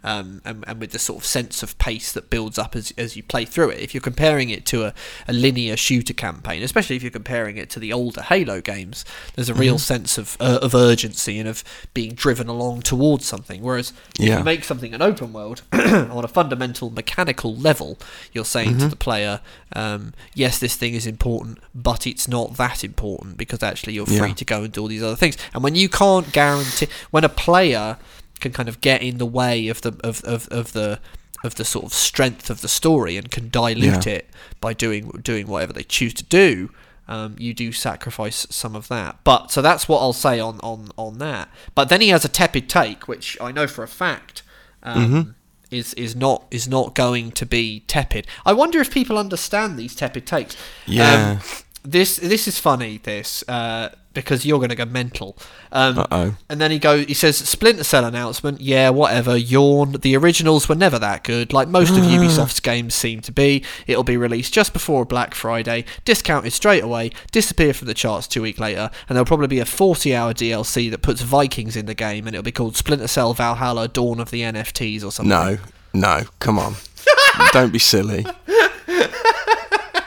Um, 0.01 0.41
and, 0.45 0.63
and 0.65 0.79
with 0.79 0.91
the 0.91 0.99
sort 0.99 1.19
of 1.19 1.25
sense 1.25 1.61
of 1.61 1.77
pace 1.77 2.13
that 2.13 2.29
builds 2.29 2.57
up 2.57 2.73
as, 2.73 2.93
as 2.97 3.17
you 3.17 3.23
play 3.23 3.43
through 3.43 3.71
it. 3.71 3.79
If 3.79 3.93
you're 3.93 3.99
comparing 3.99 4.49
it 4.49 4.65
to 4.67 4.85
a, 4.85 4.93
a 5.27 5.33
linear 5.33 5.75
shooter 5.75 6.13
campaign, 6.13 6.63
especially 6.63 6.95
if 6.95 7.03
you're 7.03 7.11
comparing 7.11 7.57
it 7.57 7.69
to 7.71 7.79
the 7.79 7.91
older 7.91 8.21
Halo 8.21 8.61
games, 8.61 9.03
there's 9.35 9.49
a 9.49 9.53
real 9.53 9.77
sense 9.77 10.17
of 10.17 10.37
uh, 10.39 10.59
of 10.61 10.73
urgency 10.73 11.37
and 11.37 11.49
of 11.49 11.65
being 11.93 12.13
driven 12.13 12.47
along 12.47 12.83
towards 12.83 13.25
something. 13.25 13.61
Whereas 13.61 13.91
if 14.17 14.25
Yeah. 14.25 14.37
you 14.37 14.43
make 14.45 14.63
something 14.63 14.93
an 14.93 15.01
open 15.01 15.33
world 15.33 15.63
on 15.73 16.23
a 16.23 16.29
fundamental 16.29 16.89
mechanical 16.89 17.53
level, 17.53 17.97
you're 18.31 18.45
saying 18.45 18.77
to 18.77 18.87
the 18.87 18.95
player, 18.95 19.41
um, 19.73 20.13
yes, 20.33 20.59
this 20.59 20.77
thing 20.77 20.93
is 20.93 21.05
important, 21.07 21.59
but 21.75 22.07
it's 22.07 22.25
not 22.27 22.55
that 22.55 22.85
important 22.85 23.35
because 23.35 23.61
actually 23.61 23.93
you're 23.93 24.05
free 24.05 24.29
Yeah. 24.29 24.33
to 24.35 24.45
go 24.45 24.63
and 24.63 24.71
do 24.71 24.81
all 24.81 24.87
these 24.87 25.03
other 25.03 25.17
things. 25.17 25.35
And 25.53 25.61
when 25.61 25.75
you 25.75 25.89
can't 25.89 26.31
guarantee, 26.31 26.87
when 27.11 27.25
a 27.25 27.29
player 27.29 27.97
can 28.39 28.51
kind 28.51 28.69
of 28.69 28.81
get 28.81 29.01
in 29.01 29.17
the 29.17 29.25
way 29.25 29.67
of 29.67 29.81
the 29.81 29.95
of, 30.03 30.23
of, 30.23 30.47
of 30.49 30.73
the 30.73 30.99
of 31.43 31.55
the 31.55 31.65
sort 31.65 31.85
of 31.85 31.93
strength 31.93 32.49
of 32.49 32.61
the 32.61 32.67
story 32.67 33.15
and 33.17 33.31
can 33.31 33.49
dilute 33.49 34.05
Yeah. 34.05 34.13
it 34.13 34.29
by 34.59 34.73
doing 34.73 35.09
doing 35.23 35.47
whatever 35.47 35.71
they 35.73 35.83
choose 35.83 36.13
to 36.15 36.23
do, 36.23 36.69
um, 37.07 37.35
you 37.39 37.53
do 37.53 37.71
sacrifice 37.71 38.45
some 38.49 38.75
of 38.75 38.87
that. 38.89 39.17
But 39.23 39.51
so 39.51 39.61
that's 39.61 39.87
what 39.87 39.99
I'll 39.99 40.13
say 40.13 40.39
on 40.39 40.59
on 40.61 40.89
on 40.97 41.17
that. 41.19 41.49
But 41.75 41.89
then 41.89 42.01
he 42.01 42.09
has 42.09 42.25
a 42.25 42.29
tepid 42.29 42.67
take, 42.69 43.07
which 43.07 43.37
I 43.41 43.51
know 43.51 43.67
for 43.67 43.83
a 43.83 43.87
fact. 43.87 44.43
Um, 44.83 45.35
Is, 45.71 45.93
is 45.93 46.15
not 46.15 46.45
is 46.49 46.67
not 46.67 46.95
going 46.95 47.31
to 47.33 47.45
be 47.45 47.81
tepid. 47.81 48.25
I 48.43 48.53
wonder 48.53 48.79
if 48.81 48.91
people 48.91 49.19
understand 49.19 49.77
these 49.77 49.93
tepid 49.93 50.25
takes. 50.25 50.57
Yeah. 50.87 51.37
Um, 51.37 51.39
this 51.83 52.15
this 52.15 52.47
is 52.47 52.57
funny. 52.57 52.97
This 52.97 53.43
uh, 53.47 53.89
because 54.13 54.45
you're 54.45 54.57
going 54.59 54.69
to 54.69 54.75
go 54.75 54.85
mental. 54.85 55.37
Um, 55.71 55.99
Uh-oh. 55.99 56.35
and 56.49 56.59
then 56.59 56.71
he 56.71 56.79
goes. 56.79 57.05
He 57.05 57.13
says, 57.13 57.37
"Splinter 57.37 57.83
Cell 57.83 58.05
announcement. 58.05 58.59
Yeah, 58.61 58.89
whatever. 58.89 59.37
Yawn. 59.37 59.93
The 60.01 60.15
originals 60.17 60.67
were 60.67 60.75
never 60.75 60.97
that 60.99 61.23
good. 61.23 61.53
Like 61.53 61.67
most 61.67 61.91
of 61.91 61.97
Ubisoft's 61.97 62.59
games 62.59 62.95
seem 62.95 63.21
to 63.21 63.31
be. 63.31 63.63
It'll 63.87 64.03
be 64.03 64.17
released 64.17 64.53
just 64.53 64.73
before 64.73 65.05
Black 65.05 65.35
Friday, 65.35 65.85
discounted 66.05 66.53
straight 66.53 66.83
away, 66.83 67.11
disappear 67.31 67.73
from 67.73 67.87
the 67.87 67.93
charts 67.93 68.27
two 68.27 68.41
weeks 68.41 68.59
later, 68.59 68.89
and 69.07 69.15
there'll 69.15 69.25
probably 69.25 69.47
be 69.47 69.59
a 69.59 69.65
40-hour 69.65 70.33
DLC 70.33 70.89
that 70.91 71.01
puts 71.01 71.21
Vikings 71.21 71.75
in 71.75 71.85
the 71.85 71.93
game, 71.93 72.25
and 72.27 72.35
it'll 72.35 72.43
be 72.43 72.51
called 72.51 72.75
Splinter 72.75 73.07
Cell 73.07 73.33
Valhalla: 73.33 73.87
Dawn 73.87 74.19
of 74.19 74.31
the 74.31 74.41
NFTs 74.41 75.03
or 75.03 75.11
something. 75.11 75.29
No, 75.29 75.57
no, 75.93 76.23
come 76.39 76.57
on. 76.57 76.75
Don't 77.53 77.71
be 77.71 77.79
silly. 77.79 78.25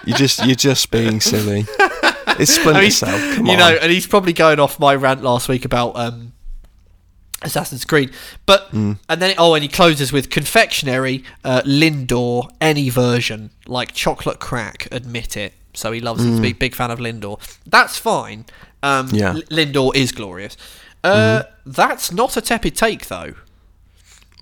You 0.04 0.14
just 0.14 0.44
you're 0.44 0.56
just 0.56 0.90
being 0.90 1.20
silly. 1.20 1.64
It's 2.38 2.54
Splinter 2.54 2.78
I 2.78 2.82
mean, 2.82 2.90
Cell. 2.90 3.34
Come 3.36 3.46
you 3.46 3.52
on. 3.52 3.58
know, 3.58 3.78
and 3.80 3.90
he's 3.92 4.06
probably 4.06 4.32
going 4.32 4.60
off 4.60 4.78
my 4.78 4.94
rant 4.94 5.22
last 5.22 5.48
week 5.48 5.64
about 5.64 5.96
um, 5.96 6.32
Assassin's 7.42 7.84
Creed. 7.84 8.12
But 8.46 8.70
Mm. 8.72 8.98
and 9.08 9.20
then 9.22 9.34
oh, 9.38 9.54
and 9.54 9.62
he 9.62 9.68
closes 9.68 10.12
with 10.12 10.30
confectionery, 10.30 11.24
uh, 11.44 11.62
Lindor, 11.64 12.50
any 12.60 12.88
version 12.88 13.50
like 13.66 13.92
chocolate 13.92 14.38
crack. 14.38 14.88
Admit 14.92 15.36
it. 15.36 15.54
So 15.74 15.90
he 15.92 16.00
loves 16.00 16.24
it. 16.24 16.28
He's 16.28 16.38
a 16.38 16.42
big, 16.42 16.58
big 16.58 16.74
fan 16.74 16.90
of 16.90 16.98
Lindor. 16.98 17.40
That's 17.66 17.96
fine. 17.98 18.44
Um, 18.82 19.08
Mm. 19.08 19.18
Yeah. 19.18 19.32
Mm-hmm. 19.32 19.36
L- 19.58 19.64
Lindor 19.64 19.94
is 19.96 20.12
glorious. 20.12 20.56
Uh, 21.04 21.42
That's 21.66 22.12
not 22.12 22.36
a 22.36 22.40
tepid 22.40 22.76
take 22.76 23.06
though. 23.08 23.34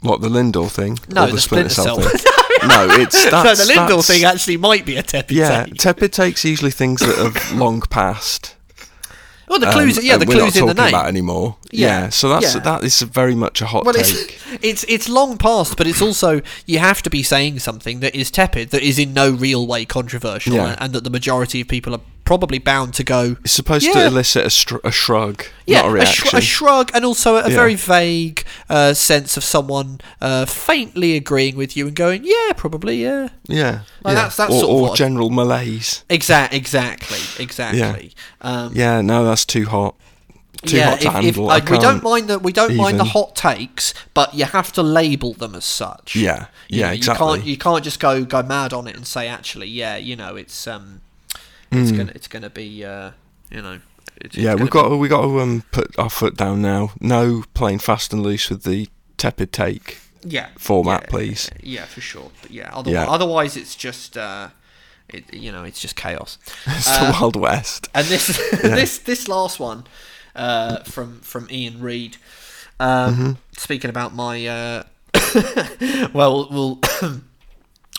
What 0.02 0.20
the 0.20 0.28
Lindor 0.28 0.70
thing? 0.70 0.98
No, 1.08 1.24
or 1.24 1.26
the, 1.26 1.32
the 1.34 1.40
Splinter, 1.40 1.68
Splinter 1.70 2.02
Cell 2.02 2.10
thing? 2.10 2.32
no, 2.68 2.88
it's 2.90 3.18
so 3.22 3.30
that's, 3.30 3.66
the 3.66 3.72
Lindor 3.72 3.88
that's- 3.88 4.06
thing 4.06 4.24
actually 4.24 4.56
might 4.56 4.84
be 4.86 4.96
a 4.96 5.02
tepid 5.02 5.36
Yeah, 5.36 5.64
take. 5.64 5.74
tepid 5.76 6.12
takes 6.12 6.44
usually 6.44 6.70
things 6.70 7.00
that 7.00 7.16
have 7.16 7.52
long 7.58 7.80
passed. 7.82 8.56
well, 9.48 9.58
the 9.58 9.70
clues, 9.70 9.98
um, 9.98 10.04
yeah, 10.04 10.16
the 10.16 10.26
clues 10.26 10.56
in 10.56 10.66
the 10.66 10.74
name. 10.74 10.88
about 10.88 11.06
anymore. 11.08 11.56
Yeah, 11.72 12.02
Yeah, 12.04 12.08
so 12.10 12.28
that's 12.28 12.54
yeah. 12.54 12.60
that 12.62 12.84
is 12.84 13.00
very 13.02 13.34
much 13.34 13.60
a 13.60 13.66
hot 13.66 13.84
Well, 13.84 13.94
take. 13.94 14.04
it's, 14.08 14.58
it's 14.62 14.84
it's 14.88 15.08
long 15.08 15.38
past, 15.38 15.76
but 15.76 15.86
it's 15.86 16.00
also 16.02 16.40
you 16.66 16.78
have 16.78 17.02
to 17.02 17.10
be 17.10 17.22
saying 17.22 17.58
something 17.58 18.00
that 18.00 18.14
is 18.14 18.30
tepid, 18.30 18.70
that 18.70 18.82
is 18.82 18.98
in 18.98 19.12
no 19.12 19.30
real 19.30 19.66
way 19.66 19.84
controversial, 19.84 20.54
Yeah. 20.54 20.70
and, 20.72 20.82
and 20.82 20.92
that 20.94 21.04
the 21.04 21.10
majority 21.10 21.60
of 21.62 21.68
people 21.68 21.94
are 21.94 22.00
probably 22.30 22.60
bound 22.60 22.94
to 22.94 23.02
go. 23.02 23.36
It's 23.42 23.52
supposed 23.52 23.84
Yeah. 23.84 23.94
to 23.94 24.06
elicit 24.06 24.46
a, 24.46 24.50
str- 24.50 24.84
a 24.84 24.92
shrug, 24.92 25.36
Yeah, 25.66 25.78
not 25.78 25.86
a 25.86 25.88
a, 25.88 25.92
reaction. 25.94 26.38
a 26.38 26.40
shrug, 26.40 26.90
and 26.94 27.04
also 27.04 27.30
a, 27.38 27.48
Yeah. 27.48 27.56
very 27.56 27.74
vague 27.74 28.44
uh, 28.68 28.94
sense 28.94 29.36
of 29.36 29.42
someone 29.42 30.00
uh, 30.20 30.44
faintly 30.46 31.16
agreeing 31.16 31.56
with 31.56 31.76
you 31.76 31.88
and 31.88 31.96
going, 31.96 32.20
"Yeah, 32.22 32.52
probably, 32.56 33.02
yeah." 33.02 33.30
yeah, 33.48 33.80
Well, 34.04 34.14
yeah. 34.14 34.20
that's- 34.20 34.36
that's 34.36 34.52
or, 34.54 34.60
sort 34.60 34.70
of 34.70 34.76
or 34.76 34.82
what- 34.90 34.96
general 34.96 35.30
malaise. 35.30 36.04
Exact, 36.08 36.54
exactly, 36.54 37.18
exactly. 37.44 38.12
Um, 38.40 38.70
Yeah, 38.76 39.00
no, 39.00 39.24
that's 39.24 39.44
too 39.44 39.66
hot. 39.66 39.96
Too 40.66 40.76
yeah, 40.76 40.90
hot 40.90 41.00
to 41.00 41.08
if, 41.08 41.14
if, 41.16 41.22
handle. 41.24 41.50
uh, 41.50 41.56
I 41.56 41.70
we 41.70 41.78
don't 41.78 42.02
mind 42.04 42.28
the 42.28 42.38
we 42.38 42.52
don't 42.52 42.76
mind 42.76 43.00
the 43.00 43.10
hot 43.18 43.34
takes, 43.34 43.92
but 44.14 44.34
you 44.34 44.44
have 44.44 44.70
to 44.74 44.82
label 44.84 45.32
them 45.34 45.54
as 45.56 45.64
such. 45.64 46.14
Yeah, 46.14 46.46
You 46.68 46.80
yeah, 46.80 46.86
know, 46.88 46.92
exactly. 46.92 47.26
You 47.26 47.34
can't 47.34 47.46
you 47.52 47.56
can't 47.56 47.82
just 47.84 47.98
go 47.98 48.24
go 48.24 48.42
mad 48.44 48.72
on 48.72 48.86
it 48.86 48.94
and 48.94 49.04
say 49.04 49.26
actually, 49.26 49.66
yeah, 49.68 49.96
you 49.96 50.14
know, 50.14 50.36
it's 50.36 50.66
um, 50.68 51.00
it's 51.72 51.92
gonna 51.92 52.12
it's 52.14 52.28
gonna 52.28 52.50
be 52.50 52.84
uh, 52.84 53.10
you 53.50 53.62
know, 53.62 53.80
it's, 54.16 54.36
yeah, 54.36 54.52
it's 54.52 54.60
we've 54.60 54.70
got 54.70 54.88
to, 54.88 54.96
we 54.96 55.08
got 55.08 55.22
to 55.22 55.40
um, 55.40 55.62
put 55.72 55.98
our 55.98 56.10
foot 56.10 56.36
down 56.36 56.60
now. 56.62 56.92
No 57.00 57.44
playing 57.54 57.78
fast 57.80 58.12
and 58.12 58.22
loose 58.22 58.50
with 58.50 58.62
the 58.64 58.88
tepid 59.16 59.52
take. 59.52 59.98
yeah 60.22 60.48
format, 60.58 61.02
yeah, 61.04 61.08
please. 61.10 61.50
Yeah, 61.62 61.84
for 61.86 62.00
sure. 62.00 62.30
But 62.42 62.50
yeah, 62.50 62.70
otherwise, 62.72 62.92
Yeah. 63.06 63.10
otherwise 63.10 63.56
it's 63.56 63.74
just 63.76 64.16
uh, 64.16 64.48
it 65.08 65.32
you 65.34 65.50
know, 65.52 65.64
it's 65.64 65.80
just 65.80 65.96
chaos. 65.96 66.38
It's 66.66 66.88
Uh, 66.88 67.06
the 67.06 67.12
Wild 67.12 67.36
West. 67.36 67.88
And 67.94 68.06
this 68.06 68.26
this 68.62 68.98
this 68.98 69.28
last 69.28 69.58
one 69.60 69.84
uh, 70.34 70.82
from 70.84 71.20
from 71.20 71.48
Ian 71.50 71.80
Reed. 71.80 72.16
Um, 72.78 73.14
Mm-hmm. 73.14 73.32
Speaking 73.56 73.90
about 73.90 74.14
my 74.14 74.46
uh, 74.46 74.82
well, 76.14 76.48
we'll 76.50 76.78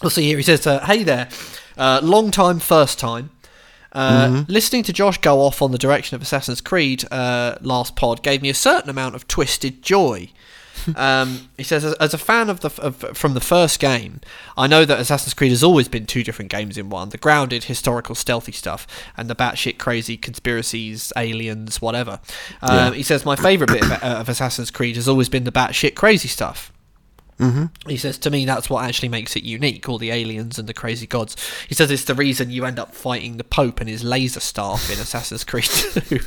we'll 0.01 0.09
see 0.09 0.23
here. 0.23 0.37
He 0.37 0.43
says, 0.43 0.65
uh, 0.65 0.79
"Hey 0.85 1.03
there, 1.03 1.29
uh, 1.77 1.99
long 2.03 2.31
time, 2.31 2.59
first 2.59 2.97
time." 2.99 3.29
Uh, 3.91 4.27
Mm-hmm. 4.27 4.51
Listening 4.51 4.83
to 4.83 4.93
Josh 4.93 5.17
go 5.17 5.41
off 5.41 5.61
on 5.61 5.71
the 5.71 5.77
direction 5.77 6.15
of 6.15 6.21
Assassin's 6.21 6.61
Creed 6.61 7.03
uh, 7.11 7.55
last 7.61 7.95
pod 7.95 8.23
gave 8.23 8.41
me 8.41 8.49
a 8.49 8.53
certain 8.53 8.89
amount 8.89 9.15
of 9.15 9.27
twisted 9.27 9.81
joy. 9.81 10.29
um, 10.95 11.49
he 11.57 11.63
says, 11.63 11.83
as, 11.85 11.93
as 11.95 12.13
a 12.13 12.17
fan 12.17 12.49
of 12.49 12.61
the 12.61 12.71
of, 12.81 13.15
from 13.15 13.33
the 13.35 13.41
first 13.41 13.79
game, 13.79 14.19
I 14.57 14.65
know 14.67 14.83
that 14.85 14.99
Assassin's 14.99 15.33
Creed 15.33 15.51
has 15.51 15.63
always 15.63 15.87
been 15.87 16.05
two 16.07 16.23
different 16.23 16.49
games 16.49 16.77
in 16.77 16.89
one: 16.89 17.09
the 17.09 17.17
grounded, 17.17 17.65
historical, 17.65 18.15
stealthy 18.15 18.51
stuff, 18.51 18.87
and 19.15 19.29
the 19.29 19.35
batshit 19.35 19.77
crazy 19.77 20.17
conspiracies, 20.17 21.13
aliens, 21.15 21.81
whatever. 21.81 22.19
Um, 22.61 22.75
Yeah. 22.75 22.91
He 22.93 23.03
says, 23.03 23.25
my 23.25 23.35
favourite 23.35 23.71
bit 23.71 23.83
of, 23.83 23.91
of 24.03 24.29
Assassin's 24.29 24.71
Creed 24.71 24.95
has 24.95 25.07
always 25.07 25.29
been 25.29 25.43
the 25.43 25.51
batshit 25.51 25.93
crazy 25.95 26.27
stuff. 26.27 26.71
He 27.87 27.97
says, 27.97 28.17
to 28.19 28.29
me, 28.29 28.45
that's 28.45 28.69
what 28.69 28.85
actually 28.85 29.09
makes 29.09 29.35
it 29.35 29.43
unique, 29.43 29.89
all 29.89 29.97
the 29.97 30.11
aliens 30.11 30.59
and 30.59 30.67
the 30.69 30.73
crazy 30.73 31.07
gods. 31.07 31.35
He 31.67 31.75
says 31.75 31.89
it's 31.91 32.05
the 32.05 32.15
reason 32.15 32.51
you 32.51 32.65
end 32.65 32.79
up 32.79 32.93
fighting 32.93 33.37
the 33.37 33.43
Pope 33.43 33.79
and 33.79 33.89
his 33.89 34.03
laser 34.03 34.39
staff 34.39 34.89
in 34.91 34.99
Assassin's 34.99 35.43
Creed 35.43 35.63
2. 35.65 36.19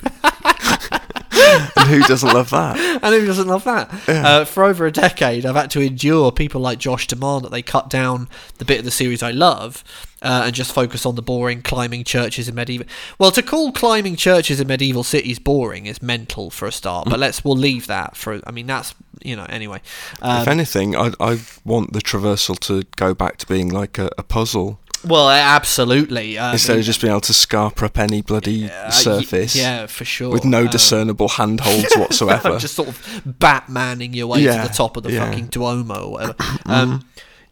and 1.77 1.89
who 1.89 2.03
doesn't 2.03 2.33
love 2.33 2.51
that? 2.51 2.77
and 3.03 3.15
who 3.15 3.27
doesn't 3.27 3.49
love 3.49 3.65
that? 3.65 4.09
Uh, 4.09 4.45
for 4.45 4.65
over 4.65 4.87
a 4.87 4.93
decade, 4.93 5.47
I've 5.47 5.55
had 5.55 5.71
to 5.73 5.81
endure 5.81 6.33
people 6.33 6.61
like 6.61 6.79
Josh 6.79 7.07
demand 7.07 7.45
that 7.45 7.51
they 7.51 7.63
cut 7.63 7.89
down 7.91 8.29
the 8.59 8.65
bit 8.65 8.79
of 8.81 8.85
the 8.85 8.91
series 8.91 9.23
I 9.23 9.31
love 9.31 9.85
uh, 10.23 10.43
and 10.47 10.55
just 10.55 10.73
focus 10.73 11.05
on 11.05 11.15
the 11.15 11.23
boring 11.23 11.63
climbing 11.63 12.05
churches 12.05 12.49
in 12.49 12.55
medieval. 12.55 12.87
Well, 13.19 13.31
to 13.33 13.43
call 13.43 13.73
climbing 13.73 14.17
churches 14.17 14.61
in 14.61 14.67
medieval 14.69 15.05
cities 15.05 15.39
boring 15.39 15.87
is 15.87 16.03
mental 16.03 16.51
for 16.51 16.67
a 16.67 16.73
start, 16.73 17.09
but 17.09 17.19
let's 17.21 17.45
we'll 17.45 17.57
leave 17.57 17.87
that 17.87 18.17
for. 18.17 18.41
I 18.47 18.51
mean, 18.51 18.67
that's 18.67 18.95
you 19.25 19.35
know 19.37 19.47
anyway. 19.49 19.81
Um, 20.23 20.43
if 20.43 20.49
anything, 20.49 20.95
I 20.97 21.13
I 21.21 21.41
want 21.65 21.93
the 21.93 22.01
traversal 22.01 22.59
to 22.61 22.85
go 22.97 23.15
back 23.15 23.39
to 23.39 23.47
being 23.47 23.69
like 23.71 23.99
a, 23.99 24.11
a 24.19 24.23
puzzle 24.23 24.79
well, 25.07 25.29
absolutely. 25.29 26.39
Uh, 26.39 26.53
instead 26.53 26.79
of 26.79 26.85
just 26.85 27.01
being 27.03 27.11
able 27.11 27.21
to 27.21 27.35
scarp 27.35 27.83
up 27.83 27.99
any 27.99 28.23
bloody 28.23 28.71
uh, 28.71 28.89
surface. 28.91 29.55
yeah, 29.55 29.85
for 29.87 30.05
sure. 30.07 30.31
With 30.33 30.47
no 30.47 30.63
Um, 30.63 30.69
discernible 30.69 31.29
handholds 31.29 31.93
whatsoever. 31.97 32.59
just 32.59 32.75
sort 32.75 32.89
of 32.89 32.99
Batmaning 33.39 34.15
your 34.15 34.29
way 34.29 34.41
Yeah, 34.41 34.63
to 34.63 34.69
the 34.69 34.75
top 34.75 34.97
of 34.97 35.03
the 35.03 35.13
yeah. 35.13 35.27
fucking 35.27 35.49
Duomo 35.49 36.05
or 36.07 36.11
whatever. 36.13 36.35
Um, 36.67 37.05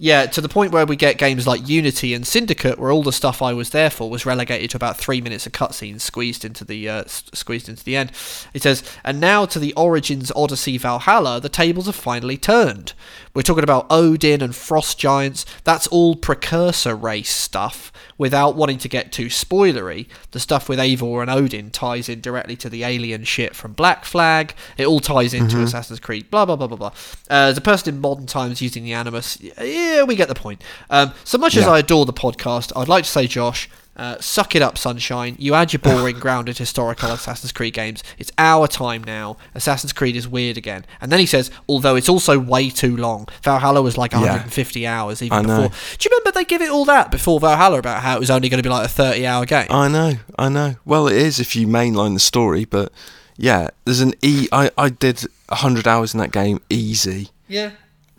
yeah, 0.03 0.27
to 0.27 0.41
the 0.41 0.49
point 0.49 0.73
where 0.73 0.85
we 0.85 0.97
get 0.97 1.17
games 1.17 1.47
like 1.47 1.69
Unity 1.69 2.13
and 2.13 2.27
Syndicate, 2.27 2.77
where 2.77 2.91
all 2.91 3.05
the 3.05 3.13
stuff 3.13 3.41
I 3.41 3.53
was 3.53 3.71
there 3.71 3.89
for 3.89 4.11
was 4.11 4.27
relegated 4.27 4.71
to 4.71 4.77
about 4.77 4.97
three 4.97 5.21
minutes 5.21 5.47
of 5.47 5.53
cutscenes 5.53 6.01
squeezed 6.01 6.45
into 6.45 6.65
the 6.65 6.89
uh, 6.89 7.03
s- 7.03 7.23
squeezed 7.33 7.69
into 7.69 7.85
the 7.85 7.95
end. 7.95 8.11
It 8.53 8.63
says, 8.63 8.83
and 9.05 9.21
now 9.21 9.47
to 9.47 9.61
the 9.61 9.73
Origins 9.75 10.33
Odyssey 10.35 10.77
Valhalla, 10.77 11.39
the 11.41 11.49
tables 11.49 11.87
have 11.87 11.95
finally 11.95 12.37
turned. 12.37 12.95
We're 13.35 13.43
talking 13.43 13.65
about 13.65 13.87
Odin 13.89 14.43
and 14.43 14.55
Frost 14.55 14.99
Giants. 14.99 15.47
That's 15.65 15.87
all 15.87 16.17
precursor 16.17 16.95
race 16.95 17.31
stuff. 17.31 17.91
Without 18.19 18.57
wanting 18.57 18.79
to 18.79 18.89
get 18.89 19.11
too 19.11 19.27
spoilery, 19.27 20.07
the 20.33 20.39
stuff 20.39 20.69
with 20.69 20.79
Eivor 20.79 21.23
and 21.23 21.31
Odin 21.31 21.71
ties 21.71 22.09
in 22.09 22.21
directly 22.21 22.57
to 22.57 22.69
the 22.69 22.85
alien 22.85 23.25
shit 23.25 23.57
from 23.57 23.73
Black 23.73 24.05
Flag. 24.05 24.55
It 24.77 24.87
all 24.87 25.01
ties 25.01 25.33
into 25.33 25.61
Assassin's 25.63 25.99
Creed. 25.99 26.31
Blah 26.31 26.45
blah 26.45 26.57
blah 26.57 26.67
blah 26.67 26.77
blah. 26.77 26.93
Uh, 27.31 27.51
as 27.51 27.57
a 27.57 27.63
person 27.63 27.95
in 27.95 28.01
modern 28.01 28.27
times 28.27 28.61
using 28.61 28.85
the 28.85 28.93
Animus, 28.93 29.41
yeah, 29.41 30.03
we 30.05 30.15
get 30.15 30.29
the 30.29 30.35
point. 30.35 30.63
Um, 30.91 31.13
so 31.25 31.39
much 31.39 31.57
as 31.57 31.67
I 31.67 31.79
adore 31.79 32.05
the 32.05 32.13
podcast, 32.13 32.73
I'd 32.77 32.89
like 32.89 33.05
to 33.05 33.11
say, 33.11 33.27
Josh, 33.27 33.69
uh, 33.97 34.19
suck 34.21 34.55
it 34.57 34.63
up, 34.63 34.79
sunshine. 34.79 35.37
You 35.39 35.53
had 35.53 35.73
your 35.73 35.81
boring, 35.81 36.19
grounded, 36.21 36.59
historical 36.59 37.11
Assassin's 37.11 37.53
Creed 37.53 37.75
games. 37.75 38.03
It's 38.19 38.33
our 38.39 38.67
time 38.67 39.05
now. 39.05 39.37
Assassin's 39.55 39.93
Creed 39.93 40.17
is 40.17 40.27
weird 40.27 40.57
again. 40.57 40.85
And 41.01 41.13
then 41.13 41.21
he 41.21 41.27
says, 41.27 41.51
although 41.69 41.97
it's 41.97 42.09
also 42.09 42.39
way 42.39 42.71
too 42.71 42.97
long. 42.97 43.29
Valhalla 43.43 43.83
was 43.83 43.99
like 43.99 44.13
150 44.13 44.87
hours 44.87 45.23
even 45.23 45.39
I 45.39 45.43
know. 45.43 45.63
before. 45.69 45.79
Do 45.99 46.09
you 46.09 46.17
remember 46.17 46.33
they 46.33 46.45
give 46.45 46.63
it 46.63 46.71
all 46.71 46.85
that 46.87 47.11
before 47.11 47.39
Valhalla 47.41 47.79
about 47.79 48.03
how 48.03 48.17
it 48.17 48.21
was 48.21 48.31
only 48.31 48.49
going 48.49 48.63
to 48.63 48.67
be 48.67 48.73
like 48.73 48.87
a 48.87 48.89
30 48.89 49.27
hour 49.27 49.45
game? 49.45 49.67
I 49.71 49.89
know, 49.89 50.15
I 50.39 50.49
know. 50.49 50.77
Well, 50.85 51.07
it 51.07 51.17
is 51.17 51.39
if 51.39 51.55
you 51.55 51.67
mainline 51.67 52.15
the 52.15 52.21
story, 52.21 52.65
but 52.65 52.93
yeah, 53.37 53.69
there's 53.85 54.01
an 54.01 54.15
e. 54.23 54.49
I 54.53 54.71
I 54.77 54.89
did 54.89 55.25
hundred 55.51 55.89
hours 55.89 56.15
in 56.15 56.21
that 56.21 56.33
game 56.33 56.61
easy, 56.71 57.29
yeah. 57.49 57.71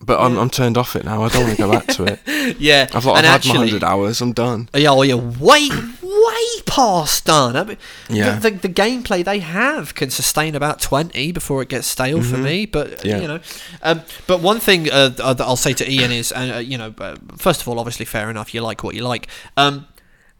But 0.05 0.19
I'm 0.19 0.37
I'm 0.37 0.49
turned 0.49 0.77
off 0.77 0.95
it 0.95 1.03
now. 1.05 1.23
I 1.23 1.29
don't 1.29 1.43
want 1.43 1.55
to 1.57 1.61
go 1.63 1.71
back 1.71 1.87
to 1.87 2.03
it. 2.05 2.19
Yeah. 2.59 2.87
I've, 2.93 3.05
like, 3.05 3.23
I've 3.23 3.41
had 3.43 3.45
my 3.53 3.55
hundred 3.59 3.83
hours. 3.83 4.19
I'm 4.21 4.33
done. 4.33 4.67
Yeah, 4.75 4.89
oh, 4.91 5.01
yeah, 5.01 5.15
way, 5.15 5.69
way 6.01 6.61
past 6.65 7.25
done. 7.25 7.55
I 7.55 7.63
mean, 7.63 7.77
Yeah. 8.09 8.37
the, 8.37 8.49
the, 8.49 8.67
the 8.67 8.69
gameplay 8.69 9.23
they 9.23 9.39
have 9.39 9.95
can 9.95 10.09
sustain 10.09 10.55
about 10.55 10.81
twenty 10.81 11.31
before 11.31 11.61
it 11.61 11.69
gets 11.69 11.87
stale 11.87 12.21
for 12.21 12.37
me. 12.37 12.65
But 12.65 12.87
Mm-hmm. 12.97 13.07
Yeah. 13.07 13.19
you 13.21 13.27
know, 13.27 13.39
um, 13.81 14.01
but 14.27 14.41
one 14.41 14.59
thing 14.59 14.89
uh, 14.91 15.11
uh, 15.19 15.33
that 15.33 15.43
I'll 15.45 15.55
say 15.55 15.73
to 15.73 15.89
Ian 15.89 16.11
is, 16.11 16.31
uh, 16.33 16.61
you 16.63 16.77
know, 16.77 16.93
uh, 16.97 17.15
first 17.37 17.61
of 17.61 17.67
all, 17.69 17.79
obviously, 17.79 18.05
fair 18.05 18.29
enough. 18.29 18.53
You 18.53 18.61
like 18.61 18.83
what 18.83 18.93
you 18.95 19.03
like. 19.03 19.27
Um, 19.57 19.87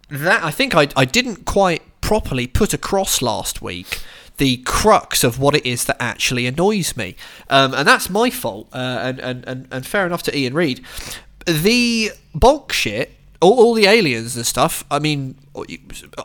that 0.10 0.44
I 0.44 0.52
think 0.52 0.76
I 0.76 0.88
I 0.96 1.06
didn't 1.06 1.46
quite 1.46 1.82
properly 2.02 2.48
put 2.48 2.74
across 2.74 3.22
last 3.22 3.62
week 3.62 4.02
the 4.44 4.58
crux 4.66 5.24
of 5.24 5.40
what 5.40 5.56
it 5.56 5.66
is 5.66 5.86
that 5.86 5.96
actually 6.02 6.46
annoys 6.46 6.98
me, 6.98 7.16
um, 7.50 7.74
and 7.74 7.88
that's 7.88 8.10
my 8.10 8.30
fault. 8.30 8.68
Uh, 8.74 9.00
and, 9.02 9.20
and 9.22 9.48
and 9.48 9.68
and 9.72 9.88
fair 9.88 10.06
enough 10.06 10.22
to 10.24 10.38
Ian 10.38 10.54
Reed. 10.54 10.84
The 11.46 12.12
bulk 12.36 12.74
shit 12.74 13.16
all, 13.44 13.54
all 13.60 13.74
the 13.74 13.86
aliens 13.86 14.36
and 14.36 14.46
stuff. 14.46 14.84
I 14.90 15.00
mean, 15.00 15.36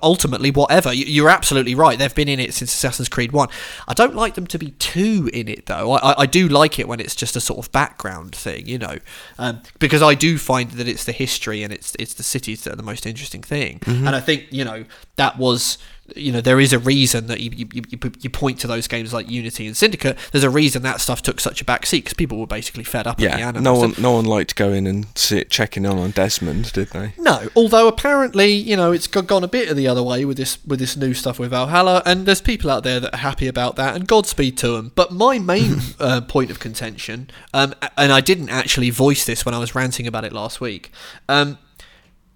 ultimately, 0.03 0.51
whatever. 0.51 0.93
You- 0.93 1.07
You're 1.07 1.28
absolutely 1.28 1.74
right. 1.74 1.99
They've 1.99 2.15
been 2.15 2.28
in 2.28 2.40
it 2.40 2.55
since 2.55 2.73
Assassin's 2.73 3.09
Creed 3.09 3.32
One. 3.32 3.49
I 3.86 3.95
don't 3.95 4.15
like 4.15 4.35
them 4.35 4.47
to 4.49 4.59
be 4.59 4.70
too 4.73 5.28
in 5.32 5.49
it 5.49 5.66
though. 5.66 5.93
I, 5.93 6.23
I, 6.23 6.27
do 6.27 6.49
like 6.49 6.78
it 6.78 6.89
when 6.89 7.01
it's 7.01 7.16
just 7.16 7.36
a 7.36 7.40
sort 7.40 7.59
of 7.59 7.70
background 7.73 8.35
thing, 8.35 8.66
you 8.66 8.78
know, 8.78 8.99
um, 9.39 9.61
because 9.78 10.03
I 10.03 10.15
do 10.15 10.39
find 10.39 10.70
that 10.73 10.89
it's 10.89 11.05
the 11.05 11.12
history 11.12 11.62
and 11.62 11.73
it's 11.73 11.95
it's 11.99 12.15
the 12.15 12.23
cities 12.23 12.65
that 12.65 12.73
are 12.73 12.77
the 12.77 12.82
most 12.82 13.07
interesting 13.07 13.43
thing. 13.43 13.81
And 13.86 14.16
I 14.16 14.20
think 14.20 14.47
you 14.51 14.65
know 14.65 14.85
that 15.16 15.39
was 15.39 15.78
you 16.16 16.32
know 16.32 16.40
there 16.40 16.60
is 16.60 16.72
a 16.72 16.78
reason 16.78 17.26
that 17.26 17.40
you, 17.40 17.51
you, 17.55 17.82
you, 17.90 17.98
you 18.20 18.30
point 18.30 18.60
to 18.60 18.66
those 18.66 18.86
games 18.86 19.12
like 19.12 19.28
Unity 19.28 19.66
and 19.66 19.76
Syndicate. 19.76 20.16
There's 20.32 20.44
a 20.44 20.51
reason 20.51 20.82
that 20.82 21.01
stuff 21.01 21.22
took 21.22 21.40
such 21.40 21.60
a 21.60 21.64
backseat 21.64 21.98
because 21.98 22.14
people 22.14 22.39
were 22.39 22.47
basically 22.47 22.85
fed 22.85 23.06
up. 23.06 23.20
Yeah, 23.20 23.36
anime 23.36 23.62
no 23.62 23.74
one, 23.74 23.94
no 23.98 24.12
one 24.12 24.24
liked 24.24 24.55
going 24.55 24.68
go 24.68 24.74
in 24.74 24.86
and 24.86 25.06
sit 25.16 25.51
checking 25.51 25.86
on 25.86 25.98
on 25.98 26.10
Desmond, 26.10 26.72
did 26.72 26.89
they? 26.89 27.14
No, 27.18 27.48
although 27.56 27.89
apparently 27.89 28.52
you 28.52 28.76
know 28.76 28.93
it's 28.93 29.06
go- 29.06 29.22
gone 29.22 29.44
a 29.44 29.48
bit 29.48 29.68
of 29.68 29.76
the 29.76 29.89
other 29.89 30.02
way 30.02 30.24
with 30.24 30.36
this 30.36 30.64
with 30.64 30.78
this 30.78 30.97
new 30.97 31.14
stuff 31.14 31.39
with 31.39 31.51
Valhalla, 31.51 32.02
and 32.05 32.26
there's 32.26 32.40
people 32.40 32.70
out 32.70 32.85
there 32.85 33.01
that 33.01 33.14
are 33.14 33.18
happy 33.18 33.47
about 33.47 33.76
that, 33.76 33.97
and 33.97 34.06
Godspeed 34.06 34.56
to 34.59 34.68
them. 34.72 34.93
But 34.94 35.12
my 35.12 35.39
main 35.39 35.80
uh, 36.01 36.20
point 36.22 36.51
of 36.51 36.60
contention, 36.60 37.30
um, 37.55 37.74
and 37.97 38.12
I 38.12 38.20
didn't 38.20 38.51
actually 38.51 38.90
voice 38.90 39.24
this 39.24 39.44
when 39.44 39.55
I 39.55 39.59
was 39.59 39.74
ranting 39.74 40.06
about 40.06 40.24
it 40.24 40.32
last 40.32 40.60
week, 40.60 40.93
um, 41.28 41.59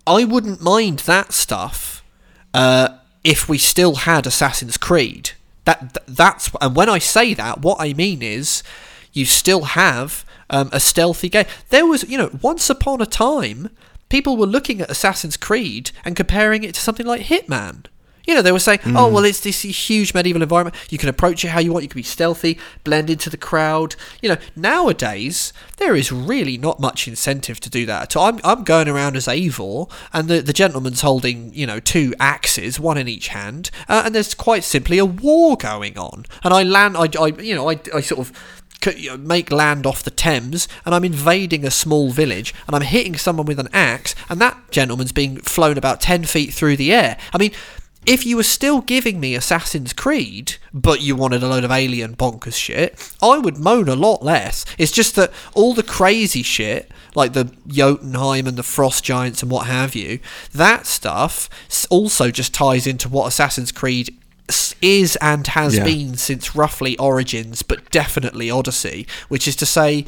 I 0.07 0.25
wouldn't 0.25 0.61
mind 0.61 1.01
that 1.01 1.33
stuff 1.33 2.03
uh, 2.55 2.99
if 3.25 3.49
we 3.49 3.59
still 3.59 3.97
had 3.97 4.27
Assassin's 4.27 4.77
Creed. 4.77 5.31
That 5.65 5.95
th- 5.95 6.07
that's 6.09 6.51
and 6.61 6.75
when 6.75 6.89
I 6.89 6.99
say 6.99 7.35
that, 7.35 7.63
what 7.63 7.77
I 7.81 7.93
mean 7.93 8.23
is 8.23 8.63
you 9.13 9.25
still 9.25 9.63
have 9.65 10.25
um, 10.51 10.71
a 10.73 10.81
stealthy 10.81 11.29
game. 11.29 11.47
There 11.71 11.87
was, 11.87 12.09
you 12.09 12.19
know, 12.19 12.31
once 12.43 12.69
upon 12.69 13.01
a 13.01 13.07
time, 13.07 13.71
people 14.09 14.37
were 14.37 14.47
looking 14.47 14.81
at 14.81 14.91
Assassin's 14.91 15.37
Creed 15.37 15.91
and 16.05 16.17
comparing 16.17 16.65
it 16.65 16.75
to 16.75 16.81
something 16.81 17.07
like 17.07 17.23
Hitman. 17.23 17.87
You 18.25 18.35
know, 18.35 18.43
they 18.43 18.53
were 18.53 18.59
saying, 18.59 18.81
"Oh, 18.87 19.09
well, 19.09 19.25
it's 19.25 19.41
this 19.41 19.63
huge 19.63 20.15
medieval 20.15 20.43
environment. 20.43 20.77
You 20.91 20.99
can 20.99 21.09
approach 21.09 21.45
it 21.45 21.49
how 21.49 21.61
you 21.61 21.73
want. 21.73 21.83
You 21.83 21.89
can 21.89 21.99
be 21.99 22.03
stealthy, 22.05 22.59
blend 22.85 23.11
into 23.11 23.31
the 23.31 23.37
crowd." 23.37 23.97
You 24.21 24.31
know, 24.31 24.37
nowadays 24.55 25.53
there 25.79 25.95
is 25.95 26.13
really 26.13 26.57
not 26.57 26.81
much 26.81 27.09
incentive 27.09 27.61
to 27.61 27.71
do 27.71 27.87
that. 27.87 28.03
at 28.03 28.17
all. 28.17 28.27
I'm 28.27 28.41
I'm 28.45 28.65
going 28.65 28.89
around 28.89 29.17
as 29.17 29.27
Eivor, 29.27 29.91
and 30.13 30.29
the 30.29 30.41
the 30.41 30.53
gentleman's 30.53 31.01
holding 31.01 31.53
you 31.55 31.67
know 31.67 31.81
two 31.81 32.15
axes, 32.21 32.79
one 32.79 32.99
in 32.99 33.09
each 33.09 33.29
hand, 33.29 33.71
uh, 33.89 34.03
and 34.05 34.15
there's 34.15 34.35
quite 34.35 34.65
simply 34.65 34.99
a 34.99 35.05
war 35.05 35.57
going 35.57 35.99
on. 35.99 36.25
And 36.45 36.55
I 36.55 36.63
land, 36.63 36.97
I, 36.97 37.09
I 37.21 37.27
you 37.41 37.55
know, 37.55 37.71
I, 37.71 37.81
I 37.95 38.01
sort 38.01 38.21
of 38.21 38.33
c- 38.85 38.99
you 38.99 39.11
know, 39.11 39.17
make 39.17 39.51
land 39.51 39.87
off 39.87 40.03
the 40.03 40.11
Thames 40.11 40.69
and 40.85 40.95
I'm 40.95 41.05
invading 41.05 41.65
a 41.65 41.71
small 41.71 42.11
village 42.11 42.55
and 42.67 42.75
I'm 42.75 42.83
hitting 42.83 43.17
someone 43.17 43.47
with 43.47 43.59
an 43.59 43.69
axe 43.73 44.15
and 44.29 44.41
that 44.41 44.71
gentleman's 44.71 45.13
being 45.13 45.37
flown 45.39 45.79
about 45.79 46.01
10 46.01 46.25
feet 46.25 46.53
through 46.53 46.77
the 46.77 46.93
air. 46.93 47.17
I 47.33 47.39
mean, 47.39 47.53
if 48.05 48.27
you 48.27 48.37
were 48.37 48.43
still 48.43 48.81
giving 48.81 49.21
me 49.21 49.35
Assassin's 49.35 49.93
Creed, 49.93 50.57
but 50.75 51.01
you 51.01 51.15
wanted 51.15 51.43
a 51.43 51.49
load 51.49 51.65
of 51.65 51.71
alien 51.71 52.17
bonkers 52.17 52.55
shit, 52.57 53.15
I 53.23 53.39
would 53.39 53.59
moan 53.59 53.89
a 53.89 53.95
lot 53.95 54.23
less. 54.23 54.65
It's 54.79 54.91
just 54.93 55.15
that 55.17 55.33
all 55.55 55.73
the 55.75 55.83
crazy 55.83 56.43
shit, 56.43 56.91
like 57.15 57.33
the 57.33 57.53
Jotunheim 57.67 58.47
and 58.47 58.57
the 58.57 58.63
Frost 58.65 59.05
Giants 59.05 59.43
and 59.43 59.51
what 59.53 59.67
have 59.67 59.95
you, 59.95 60.19
that 60.53 60.87
stuff 60.87 61.49
also 61.91 62.31
just 62.31 62.53
ties 62.53 62.87
into 62.87 63.09
what 63.09 63.29
Assassin's 63.29 63.71
Creed 63.73 64.15
is 64.83 65.17
and 65.17 65.47
has 65.49 65.77
Yeah. 65.77 65.85
been 65.85 66.17
since 66.17 66.55
roughly 66.57 66.99
Origins, 66.99 67.63
but 67.63 67.89
definitely 67.91 68.51
Odyssey, 68.51 69.07
which 69.29 69.47
is 69.47 69.55
to 69.57 69.67
say, 69.67 70.05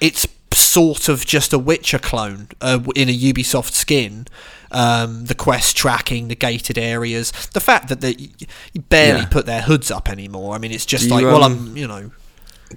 it's 0.00 0.26
sort 0.52 1.08
of 1.08 1.24
just 1.24 1.52
a 1.54 1.58
Witcher 1.58 1.98
clone 1.98 2.48
uh, 2.60 2.80
in 2.94 3.08
a 3.08 3.16
Ubisoft 3.18 3.72
skin. 3.72 4.26
Um, 4.72 5.26
the 5.26 5.34
quest 5.34 5.76
tracking, 5.76 6.28
the 6.28 6.34
gated 6.34 6.78
areas, 6.78 7.30
the 7.52 7.60
fact 7.60 7.88
that 7.88 8.00
they 8.00 8.30
barely 8.88 9.20
Yeah. 9.20 9.26
put 9.26 9.44
their 9.46 9.62
hoods 9.62 9.90
up 9.90 10.08
anymore. 10.08 10.54
I 10.54 10.58
mean, 10.58 10.72
it's 10.72 10.86
just 10.86 11.04
Do 11.04 11.10
like, 11.10 11.20
you, 11.22 11.26
well, 11.28 11.44
um, 11.44 11.52
I'm, 11.68 11.76
you 11.76 11.86
know, 11.86 12.10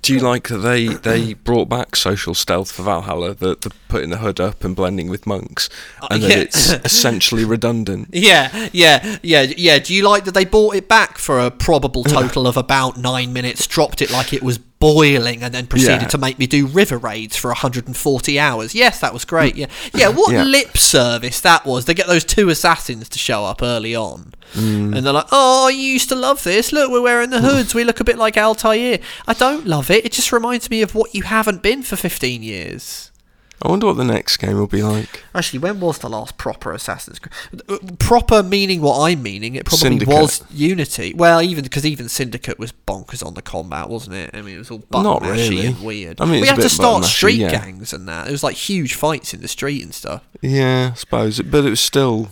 Do 0.02 0.14
you 0.14 0.20
like 0.20 0.50
that 0.50 0.58
they 0.58 0.88
they 0.88 1.34
brought 1.36 1.70
back 1.70 1.96
social 1.96 2.34
stealth 2.34 2.70
for 2.74 2.84
Valhalla, 2.84 3.34
the, 3.34 3.56
the 3.62 3.72
putting 3.88 4.10
the 4.10 4.18
hood 4.18 4.42
up 4.42 4.66
and 4.66 4.76
blending 4.76 5.08
with 5.10 5.26
monks, 5.26 5.70
and 6.12 6.22
that 6.22 6.32
Uh, 6.32 6.36
yeah. 6.36 6.42
it's 6.42 6.70
essentially 6.86 7.46
redundant? 7.46 8.10
Yeah, 8.12 8.70
yeah, 8.74 9.18
yeah, 9.24 9.44
yeah. 9.56 9.80
Do 9.80 9.94
you 9.94 10.04
like 10.04 10.26
that 10.26 10.34
they 10.34 10.44
bought 10.44 10.76
it 10.76 10.90
back 10.90 11.18
for 11.18 11.40
a 11.40 11.50
probable 11.50 12.04
total 12.04 12.46
of 12.46 12.58
about 12.58 12.98
nine 12.98 13.32
minutes, 13.32 13.68
dropped 13.68 14.02
it 14.02 14.12
like 14.12 14.34
it 14.34 14.44
was 14.44 14.58
boiling, 14.94 15.42
and 15.42 15.54
then 15.54 15.66
proceeded 15.66 16.02
Yeah. 16.04 16.08
to 16.10 16.18
make 16.20 16.38
me 16.38 16.46
do 16.46 16.68
river 16.68 16.98
raids 16.98 17.36
for 17.36 17.50
140 17.50 18.40
hours? 18.40 18.76
Yes, 18.76 19.00
that 19.00 19.14
was 19.14 19.26
great. 19.26 19.56
Yeah, 19.56 19.66
yeah. 19.94 20.10
What 20.10 20.32
Yeah. 20.32 20.44
lip 20.44 20.78
service 20.78 21.40
that 21.40 21.66
was? 21.66 21.86
They 21.86 21.94
get 21.96 22.08
those 22.08 22.24
two 22.24 22.50
assassins 22.50 23.10
to 23.10 23.18
show 23.20 23.46
up 23.46 23.62
early 23.64 23.96
on, 23.96 24.34
Mm. 24.56 24.96
and 24.96 25.06
they're 25.06 25.14
like, 25.22 25.28
"Oh, 25.32 25.68
you 25.70 25.82
used 25.98 26.10
to 26.10 26.16
love 26.16 26.44
this. 26.44 26.72
Look, 26.72 26.92
we're 26.92 27.02
wearing 27.02 27.32
the 27.32 27.42
hoods. 27.42 27.74
We 27.74 27.84
look 27.84 28.00
a 28.00 28.04
bit 28.04 28.18
like 28.20 28.38
Altair." 28.38 29.00
I 29.28 29.34
don't 29.34 29.66
love 29.66 29.90
it. 29.90 30.06
It 30.06 30.12
just 30.12 30.32
reminds 30.32 30.70
me 30.70 30.82
of 30.84 30.94
what 30.94 31.16
you 31.16 31.24
haven't 31.24 31.64
been 31.64 31.82
for 31.82 31.96
15 31.96 32.44
years. 32.44 33.10
I 33.66 33.70
wonder 33.70 33.88
what 33.88 33.98
the 33.98 34.04
next 34.04 34.38
game 34.38 34.58
will 34.58 34.68
be 34.68 34.84
like. 34.84 35.24
Actually, 35.34 35.60
when 35.60 35.80
was 35.80 35.98
the 35.98 36.10
last 36.10 36.38
proper 36.38 36.72
Assassin's 36.72 37.18
Creed? 37.20 38.00
Proper 38.00 38.44
meaning 38.44 38.82
what 38.82 39.00
I'm 39.00 39.24
meaning. 39.24 39.56
It 39.56 39.66
probably 39.66 39.80
Syndicate. 39.80 40.14
was 40.14 40.44
Unity. 40.52 41.14
Well, 41.16 41.42
even 41.42 41.64
because 41.64 41.86
even 41.86 42.08
Syndicate 42.08 42.60
was 42.60 42.72
bonkers 42.72 43.26
on 43.26 43.34
the 43.34 43.42
combat, 43.42 43.90
wasn't 43.90 44.16
it? 44.18 44.32
I 44.34 44.42
mean, 44.42 44.56
it 44.56 44.60
was 44.60 44.70
all 44.72 44.78
button 44.78 45.04
Not 45.04 45.22
mashy 45.24 45.50
really. 45.50 45.66
and 45.68 45.82
weird. 45.84 46.22
I 46.22 46.26
mean, 46.26 46.42
we 46.42 46.48
had 46.48 46.58
to 46.62 46.70
start 46.70 47.04
mashy, 47.04 47.08
street 47.08 47.40
yeah. 47.40 47.50
gangs 47.52 47.92
and 47.92 48.08
that. 48.08 48.28
It 48.28 48.32
was 48.32 48.44
like 48.44 48.56
huge 48.56 48.94
fights 48.94 49.34
in 49.34 49.42
the 49.42 49.48
street 49.48 49.84
and 49.84 49.94
stuff. 49.94 50.24
Yeah, 50.42 50.92
I 50.94 50.96
suppose, 50.96 51.42
but 51.42 51.66
it 51.66 51.70
was 51.72 51.80
still 51.80 52.30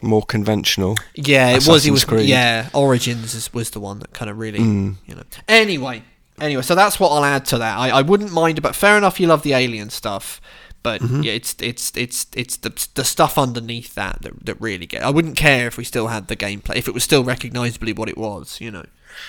more 0.00 0.22
conventional. 0.24 0.96
Yeah, 1.14 1.50
it 1.50 1.54
was. 1.54 1.66
It 1.68 1.70
Assassin's 1.70 1.92
was. 1.92 2.04
Creed. 2.04 2.28
Yeah, 2.28 2.70
Origins 2.74 3.34
is, 3.34 3.54
was 3.54 3.70
the 3.70 3.78
one 3.80 4.00
that 4.00 4.12
kind 4.12 4.28
of 4.30 4.36
really, 4.38 4.58
Mm. 4.58 4.96
you 5.06 5.14
know. 5.14 5.22
Anyway, 5.46 6.02
anyway, 6.40 6.62
so 6.62 6.74
that's 6.74 6.98
what 6.98 7.10
I'll 7.10 7.24
add 7.24 7.44
to 7.46 7.58
that. 7.58 7.78
I, 7.78 7.90
I 7.90 8.02
wouldn't 8.02 8.32
mind, 8.32 8.60
but 8.62 8.74
fair 8.74 8.98
enough. 8.98 9.20
You 9.20 9.28
love 9.28 9.42
the 9.44 9.52
alien 9.52 9.90
stuff, 9.90 10.40
but 10.82 11.00
Mm-hmm. 11.00 11.22
yeah, 11.22 11.32
it's 11.32 11.54
it's 11.60 11.92
it's 11.96 12.26
it's 12.34 12.56
the 12.58 12.70
the 12.94 13.04
stuff 13.04 13.38
underneath 13.38 13.94
that 13.94 14.22
that, 14.22 14.44
that 14.46 14.60
really 14.60 14.86
get. 14.86 15.02
I 15.02 15.10
wouldn't 15.10 15.36
care 15.36 15.66
if 15.66 15.76
we 15.76 15.84
still 15.84 16.08
had 16.08 16.26
the 16.28 16.36
gameplay, 16.36 16.76
if 16.76 16.88
it 16.88 16.94
was 16.94 17.04
still 17.04 17.24
recognisably 17.24 17.92
what 17.92 18.08
it 18.08 18.16
was, 18.18 18.60
you 18.60 18.70
know. 18.70 18.84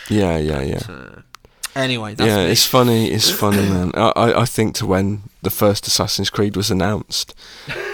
Yeah, 0.10 0.38
yeah, 0.38 0.62
yeah. 0.62 0.80
Uh, 0.90 1.22
anyway, 1.76 2.16
that's 2.16 2.28
yeah, 2.30 2.46
me. 2.46 2.52
it's 2.52 2.66
funny. 2.66 3.12
It's 3.12 3.30
funny, 3.44 3.58
man. 3.70 3.92
I 3.96 4.42
I 4.42 4.46
think 4.46 4.76
to 4.76 4.86
when 4.86 5.24
the 5.44 5.50
first 5.50 5.86
Assassin's 5.88 6.30
Creed 6.30 6.56
was 6.56 6.72
announced, 6.72 7.36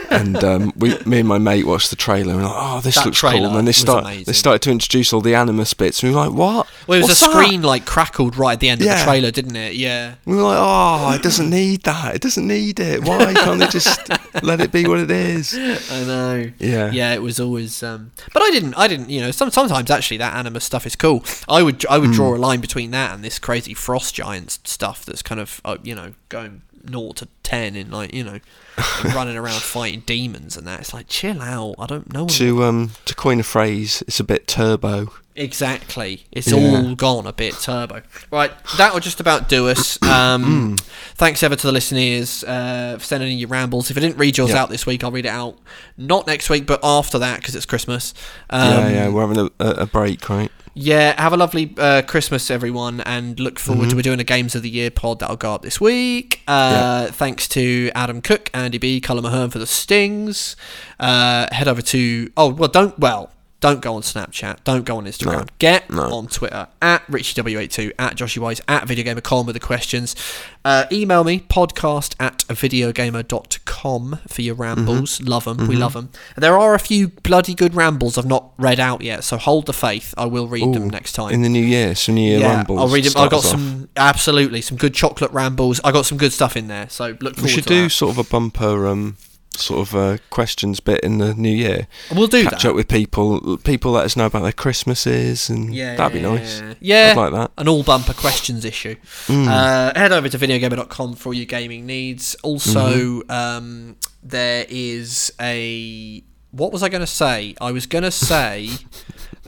and 0.09 0.43
um, 0.43 0.73
we, 0.76 0.97
me 1.05 1.19
and 1.19 1.27
my 1.27 1.38
mate 1.38 1.65
watched 1.65 1.89
the 1.89 1.95
trailer 1.95 2.31
and 2.34 2.41
we're 2.41 2.47
like, 2.47 2.55
oh, 2.57 2.81
this 2.81 2.95
That 2.95 3.05
looks 3.05 3.21
cool. 3.21 3.45
And 3.45 3.55
then 3.55 3.65
they 3.65 3.71
start 3.71 4.03
amazing. 4.03 4.23
they 4.26 4.34
started 4.34 4.61
to 4.63 4.71
introduce 4.71 5.13
all 5.13 5.21
the 5.21 5.35
Animus 5.35 5.73
bits, 5.73 6.01
and 6.01 6.11
we 6.11 6.15
were 6.15 6.26
like, 6.27 6.34
what? 6.34 6.67
Well, 6.88 6.97
it 6.97 7.01
was 7.01 7.09
What's 7.09 7.21
a 7.21 7.26
that? 7.26 7.31
screen 7.31 7.61
like 7.61 7.85
crackled 7.85 8.35
right 8.38 8.53
at 8.53 8.59
the 8.59 8.69
end 8.69 8.81
of 8.81 8.88
the 8.88 8.95
trailer, 9.03 9.31
didn't 9.31 9.55
it? 9.55 9.73
Yeah. 9.76 10.15
We 10.26 10.35
were 10.35 10.43
like, 10.43 10.57
oh, 10.59 11.13
it 11.15 11.21
doesn't 11.21 11.49
need 11.49 11.84
that. 11.84 12.15
It 12.15 12.21
doesn't 12.21 12.47
need 12.47 12.80
it. 12.80 13.03
Why 13.03 13.34
can't 13.34 13.59
they 13.59 13.67
just 13.67 14.09
let 14.43 14.61
it 14.61 14.71
be 14.71 14.88
what 14.88 14.99
it 14.99 15.11
is? 15.11 15.53
I 15.91 16.03
know. 16.05 16.51
Yeah. 16.59 16.91
Yeah, 16.91 17.13
it 17.13 17.21
was 17.21 17.39
always. 17.39 17.84
Um, 17.84 18.11
but 18.34 18.41
I 18.41 18.49
didn't. 18.51 18.73
I 18.76 18.88
didn't. 18.88 19.09
You 19.09 19.21
know, 19.21 19.31
some, 19.31 19.51
sometimes 19.51 19.91
actually 19.91 20.17
that 20.17 20.34
animus 20.35 20.65
stuff 20.65 20.85
is 20.85 20.95
cool. 20.95 21.23
I 21.47 21.61
would. 21.63 21.85
I 21.88 21.97
would 21.97 22.09
Hmm. 22.09 22.15
draw 22.15 22.35
a 22.35 22.38
line 22.38 22.59
between 22.61 22.91
that 22.91 23.13
and 23.13 23.23
this 23.23 23.38
crazy 23.39 23.73
frost 23.73 24.15
giants 24.15 24.59
stuff 24.63 25.05
that's 25.05 25.21
kind 25.21 25.39
of 25.39 25.61
uh, 25.65 25.77
you 25.84 25.93
know 25.95 26.13
going 26.30 26.61
naught 26.89 27.17
to 27.17 27.27
ten 27.43 27.75
in 27.75 27.91
like 27.91 28.13
you 28.13 28.23
know 28.23 28.39
running 29.15 29.37
around 29.37 29.61
fighting 29.61 30.01
demons 30.05 30.57
and 30.57 30.65
that. 30.67 30.79
It's 30.81 30.93
like 30.93 31.07
chill 31.07 31.41
out. 31.41 31.75
I 31.79 31.85
don't 31.85 32.11
know. 32.13 32.27
To 32.27 32.63
um 32.63 32.91
to 33.05 33.15
coin 33.15 33.39
a 33.39 33.43
phrase, 33.43 34.03
it's 34.07 34.19
a 34.19 34.23
bit 34.23 34.47
turbo. 34.47 35.11
Exactly. 35.35 36.25
It's 36.33 36.51
Yeah. 36.51 36.57
all 36.57 36.95
gone 36.95 37.25
a 37.25 37.31
bit 37.31 37.53
turbo. 37.61 38.01
Right, 38.29 38.51
that'll 38.77 38.99
just 38.99 39.19
about 39.21 39.47
do 39.49 39.69
us. 39.69 39.97
Um, 40.09 40.75
thanks 41.15 41.43
ever 41.43 41.55
to 41.55 41.67
the 41.67 41.71
listeners 41.71 42.43
uh, 42.43 42.97
for 42.99 43.05
sending 43.05 43.31
in 43.31 43.37
your 43.37 43.47
rambles. 43.47 43.89
If 43.89 43.95
I 43.97 44.01
didn't 44.01 44.17
read 44.17 44.37
yours 44.37 44.49
Yeah. 44.49 44.63
out 44.63 44.69
this 44.69 44.85
week, 44.85 45.01
I'll 45.03 45.11
read 45.11 45.25
it 45.25 45.29
out 45.29 45.57
not 45.97 46.27
next 46.27 46.49
week, 46.49 46.65
but 46.65 46.79
after 46.83 47.17
that 47.19 47.39
because 47.39 47.55
it's 47.55 47.65
Christmas. 47.65 48.13
Um, 48.49 48.69
yeah, 48.69 48.89
yeah. 48.89 49.07
We're 49.09 49.21
having 49.27 49.37
a, 49.37 49.63
a, 49.65 49.69
a 49.83 49.85
break, 49.85 50.27
right? 50.29 50.51
Yeah, 50.81 51.22
have 51.22 51.34
a 51.34 51.38
lovely 51.38 51.73
uh, 51.77 52.01
Christmas, 52.03 52.49
everyone, 52.49 53.01
and 53.01 53.38
look 53.39 53.60
forward 53.60 53.81
Mm-hmm. 53.81 53.89
to 53.89 53.95
we're 53.97 54.01
doing 54.01 54.19
a 54.22 54.23
Games 54.23 54.56
of 54.56 54.61
the 54.64 54.69
Year 54.69 54.89
pod 54.89 55.19
that'll 55.19 55.35
go 55.35 55.53
up 55.53 55.61
this 55.61 55.81
week. 55.81 56.41
Uh, 56.47 57.07
Thanks 57.07 57.47
to 57.49 57.91
Adam 57.93 58.22
Cook, 58.22 58.49
Andy 58.53 58.77
B, 58.77 59.01
Cullum 59.01 59.26
Ahern 59.26 59.49
for 59.49 59.60
the 59.60 59.68
stings. 59.68 60.56
Uh, 60.99 61.47
head 61.51 61.68
over 61.68 61.81
to 61.81 62.31
oh 62.38 62.49
well, 62.49 62.69
don't 62.69 62.97
well. 62.97 63.31
Don't 63.61 63.81
go 63.81 63.95
on 63.95 64.02
Snapchat. 64.02 64.64
Don't 64.64 64.86
go 64.86 64.98
on 64.98 65.06
Instagram. 65.06 65.40
No. 65.40 65.45
Get 65.60 65.90
No. 65.90 66.03
on 66.14 66.27
Twitter 66.27 66.68
at 66.81 67.06
RichieW82, 67.07 67.91
at 67.99 68.15
JoshyWise, 68.15 68.61
at 68.69 68.88
VideoGamerCom 68.88 69.45
with 69.45 69.53
the 69.56 69.60
questions. 69.60 70.15
Uh, 70.64 70.86
email 70.91 71.23
me, 71.26 71.41
podcast 71.41 72.15
at 72.19 72.40
videogamer.com 72.48 74.19
for 74.27 74.41
your 74.41 74.56
rambles. 74.56 75.19
Mm-hmm. 75.19 75.27
Love 75.27 75.45
them. 75.45 75.68
We 75.68 75.76
love 75.76 75.94
them. 75.94 76.10
There 76.38 76.57
are 76.57 76.73
a 76.73 76.80
few 76.80 77.10
bloody 77.10 77.53
good 77.53 77.76
rambles 77.76 78.18
I've 78.18 78.26
not 78.26 78.52
read 78.57 78.80
out 78.80 79.02
yet, 79.02 79.23
so 79.23 79.38
hold 79.38 79.65
the 79.65 79.73
faith. 79.73 80.14
I 80.18 80.26
will 80.26 80.48
read 80.48 80.73
them 80.73 80.90
next 80.90 81.14
time. 81.14 81.34
In 81.34 81.41
the 81.41 81.49
new 81.49 81.64
year, 81.64 81.95
some 81.95 82.15
new 82.15 82.30
year 82.30 82.40
yeah, 82.40 82.56
rambles. 82.56 82.80
I'll 82.80 82.88
read 82.88 83.06
them. 83.06 83.14
I 83.18 83.27
got 83.27 83.40
us 83.40 83.45
off. 83.45 83.52
some 83.52 83.90
absolutely 83.98 84.61
some 84.61 84.77
good 84.77 84.94
chocolate 84.94 85.31
rambles. 85.31 85.80
I 85.84 85.91
got 85.91 86.06
some 86.06 86.18
good 86.18 86.34
stuff 86.34 86.56
in 86.56 86.68
there, 86.68 86.90
so 86.90 87.18
look 87.19 87.36
forward 87.36 87.36
to 87.36 87.41
We 87.44 87.49
should 87.49 87.64
to 87.64 87.69
do 87.69 87.84
that. 87.84 87.90
sort 87.90 88.18
of 88.18 88.26
a 88.26 88.30
bumper, 88.30 88.88
um, 88.88 89.18
sort 89.60 89.88
of 89.88 89.95
uh, 89.95 90.18
questions 90.30 90.80
bit 90.80 91.02
in 91.02 91.18
the 91.19 91.34
new 91.34 91.49
year. 91.56 91.88
We'll 92.14 92.27
do 92.27 92.44
Catch 92.44 92.64
that. 92.64 92.69
up 92.69 92.76
with 92.76 92.88
people. 92.88 93.57
People 93.57 93.91
let 93.91 94.06
us 94.06 94.15
know 94.15 94.26
about 94.26 94.44
their 94.44 94.52
Christmases, 94.52 95.49
and 95.49 95.73
Yeah, 95.73 95.95
that'd 95.95 96.14
be 96.14 96.22
nice. 96.22 96.61
Yeah, 96.80 97.10
I'd 97.11 97.18
like 97.18 97.34
that. 97.34 97.52
An 97.57 97.68
all 97.68 97.84
bumper 97.84 98.14
questions 98.14 98.65
issue. 98.65 98.95
Mm. 99.27 99.48
Uh, 99.48 99.99
head 99.99 100.11
over 100.11 100.30
to 100.30 100.38
videogamer.com 100.38 101.15
for 101.15 101.30
all 101.30 101.34
your 101.34 101.45
gaming 101.45 101.86
needs. 101.86 102.36
Also, 102.44 103.22
Mm-hmm. 103.23 103.31
um, 103.31 103.95
there 104.23 104.65
is 104.69 105.31
a. 105.40 106.23
What 106.52 106.72
was 106.72 106.81
I 106.81 106.90
going 106.90 107.02
to 107.02 107.07
say? 107.07 107.56
I 107.61 107.72
was 107.72 107.86
going 107.86 108.03
to 108.03 108.11
say 108.11 108.69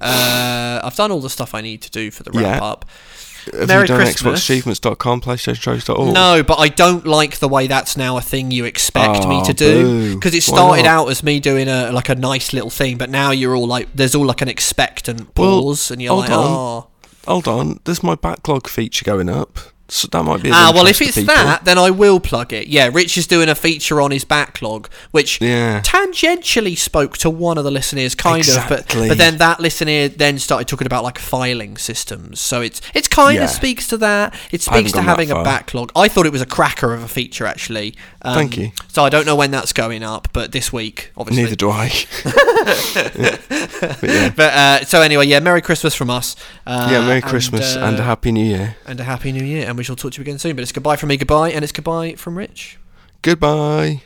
Uh, 0.01 0.81
I've 0.83 0.95
done 0.95 1.11
all 1.11 1.19
the 1.19 1.29
stuff 1.29 1.53
I 1.53 1.61
need 1.61 1.83
to 1.83 1.91
do 1.91 2.09
for 2.09 2.23
the 2.23 2.31
wrap 2.31 2.59
Yeah. 2.59 2.63
up. 2.65 2.85
Have 3.45 3.67
Merry 3.67 3.81
you 3.81 3.87
done 3.87 4.01
Christmas. 4.01 4.47
XboxAchievements.com, 4.47 5.21
PlayStationTrophies.org? 5.21 6.13
No, 6.13 6.43
but 6.43 6.59
I 6.59 6.67
don't 6.67 7.05
like 7.05 7.39
the 7.39 7.47
way 7.47 7.67
that's 7.67 7.97
now 7.97 8.17
a 8.17 8.21
thing 8.21 8.51
you 8.51 8.65
expect 8.65 9.27
me 9.27 9.37
ah, 9.37 9.43
to 9.43 9.53
do 9.53 10.15
because 10.15 10.33
it 10.33 10.43
started 10.43 10.85
out 10.85 11.07
as 11.07 11.23
me 11.23 11.39
doing 11.39 11.67
a 11.67 11.91
like 11.91 12.09
a 12.09 12.15
nice 12.15 12.53
little 12.53 12.69
thing, 12.69 12.97
but 12.97 13.09
now 13.09 13.31
you're 13.31 13.55
all 13.55 13.67
like, 13.67 13.89
there's 13.93 14.15
all 14.15 14.25
like 14.25 14.41
an 14.41 14.47
expectant 14.47 15.35
Well, 15.37 15.61
pause, 15.61 15.91
and 15.91 16.01
you're 16.01 16.11
hold 16.13 16.23
like, 16.25 16.31
on. 16.31 16.45
oh. 16.45 16.87
Hold 17.27 17.47
on, 17.47 17.79
there's 17.83 18.01
my 18.01 18.15
backlog 18.15 18.67
feature 18.67 19.05
going 19.05 19.29
up. 19.29 19.59
So 19.93 20.07
that 20.13 20.23
might 20.23 20.41
be. 20.41 20.49
Ah, 20.53 20.71
well, 20.73 20.87
if 20.87 21.01
it's 21.01 21.21
that, 21.25 21.65
then 21.65 21.77
I 21.77 21.89
will 21.89 22.21
plug 22.21 22.53
it. 22.53 22.67
Yeah, 22.67 22.89
Rich 22.93 23.17
is 23.17 23.27
doing 23.27 23.49
a 23.49 23.55
feature 23.55 23.99
on 23.99 24.11
his 24.11 24.23
backlog, 24.23 24.87
which 25.11 25.41
Yeah. 25.41 25.81
tangentially 25.81 26.77
spoke 26.77 27.17
to 27.17 27.29
one 27.29 27.57
of 27.57 27.65
the 27.65 27.71
listeners, 27.71 28.15
kind 28.15 28.47
of, 28.47 28.65
but 28.69 28.87
but 28.87 29.17
then 29.17 29.37
that 29.39 29.59
listener 29.59 30.07
then 30.07 30.39
started 30.39 30.69
talking 30.69 30.87
about 30.87 31.03
like 31.03 31.19
filing 31.19 31.75
systems. 31.75 32.39
So 32.39 32.61
it's 32.61 32.79
it's 32.93 33.09
kind 33.09 33.35
Yeah. 33.35 33.43
of 33.43 33.49
speaks 33.49 33.85
to 33.87 33.97
that. 33.97 34.33
It 34.49 34.61
speaks 34.61 34.93
to 34.93 35.01
having 35.01 35.29
a 35.29 35.43
backlog. 35.43 35.91
I 35.93 36.07
thought 36.07 36.25
it 36.25 36.31
was 36.31 36.41
a 36.41 36.45
cracker 36.45 36.93
of 36.93 37.03
a 37.03 37.09
feature 37.09 37.45
actually. 37.45 37.93
Um, 38.21 38.35
Thank 38.35 38.57
you. 38.57 38.71
So 38.87 39.03
I 39.03 39.09
don't 39.09 39.25
know 39.25 39.35
when 39.35 39.51
that's 39.51 39.73
going 39.73 40.03
up, 40.03 40.29
but 40.31 40.53
this 40.53 40.71
week, 40.71 41.11
obviously. 41.17 41.43
Neither 41.43 41.55
do 41.57 41.69
I. 41.69 41.91
but 42.23 43.99
yeah, 44.03 44.29
But 44.35 44.53
uh, 44.53 44.85
so 44.85 45.01
anyway, 45.01 45.25
yeah, 45.27 45.39
Merry 45.41 45.61
Christmas 45.61 45.95
from 45.95 46.09
us. 46.09 46.37
Uh, 46.65 46.87
yeah. 46.91 47.01
Merry 47.01 47.15
and, 47.15 47.23
Christmas 47.25 47.75
and, 47.75 47.97
uh, 47.97 48.01
a 48.01 48.05
happy 48.05 48.31
New 48.31 48.45
Year. 48.45 48.77
and 48.85 48.99
a 48.99 49.03
happy 49.03 49.31
New 49.31 49.43
Year, 49.43 49.67
and 49.67 49.77
we 49.81 49.83
shall 49.83 49.95
talk 49.95 50.11
to 50.11 50.17
you 50.19 50.21
again 50.21 50.37
soon. 50.37 50.55
But 50.55 50.61
it's 50.61 50.71
goodbye 50.71 50.95
from 50.95 51.09
me, 51.09 51.17
goodbye, 51.17 51.49
and 51.49 51.63
it's 51.63 51.71
goodbye 51.71 52.13
from 52.13 52.37
Rich. 52.37 52.77
Goodbye. 53.23 54.03